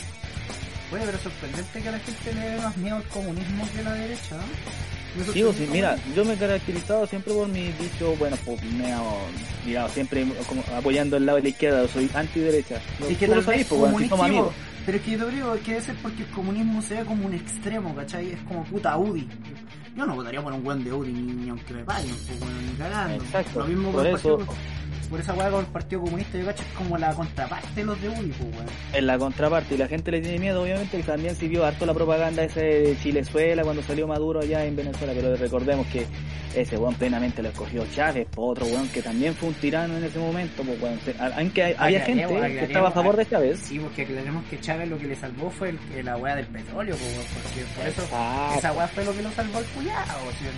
Oye, 0.92 1.02
pero 1.06 1.18
sorprendente 1.18 1.82
que 1.82 1.88
a 1.88 1.92
la 1.92 1.98
gente 1.98 2.34
le 2.34 2.40
dé 2.40 2.56
más 2.58 2.76
miedo 2.76 2.96
al 2.96 3.04
comunismo 3.04 3.68
que 3.72 3.80
a 3.80 3.82
la 3.82 3.92
derecha, 3.92 4.36
¿no? 4.36 5.32
Digo, 5.32 5.52
sí, 5.52 5.68
mira, 5.70 5.96
yo 6.14 6.24
me 6.24 6.34
he 6.34 6.36
caracterizado 6.36 7.06
siempre 7.06 7.34
por 7.34 7.48
mi 7.48 7.72
dicho, 7.72 8.14
bueno, 8.16 8.36
pues 8.44 8.62
me 8.62 8.92
hago, 8.92 9.18
digamos, 9.66 9.92
siempre 9.92 10.24
como 10.48 10.62
apoyando 10.76 11.16
el 11.16 11.26
lado 11.26 11.36
de 11.36 11.42
la 11.42 11.48
izquierda, 11.48 11.88
soy 11.88 12.08
antiderecha. 12.14 12.80
Es 13.08 13.18
que 13.18 13.26
tal 13.26 13.42
vez 13.42 13.66
comunismo, 13.66 14.52
pero 14.86 14.98
es 14.98 15.04
que 15.04 15.10
yo 15.10 15.28
creo 15.28 15.62
que 15.62 15.72
debe 15.72 15.84
ser 15.84 15.96
porque 15.96 16.22
el 16.22 16.30
comunismo 16.30 16.80
sea 16.80 17.04
como 17.04 17.26
un 17.26 17.34
extremo, 17.34 17.94
¿cachai? 17.94 18.30
Es 18.30 18.40
como 18.42 18.64
puta 18.64 18.96
UDI. 18.96 19.28
Yo 19.96 20.06
no 20.06 20.14
votaría 20.14 20.40
por 20.40 20.52
un 20.52 20.62
buen 20.62 20.84
de 20.84 20.92
UDI 20.92 21.12
ni, 21.12 21.50
aunque 21.50 21.74
me 21.74 21.84
paguen, 21.84 22.14
pues, 22.26 22.38
bueno, 22.38 22.54
ni 22.60 22.72
cagando. 22.74 23.24
Exacto, 23.24 23.60
Lo 23.60 23.66
mismo 23.66 23.92
por 23.92 24.06
eso 24.06 24.38
por 25.10 25.20
esa 25.20 25.34
weá 25.34 25.50
con 25.50 25.60
el 25.60 25.66
Partido 25.66 26.02
Comunista, 26.02 26.38
yo 26.38 26.46
cacho, 26.46 26.62
es 26.62 26.78
como 26.78 26.96
la 26.96 27.12
contraparte 27.12 27.68
de 27.74 27.84
los 27.84 28.00
de 28.00 28.08
UDI, 28.08 28.28
pues 28.28 28.54
weón. 28.54 28.66
Es 28.92 29.02
la 29.02 29.18
contraparte, 29.18 29.74
y 29.74 29.78
la 29.78 29.88
gente 29.88 30.12
le 30.12 30.20
tiene 30.20 30.38
miedo, 30.38 30.62
obviamente, 30.62 30.98
y 30.98 31.02
también 31.02 31.34
sirvió 31.34 31.66
harto 31.66 31.84
la 31.84 31.94
propaganda 31.94 32.44
ese 32.44 32.60
de 32.60 32.98
Chilezuela 33.02 33.64
cuando 33.64 33.82
salió 33.82 34.06
Maduro 34.06 34.40
allá 34.40 34.64
en 34.64 34.76
Venezuela, 34.76 35.12
pero 35.14 35.34
recordemos 35.34 35.86
que 35.88 36.06
ese 36.54 36.76
weón 36.76 36.94
plenamente 36.94 37.42
lo 37.42 37.48
escogió 37.48 37.84
Chávez, 37.92 38.26
por 38.28 38.52
otro 38.52 38.66
weón 38.66 38.88
que 38.88 39.02
también 39.02 39.34
fue 39.34 39.48
un 39.48 39.54
tirano 39.54 39.96
en 39.96 40.04
ese 40.04 40.18
momento, 40.18 40.62
pues 40.62 40.80
weón. 40.80 40.98
Aunque 41.36 41.74
había 41.76 42.00
gente 42.02 42.26
que 42.26 42.64
estaba 42.64 42.88
a 42.88 42.92
favor 42.92 43.16
de 43.16 43.26
Chávez. 43.26 43.60
Sí, 43.60 43.78
porque 43.80 44.02
aclaremos 44.02 44.44
que 44.46 44.60
Chávez 44.60 44.88
lo 44.88 44.98
que 44.98 45.06
le 45.06 45.16
salvó 45.16 45.50
fue 45.50 45.70
el, 45.70 46.04
la 46.04 46.16
weá 46.16 46.36
del 46.36 46.46
petróleo, 46.46 46.96
pues 46.96 47.26
porque 47.42 47.64
por 47.76 47.86
eso 47.86 48.02
esa 48.56 48.72
weá 48.72 48.86
fue 48.88 49.04
lo 49.04 49.14
que 49.14 49.22
lo 49.22 49.30
salvó 49.32 49.58
al 49.58 49.64
culiado. 49.64 50.12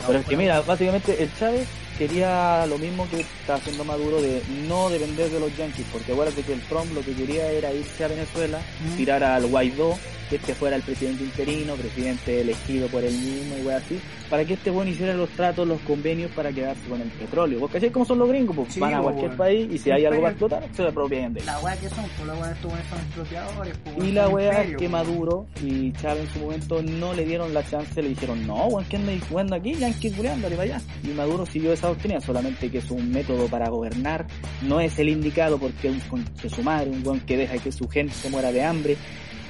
pero 0.07 0.19
es 0.19 0.27
que 0.27 0.37
mira, 0.37 0.61
básicamente 0.61 1.23
el 1.23 1.35
Chávez 1.39 1.69
quería 1.99 2.67
lo 2.67 2.79
mismo 2.79 3.07
que 3.11 3.21
está 3.21 3.55
haciendo 3.55 3.85
Maduro 3.85 4.21
de 4.21 4.43
no 4.69 4.89
depender 4.91 5.31
de 5.31 5.41
los 5.41 5.57
yanquis, 5.57 5.87
porque 5.93 6.13
acuérdate 6.13 6.43
que 6.43 6.53
el 6.55 6.61
Trump 6.63 6.93
lo 6.95 7.01
que 7.03 7.13
quería 7.13 7.51
era 7.51 7.73
irse 7.73 8.05
a 8.05 8.09
Venezuela, 8.09 8.61
Mm. 8.83 8.97
tirar 8.97 9.23
al 9.25 9.47
Guaidó, 9.47 9.97
que 10.29 10.37
este 10.37 10.55
fuera 10.55 10.77
el 10.77 10.83
presidente 10.83 11.25
interino, 11.25 11.75
presidente 11.75 12.41
elegido 12.41 12.89
por 12.89 13.05
él 13.05 13.13
mismo 13.13 13.57
y 13.65 13.69
así, 13.69 14.01
para 14.31 14.45
que 14.47 14.55
este 14.55 14.71
bueno 14.71 14.91
hiciera 14.91 15.13
los 15.15 15.29
tratos, 15.31 15.69
los 15.69 15.79
convenios 15.83 16.31
para 16.31 16.51
quedarse 16.51 16.81
con 16.89 17.03
el 17.03 17.09
petróleo. 17.09 17.61
Porque 17.61 17.77
así 17.79 17.91
cómo 17.91 18.07
son 18.07 18.19
los 18.19 18.29
gringos, 18.31 18.57
pues 18.57 18.73
Sí, 18.73 18.81
van 18.81 18.95
a 18.95 19.03
pues, 19.03 19.15
cualquier 19.15 19.37
bueno. 19.37 19.45
país 19.45 19.69
y 19.73 19.79
si 19.79 19.91
hay 19.91 20.07
algo 20.07 20.21
para 20.23 20.31
explotar, 20.31 20.69
se 20.75 20.83
lo 20.83 20.89
apropian 20.89 21.35
de 21.35 21.41
él. 21.41 21.47
La 21.47 21.59
weá 21.61 21.77
que 21.77 21.89
son, 21.91 22.05
pues 22.17 22.27
la 22.27 22.35
de 22.47 22.53
estos 22.55 22.73
son 22.73 23.01
expropiadores, 23.01 23.79
pues, 23.85 24.09
Y 24.09 24.13
la 24.13 24.29
weá 24.31 24.63
es 24.63 24.77
que. 24.77 24.89
Maduro 24.89 25.47
y 25.63 25.93
Chávez 25.93 26.25
en 26.25 26.33
su 26.33 26.39
momento 26.41 26.83
no 26.83 27.13
le 27.15 27.25
dieron 27.27 27.53
la 27.53 27.63
chance, 27.69 28.03
le 28.03 28.09
dijeron, 28.11 28.47
no, 28.47 28.67
weón, 28.69 28.85
¿qué 28.89 28.97
andáis 28.97 29.23
jugando 29.29 29.55
aquí? 29.57 29.75
Yankee 29.75 30.11
culeando, 30.13 30.49
para 30.49 30.63
allá. 30.63 30.81
Y 31.05 31.09
Maduro 31.09 31.45
siguió 31.47 31.73
esa 31.83 31.89
doctrina, 31.89 32.21
solamente 32.21 32.71
que 32.71 32.79
es 32.79 32.91
un 32.93 33.11
método 33.11 33.49
para 33.49 33.69
gobernar, 33.69 34.25
no 34.63 34.81
es 34.81 34.97
el 35.01 35.09
indicado 35.09 35.59
porque 35.59 35.89
es 35.89 35.95
un 35.95 36.01
conche 36.01 36.49
su 36.49 36.63
madre, 36.63 36.91
un 36.91 37.05
weón 37.05 37.21
que 37.21 37.37
deja 37.37 37.59
que 37.59 37.73
su 37.73 37.89
gente 37.89 38.15
se 38.15 38.31
muera 38.31 38.53
de 38.53 38.63
hambre. 38.65 38.97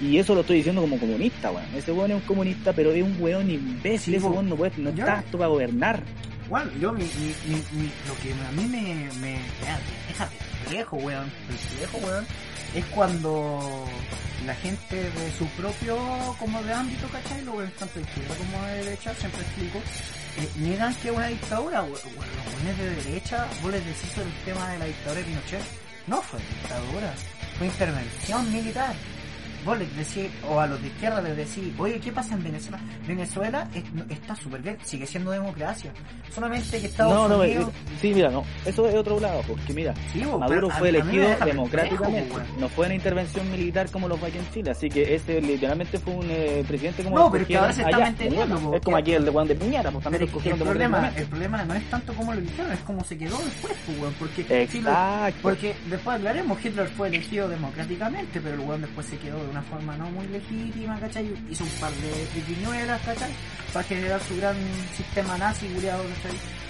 Y 0.01 0.17
eso 0.19 0.35
lo 0.35 0.41
estoy 0.41 0.57
diciendo 0.57 0.81
como 0.81 0.99
comunista, 0.99 1.51
weón. 1.51 1.67
Ese 1.77 1.93
weón 1.93 2.11
es 2.11 2.17
un 2.17 2.23
comunista, 2.23 2.73
pero 2.73 2.91
es 2.93 3.03
un 3.03 3.17
weón 3.21 3.51
imbécil, 3.51 4.15
Sí, 4.15 4.17
ese 4.17 4.27
weón 4.27 4.49
no, 4.49 4.57
puede, 4.57 4.73
no 4.79 4.89
está 4.91 5.19
apto 5.19 5.37
para 5.39 5.49
gobernar. 5.49 6.03
Bueno, 6.49 6.71
yo, 6.81 6.93
mi, 6.93 7.05
mi, 7.05 7.55
mi, 7.55 7.55
mi- 7.83 7.93
lo 8.09 8.15
que 8.23 8.33
a 8.33 8.53
mí 8.53 8.67
me, 8.69 8.81
me, 8.81 9.13
me 9.21 9.39
deja 10.09 10.29
perplejo, 10.65 10.97
weón, 10.97 11.31
perplejo, 11.49 11.99
weón, 12.07 12.27
es 12.75 12.85
cuando 12.87 13.85
la 14.47 14.55
gente 14.55 14.97
de 14.97 15.33
su 15.39 15.47
propio, 15.49 15.97
como 16.39 16.63
de 16.63 16.73
ámbito, 16.73 17.07
¿cachai? 17.09 17.43
Lo 17.45 17.53
tanto 17.79 17.95
de 17.95 18.03
izquierda 18.03 18.35
como 18.37 18.67
de 18.67 18.85
derecha, 18.85 19.15
siempre 19.15 19.43
explico, 19.43 19.79
eh, 19.79 20.49
niegan 20.57 20.95
que 20.97 21.11
una 21.11 21.27
dictadura, 21.27 21.83
los 21.83 22.03
buenos 22.03 22.79
de 22.79 22.91
derecha, 23.05 23.47
vos 23.63 23.71
les 23.73 23.85
decís 23.85 24.17
el 24.17 24.33
tema 24.45 24.69
de 24.71 24.79
la 24.79 24.85
dictadura 24.87 25.21
de 25.21 25.27
Pinochet, 25.27 25.63
no 26.07 26.23
fue 26.23 26.41
dictadura, 26.41 27.15
fue 27.59 27.67
intervención 27.67 28.53
militar. 28.53 28.95
Vos 29.65 29.79
les 29.79 29.97
decís, 29.97 30.29
o 30.49 30.59
a 30.61 30.67
los 30.67 30.81
de 30.83 30.89
izquierda 30.89 31.21
les 31.23 31.37
decís, 31.37 31.73
oye, 31.79 32.01
¿qué 32.01 32.11
pasa 32.11 32.35
en 32.35 32.43
Venezuela? 32.43 32.81
Venezuela 33.07 33.69
es- 33.75 33.85
está 34.11 34.35
súper 34.35 34.61
bien, 34.61 34.77
sigue 34.83 35.07
siendo 35.07 35.31
democracia. 35.31 35.93
Solamente 36.35 36.81
que 36.81 36.87
Estados 36.87 37.15
No, 37.15 37.29
no, 37.29 37.39
Unidos... 37.43 37.71
sí, 38.01 38.13
mira, 38.15 38.31
no, 38.31 38.45
eso 38.65 38.89
es 38.89 38.95
otro 38.95 39.21
lado, 39.21 39.43
porque 39.47 39.73
mira, 39.73 39.95
Sí, 40.13 40.25
vos, 40.25 40.41
Maduro 40.41 40.69
fue 40.71 40.89
elegido 40.89 41.29
democráticamente, 41.45 42.33
no 42.59 42.69
fue 42.69 42.87
una 42.87 42.95
intervención 42.95 43.51
militar 43.51 43.89
como 43.91 44.09
lo 44.09 44.17
fue 44.17 44.29
aquí 44.31 44.39
en 44.39 44.51
Chile, 44.51 44.71
así 44.71 44.89
que 44.89 45.15
ese 45.15 45.41
literalmente 45.41 45.99
fue 45.99 46.15
un 46.15 46.27
eh, 46.31 46.65
presidente 46.67 47.05
como 47.05 47.17
No, 47.19 47.31
pero 47.31 47.47
que 47.47 47.57
ahora 47.57 47.73
se 47.73 47.83
está 47.83 47.99
manteniendo, 47.99 48.75
Es 48.75 48.81
como 48.83 48.97
aquí 48.97 49.13
el 49.13 49.25
de 49.25 49.31
Juan 49.31 49.47
de 49.49 49.55
Piñera, 49.55 49.91
pues 49.91 50.03
también 50.03 50.23
es 50.25 50.47
el 50.47 50.55
problema, 50.59 51.13
el 51.17 51.27
problema 51.27 51.65
no 51.65 51.75
es 51.75 51.89
tanto 51.91 52.13
como 52.15 52.33
lo 52.33 52.39
eligieron, 52.41 52.73
es 52.73 52.81
como 52.81 53.05
se 53.05 53.17
quedó 53.17 53.39
después, 53.39 53.75
pues, 53.87 53.99
weón, 54.01 54.15
porque... 54.19 54.63
Exacto. 54.63 55.39
porque 55.43 55.75
después 55.89 56.17
hablaremos, 56.17 56.65
Hitler 56.65 56.89
fue 56.89 57.09
elegido 57.09 57.49
democráticamente, 57.49 58.41
pero 58.41 58.55
el 58.55 58.61
weón 58.61 58.81
después 58.83 59.07
se 59.07 59.17
quedó 59.19 59.45
una 59.53 59.63
forma 59.63 59.97
no 59.97 60.11
muy 60.11 60.27
legítima, 60.29 60.99
¿cachai? 60.99 61.33
Hizo 61.51 61.65
un 61.65 61.71
par 61.79 61.93
de 61.93 62.11
triquiñuelas, 62.33 63.01
¿cachai? 63.03 63.33
Para 63.73 63.85
generar 63.85 64.21
su 64.23 64.37
gran 64.37 64.57
sistema 64.97 65.39
nazi, 65.39 65.69
¿cachai? 65.69 66.62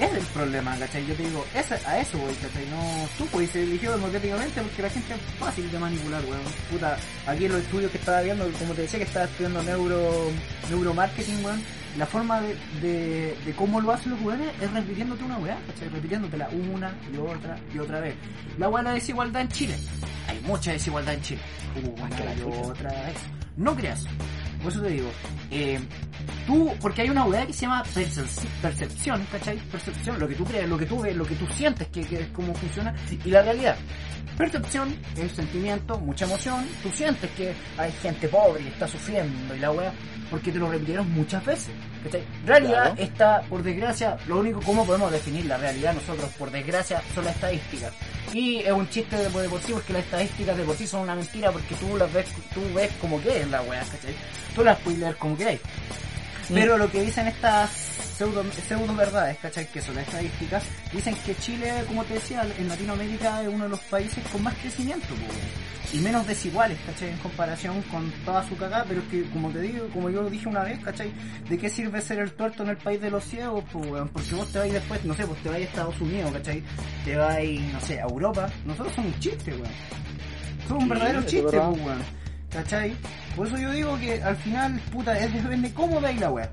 Es 0.00 0.14
el 0.14 0.24
problema, 0.26 0.76
¿cachai? 0.78 1.04
Yo 1.06 1.14
te 1.14 1.24
digo, 1.24 1.44
esa, 1.54 1.74
a 1.88 1.98
eso 1.98 2.18
voy, 2.18 2.32
¿cachai? 2.34 2.64
No, 2.70 3.08
tú 3.18 3.26
pues 3.32 3.50
se 3.50 3.64
eligió 3.64 3.90
democráticamente 3.90 4.62
porque 4.62 4.82
la 4.82 4.90
gente 4.90 5.14
es 5.14 5.20
fácil 5.40 5.68
de 5.72 5.78
manipular, 5.78 6.24
weón. 6.24 6.40
Puta, 6.70 6.96
aquí 7.26 7.46
en 7.46 7.52
los 7.52 7.62
estudios 7.62 7.90
que 7.90 7.98
estaba 7.98 8.20
viendo, 8.20 8.48
como 8.60 8.74
te 8.74 8.82
decía 8.82 9.00
que 9.00 9.06
estaba 9.06 9.24
estudiando 9.24 9.60
neuro, 9.64 10.30
neuromarketing, 10.70 11.44
weón, 11.44 11.60
la 11.96 12.06
forma 12.06 12.40
de, 12.40 12.56
de, 12.80 13.36
de 13.44 13.52
cómo 13.56 13.80
lo 13.80 13.90
hacen 13.92 14.12
los 14.12 14.22
weones 14.22 14.48
es 14.60 14.72
repitiéndote 14.72 15.24
una 15.24 15.38
weá, 15.38 15.58
¿cachai? 15.66 15.88
Repitiéndotela 15.88 16.48
una 16.70 16.94
y 17.12 17.16
otra 17.16 17.58
y 17.74 17.78
otra 17.80 17.98
vez. 17.98 18.14
La 18.56 18.68
weá 18.68 18.84
la 18.84 18.92
desigualdad 18.92 19.42
en 19.42 19.48
Chile. 19.48 19.74
Hay 20.28 20.40
mucha 20.46 20.70
desigualdad 20.72 21.14
en 21.14 21.22
Chile. 21.22 21.40
Una 21.96 22.16
que 22.16 22.24
la 22.24 22.34
y 22.34 22.42
otra 22.42 22.90
vez. 22.90 23.16
No 23.56 23.74
creas. 23.74 24.04
Por 24.62 24.72
eso 24.72 24.82
te 24.82 24.88
digo, 24.90 25.08
eh, 25.50 25.78
tú, 26.46 26.72
porque 26.80 27.02
hay 27.02 27.10
una 27.10 27.24
weá 27.24 27.46
que 27.46 27.52
se 27.52 27.62
llama 27.62 27.84
percep- 27.84 28.46
percepción, 28.60 29.24
¿cachai? 29.30 29.56
Percepción, 29.70 30.18
lo 30.18 30.26
que 30.28 30.34
tú 30.34 30.44
crees, 30.44 30.68
lo 30.68 30.76
que 30.76 30.86
tú 30.86 31.00
ves, 31.00 31.14
lo 31.16 31.24
que 31.24 31.36
tú 31.36 31.46
sientes, 31.46 31.86
que, 31.88 32.02
que 32.02 32.20
es 32.22 32.26
cómo 32.28 32.52
funciona, 32.54 32.94
y 33.24 33.30
la 33.30 33.42
realidad. 33.42 33.76
Percepción 34.36 34.94
es 35.16 35.32
sentimiento, 35.32 35.98
mucha 36.00 36.24
emoción, 36.24 36.64
tú 36.82 36.90
sientes 36.90 37.30
que 37.32 37.54
hay 37.76 37.90
gente 38.02 38.28
pobre 38.28 38.62
y 38.64 38.68
está 38.68 38.86
sufriendo 38.86 39.54
y 39.54 39.58
la 39.58 39.70
weá, 39.70 39.92
porque 40.30 40.52
te 40.52 40.58
lo 40.58 40.70
repitieron 40.70 41.10
muchas 41.12 41.44
veces, 41.44 41.70
¿cachai? 42.04 42.22
Realidad 42.46 42.94
Claro. 42.94 43.02
está, 43.02 43.40
por 43.48 43.62
desgracia, 43.62 44.16
lo 44.26 44.38
único, 44.38 44.60
¿cómo 44.62 44.84
podemos 44.86 45.10
definir 45.10 45.46
la 45.46 45.56
realidad 45.56 45.94
nosotros? 45.94 46.30
Por 46.38 46.50
desgracia, 46.50 47.02
son 47.14 47.24
las 47.24 47.34
estadísticas. 47.34 47.92
Y 48.32 48.58
es 48.58 48.72
un 48.72 48.88
chiste 48.90 49.16
de, 49.16 49.24
de 49.30 49.48
por 49.48 49.60
sí, 49.62 49.72
porque 49.72 49.92
las 49.94 50.04
estadísticas 50.04 50.56
de 50.56 50.64
por 50.64 50.76
sí 50.76 50.86
son 50.86 51.00
una 51.02 51.14
mentira, 51.14 51.50
porque 51.50 51.74
tú 51.76 51.96
las 51.96 52.12
ves, 52.12 52.26
tú 52.52 52.60
ves 52.74 52.90
como 53.00 53.20
que 53.22 53.40
es 53.40 53.48
la 53.48 53.62
weá, 53.62 53.80
¿cachai? 53.80 54.14
Tú 54.54 54.62
las 54.64 54.78
puedes 54.80 54.98
leer 55.00 55.16
como 55.16 55.36
queráis. 55.36 55.60
Pero 56.52 56.78
lo 56.78 56.90
que 56.90 57.02
dicen 57.02 57.26
estas 57.28 57.70
pseudo, 58.18 58.44
pseudo 58.66 58.94
verdades, 58.96 59.38
¿cachai? 59.38 59.66
Que 59.66 59.80
son 59.80 59.94
las 59.94 60.06
estadísticas, 60.08 60.62
dicen 60.92 61.14
que 61.24 61.34
Chile, 61.36 61.72
como 61.86 62.04
te 62.04 62.14
decía, 62.14 62.42
en 62.58 62.68
Latinoamérica 62.68 63.42
es 63.42 63.48
uno 63.48 63.64
de 63.64 63.70
los 63.70 63.80
países 63.80 64.24
con 64.32 64.42
más 64.42 64.54
crecimiento, 64.56 65.06
y 65.92 65.98
menos 66.00 66.26
desiguales, 66.26 66.78
¿cachai? 66.84 67.10
En 67.10 67.18
comparación 67.18 67.80
con 67.82 68.10
toda 68.24 68.46
su 68.46 68.56
cagada, 68.56 68.84
pero 68.88 69.00
es 69.00 69.06
que, 69.08 69.22
como 69.30 69.50
te 69.50 69.60
digo, 69.60 69.88
como 69.88 70.10
yo 70.10 70.22
lo 70.22 70.28
dije 70.30 70.48
una 70.48 70.64
vez, 70.64 70.78
¿cachai? 70.84 71.12
¿De 71.48 71.56
qué 71.56 71.70
sirve 71.70 72.00
ser 72.02 72.18
el 72.18 72.32
tuerto 72.32 72.62
en 72.64 72.70
el 72.70 72.76
país 72.76 73.00
de 73.00 73.10
los 73.10 73.24
ciegos, 73.24 73.64
po, 73.72 73.78
weón? 73.78 74.08
Porque 74.08 74.34
vos 74.34 74.48
te 74.52 74.58
vais 74.58 74.72
después, 74.72 75.02
no 75.04 75.14
sé, 75.14 75.24
pues 75.26 75.42
te 75.42 75.48
vais 75.48 75.64
a 75.66 75.68
Estados 75.68 76.00
Unidos, 76.00 76.32
¿cachai? 76.32 76.62
Te 77.04 77.16
vais, 77.16 77.60
no 77.72 77.80
sé, 77.80 78.00
a 78.00 78.04
Europa. 78.04 78.50
Nosotros 78.66 78.92
somos 78.94 79.14
un 79.14 79.20
chiste, 79.20 79.52
weón. 79.52 79.72
Somos 80.66 80.82
un 80.82 80.88
Sí, 80.88 80.88
verdadero 80.90 81.20
es 81.20 81.26
chiste, 81.26 81.44
verdad. 81.56 81.70
pues, 81.70 81.82
weón. 81.86 82.02
¿Cachai? 82.50 82.96
Por 83.36 83.46
eso 83.46 83.58
yo 83.58 83.70
digo 83.72 83.98
que 83.98 84.22
al 84.22 84.36
final, 84.36 84.80
puta, 84.92 85.18
es 85.18 85.32
depende 85.32 85.72
cómo 85.72 86.00
veis 86.00 86.18
la 86.20 86.30
weá. 86.30 86.50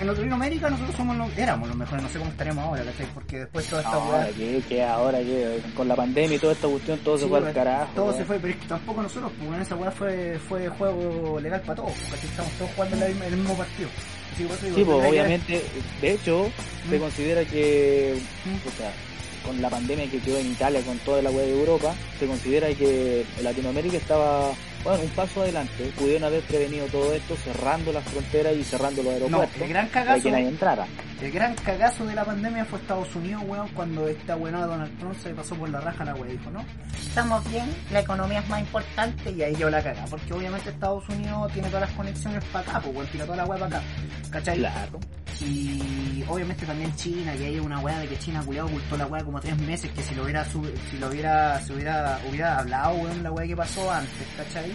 En 0.00 0.06
Latinoamérica 0.06 0.68
nosotros 0.68 0.94
somos 0.96 1.16
los, 1.16 1.38
éramos 1.38 1.68
los 1.68 1.76
mejores, 1.76 2.02
no 2.02 2.08
sé 2.10 2.18
cómo 2.18 2.30
estaremos 2.30 2.64
ahora, 2.64 2.84
¿cachai? 2.84 3.06
Porque 3.14 3.38
después 3.38 3.66
toda 3.66 3.80
esta 3.82 3.94
Ahora 3.94 4.28
que, 4.28 4.62
que 4.68 4.82
ahora 4.84 5.18
que 5.20 5.60
con 5.74 5.88
la 5.88 5.96
pandemia 5.96 6.36
y 6.36 6.38
toda 6.38 6.52
esta 6.52 6.68
cuestión 6.68 6.98
todo 6.98 7.16
se 7.18 7.26
fue 7.26 7.38
al 7.38 7.52
carajo. 7.54 7.92
Todo 7.94 8.12
se 8.16 8.24
fue, 8.24 8.38
pero 8.38 8.52
es 8.52 8.60
que 8.60 8.66
tampoco 8.66 9.02
nosotros, 9.02 9.32
pues 9.38 9.48
weón, 9.48 9.62
esa 9.62 9.74
weá 9.76 9.90
fue, 9.90 10.38
fue 10.48 10.68
juego 10.68 11.40
legal 11.40 11.60
para 11.62 11.76
todos, 11.76 11.92
¿cachai? 12.10 12.28
Estamos 12.28 12.52
todos 12.52 12.70
jugando 12.74 12.96
en, 12.96 13.16
en 13.16 13.22
el 13.22 13.36
mismo 13.38 13.56
partido. 13.56 13.88
Así 14.34 14.44
que 14.44 14.66
digo, 14.66 14.76
Sí, 14.76 14.84
pues 14.84 15.08
obviamente, 15.08 15.62
de 16.02 16.12
hecho, 16.12 16.50
se 16.90 16.96
Mm. 16.98 17.00
considera 17.00 17.44
que 17.44 18.20
Mm. 18.44 19.46
con 19.46 19.62
la 19.62 19.70
pandemia 19.70 20.10
que 20.10 20.18
quedó 20.18 20.38
en 20.38 20.48
Italia, 20.50 20.80
con 20.82 20.98
toda 20.98 21.22
la 21.22 21.30
web 21.30 21.46
de 21.46 21.58
Europa, 21.58 21.94
se 22.18 22.26
considera 22.26 22.68
que 22.74 23.24
Latinoamérica 23.42 23.96
estaba, 23.96 24.50
bueno, 24.86 25.02
un 25.02 25.10
paso 25.10 25.42
adelante. 25.42 25.92
Pudieron 25.98 26.24
haber 26.24 26.42
prevenido 26.42 26.86
todo 26.86 27.12
esto 27.12 27.36
cerrando 27.36 27.92
las 27.92 28.04
fronteras 28.04 28.54
y 28.54 28.62
cerrando 28.64 29.02
los 29.02 29.12
No, 29.12 29.24
aeropuertos 29.26 29.60
el 29.62 29.68
gran 29.68 29.88
para 29.88 30.04
cagazo, 30.04 30.22
que 30.22 30.30
nadie 30.30 30.48
entrara. 30.48 30.86
el 31.20 31.32
gran 31.32 31.54
cagazo 31.56 32.06
de 32.06 32.14
la 32.14 32.24
pandemia 32.24 32.64
fue 32.64 32.78
Estados 32.78 33.14
Unidos, 33.16 33.42
weón, 33.46 33.68
cuando 33.74 34.06
esta 34.08 34.36
de 34.36 34.50
Donald 34.52 34.98
Trump 34.98 35.16
se 35.20 35.30
pasó 35.34 35.54
por 35.56 35.68
la 35.68 35.80
raja 35.80 36.04
la 36.04 36.14
weá, 36.14 36.30
dijo, 36.30 36.50
no, 36.50 36.64
estamos 36.96 37.48
bien, 37.50 37.66
la 37.90 38.00
economía 38.00 38.38
es 38.40 38.48
más 38.48 38.60
importante 38.60 39.30
y 39.32 39.42
ahí 39.42 39.56
yo 39.56 39.68
la 39.70 39.82
caga, 39.82 40.04
porque 40.08 40.32
obviamente 40.32 40.70
Estados 40.70 41.08
Unidos 41.08 41.52
tiene 41.52 41.68
todas 41.68 41.88
las 41.88 41.96
conexiones 41.96 42.44
para 42.52 42.70
acá, 42.70 42.80
pues 42.80 42.94
weón, 42.96 43.08
tira 43.08 43.24
toda 43.24 43.36
la 43.38 43.44
weá 43.44 43.58
para 43.58 43.78
acá, 43.78 43.86
¿cachai? 44.30 44.58
Claro. 44.58 45.00
Y 45.40 46.24
obviamente 46.28 46.64
también 46.64 46.94
China, 46.96 47.34
que 47.36 47.46
hay 47.46 47.58
una 47.58 47.80
weá 47.80 47.98
de 47.98 48.08
que 48.08 48.18
China 48.18 48.42
culiado 48.44 48.68
ocultó 48.68 48.96
la 48.96 49.06
weá 49.06 49.22
como 49.22 49.40
tres 49.40 49.58
meses, 49.58 49.90
que 49.92 50.02
si 50.02 50.14
lo 50.14 50.24
hubiera 50.24 50.44
si 50.44 50.98
lo 50.98 51.08
hubiera, 51.08 51.60
se 51.60 51.74
hubiera, 51.74 52.18
hubiera 52.28 52.58
hablado 52.58 52.94
weón 52.96 53.22
la 53.22 53.32
weá 53.32 53.46
que 53.46 53.56
pasó 53.56 53.90
antes, 53.90 54.26
¿cachai? 54.36 54.72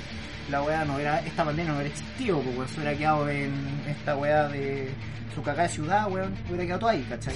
La 0.51 0.61
weá 0.61 0.83
no 0.85 0.95
hubiera, 0.95 1.19
esta 1.21 1.45
pandemia 1.45 1.71
no 1.73 1.79
hubiera 1.79 1.93
existido, 1.95 2.37
weón, 2.39 2.67
se 2.67 2.75
hubiera 2.81 2.97
quedado 2.97 3.29
en 3.29 3.53
esta 3.87 4.15
weá 4.17 4.47
de 4.49 4.89
su 5.33 5.41
cagada 5.41 5.63
de 5.69 5.73
ciudad, 5.73 6.11
weón, 6.11 6.35
hubiera 6.47 6.63
quedado 6.65 6.79
todo 6.81 6.89
ahí, 6.89 7.05
¿cachai? 7.09 7.33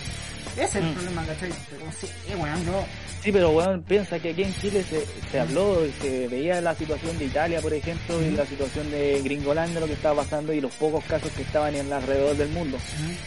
Ese 0.57 0.63
es 0.63 0.76
el 0.76 0.84
Mm. 0.84 0.93
problema, 0.93 1.26
¿cachai? 1.26 1.49
Pero 1.70 1.86
sí, 1.99 2.07
eh, 2.30 2.36
weón, 2.36 2.66
no. 2.66 2.86
Sí, 3.24 3.32
pero 3.32 3.51
bueno, 3.51 3.82
piensa 3.82 4.20
que 4.20 4.30
aquí 4.32 4.43
en 4.43 4.53
Chile 4.55 4.84
se, 4.84 5.03
se 5.32 5.39
habló, 5.39 5.78
se 6.01 6.28
veía 6.28 6.59
la 6.61 6.76
situación 6.76 7.18
de 7.18 7.26
Italia, 7.26 7.59
por 7.61 7.74
ejemplo, 7.74 8.22
y 8.22 8.32
la 8.32 8.45
situación 8.45 8.91
de 8.91 9.22
Gringolandia, 9.24 9.80
lo 9.80 9.88
que 9.88 9.93
estaba 9.93 10.22
pasando 10.22 10.53
y 10.53 10.61
los 10.61 10.74
pocos 10.74 11.03
casos 11.05 11.32
que 11.32 11.41
estaban 11.41 11.74
en 11.76 11.91
alrededor 11.91 12.36
del 12.38 12.49
mundo. 12.49 12.78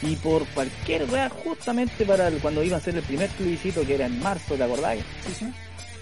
Y 0.02 0.14
por 0.16 0.46
cualquier 0.48 1.04
wea, 1.10 1.28
justamente 1.30 2.04
para 2.04 2.28
el- 2.28 2.38
cuando 2.38 2.62
iba 2.62 2.76
a 2.76 2.80
ser 2.80 2.94
el 2.96 3.02
primer 3.02 3.28
plebiscito, 3.30 3.84
que 3.86 3.94
era 3.96 4.06
en 4.06 4.20
marzo, 4.22 4.54
¿te 4.54 4.62
acordáis? 4.62 5.02
Sí, 5.26 5.32
sí. 5.40 5.46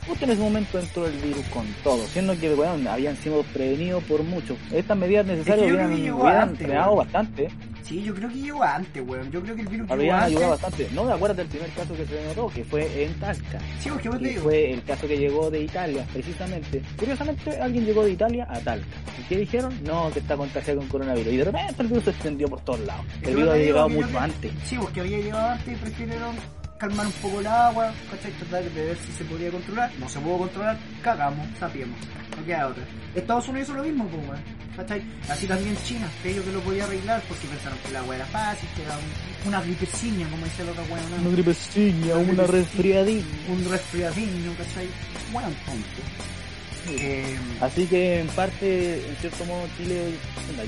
Justo 0.07 0.25
en 0.25 0.31
ese 0.31 0.41
momento 0.41 0.79
entró 0.79 1.07
el 1.07 1.17
virus 1.19 1.45
con 1.47 1.67
todo, 1.83 2.05
siendo 2.07 2.39
que 2.39 2.55
weón, 2.55 2.87
habían 2.87 3.17
sido 3.17 3.43
prevenidos 3.53 4.03
por 4.05 4.23
mucho. 4.23 4.57
Estas 4.73 4.97
medidas 4.97 5.27
necesarias 5.27 5.67
Es 5.67 5.73
que 5.77 6.13
hubieran, 6.13 6.49
antes, 6.51 6.69
weón. 6.69 6.97
bastante. 6.97 7.49
Sí, 7.83 8.03
yo 8.03 8.15
creo 8.17 8.29
que 8.29 8.35
llegó 8.37 8.63
antes, 8.65 9.03
weón. 9.07 9.31
Yo 9.31 9.41
creo 9.43 9.55
que 9.55 9.63
el 9.63 9.69
virus 9.69 9.87
llegó 9.89 9.95
Había 10.01 10.15
antes. 10.19 10.31
ayudado 10.33 10.51
bastante. 10.53 10.89
No 10.93 11.05
me 11.05 11.13
acuerdo 11.13 11.35
del 11.37 11.47
primer 11.47 11.71
caso 11.71 11.95
que 11.95 12.05
se 12.07 12.25
notó, 12.25 12.49
que 12.49 12.65
fue 12.65 13.05
en 13.05 13.15
Talca. 13.15 13.59
Sí, 13.81 13.89
porque 13.91 14.09
vos 14.09 14.19
te 14.21 14.29
digo. 14.29 14.43
fue 14.43 14.73
el 14.73 14.83
caso 14.83 15.07
que 15.07 15.17
llegó 15.19 15.51
de 15.51 15.61
Italia, 15.63 16.05
precisamente. 16.13 16.83
Curiosamente, 16.99 17.61
alguien 17.61 17.85
llegó 17.87 18.05
de 18.05 18.11
Italia 18.13 18.47
a 18.51 18.59
Talca. 18.61 18.87
¿Y 19.21 19.23
qué 19.29 19.39
dijeron? 19.39 19.73
No, 19.85 20.11
que 20.13 20.19
está 20.19 20.37
contagiado 20.37 20.81
con 20.81 20.89
coronavirus. 20.89 21.33
Y 21.33 21.37
de 21.37 21.45
repente 21.45 21.75
el 21.83 21.89
virus 21.89 22.05
se 22.05 22.11
extendió 22.11 22.49
por 22.49 22.61
todos 22.63 22.81
lados. 22.81 23.05
El 23.23 23.37
virus 23.37 23.51
había 23.53 23.65
llegado 23.67 23.89
mucho 23.89 24.19
antes. 24.19 24.53
Sí, 24.65 24.77
porque 24.81 25.01
había 25.01 25.19
llegado 25.19 25.49
antes 25.51 25.69
y 25.73 25.77
prefirieron 25.81 26.35
calmar 26.79 27.07
un 27.07 27.13
poco 27.13 27.41
el 27.41 27.47
agua, 27.47 27.93
¿cachai? 28.11 28.33
Tratar 28.33 28.65
de 28.65 28.85
ver 28.85 28.97
si 28.99 29.13
se 29.13 29.25
podía 29.25 29.51
controlar. 29.51 29.91
No 29.99 30.09
se 30.09 30.19
pudo 30.21 30.39
controlar, 30.39 30.79
cagamos, 31.03 31.47
sapiemos. 31.59 31.99
No 32.39 32.45
queda 32.45 32.69
otra. 32.69 32.85
Estados 33.15 33.49
Unidos 33.49 33.69
hizo 33.69 33.77
lo 33.79 33.85
mismo, 33.85 34.07
pues. 34.09 34.41
¿Cachai? 34.77 35.03
Así 35.31 35.47
también 35.47 35.75
China, 35.87 36.07
creyó 36.23 36.45
que 36.45 36.53
lo 36.53 36.61
podía 36.61 36.85
arreglar 36.85 37.23
porque 37.29 37.47
pensaron 37.47 37.79
que 37.79 37.89
el 37.89 37.97
agua 37.97 38.17
era 38.17 38.27
fácil, 38.27 38.69
que 38.77 38.83
era 38.83 38.93
un- 38.95 39.49
una 39.49 39.63
gripeciña, 39.63 40.29
como 40.29 40.45
dice 40.45 40.63
weón. 40.65 41.11
¿no? 41.11 41.17
Una 41.23 41.31
gripeciña, 41.31 42.15
Una 42.17 42.33
una 42.33 42.43
resfriadita. 42.47 43.27
Un 43.51 43.71
resfriadinho, 43.71 44.53
¿cachai? 44.59 44.89
Weón 45.33 45.55
tonto. 45.65 46.03
Eh, 46.89 47.37
Así 47.61 47.87
que 47.87 48.21
en 48.21 48.27
parte, 48.29 49.09
en 49.09 49.17
cierto 49.17 49.45
modo, 49.47 49.67
Chile, 49.77 50.13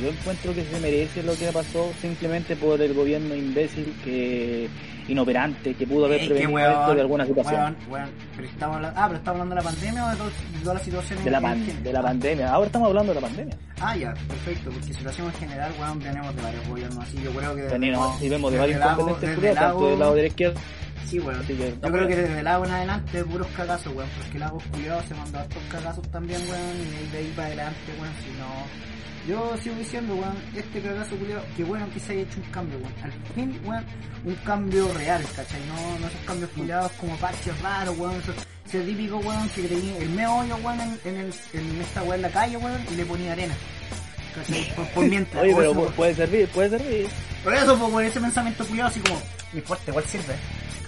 yo 0.02 0.08
encuentro 0.08 0.52
que 0.54 0.64
se 0.64 0.80
merece 0.80 1.22
lo 1.22 1.36
que 1.36 1.46
pasó 1.52 1.92
simplemente 2.00 2.56
por 2.56 2.80
el 2.80 2.92
gobierno 2.94 3.34
imbécil 3.36 3.94
que 4.04 4.68
inoperante 5.08 5.74
que 5.74 5.86
pudo 5.86 6.06
haber 6.06 6.26
prevenido 6.26 6.58
esto 6.58 6.94
de 6.94 7.00
alguna 7.00 7.26
situación. 7.26 7.60
weón, 7.60 7.76
weón, 7.90 8.10
pero 8.36 8.48
estamos 8.48 8.76
hablando, 8.76 9.00
ah, 9.00 9.06
pero 9.06 9.18
estamos 9.18 9.40
hablando 9.40 9.54
de 9.54 9.60
la 9.62 9.70
pandemia 9.70 10.04
o 10.04 10.10
de, 10.10 10.16
todo- 10.16 10.30
de 10.52 10.58
toda 10.60 10.74
la 10.74 10.80
situación 10.80 11.24
De 11.24 11.30
la, 11.30 11.40
pan- 11.40 11.82
de 11.82 11.92
la 11.92 12.02
pandemia. 12.02 12.50
Ahora 12.52 12.66
estamos 12.66 12.88
hablando 12.88 13.14
de 13.14 13.20
la 13.20 13.26
pandemia. 13.26 13.56
Ah, 13.80 13.96
ya, 13.96 14.14
perfecto, 14.28 14.70
porque 14.70 14.92
situación 14.94 15.26
en 15.26 15.32
general, 15.34 15.72
weón, 15.80 15.98
tenemos 16.00 16.36
de 16.36 16.42
varios 16.42 16.68
gobiernos 16.68 17.04
así, 17.04 17.20
yo 17.22 17.30
creo 17.32 17.54
que 17.56 17.62
Venimos 17.62 18.22
y 18.22 18.28
vemos 18.28 18.52
de 18.52 18.58
varios 18.58 18.80
incompetentes 18.80 19.40
desde 19.40 19.54
tanto 19.54 19.90
del 19.90 19.98
lado 19.98 20.14
de 20.14 20.22
la 20.22 20.28
izquierda. 20.28 20.60
Sí, 21.06 21.18
weón. 21.20 21.42
Yo 21.46 21.90
creo 21.92 22.06
que 22.06 22.16
desde 22.16 22.38
el 22.40 22.44
lado 22.44 22.64
en 22.66 22.70
adelante 22.70 23.24
puros 23.24 23.46
cagazos, 23.56 23.94
weón, 23.94 24.08
porque 24.20 24.36
el 24.36 24.42
agua 24.42 24.62
culiado 24.70 25.02
se 25.08 25.14
mandó 25.14 25.38
hartos 25.38 25.62
cagazos 25.70 26.08
también, 26.10 26.40
weón, 26.42 26.76
y 26.76 27.10
de 27.12 27.18
ahí 27.18 27.32
para 27.34 27.48
adelante, 27.48 27.92
weón, 27.98 28.12
si 28.22 28.30
no... 28.38 28.97
Yo 29.28 29.54
sigo 29.62 29.74
diciendo, 29.76 30.14
weón, 30.14 30.34
este 30.56 30.80
cagazo 30.80 31.14
culiado, 31.16 31.42
que 31.56 31.62
bueno 31.64 31.86
que 31.92 32.00
se 32.00 32.12
haya 32.12 32.22
hecho 32.22 32.38
un 32.44 32.50
cambio, 32.50 32.78
weón. 32.78 32.94
Al 33.02 33.12
fin, 33.34 33.60
weón, 33.64 33.84
un 34.24 34.34
cambio 34.36 34.92
real, 34.94 35.22
¿cachai? 35.36 35.60
No, 35.68 35.98
no 35.98 36.06
esos 36.08 36.20
cambios 36.26 36.50
culiados 36.52 36.90
como 36.92 37.14
parches 37.16 37.60
raros, 37.60 37.98
weón, 37.98 38.14
esos, 38.16 38.34
ese 38.66 38.80
típico, 38.80 39.18
weón, 39.18 39.48
que 39.50 39.62
tenía 39.62 39.98
el 39.98 40.08
medio 40.10 40.34
hoyo, 40.34 40.56
weón, 40.62 40.80
en, 40.80 40.98
en, 41.04 41.16
el, 41.16 41.34
en 41.52 41.80
esta 41.82 42.02
weón 42.02 42.14
en 42.16 42.22
la 42.22 42.30
calle, 42.30 42.56
weón, 42.56 42.80
y 42.90 42.94
le 42.96 43.04
ponía 43.04 43.32
arena. 43.32 43.54
¿Cachai? 44.34 44.74
Por, 44.74 44.86
por 44.88 45.04
mientras. 45.10 45.42
Oye, 45.42 45.54
pero 45.54 45.70
eso, 45.72 45.80
pu- 45.80 45.92
puede 45.92 46.14
servir, 46.14 46.48
puede 46.48 46.70
servir. 46.70 47.08
por 47.44 47.54
eso, 47.54 47.78
pues, 47.78 47.92
weón, 47.92 48.04
ese 48.06 48.20
pensamiento 48.20 48.64
culiado 48.66 48.88
así 48.90 49.00
como, 49.00 49.20
mi 49.52 49.60
fuerte, 49.60 49.90
igual 49.90 50.04
sirve, 50.06 50.34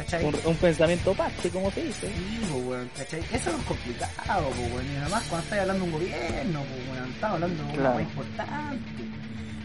¿cachai? 0.05 0.25
Un, 0.25 0.35
un 0.45 0.57
pensamiento 0.57 1.15
parte, 1.15 1.49
como 1.51 1.71
se 1.71 1.85
dice. 1.85 2.07
Sí, 2.09 2.41
pues, 2.51 2.65
weón, 2.65 2.91
¿cachai? 2.97 3.21
Eso 3.33 3.51
es 3.51 3.65
complicado, 3.67 4.49
pues, 4.57 4.73
weón. 4.73 4.87
Y 4.93 4.97
además 4.97 5.25
cuando 5.29 5.45
estás 5.45 5.59
hablando 5.61 5.85
de 5.85 5.91
un 5.91 5.93
gobierno, 5.93 6.61
pues, 6.65 6.89
weón, 6.99 7.11
estás 7.11 7.31
hablando 7.33 7.63
de 7.65 7.73
Claro. 7.73 7.91
cosa 7.93 8.03
importante. 8.03 9.05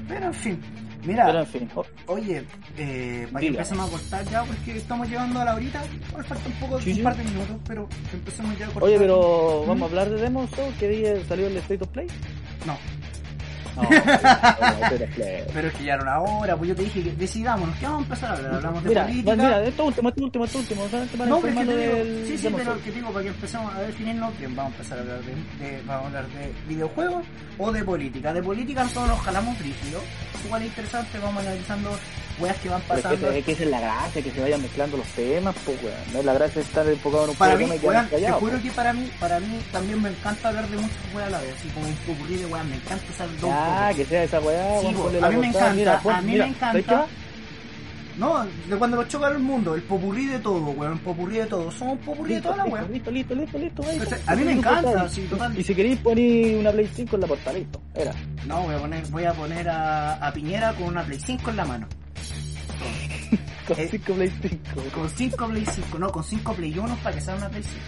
Pero, 0.08 0.26
en 0.28 0.34
fin. 0.34 0.62
Mira, 1.04 1.26
Pero 1.28 1.40
en 1.42 1.46
fin, 1.48 1.70
oye, 2.08 2.44
eh, 2.78 3.28
para 3.32 3.40
que 3.42 3.48
empecemos 3.50 3.88
a 3.88 3.92
cortar 3.92 4.26
ya, 4.26 4.44
porque 4.44 4.76
estamos 4.78 5.08
llegando 5.08 5.40
a 5.40 5.46
la 5.46 5.54
horita. 5.54 5.84
Igual 6.10 6.26
falta 6.26 6.48
un 6.48 6.54
poco, 6.54 6.82
Sí, 6.82 6.90
un 6.90 6.96
sí. 6.96 7.02
par 7.04 7.16
de 7.16 7.24
minutos, 7.26 7.58
pero 7.68 7.88
que 8.10 8.18
empecemos 8.18 8.58
ya 8.58 8.66
a 8.66 8.70
cortar. 8.70 8.84
Oye, 8.90 8.98
pero 8.98 9.62
¿Mm? 9.64 9.68
vamos 9.68 9.82
a 9.84 9.86
hablar 9.86 10.10
de 10.10 10.20
Demon 10.22 10.50
Souls. 10.56 10.76
¿Qué 10.80 10.90
día 10.90 11.14
salió 11.28 11.46
el 11.46 11.58
State 11.58 11.84
of 11.84 11.90
Play? 11.92 12.08
No, 12.66 12.76
No, 13.76 13.82
el 13.84 15.46
pero 15.54 15.68
es 15.68 15.74
que 15.74 15.84
ya 15.84 15.94
era 15.96 16.04
una 16.04 16.20
hora, 16.22 16.56
pues 16.56 16.70
yo 16.70 16.76
te 16.76 16.84
dije 16.84 17.04
que 17.04 17.12
decidámonos, 17.12 17.76
¿qué 17.78 17.86
vamos 17.86 18.02
a 18.02 18.04
empezar 18.04 18.30
a 18.30 18.34
hablar? 18.36 18.54
Hablamos 18.56 18.84
de 18.84 18.90
Mira, 18.90 19.06
política. 19.06 19.36
mira, 19.36 19.64
esto 19.64 19.86
último, 19.86 20.10
esto 20.10 20.24
último, 20.24 20.46
esto 20.46 20.58
último, 20.60 20.84
para 20.86 21.06
No, 21.30 21.40
pero 21.42 21.54
es 21.54 21.60
que 21.60 21.66
te 21.66 21.78
digo, 21.78 21.96
del 21.96 22.26
sí, 22.28 22.38
sí, 22.38 22.48
pero 22.56 22.66
Souls. 22.72 22.84
que 22.84 22.92
digo, 22.92 23.10
para 23.12 23.24
que 23.24 23.30
empecemos 23.30 23.74
a 23.76 23.80
definirnos 23.82 24.38
bien, 24.40 24.56
vamos 24.56 24.72
a 24.74 24.76
empezar 24.76 24.98
a 24.98 25.02
hablar 25.02 25.20
de, 25.22 25.66
de- 25.66 25.82
vamos 25.86 26.04
a 26.04 26.08
hablar 26.08 26.28
de 26.28 26.54
videojuegos 26.68 27.26
o 27.58 27.72
de 27.72 27.84
política. 27.84 28.34
De 28.34 28.44
política 28.44 28.84
nosotros 28.84 29.08
nos 29.10 29.20
jalamos 29.22 29.58
rígido, 29.60 30.00
igual 30.46 30.62
es 30.62 30.68
interesante, 30.70 31.20
vamos 31.20 31.42
analizando 31.42 31.90
weas 32.40 32.58
que 32.58 32.70
van 32.70 32.82
Pero 32.88 32.96
es 33.00 33.04
que, 33.06 33.10
pasando. 33.10 33.32
es 33.32 33.46
que 33.46 33.52
esa 33.54 33.64
es 33.64 33.70
la 33.70 33.80
gracia, 33.82 34.22
que 34.22 34.32
se 34.32 34.42
vayan 34.42 34.62
mezclando 34.62 34.98
los 34.98 35.08
temas, 35.08 35.56
pues 35.66 35.84
weón. 35.84 35.96
No 36.14 36.20
es 36.20 36.26
la 36.26 36.34
gracia 36.34 36.56
de 36.56 36.68
estar 36.68 36.88
enfocado 36.88 37.24
en 37.26 37.30
un 37.32 37.36
Para 37.36 37.56
mí, 37.56 37.66
y 37.66 37.86
weón, 37.86 38.08
te 38.10 38.32
juro 38.32 38.62
que 38.62 38.72
para 38.72 38.94
mí, 38.94 39.12
para 39.20 39.40
mí 39.40 39.60
también 39.72 40.02
me 40.02 40.10
encanta 40.10 40.50
hablar 40.50 40.68
de 40.68 40.78
muchas 40.78 40.98
weas 41.14 41.28
a 41.28 41.32
la 41.32 41.40
vez, 41.42 41.56
así 41.58 41.68
como 41.70 41.86
un 41.88 41.94
popurrí 41.96 42.36
de 42.38 42.46
weas, 42.46 42.66
me 42.66 42.76
encanta 42.76 43.06
esas 43.14 43.42
dos 43.42 43.50
Ah, 43.54 43.92
que 43.96 44.06
sea 44.06 44.24
esa 44.24 44.40
weá, 44.40 44.80
Sí, 44.80 44.86
weón, 44.88 44.96
po, 44.96 45.04
ponle 45.04 45.18
a 45.18 45.22
la 45.22 45.30
mí 45.30 45.38
me 45.38 45.48
encanta, 45.48 45.74
mira, 45.74 46.02
a 46.04 46.22
mí 46.22 46.32
mira, 46.32 46.48
me 46.48 46.54
¿sabes 46.56 46.84
encanta. 46.84 47.08
No, 48.18 48.46
de 48.46 48.78
cuando 48.78 48.96
lo 48.96 49.04
choca 49.10 49.28
el 49.28 49.40
mundo, 49.40 49.76
el 49.76 49.82
popurrí 49.82 50.28
de 50.28 50.40
todo, 50.40 50.70
weón, 50.72 50.98
popurrí 51.00 51.36
de 51.36 51.48
todo, 51.48 51.70
somos 51.70 52.00
popurrí 52.00 52.30
de 52.30 52.36
Listo, 52.36 52.50
toda 52.52 52.58
la 52.60 52.64
listo, 52.64 52.76
wea. 52.80 52.88
listo, 52.90 53.12
listo, 53.12 53.36
listo, 53.36 53.58
listo, 53.58 53.82
po. 53.84 53.90
A 54.32 54.36
mí 54.38 54.44
me 54.46 54.52
encanta, 54.54 55.10
sí, 55.10 55.28
total. 55.30 55.60
Y 55.60 55.64
si 55.64 55.76
queréis 55.76 55.98
poner 56.00 56.56
una 56.58 56.72
Play 56.72 56.90
5 56.96 57.16
en 57.18 57.22
la 57.22 57.28
portada, 57.28 57.58
listo. 57.58 57.82
Era. 57.94 58.14
No, 58.46 58.62
voy 58.62 58.76
a 58.76 58.80
poner, 58.80 59.06
voy 59.08 59.26
a 59.26 59.34
poner 59.34 59.68
a, 59.70 60.14
a 60.26 60.32
Piñera 60.32 60.72
con 60.76 60.86
una 60.88 61.04
Play 61.04 61.20
5 61.20 61.50
en 61.50 61.56
la 61.58 61.66
mano. 61.66 61.88
Con 63.68 63.80
Eh, 63.80 63.88
5 63.90 64.14
Play 64.14 64.32
5. 64.42 64.82
Con 64.94 65.10
5 65.10 65.48
Play 65.48 65.66
5, 65.66 66.00
no, 66.00 66.10
con 66.12 66.24
5 66.24 66.54
Play 66.54 66.78
1 66.78 66.96
para 67.04 67.16
que 67.16 67.22
sea 67.22 67.36
una 67.36 67.50
Play 67.50 67.64
5. 67.64 67.80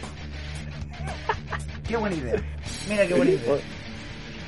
qué 1.88 1.98
buena 1.98 2.16
idea. 2.16 2.42
Mira 2.90 3.08
qué 3.08 3.14
buena 3.14 3.32
idea. 3.32 3.56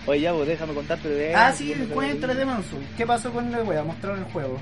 Oye, 0.08 0.22
ya, 0.22 0.34
pues 0.34 0.48
déjame 0.48 0.74
contarte 0.74 1.08
de. 1.10 1.36
Ah, 1.36 1.52
sí, 1.52 1.74
de- 1.74 1.86
cuéntale 1.88 2.34
de 2.34 2.46
Mansoul. 2.46 2.84
¿Qué 2.98 3.06
pasó 3.06 3.32
con 3.32 3.52
la 3.52 3.62
wea? 3.64 3.84
Mostraron 3.84 4.20
el 4.20 4.26
juego. 4.26 4.60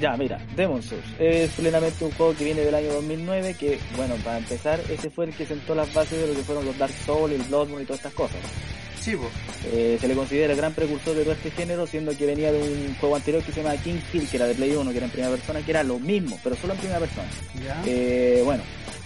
Ya, 0.00 0.16
mira, 0.16 0.38
Demon 0.56 0.82
Souls 0.82 1.04
es 1.18 1.50
plenamente 1.52 2.04
un 2.04 2.10
juego 2.12 2.34
que 2.34 2.44
viene 2.44 2.62
del 2.62 2.74
año 2.74 2.92
2009 2.94 3.54
que, 3.58 3.78
bueno, 3.96 4.14
para 4.24 4.38
empezar, 4.38 4.80
ese 4.90 5.10
fue 5.10 5.26
el 5.26 5.32
que 5.32 5.46
sentó 5.46 5.74
las 5.74 5.92
bases 5.94 6.20
de 6.20 6.26
lo 6.28 6.34
que 6.34 6.42
fueron 6.42 6.64
los 6.64 6.76
Dark 6.78 6.92
Souls, 7.04 7.32
el 7.32 7.42
Bloodborne 7.42 7.82
y 7.82 7.86
todas 7.86 8.00
estas 8.00 8.14
cosas. 8.14 8.40
Sí, 9.00 9.14
pues. 9.16 9.30
Eh, 9.72 9.98
se 10.00 10.08
le 10.08 10.14
considera 10.14 10.52
el 10.52 10.56
gran 10.56 10.72
precursor 10.72 11.14
de 11.14 11.24
todo 11.24 11.34
este 11.34 11.50
género, 11.50 11.86
siendo 11.86 12.16
que 12.16 12.24
venía 12.24 12.50
de 12.50 12.62
un 12.62 12.94
juego 12.96 13.16
anterior 13.16 13.42
que 13.42 13.52
se 13.52 13.62
llama 13.62 13.76
King 13.76 14.00
Hill, 14.12 14.26
que 14.28 14.36
era 14.38 14.46
de 14.46 14.54
Play 14.54 14.74
1, 14.74 14.90
que 14.90 14.96
era 14.96 15.06
en 15.06 15.12
primera 15.12 15.30
persona, 15.30 15.60
que 15.60 15.70
era 15.70 15.82
lo 15.82 15.98
mismo, 15.98 16.38
pero 16.42 16.56
solo 16.56 16.72
en 16.72 16.78
primera 16.78 17.00
persona. 17.00 17.28
Ya. 17.62 17.82
Eh, 17.86 18.40
bueno, 18.44 18.62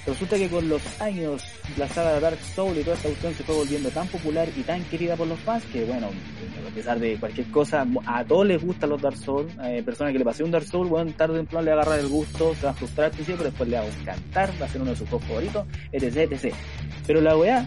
resulta 0.09 0.37
que 0.37 0.49
con 0.49 0.69
los 0.69 1.01
años 1.01 1.43
la 1.77 1.89
saga 1.89 2.15
de 2.15 2.21
Dark 2.21 2.39
Souls 2.55 2.79
y 2.79 2.83
toda 2.83 2.97
esta 2.97 3.09
cuestión 3.09 3.35
se 3.35 3.45
fue 3.45 3.55
volviendo 3.55 3.91
tan 3.91 4.07
popular 4.09 4.49
y 4.57 4.63
tan 4.63 4.83
querida 4.85 5.17
por 5.17 5.27
los 5.27 5.39
fans 5.41 5.65
que, 5.73 5.85
bueno, 5.85 6.09
a 6.09 6.75
pesar 6.75 6.99
de 6.99 7.17
cualquier 7.19 7.51
cosa, 7.51 7.87
a 8.07 8.25
todos 8.25 8.47
les 8.47 8.63
gustan 8.63 8.91
los 8.91 9.01
Dark 9.01 9.17
Souls. 9.17 9.53
Eh, 9.65 9.83
personas 9.85 10.13
que 10.13 10.19
le 10.19 10.25
pasé 10.25 10.45
un 10.45 10.51
Dark 10.51 10.67
Souls, 10.67 10.89
bueno, 10.89 11.13
tarde 11.17 11.35
o 11.35 11.37
temprano 11.39 11.65
le 11.65 11.71
va 11.73 11.79
a 11.79 11.83
agarrar 11.83 12.01
el 12.01 12.09
gusto, 12.09 12.55
se 12.55 12.67
va 12.67 12.71
a 12.71 12.75
frustrar 12.75 13.07
al 13.07 13.13
principio, 13.13 13.39
pero 13.39 13.51
después 13.51 13.69
le 13.69 13.77
va 13.77 13.83
a 13.83 13.87
encantar, 13.87 14.53
va 14.61 14.67
a 14.67 14.69
ser 14.69 14.81
uno 14.81 14.91
de 14.91 14.97
sus 14.97 15.09
juegos 15.09 15.29
favoritos, 15.29 15.67
etc, 15.93 16.33
etc. 16.33 16.55
Pero 17.07 17.21
la 17.21 17.37
weá 17.37 17.67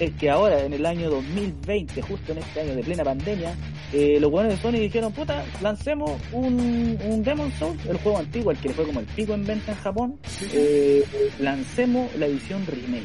es 0.00 0.12
que 0.14 0.30
ahora, 0.30 0.64
en 0.64 0.72
el 0.72 0.84
año 0.86 1.10
2020, 1.10 2.02
justo 2.02 2.32
en 2.32 2.38
este 2.38 2.60
año 2.60 2.74
de 2.74 2.82
plena 2.82 3.04
pandemia, 3.04 3.54
eh, 3.92 4.18
los 4.20 4.30
buenos 4.30 4.52
de 4.54 4.58
Sony 4.60 4.80
dijeron, 4.80 5.12
puta, 5.12 5.44
lancemos 5.62 6.12
un, 6.32 6.98
un 7.04 7.22
Demon 7.22 7.52
Souls, 7.58 7.78
el 7.86 7.98
juego 7.98 8.18
antiguo, 8.18 8.50
el 8.52 8.58
que 8.58 8.68
le 8.68 8.74
fue 8.74 8.86
como 8.86 9.00
el 9.00 9.06
pico 9.06 9.34
en 9.34 9.44
venta 9.44 9.72
en 9.72 9.78
Japón, 9.78 10.18
eh, 10.52 11.04
lancemos 11.38 12.14
la 12.16 12.26
edición 12.26 12.64
remake. 12.66 13.04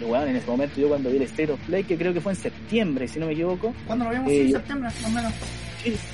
Y 0.00 0.04
bueno, 0.04 0.26
en 0.26 0.36
ese 0.36 0.46
momento 0.46 0.80
yo 0.80 0.88
cuando 0.88 1.10
vi 1.10 1.16
el 1.18 1.22
State 1.24 1.52
of 1.52 1.60
Play, 1.66 1.84
que 1.84 1.96
creo 1.96 2.12
que 2.12 2.20
fue 2.20 2.32
en 2.32 2.38
septiembre, 2.38 3.06
si 3.06 3.18
no 3.20 3.26
me 3.26 3.32
equivoco, 3.34 3.72
¿Cuándo 3.86 4.04
lo 4.06 4.10
vimos? 4.10 4.30
eh, 4.32 4.40
en 4.42 4.48
yo- 4.48 4.56
septiembre, 4.56 4.88
más 4.90 5.04
o 5.04 5.10
menos. 5.10 5.32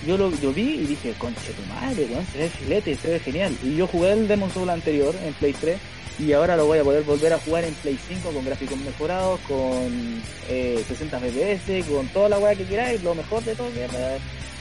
yo 0.07 0.17
lo 0.19 0.31
yo 0.41 0.53
vi 0.53 0.63
y 0.81 0.87
dije, 0.87 1.13
conche 1.19 1.53
tu 1.53 1.63
madre, 1.75 2.07
weón, 2.11 2.25
se 2.33 2.39
ve 2.39 2.49
filete, 2.49 2.95
se 2.97 3.09
ve 3.11 3.19
genial. 3.21 3.53
Y 3.63 3.77
yo 3.77 3.87
jugué 3.87 4.13
el 4.13 4.27
Demon 4.29 4.51
Souls 4.51 4.69
anterior 4.71 5.15
en 5.25 5.33
Play 5.35 5.53
3 5.59 5.79
y 6.19 6.33
ahora 6.33 6.57
lo 6.57 6.67
voy 6.67 6.79
a 6.79 6.85
poder 6.85 7.03
volver 7.05 7.33
a 7.33 7.39
jugar 7.39 7.65
en 7.65 7.75
Play 7.75 7.99
5 8.09 8.31
con 8.31 8.45
gráficos 8.45 8.77
mejorados, 8.79 9.39
con 9.49 10.23
eh, 10.49 10.83
60 10.87 11.19
FPS, 11.21 11.85
con 11.89 12.07
toda 12.09 12.29
la 12.29 12.39
weá 12.39 12.55
que 12.55 12.65
queráis, 12.65 13.03
lo 13.03 13.15
mejor 13.15 13.45
de 13.45 13.55
todo 13.55 13.69
que 13.73 13.81
ver. 13.81 13.91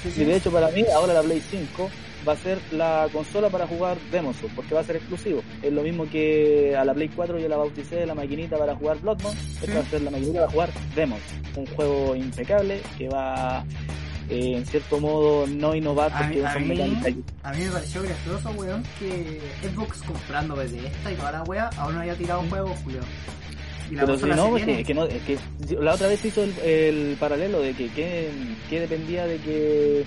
Sí, 0.03 0.09
Y 0.09 0.11
sí. 0.11 0.25
de 0.25 0.35
hecho 0.35 0.51
para 0.51 0.69
mí 0.69 0.83
ahora 0.93 1.13
la 1.13 1.21
Play 1.21 1.41
5 1.49 1.89
va 2.27 2.33
a 2.33 2.37
ser 2.37 2.59
la 2.71 3.07
consola 3.11 3.49
para 3.49 3.65
jugar 3.67 3.97
Demon 4.11 4.33
Souls, 4.33 4.53
porque 4.55 4.73
va 4.75 4.81
a 4.81 4.83
ser 4.83 4.97
exclusivo. 4.97 5.41
Es 5.61 5.71
lo 5.71 5.81
mismo 5.81 6.07
que 6.09 6.75
a 6.77 6.83
la 6.85 6.93
Play 6.93 7.09
4 7.09 7.39
yo 7.39 7.47
la 7.47 7.57
bauticé 7.57 7.95
de 7.95 8.05
la 8.05 8.13
maquinita 8.15 8.57
para 8.57 8.75
jugar 8.75 8.99
Bloodborne, 8.99 9.39
esta 9.61 9.73
va 9.73 9.79
a 9.79 9.89
ser 9.89 10.01
la 10.01 10.11
maquinita 10.11 10.39
para 10.41 10.51
jugar 10.51 10.69
Demon. 10.95 11.19
Un 11.55 11.65
juego 11.67 12.15
impecable 12.15 12.81
que 12.97 13.07
va 13.09 13.63
eh, 14.29 14.57
en 14.57 14.65
cierto 14.65 14.99
modo 14.99 15.45
no 15.47 15.73
innovar 15.75 16.11
A 16.13 16.17
porque 16.19 16.35
mí- 16.39 16.45
a 16.45 16.53
son 16.53 16.61
mí- 16.63 16.67
mecánicas. 16.69 17.13
A 17.43 17.51
mí 17.53 17.63
me 17.65 17.71
pareció 17.71 18.01
gracioso, 18.03 18.49
weón, 18.51 18.83
que 18.99 19.41
Xbox 19.63 20.01
comprando 20.03 20.61
esta 20.61 21.11
y 21.11 21.15
toda 21.15 21.31
la 21.31 21.43
wea 21.43 21.69
aún 21.77 21.93
no 21.95 22.01
había 22.01 22.15
tirado 22.15 22.41
un 22.41 22.49
juego, 22.49 22.75
Julio. 22.83 22.99
Y 23.89 23.95
la 23.95 24.01
Pero 24.05 24.17
si 24.17 24.25
no, 24.25 24.35
se 24.35 24.49
porque 24.49 24.65
viene. 24.65 24.81
es 24.81 24.87
que 24.87 24.93
no, 24.93 25.05
es 25.05 25.21
que 25.23 25.37
la 25.79 25.93
otra 25.93 26.07
vez 26.07 26.25
hizo 26.25 26.43
el, 26.43 26.53
el 26.59 27.15
paralelo 27.19 27.61
de 27.61 27.73
que, 27.73 27.87
que, 27.91 28.29
que 28.69 28.79
dependía 28.81 29.25
de 29.25 29.37
que 29.37 30.03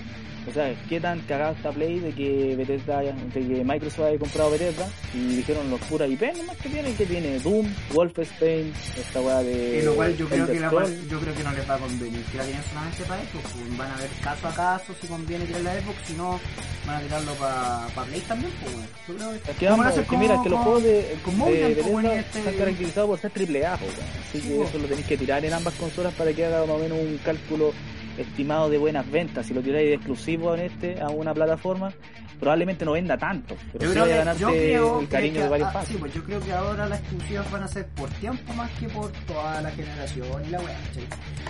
O 0.49 0.51
sea, 0.51 0.73
qué 0.89 0.99
tan 0.99 1.19
cagado 1.21 1.53
está 1.53 1.71
Play 1.71 1.99
de 1.99 2.11
que 2.13 2.55
Bethesda, 2.57 2.97
haya- 2.99 3.13
de 3.13 3.29
que 3.47 3.63
Microsoft 3.63 4.07
haya 4.07 4.17
comprado 4.17 4.49
Bethesda 4.49 4.87
y 5.13 5.35
dijeron 5.35 5.69
los 5.69 5.79
puras 5.81 6.09
IP 6.09 6.33
nomás 6.35 6.57
que 6.57 6.69
tiene, 6.69 6.93
que 6.93 7.05
tiene 7.05 7.39
Doom, 7.39 7.67
Wolfenstein, 7.93 8.73
esta 8.97 9.21
weá 9.21 9.43
de. 9.43 9.79
Y 9.79 9.81
lo 9.83 9.93
cual 9.93 10.17
yo 10.17 10.27
creo, 10.27 10.47
que 10.47 10.59
la- 10.59 10.71
yo 11.09 11.19
creo 11.19 11.35
que 11.35 11.43
no 11.43 11.51
les 11.51 11.69
va 11.69 11.75
a 11.75 11.77
convenir 11.77 12.23
que 12.25 12.37
la 12.39 12.43
tienen 12.45 12.63
solamente 12.63 13.03
para 13.03 13.21
Xbox. 13.21 13.43
pues, 13.53 13.77
van 13.77 13.91
a 13.91 13.95
ver 13.97 14.09
caso 14.23 14.47
a 14.47 14.55
caso 14.55 14.93
si 14.99 15.07
conviene 15.07 15.45
tirar 15.45 15.61
la 15.61 15.73
Xbox, 15.79 15.97
si 16.07 16.13
no 16.13 16.39
van 16.87 16.95
a 16.95 16.99
tirarlo 17.01 17.33
para 17.33 17.87
Play 18.07 18.21
también. 18.21 18.51
Pues, 18.63 18.73
bueno. 18.73 18.87
Yo 19.07 19.15
creo 19.15 19.31
Es 19.35 19.41
que, 19.57 19.65
Como 19.67 19.83
vamos, 19.83 19.99
que 20.09 20.17
mira, 20.17 20.35
es 20.35 20.41
que 20.41 20.49
los 20.49 20.59
juegos 20.61 20.83
de, 20.83 21.15
con 21.23 21.33
de 21.33 21.37
Mobian, 21.39 21.69
Bethesda 21.69 21.91
bueno, 21.91 22.11
este- 22.13 22.39
están 22.39 22.53
caracterizados 22.55 23.09
por 23.11 23.19
ser 23.19 23.31
triple 23.31 23.65
A, 23.67 23.77
pues, 23.77 23.91
así 23.93 24.41
Sí, 24.41 24.47
que 24.49 24.55
pues. 24.55 24.69
eso 24.69 24.77
lo 24.79 24.85
tenéis 24.87 25.05
que 25.05 25.17
tirar 25.17 25.45
en 25.45 25.53
ambas 25.53 25.73
consolas 25.75 26.13
para 26.15 26.33
que 26.33 26.45
haga 26.45 26.61
más 26.61 26.69
o 26.69 26.79
menos 26.79 26.97
un 26.97 27.19
cálculo 27.23 27.73
estimado 28.17 28.69
de 28.69 28.77
buenas 28.77 29.09
ventas. 29.09 29.45
Si 29.45 29.53
lo 29.53 29.61
tiráis 29.61 29.87
de 29.89 29.93
exclusivo 29.95 30.53
en 30.55 30.61
este 30.61 31.01
a 31.01 31.09
una 31.09 31.33
plataforma, 31.33 31.91
probablemente 32.39 32.83
no 32.85 32.93
venda 32.93 33.17
tanto, 33.17 33.55
pero 33.71 33.85
Yo 33.85 33.93
sí 33.93 33.99
vaya 33.99 34.13
a 34.13 34.17
que, 34.17 34.25
ganarte 34.25 34.75
el 34.75 35.07
cariño 35.09 35.33
que- 35.35 35.43
de 35.43 35.49
varios 35.49 35.69
ah, 35.75 35.83
sí, 35.85 35.95
pues 35.99 36.13
yo 36.13 36.23
creo 36.23 36.39
que 36.41 36.51
ahora 36.51 36.87
las 36.89 36.99
exclusivas 36.99 37.51
van 37.51 37.63
a 37.63 37.67
ser 37.67 37.85
por 37.89 38.09
tiempo 38.09 38.53
más 38.53 38.69
que 38.79 38.89
por 38.89 39.11
toda 39.27 39.61
la 39.61 39.69
generación 39.71 40.25
y 40.47 40.49
la 40.49 40.57
¿cachai? 40.57 41.03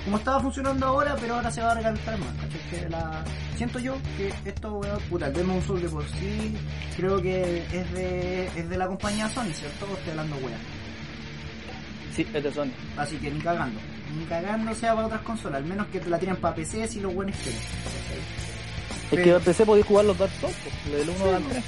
Como 0.03 0.17
estaba 0.17 0.39
funcionando 0.41 0.85
ahora, 0.87 1.15
pero 1.21 1.35
ahora 1.35 1.49
se 1.49 1.61
va 1.61 1.71
a 1.71 1.75
recalcar 1.75 2.17
más. 2.19 2.27
Que 2.69 2.89
la... 2.89 3.23
Siento 3.55 3.79
yo 3.79 3.95
que 4.17 4.33
esto, 4.49 4.73
weón, 4.79 4.99
puta, 5.09 5.27
el 5.27 5.33
Demon 5.33 5.61
Soul 5.61 5.81
de 5.81 5.87
por 5.89 6.03
sí, 6.09 6.55
creo 6.97 7.21
que 7.21 7.63
es 7.71 7.93
de, 7.93 8.47
es 8.47 8.69
de 8.69 8.77
la 8.77 8.87
compañía 8.87 9.29
Sony, 9.29 9.53
¿cierto? 9.53 9.85
O 9.89 9.95
Estoy 9.95 10.11
hablando 10.11 10.35
weá. 10.37 10.57
Sí, 12.15 12.27
es 12.33 12.43
de 12.43 12.51
Sony. 12.51 12.71
Así 12.97 13.15
que 13.17 13.31
ni 13.31 13.39
cagando. 13.39 13.79
Ni 14.17 14.25
cagando 14.25 14.73
sea 14.75 14.93
para 14.93 15.07
otras 15.07 15.21
consolas, 15.21 15.61
al 15.61 15.65
menos 15.65 15.87
que 15.87 15.99
te 15.99 16.09
la 16.09 16.19
tiren 16.19 16.35
para 16.35 16.55
PC 16.55 16.87
si 16.87 16.99
los 16.99 17.13
buenos 17.13 17.35
quieren. 17.37 17.61
Es 19.11 19.19
que 19.19 19.29
en 19.29 19.41
PC 19.41 19.65
podéis 19.65 19.85
jugar 19.85 20.05
los 20.05 20.17
Dark 20.17 20.31
Souls, 20.39 20.55
pues, 20.63 20.97
del 20.97 21.09
1 21.09 21.35
al 21.35 21.43
3. 21.43 21.63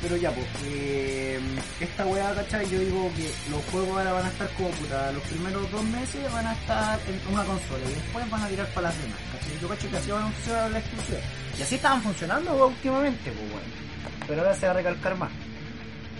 Pero 0.00 0.16
ya, 0.16 0.30
pues, 0.30 0.46
eh, 0.66 1.40
esta 1.80 2.06
weá, 2.06 2.32
¿cachai? 2.32 2.68
Yo 2.70 2.78
digo 2.78 3.10
que 3.16 3.50
los 3.50 3.64
juegos 3.66 3.98
ahora 3.98 4.12
van 4.12 4.26
a 4.26 4.28
estar 4.28 4.48
como 4.50 4.68
puta, 4.70 5.10
los 5.12 5.22
primeros 5.24 5.70
dos 5.72 5.84
meses 5.84 6.32
van 6.32 6.46
a 6.46 6.52
estar 6.52 7.00
en 7.08 7.32
una 7.32 7.44
consola 7.44 7.84
y 7.84 7.94
después 7.94 8.30
van 8.30 8.42
a 8.42 8.48
tirar 8.48 8.66
para 8.68 8.88
las 8.88 9.02
demás, 9.02 9.18
¿cachai? 9.32 9.58
Yo 9.60 9.68
cacho 9.68 9.90
que 9.90 9.96
así 9.96 10.10
van 10.10 10.22
a 10.22 10.30
funcionar 10.30 10.70
las 10.70 10.82
exclusivas. 10.82 11.22
Y 11.58 11.62
así 11.62 11.74
estaban 11.74 12.02
funcionando 12.02 12.66
últimamente, 12.66 13.32
pues 13.32 13.52
bueno. 13.52 13.66
Pero 14.28 14.42
ahora 14.42 14.54
se 14.54 14.66
va 14.66 14.72
a 14.72 14.76
recalcar 14.76 15.16
más. 15.16 15.30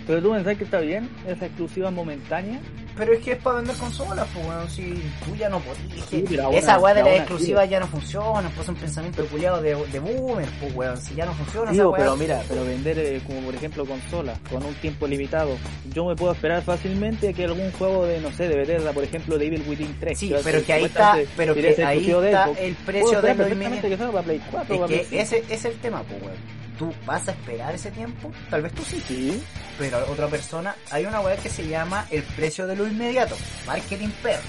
Pero 0.06 0.22
tú 0.22 0.32
pensás 0.32 0.56
que 0.56 0.64
está 0.64 0.80
bien, 0.80 1.08
esa 1.26 1.46
exclusiva 1.46 1.90
momentánea. 1.90 2.60
Pero 2.98 3.12
es 3.12 3.20
que 3.20 3.32
es 3.32 3.38
para 3.38 3.56
vender 3.58 3.76
consolas, 3.76 4.26
pues 4.34 4.44
bueno, 4.44 4.68
si 4.68 4.92
tú 5.24 5.36
ya 5.36 5.48
no 5.48 5.60
podías. 5.60 6.04
Sí, 6.10 6.24
esa 6.52 6.78
weá 6.80 6.94
de 6.94 7.02
las 7.04 7.16
exclusivas 7.20 7.70
ya 7.70 7.78
no 7.78 7.86
funciona, 7.86 8.48
pues 8.50 8.62
es 8.62 8.68
un 8.68 8.74
pensamiento 8.74 9.24
culiado 9.26 9.62
de, 9.62 9.76
de 9.76 10.00
boomer, 10.00 10.48
pues 10.60 10.74
weón, 10.74 10.96
si 10.96 11.14
ya 11.14 11.24
no 11.24 11.32
funciona 11.34 11.70
esa 11.70 11.72
Digo, 11.72 11.90
weá. 11.90 12.00
pero 12.00 12.16
mira, 12.16 12.42
pero 12.48 12.64
vender 12.64 12.98
eh, 12.98 13.20
como 13.24 13.40
por 13.40 13.54
ejemplo 13.54 13.86
consolas 13.86 14.38
con 14.50 14.64
un 14.64 14.74
tiempo 14.74 15.06
limitado, 15.06 15.56
yo 15.94 16.04
me 16.06 16.16
puedo 16.16 16.32
esperar 16.32 16.62
fácilmente 16.62 17.32
que 17.32 17.44
algún 17.44 17.70
juego 17.72 18.04
de, 18.04 18.20
no 18.20 18.32
sé, 18.32 18.48
de 18.48 18.56
Bethesda, 18.56 18.92
por 18.92 19.04
ejemplo, 19.04 19.38
de 19.38 19.46
Evil 19.46 19.64
Within 19.68 19.96
3. 20.00 20.18
Sí, 20.18 20.34
pero 20.42 20.64
que 20.64 20.72
ahí 20.72 20.84
está, 20.84 21.16
pero 21.36 21.54
que 21.54 21.68
ahí 21.84 22.10
está 22.10 22.50
el 22.58 22.74
precio 22.74 23.20
de 23.22 23.30
esperar 23.30 23.36
lo 23.36 23.44
perfectamente 23.44 23.54
inmediato. 23.54 23.88
que 23.88 23.96
salga 23.96 24.12
para 24.12 24.24
Play 24.24 24.40
4 24.50 24.86
Es 24.86 25.06
que 25.06 25.20
ese, 25.20 25.38
ese 25.38 25.54
es 25.54 25.64
el 25.66 25.74
tema, 25.80 26.02
pues 26.02 26.20
weón. 26.20 26.67
Tú 26.78 26.94
vas 27.04 27.26
a 27.26 27.32
esperar 27.32 27.74
ese 27.74 27.90
tiempo, 27.90 28.30
tal 28.50 28.62
vez 28.62 28.72
tú 28.72 28.82
sí, 28.84 29.02
5. 29.06 29.08
Sí, 29.08 29.42
pero 29.78 29.98
otra 30.10 30.28
persona, 30.28 30.76
hay 30.90 31.06
una 31.06 31.20
weá 31.20 31.36
que 31.36 31.48
se 31.48 31.66
llama 31.66 32.06
el 32.10 32.22
precio 32.22 32.66
de 32.68 32.76
lo 32.76 32.86
inmediato, 32.86 33.36
marketing 33.66 34.10
perro. 34.22 34.42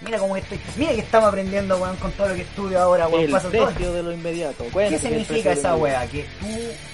Mira 0.00 0.18
cómo 0.20 0.36
estoy, 0.36 0.60
mira 0.76 0.92
que 0.92 1.00
estamos 1.00 1.28
aprendiendo 1.28 1.76
weón 1.76 1.96
con 1.96 2.12
todo 2.12 2.28
lo 2.28 2.34
que 2.36 2.42
estudio 2.42 2.80
ahora, 2.80 3.08
weón, 3.08 3.24
el 3.24 3.30
paso 3.32 3.50
todo. 3.50 3.66
precio 3.66 3.92
de 3.92 4.02
lo 4.04 4.12
inmediato. 4.12 4.62
¿Qué 4.64 4.70
Cuéntame 4.70 4.98
significa 5.00 5.50
esa 5.52 5.74
weá? 5.74 6.06
Que 6.06 6.24
tú, 6.38 6.46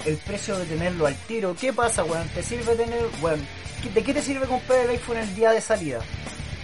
el 0.06 0.16
precio 0.16 0.58
de 0.58 0.64
tenerlo 0.64 1.06
al 1.06 1.14
tiro, 1.14 1.54
¿qué 1.60 1.70
pasa, 1.70 2.02
weón? 2.04 2.26
¿Te 2.28 2.42
sirve 2.42 2.74
tener, 2.74 3.02
weón? 3.20 3.46
¿qué- 3.82 3.90
¿De 3.90 4.02
qué 4.02 4.14
te 4.14 4.22
sirve 4.22 4.46
comprar 4.46 4.80
el 4.86 4.90
iPhone 4.90 5.18
el 5.18 5.34
día 5.34 5.50
de 5.50 5.60
salida? 5.60 6.00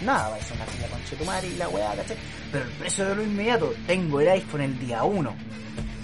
Nada, 0.03 0.29
va 0.29 0.35
a 0.35 0.41
ser 0.41 0.55
una 0.57 0.65
fila 0.65 0.87
con 0.87 1.45
y 1.45 1.55
la 1.57 1.69
weá, 1.69 1.93
¿cachai? 1.93 2.17
Pero 2.51 2.65
el 2.65 2.71
precio 2.71 3.05
de 3.05 3.15
lo 3.15 3.21
inmediato, 3.21 3.71
tengo 3.85 4.19
el 4.19 4.29
iPhone 4.29 4.61
el 4.61 4.79
día 4.79 5.03
1. 5.03 5.35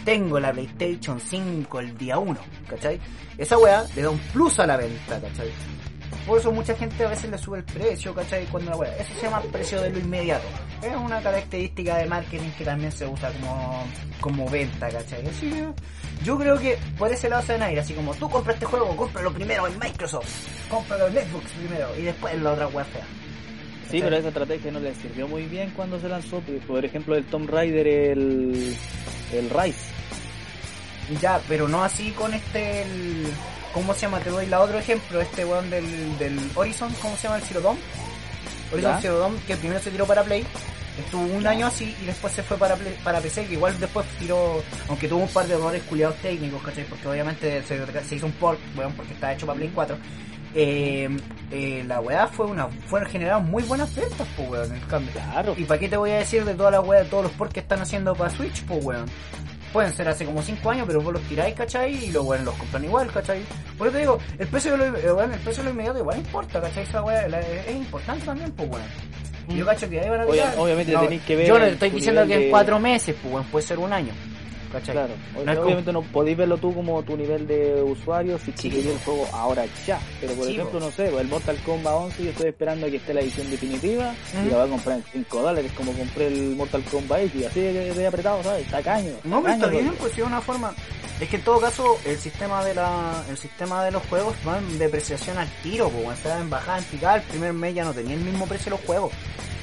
Tengo 0.07 0.39
la 0.39 0.53
PlayStation 0.53 1.19
5 1.19 1.81
el 1.81 1.97
día 1.97 2.17
1, 2.17 2.39
¿cachai? 2.69 2.97
Esa 3.37 3.57
weá 3.57 3.83
le 3.93 4.03
da 4.03 4.09
un 4.09 4.17
plus 4.17 4.57
a 4.57 4.65
la 4.65 4.77
venta, 4.77 5.19
¿cachai? 5.19 5.49
Por 6.25 6.39
eso 6.39 6.49
mucha 6.49 6.73
gente 6.75 7.03
a 7.03 7.09
veces 7.09 7.29
le 7.29 7.37
sube 7.37 7.57
el 7.57 7.65
precio, 7.65 8.15
¿cachai? 8.15 8.45
Cuando 8.45 8.71
la 8.71 8.77
weá. 8.77 8.95
Eso 8.95 9.13
se 9.15 9.23
llama 9.23 9.41
precio 9.51 9.81
de 9.81 9.89
lo 9.89 9.99
inmediato. 9.99 10.47
Es 10.81 10.95
una 10.95 11.21
característica 11.21 11.97
de 11.97 12.05
marketing 12.05 12.51
que 12.57 12.63
también 12.63 12.89
se 12.89 13.05
usa 13.05 13.33
como, 13.33 13.85
como 14.21 14.49
venta, 14.49 14.87
¿cachai? 14.87 15.27
Así 15.27 15.51
yo 16.23 16.37
creo 16.37 16.57
que 16.57 16.79
por 16.97 17.11
ese 17.11 17.27
lado 17.27 17.43
se 17.43 17.57
van 17.57 17.77
a 17.77 17.81
así 17.81 17.93
como 17.93 18.15
tú 18.15 18.29
compras 18.29 18.53
este 18.55 18.65
juego, 18.65 18.95
cómpralo 18.95 19.33
primero 19.33 19.67
en 19.67 19.77
Microsoft, 19.77 20.69
cómpralo 20.69 21.07
en 21.07 21.15
Xbox 21.15 21.51
primero 21.51 21.89
y 21.97 22.03
después 22.03 22.33
en 22.33 22.45
la 22.45 22.53
otra 22.53 22.67
weá 22.67 22.85
fea. 22.85 23.26
Sí, 23.89 23.99
pero 24.01 24.15
esa 24.17 24.27
estrategia 24.29 24.71
no 24.71 24.79
le 24.79 24.93
sirvió 24.95 25.27
muy 25.27 25.43
bien 25.45 25.71
cuando 25.75 25.99
se 25.99 26.09
lanzó. 26.09 26.41
Por 26.67 26.83
ejemplo, 26.83 27.15
el 27.15 27.23
Tomb 27.25 27.49
Raider, 27.49 27.87
el, 27.87 28.75
el 29.33 29.49
Rise. 29.49 29.79
Ya, 31.21 31.39
pero 31.47 31.67
no 31.67 31.83
así 31.83 32.11
con 32.11 32.33
este, 32.33 32.81
el, 32.81 33.27
¿cómo 33.73 33.93
se 33.93 34.01
llama? 34.01 34.19
Te 34.19 34.29
doy 34.29 34.45
la 34.47 34.59
otro 34.59 34.77
ejemplo, 34.77 35.21
este 35.21 35.45
weón 35.45 35.69
del, 35.69 36.17
del 36.17 36.37
Horizon, 36.55 36.93
¿cómo 37.01 37.15
se 37.15 37.23
llama? 37.23 37.37
El 37.37 37.43
Zero 37.43 37.61
Dawn. 37.61 37.77
Horizon 38.73 38.91
Ya. 38.95 39.01
Zero 39.01 39.19
Dawn, 39.19 39.37
que 39.47 39.55
primero 39.55 39.79
se 39.79 39.89
tiró 39.89 40.05
para 40.05 40.23
Play, 40.23 40.45
estuvo 40.99 41.21
un 41.23 41.47
año 41.47 41.67
así 41.67 41.95
y 42.01 42.05
después 42.05 42.33
se 42.33 42.43
fue 42.43 42.57
para 42.57 42.75
Play- 42.75 42.97
para 43.05 43.21
PC, 43.21 43.45
que 43.45 43.53
igual 43.53 43.79
después 43.79 44.05
tiró, 44.19 44.61
aunque 44.89 45.07
tuvo 45.07 45.21
un 45.21 45.29
par 45.29 45.47
de 45.47 45.53
errores 45.53 45.81
culiados 45.83 46.17
técnicos, 46.17 46.61
¿cachai? 46.61 46.83
Porque 46.83 47.07
obviamente 47.07 47.63
se, 47.63 48.03
se 48.03 48.15
hizo 48.15 48.25
un 48.25 48.33
port, 48.33 48.59
weón, 48.75 48.91
porque 48.93 49.13
estaba 49.13 49.31
hecho 49.31 49.45
para 49.45 49.55
Play 49.57 49.71
4. 49.73 49.97
Eh, 50.59 51.07
eh, 51.51 51.83
la 51.87 51.99
weá 52.01 52.25
fue 52.27 52.47
una, 52.47 52.67
fueron 52.67 53.07
generadas 53.09 53.43
muy 53.45 53.61
buenas 53.63 53.93
ventas, 53.95 54.27
pues 54.35 54.49
weón, 54.49 54.71
en 54.71 54.77
el 54.81 54.87
cambio. 54.87 55.11
Claro. 55.13 55.53
¿Y 55.55 55.65
para 55.65 55.79
qué 55.79 55.87
te 55.87 55.97
voy 55.97 56.09
a 56.09 56.17
decir 56.17 56.43
de 56.43 56.55
toda 56.55 56.71
la 56.71 56.81
weá, 56.81 57.03
de 57.03 57.09
todos 57.09 57.23
los 57.25 57.31
ports 57.33 57.53
que 57.53 57.59
están 57.59 57.79
haciendo 57.79 58.15
para 58.15 58.31
Switch, 58.31 58.63
pues 58.63 58.83
weón? 58.83 59.05
Pueden 59.71 59.93
ser 59.93 60.07
hace 60.07 60.25
como 60.25 60.41
5 60.41 60.69
años, 60.71 60.85
pero 60.87 60.99
vos 61.01 61.13
los 61.13 61.21
tiráis, 61.23 61.53
¿cachai? 61.53 62.05
Y 62.05 62.11
los 62.11 62.25
weones 62.25 62.45
los 62.45 62.55
compran 62.55 62.83
igual, 62.85 63.11
¿cachai? 63.11 63.41
Por 63.77 63.87
eso 63.87 63.93
te 63.97 63.99
digo, 64.01 64.17
el 64.39 64.47
precio 64.47 64.71
de 64.71 64.77
lo, 64.77 64.85
eh, 64.97 65.11
weón, 65.13 65.33
el 65.33 65.39
precio 65.41 65.61
de 65.61 65.69
lo 65.69 65.73
inmediato 65.75 65.99
igual 65.99 66.17
importa, 66.17 66.59
¿cachai? 66.61 66.83
Esa 66.83 67.03
weá 67.03 67.27
la- 67.27 67.39
es 67.41 67.75
importante 67.75 68.25
también, 68.25 68.51
pues 68.53 68.67
weón. 68.69 68.83
Yo 69.49 69.65
cacho 69.65 69.89
que 69.89 69.99
ahí 70.01 70.09
van 70.09 70.21
a 70.21 70.25
Obvia- 70.25 70.53
obviamente 70.57 70.91
tenéis 71.03 71.21
que 71.21 71.35
ver 71.37 71.47
Yo 71.47 71.57
no 71.59 71.65
el- 71.65 71.73
estoy 71.73 71.89
diciendo 71.91 72.25
que 72.27 72.33
en 72.33 72.39
de- 72.41 72.49
4 72.49 72.79
meses, 72.79 73.15
pues 73.21 73.33
weón, 73.33 73.45
puede 73.45 73.65
ser 73.65 73.79
un 73.79 73.93
año. 73.93 74.11
¿Cachai? 74.71 74.93
Claro, 74.95 75.13
No 75.45 75.51
es 75.51 75.57
obviamente 75.57 75.93
no 75.93 76.01
podéis 76.01 76.37
verlo 76.37 76.57
tú 76.57 76.73
como 76.73 77.01
tu 77.03 77.15
nivel 77.15 77.47
de 77.47 77.81
usuario 77.81 78.37
si 78.39 78.51
Sí, 78.57 78.69
queréis 78.69 78.87
el 78.87 78.99
juego 78.99 79.27
ahora 79.33 79.65
ya. 79.85 79.99
Pero 80.19 80.33
por 80.33 80.45
Sí, 80.45 80.53
ejemplo, 80.53 80.79
no 80.79 80.91
sé, 80.91 81.07
el 81.07 81.27
Mortal 81.27 81.57
Kombat 81.65 81.93
11 81.93 82.23
yo 82.23 82.29
estoy 82.31 82.47
esperando 82.47 82.87
a 82.87 82.89
que 82.89 82.97
esté 82.97 83.13
la 83.13 83.21
edición 83.21 83.49
definitiva 83.49 84.13
y 84.45 84.49
la 84.49 84.57
voy 84.57 84.67
a 84.67 84.69
comprar 84.69 84.97
en 84.97 85.03
5 85.11 85.41
dólares 85.41 85.71
como 85.75 85.91
compré 85.93 86.27
el 86.27 86.55
Mortal 86.55 86.83
Kombat 86.91 87.21
X, 87.21 87.45
así 87.47 87.61
de, 87.61 87.93
de 87.93 88.07
apretado, 88.07 88.43
¿sabes? 88.43 88.65
Está 88.65 88.81
caño. 88.81 89.11
No, 89.23 89.41
pero 89.41 89.53
está 89.53 89.67
bien, 89.67 89.93
pues 89.99 90.17
es 90.17 90.23
una 90.25 90.41
forma. 90.41 90.73
Es 91.19 91.29
que 91.29 91.37
en 91.37 91.41
todo 91.41 91.59
caso, 91.59 91.97
el 92.05 92.17
sistema 92.17 92.63
de 92.63 92.75
la, 92.75 93.23
el 93.29 93.37
sistema 93.37 93.83
de 93.83 93.89
los 93.91 94.03
juegos 94.05 94.35
va 94.47 94.59
en 94.59 94.77
depreciación 94.77 95.37
al 95.39 95.47
tiro, 95.63 95.85
pues, 95.89 96.03
cuando 96.03 96.13
estaba 96.21 96.39
en 96.41 96.49
bajada, 96.49 96.77
en 96.77 96.83
picada, 96.83 97.15
el 97.15 97.21
primer 97.23 97.53
mes 97.53 97.73
ya 97.73 97.85
no 97.85 97.93
tenía 97.93 98.13
el 98.13 98.21
mismo 98.21 98.45
precio 98.45 98.69
los 98.69 98.81
juegos. 98.81 99.11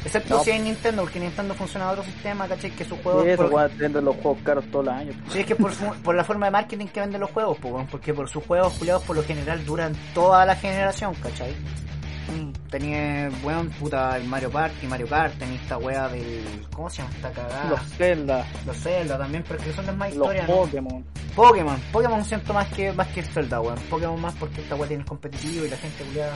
Excepto 0.05 0.37
No. 0.37 0.43
si 0.45 0.51
hay 0.51 0.61
Nintendo, 0.61 1.03
porque 1.03 1.19
Nintendo 1.21 1.55
funciona 1.55 1.91
otro 1.91 2.03
sistema, 2.05 2.47
¿cachai? 2.47 2.71
Que 2.73 2.85
sus 2.85 2.99
juegos. 3.01 3.25
Sí, 3.25 3.31
eso 3.31 3.49
por- 3.51 3.69
tener 3.71 4.03
los 4.03 4.17
juegos 4.17 4.39
caros 4.45 4.65
todos 4.71 4.85
los 4.85 4.95
años. 4.95 5.17
Sí, 5.31 5.41
es 5.41 5.47
que 5.47 5.57
por, 5.57 5.73
su- 5.75 5.93
por 6.03 6.15
la 6.15 6.25
forma 6.25 6.47
de 6.47 6.53
marketing 6.53 6.87
que 6.87 7.01
venden 7.01 7.21
los 7.21 7.31
juegos, 7.31 7.57
pues, 7.61 7.87
porque 7.91 8.13
por 8.13 8.29
sus 8.29 8.45
juegos 8.45 8.75
culiados 8.75 9.03
por 9.05 9.17
lo 9.17 9.23
general 9.25 9.65
duran 9.65 9.95
toda 10.13 10.45
la 10.45 10.55
generación, 10.57 11.15
¿cachai? 11.15 11.53
Mm, 11.53 12.53
Tenía, 12.71 13.31
weón, 13.45 13.69
puta, 13.71 14.17
el 14.17 14.25
Mario 14.25 14.51
Party, 14.51 14.87
Mario 14.89 15.07
Kart, 15.07 15.39
tenía 15.39 15.55
esta 15.61 15.77
wea 15.79 16.09
del. 16.09 16.43
¿Cómo 16.75 16.91
se 16.91 17.03
llama 17.03 17.15
esta 17.15 17.31
cagada? 17.31 17.71
Los 17.71 17.81
Zelda, 17.97 18.47
Los 18.67 18.77
Zelda 18.79 19.17
también, 19.19 19.45
pero 19.47 19.63
que 19.63 19.73
son 19.73 19.87
de 19.87 19.93
más 19.93 20.09
los 20.09 20.17
historia, 20.17 20.43
¿no? 20.49 20.55
Pokémon. 20.65 21.05
Pokémon, 21.37 21.81
Pokémon 21.93 22.25
siento 22.25 22.53
más 22.53 22.67
que 22.69 22.93
más 22.93 23.07
que 23.09 23.23
Zelda, 23.23 23.61
weón. 23.61 23.79
Pokémon 23.91 24.21
más 24.21 24.35
porque 24.35 24.63
esta 24.63 24.75
weá 24.75 24.89
tiene 24.89 25.03
el 25.03 25.09
competitivo 25.09 25.65
y 25.67 25.71
la 25.71 25.77
gente 25.77 26.03
culiada 26.05 26.35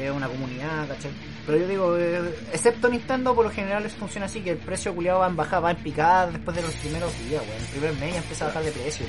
es 0.00 0.10
una 0.10 0.28
comunidad, 0.28 0.88
¿cachai? 0.88 1.10
Pero 1.46 1.58
yo 1.58 1.68
digo, 1.68 1.96
eh, 1.98 2.20
excepto 2.52 2.88
Nintendo, 2.88 3.34
por 3.34 3.44
lo 3.44 3.50
general 3.50 3.82
les 3.82 3.92
funciona 3.92 4.26
así, 4.26 4.40
que 4.40 4.50
el 4.50 4.58
precio 4.58 4.94
culiado 4.94 5.20
va 5.20 5.26
en 5.28 5.36
bajada, 5.36 5.60
va 5.60 5.70
en 5.72 5.76
picada 5.78 6.26
después 6.30 6.56
de 6.56 6.62
los 6.62 6.72
primeros 6.74 7.12
días, 7.28 7.42
weón. 7.42 7.60
El 7.62 7.68
primer 7.68 7.92
mes 7.94 8.12
ya 8.14 8.18
empieza 8.20 8.44
a 8.44 8.48
bajar 8.48 8.64
de 8.64 8.70
precio, 8.72 9.06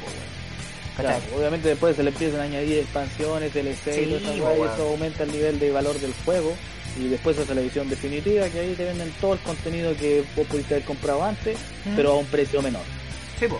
obviamente 1.36 1.70
después 1.70 1.96
se 1.96 2.04
le 2.04 2.10
empiezan 2.10 2.42
a 2.42 2.44
añadir 2.44 2.80
expansiones, 2.80 3.54
DLC 3.54 3.94
Sí, 3.94 4.02
y 4.02 4.38
eso 4.38 4.88
aumenta 4.90 5.24
el 5.24 5.32
nivel 5.32 5.60
de 5.60 5.72
valor 5.72 5.98
del 6.00 6.14
juego. 6.26 6.54
Y 6.96 7.08
después 7.08 7.36
hace 7.40 7.56
la 7.56 7.62
edición 7.62 7.90
definitiva, 7.90 8.48
que 8.50 8.60
ahí 8.60 8.74
te 8.76 8.86
venden 8.86 9.12
todo 9.20 9.34
el 9.34 9.40
contenido 9.40 9.96
que 9.98 10.24
vos 10.36 10.46
pudiste 10.46 10.76
haber 10.76 10.86
comprado 10.86 11.24
antes, 11.24 11.58
Mm. 11.86 11.96
pero 11.96 12.12
a 12.12 12.18
un 12.18 12.26
precio 12.28 12.62
menor. 12.62 12.84
Sí, 13.40 13.48
po. 13.48 13.60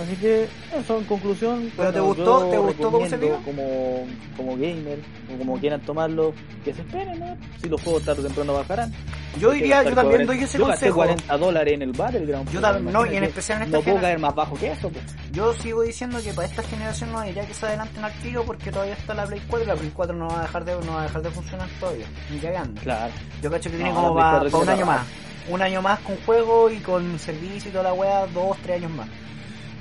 Así 0.00 0.16
que 0.16 0.48
eso 0.78 0.98
en 0.98 1.04
conclusión. 1.04 1.70
¿Pero 1.76 1.92
te 1.92 2.00
bueno, 2.00 2.14
gustó? 2.14 2.44
yo 2.44 2.50
¿Te 2.50 2.58
gustó 2.58 2.90
cómo 2.90 3.06
se? 3.06 3.18
Como, 3.18 4.06
como 4.36 4.52
gamer, 4.56 4.98
o 5.34 5.38
como 5.38 5.58
quieran 5.58 5.80
tomarlo, 5.82 6.32
que 6.64 6.72
se 6.72 6.80
esperen, 6.82 7.18
¿no? 7.20 7.36
Si 7.60 7.68
los 7.68 7.82
juegos 7.82 8.04
tarde 8.04 8.20
o 8.20 8.24
temprano 8.24 8.54
bajarán. 8.54 8.92
Yo 9.38 9.50
diría, 9.52 9.82
yo 9.82 9.94
también 9.94 10.26
doy 10.26 10.38
ese 10.38 10.58
yo 10.58 10.66
consejo. 10.66 10.96
40 10.96 11.36
dólares 11.36 11.74
en 11.74 11.82
el 11.82 11.92
Battleground. 11.92 12.50
Yo 12.50 12.60
también- 12.60 12.92
no, 12.92 13.06
y 13.06 13.16
en 13.16 13.24
especial 13.24 13.58
en 13.58 13.64
esta 13.64 13.76
No 13.78 13.84
puedo 13.84 14.00
caer 14.00 14.18
más 14.18 14.34
bajo 14.34 14.56
que 14.56 14.72
eso, 14.72 14.88
pues. 14.88 15.04
Yo 15.32 15.52
sigo 15.54 15.82
diciendo 15.82 16.18
que 16.22 16.32
para 16.32 16.48
esta 16.48 16.62
generación 16.62 17.12
no 17.12 17.22
diría 17.22 17.46
que 17.46 17.54
se 17.54 17.66
adelanten 17.66 18.04
al 18.04 18.12
tiro 18.14 18.42
porque 18.44 18.70
todavía 18.72 18.94
está 18.94 19.14
la 19.14 19.26
Play 19.26 19.40
4 19.48 19.64
y 19.64 19.68
la 19.68 19.76
Play 19.76 19.92
4 19.94 20.16
no 20.16 20.28
va 20.28 20.38
a 20.40 20.42
dejar 20.42 20.64
de, 20.64 20.74
no 20.84 20.94
va 20.94 21.00
a 21.00 21.02
dejar 21.04 21.22
de 21.22 21.30
funcionar 21.30 21.68
todavía, 21.78 22.06
ni 22.30 22.38
cagando. 22.38 22.80
Claro. 22.80 23.12
Yo 23.42 23.50
cacho 23.50 23.70
que 23.70 23.76
tiene 23.76 23.90
No, 23.92 23.96
como 23.96 24.14
para 24.16 24.38
4 24.40 24.58
un 24.58 24.68
año 24.68 24.86
para 24.86 24.98
más. 24.98 25.06
Un 25.48 25.62
año 25.62 25.82
más 25.82 25.98
con 26.00 26.16
juego 26.26 26.70
y 26.70 26.78
con 26.78 27.18
servicio 27.18 27.70
y 27.70 27.72
toda 27.72 27.84
la 27.84 27.92
weá, 27.92 28.26
dos, 28.26 28.56
tres 28.62 28.76
años 28.82 28.90
más. 28.92 29.08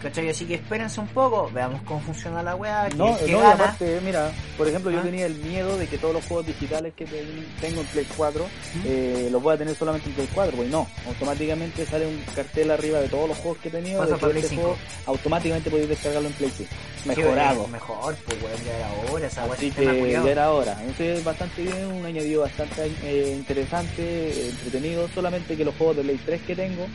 ¿Cachai? 0.01 0.29
Así 0.29 0.45
que 0.45 0.55
espérense 0.55 1.01
un 1.01 1.07
poco, 1.07 1.51
veamos 1.53 1.81
cómo 1.81 1.99
funciona 1.99 2.41
la 2.41 2.55
weá, 2.55 2.87
No, 2.95 3.17
que 3.17 3.31
no, 3.33 3.41
y 3.41 3.45
aparte, 3.45 3.99
mira, 4.03 4.31
por 4.57 4.65
ejemplo, 4.67 4.89
yo 4.91 4.99
Ah. 4.99 5.03
tenía 5.03 5.25
el 5.25 5.35
miedo 5.35 5.77
de 5.77 5.87
que 5.87 5.97
todos 5.97 6.13
los 6.13 6.23
juegos 6.25 6.45
digitales 6.47 6.93
que 6.95 7.05
ten- 7.05 7.45
tengo 7.59 7.81
en 7.81 7.87
Play 7.87 8.07
4 8.15 8.47
eh, 8.85 9.27
los 9.29 9.43
voy 9.43 9.55
a 9.55 9.57
tener 9.57 9.75
solamente 9.75 10.07
en 10.07 10.15
Play 10.15 10.29
4, 10.33 10.55
pues 10.55 10.69
no, 10.69 10.87
automáticamente 11.05 11.85
sale 11.85 12.07
un 12.07 12.21
cartel 12.33 12.71
arriba 12.71 12.99
de 12.99 13.09
todos 13.09 13.27
los 13.27 13.37
juegos 13.39 13.57
que 13.59 13.67
he 13.67 13.71
tenido, 13.71 14.05
de 14.05 14.13
que 14.13 14.19
Play 14.19 14.37
este 14.37 14.49
5. 14.49 14.61
juego 14.61 14.77
automáticamente 15.07 15.69
podéis 15.69 15.89
descargarlo 15.89 16.29
en 16.29 16.33
Play 16.35 16.51
5. 16.55 16.69
Sí, 17.03 17.09
Mejorado. 17.09 17.67
mejor, 17.67 18.15
pues 18.25 18.41
weón, 18.41 18.57
ya 18.65 18.77
era 18.77 19.11
hora, 19.13 19.27
esa 19.27 19.43
Así 19.45 19.71
que 19.71 20.11
ya 20.11 20.23
era 20.23 20.51
hora. 20.51 20.77
Entonces 20.81 21.19
es 21.19 21.23
bastante 21.25 21.61
bien, 21.63 21.85
un 21.91 22.05
añadido 22.05 22.41
bastante 22.43 22.91
eh, 23.03 23.33
interesante, 23.37 24.49
entretenido, 24.49 25.07
solamente 25.13 25.55
que 25.57 25.65
los 25.65 25.75
juegos 25.75 25.97
de 25.97 26.03
Play 26.03 26.19
3 26.25 26.41
que 26.43 26.55
tengo 26.55 26.85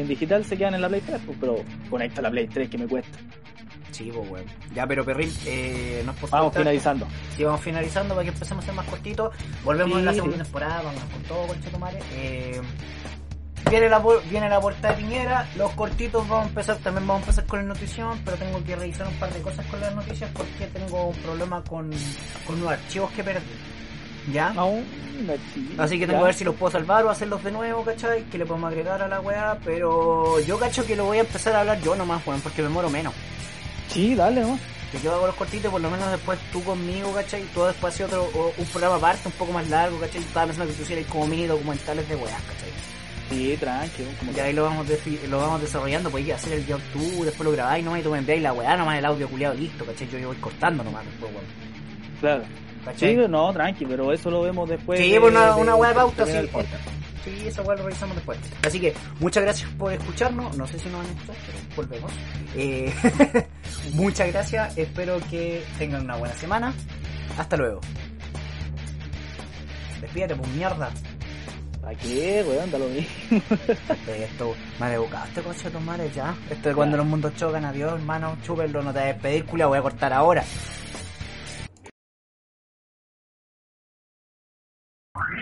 en 0.00 0.08
digital 0.08 0.44
se 0.44 0.56
quedan 0.56 0.74
en 0.74 0.82
la 0.82 0.88
Play 0.88 1.02
3, 1.04 1.20
pues, 1.26 1.38
pero 1.40 1.56
conecta 1.90 2.22
la 2.22 2.30
Play 2.30 2.46
3 2.48 2.68
que 2.68 2.78
me 2.78 2.86
cuesta. 2.86 3.18
Sí, 3.90 4.10
pues 4.14 4.30
weón. 4.30 4.44
Ya, 4.74 4.86
pero 4.86 5.04
Perril, 5.04 5.32
eh, 5.46 6.02
nos 6.04 6.30
Vamos 6.30 6.54
finalizando. 6.54 7.06
Sí, 7.36 7.42
vamos 7.42 7.60
finalizando 7.60 8.14
para 8.14 8.24
que 8.24 8.30
empecemos 8.30 8.62
a 8.64 8.66
ser 8.66 8.74
más 8.76 8.86
cortitos. 8.86 9.34
Volvemos 9.64 9.94
Sí, 9.94 9.98
en 9.98 10.04
la 10.04 10.14
segunda 10.14 10.36
sí. 10.36 10.42
temporada, 10.44 10.82
vamos 10.82 11.02
con 11.04 11.22
todo, 11.24 11.46
conchetumare. 11.48 11.98
Eh, 12.12 12.60
viene, 13.70 13.88
la, 13.88 14.02
viene 14.30 14.48
la 14.48 14.60
puerta 14.60 14.90
de 14.90 14.94
Piñera, 15.02 15.48
los 15.56 15.72
cortitos 15.72 16.28
vamos 16.28 16.46
a 16.46 16.48
empezar, 16.48 16.76
también 16.76 17.06
vamos 17.06 17.22
a 17.22 17.24
empezar 17.24 17.46
con 17.46 17.58
la 17.60 17.74
notición, 17.74 18.20
pero 18.24 18.36
tengo 18.36 18.62
que 18.62 18.76
revisar 18.76 19.08
un 19.08 19.14
par 19.14 19.32
de 19.32 19.40
cosas 19.40 19.66
con 19.66 19.80
las 19.80 19.94
noticias 19.94 20.30
porque 20.32 20.66
tengo 20.72 21.08
un 21.08 21.16
problema 21.16 21.64
con, 21.64 21.90
con 22.46 22.56
unos 22.60 22.72
archivos 22.72 23.10
que 23.12 23.24
perdí. 23.24 23.46
¿Ya? 24.32 24.52
Aún, 24.56 24.84
Así 25.78 25.98
que 25.98 26.06
tengo 26.06 26.20
que 26.20 26.24
ver 26.26 26.34
si 26.34 26.44
los 26.44 26.54
puedo 26.54 26.70
salvar 26.70 27.04
o 27.04 27.10
hacerlos 27.10 27.42
de 27.42 27.50
nuevo, 27.50 27.82
¿cachai? 27.84 28.22
Que 28.24 28.38
le 28.38 28.46
podemos 28.46 28.68
agregar 28.70 29.02
a 29.02 29.08
la 29.08 29.20
weá, 29.20 29.58
pero 29.64 30.38
yo 30.40 30.58
cacho 30.58 30.84
que 30.86 30.94
lo 30.96 31.04
voy 31.06 31.18
a 31.18 31.20
empezar 31.20 31.54
a 31.56 31.60
hablar 31.60 31.80
yo 31.82 31.96
nomás, 31.96 32.24
weón, 32.26 32.40
porque 32.40 32.62
me 32.62 32.68
muero 32.68 32.88
menos. 32.90 33.12
Sí, 33.88 34.14
dale, 34.14 34.42
¿no? 34.42 34.58
Que 34.92 35.00
yo 35.00 35.12
hago 35.14 35.26
los 35.26 35.34
cortitos, 35.34 35.70
por 35.70 35.80
lo 35.80 35.90
menos 35.90 36.10
después 36.10 36.38
tú 36.52 36.62
conmigo, 36.62 37.12
¿cachai? 37.12 37.42
Tú 37.54 37.64
después 37.64 37.92
haces 37.94 38.06
otro, 38.06 38.24
o- 38.34 38.52
un 38.56 38.64
programa 38.66 38.96
aparte, 38.96 39.22
un 39.28 39.32
poco 39.32 39.52
más 39.52 39.68
largo, 39.68 39.98
¿cachai? 39.98 40.20
Estaba 40.22 40.46
pensando 40.46 40.70
que 40.72 40.76
tú 40.78 40.82
hicieras 40.84 41.06
como 41.06 41.26
mini 41.26 41.46
documentales 41.46 42.08
de 42.08 42.14
weas, 42.16 42.40
¿cachai? 42.42 42.70
Sí, 43.30 43.56
tranquilo. 43.60 44.08
Como 44.20 44.32
Y 44.32 44.40
ahí 44.40 44.52
lo 44.54 44.62
vamos, 44.64 44.86
lo 45.28 45.38
vamos 45.38 45.60
desarrollando, 45.60 46.10
pues 46.10 46.30
hacer 46.30 46.52
el 46.54 46.64
guion 46.64 46.80
tú, 46.92 47.24
después 47.24 47.40
lo 47.44 47.52
grabáis 47.52 47.84
nomás 47.84 48.00
y 48.00 48.02
tú 48.04 48.10
me 48.10 48.18
enviáis 48.18 48.40
la 48.42 48.52
weá, 48.54 48.76
nomás 48.76 48.98
el 48.98 49.04
audio 49.04 49.28
culiado 49.28 49.54
listo, 49.54 49.84
¿cachai? 49.84 50.08
Yo, 50.08 50.18
yo 50.18 50.28
voy 50.28 50.36
cortando 50.38 50.82
nomás 50.84 51.04
después, 51.04 51.32
weón. 51.32 51.44
Claro. 52.20 52.44
¿Cachai? 52.84 53.16
Sí, 53.16 53.22
no, 53.28 53.52
tranqui, 53.52 53.84
pero 53.86 54.12
eso 54.12 54.30
lo 54.30 54.42
vemos 54.42 54.68
después. 54.68 54.98
Sí, 55.00 55.10
de- 55.10 55.18
una, 55.18 55.56
una 55.56 55.76
de 55.76 55.88
de 55.88 55.94
pauta, 55.94 56.24
terminar 56.24 56.44
sí. 56.44 56.50
Sí, 57.24 57.48
esa 57.48 57.62
weá 57.62 57.76
lo 57.76 57.82
revisamos 57.84 58.14
después. 58.16 58.38
Así 58.64 58.80
que, 58.80 58.94
muchas 59.20 59.42
gracias 59.42 59.68
por 59.72 59.92
escucharnos. 59.92 60.56
No 60.56 60.66
sé 60.66 60.78
si 60.78 60.88
nos 60.88 60.98
van 60.98 61.06
a 61.06 61.10
escuchar, 61.10 61.36
pero 61.46 61.58
volvemos. 61.76 62.12
Eh, 62.56 62.94
muchas 63.94 64.32
gracias. 64.32 64.78
Espero 64.78 65.18
que 65.28 65.62
tengan 65.78 66.02
una 66.04 66.16
buena 66.16 66.34
semana. 66.34 66.72
Hasta 67.36 67.56
luego. 67.56 67.80
Despídete, 70.00 70.36
pues 70.36 70.48
mierda. 70.52 70.90
¿Para 71.82 71.94
qué, 71.98 72.44
weón? 72.48 72.70
Da 72.70 72.78
lo 72.78 72.86
mismo. 72.88 73.08
Este, 73.88 74.24
Esto, 74.24 74.54
me 74.78 74.86
ha 74.86 74.94
educado 74.94 75.24
este 75.26 75.42
coche 75.42 75.64
de 75.64 75.70
tus 75.70 75.80
madres 75.82 76.14
ya. 76.14 76.34
Esto 76.50 76.68
de 76.70 76.74
cuando 76.74 76.96
los 76.96 77.06
mundos 77.06 77.34
chocan, 77.36 77.64
adiós, 77.64 77.94
hermano. 77.94 78.36
Chúpenlo, 78.44 78.82
no 78.82 78.92
te 78.92 78.98
vas 79.00 79.04
a 79.04 79.12
despedir, 79.12 79.44
culia. 79.44 79.66
Voy 79.66 79.78
a 79.78 79.82
cortar 79.82 80.12
ahora. 80.12 80.44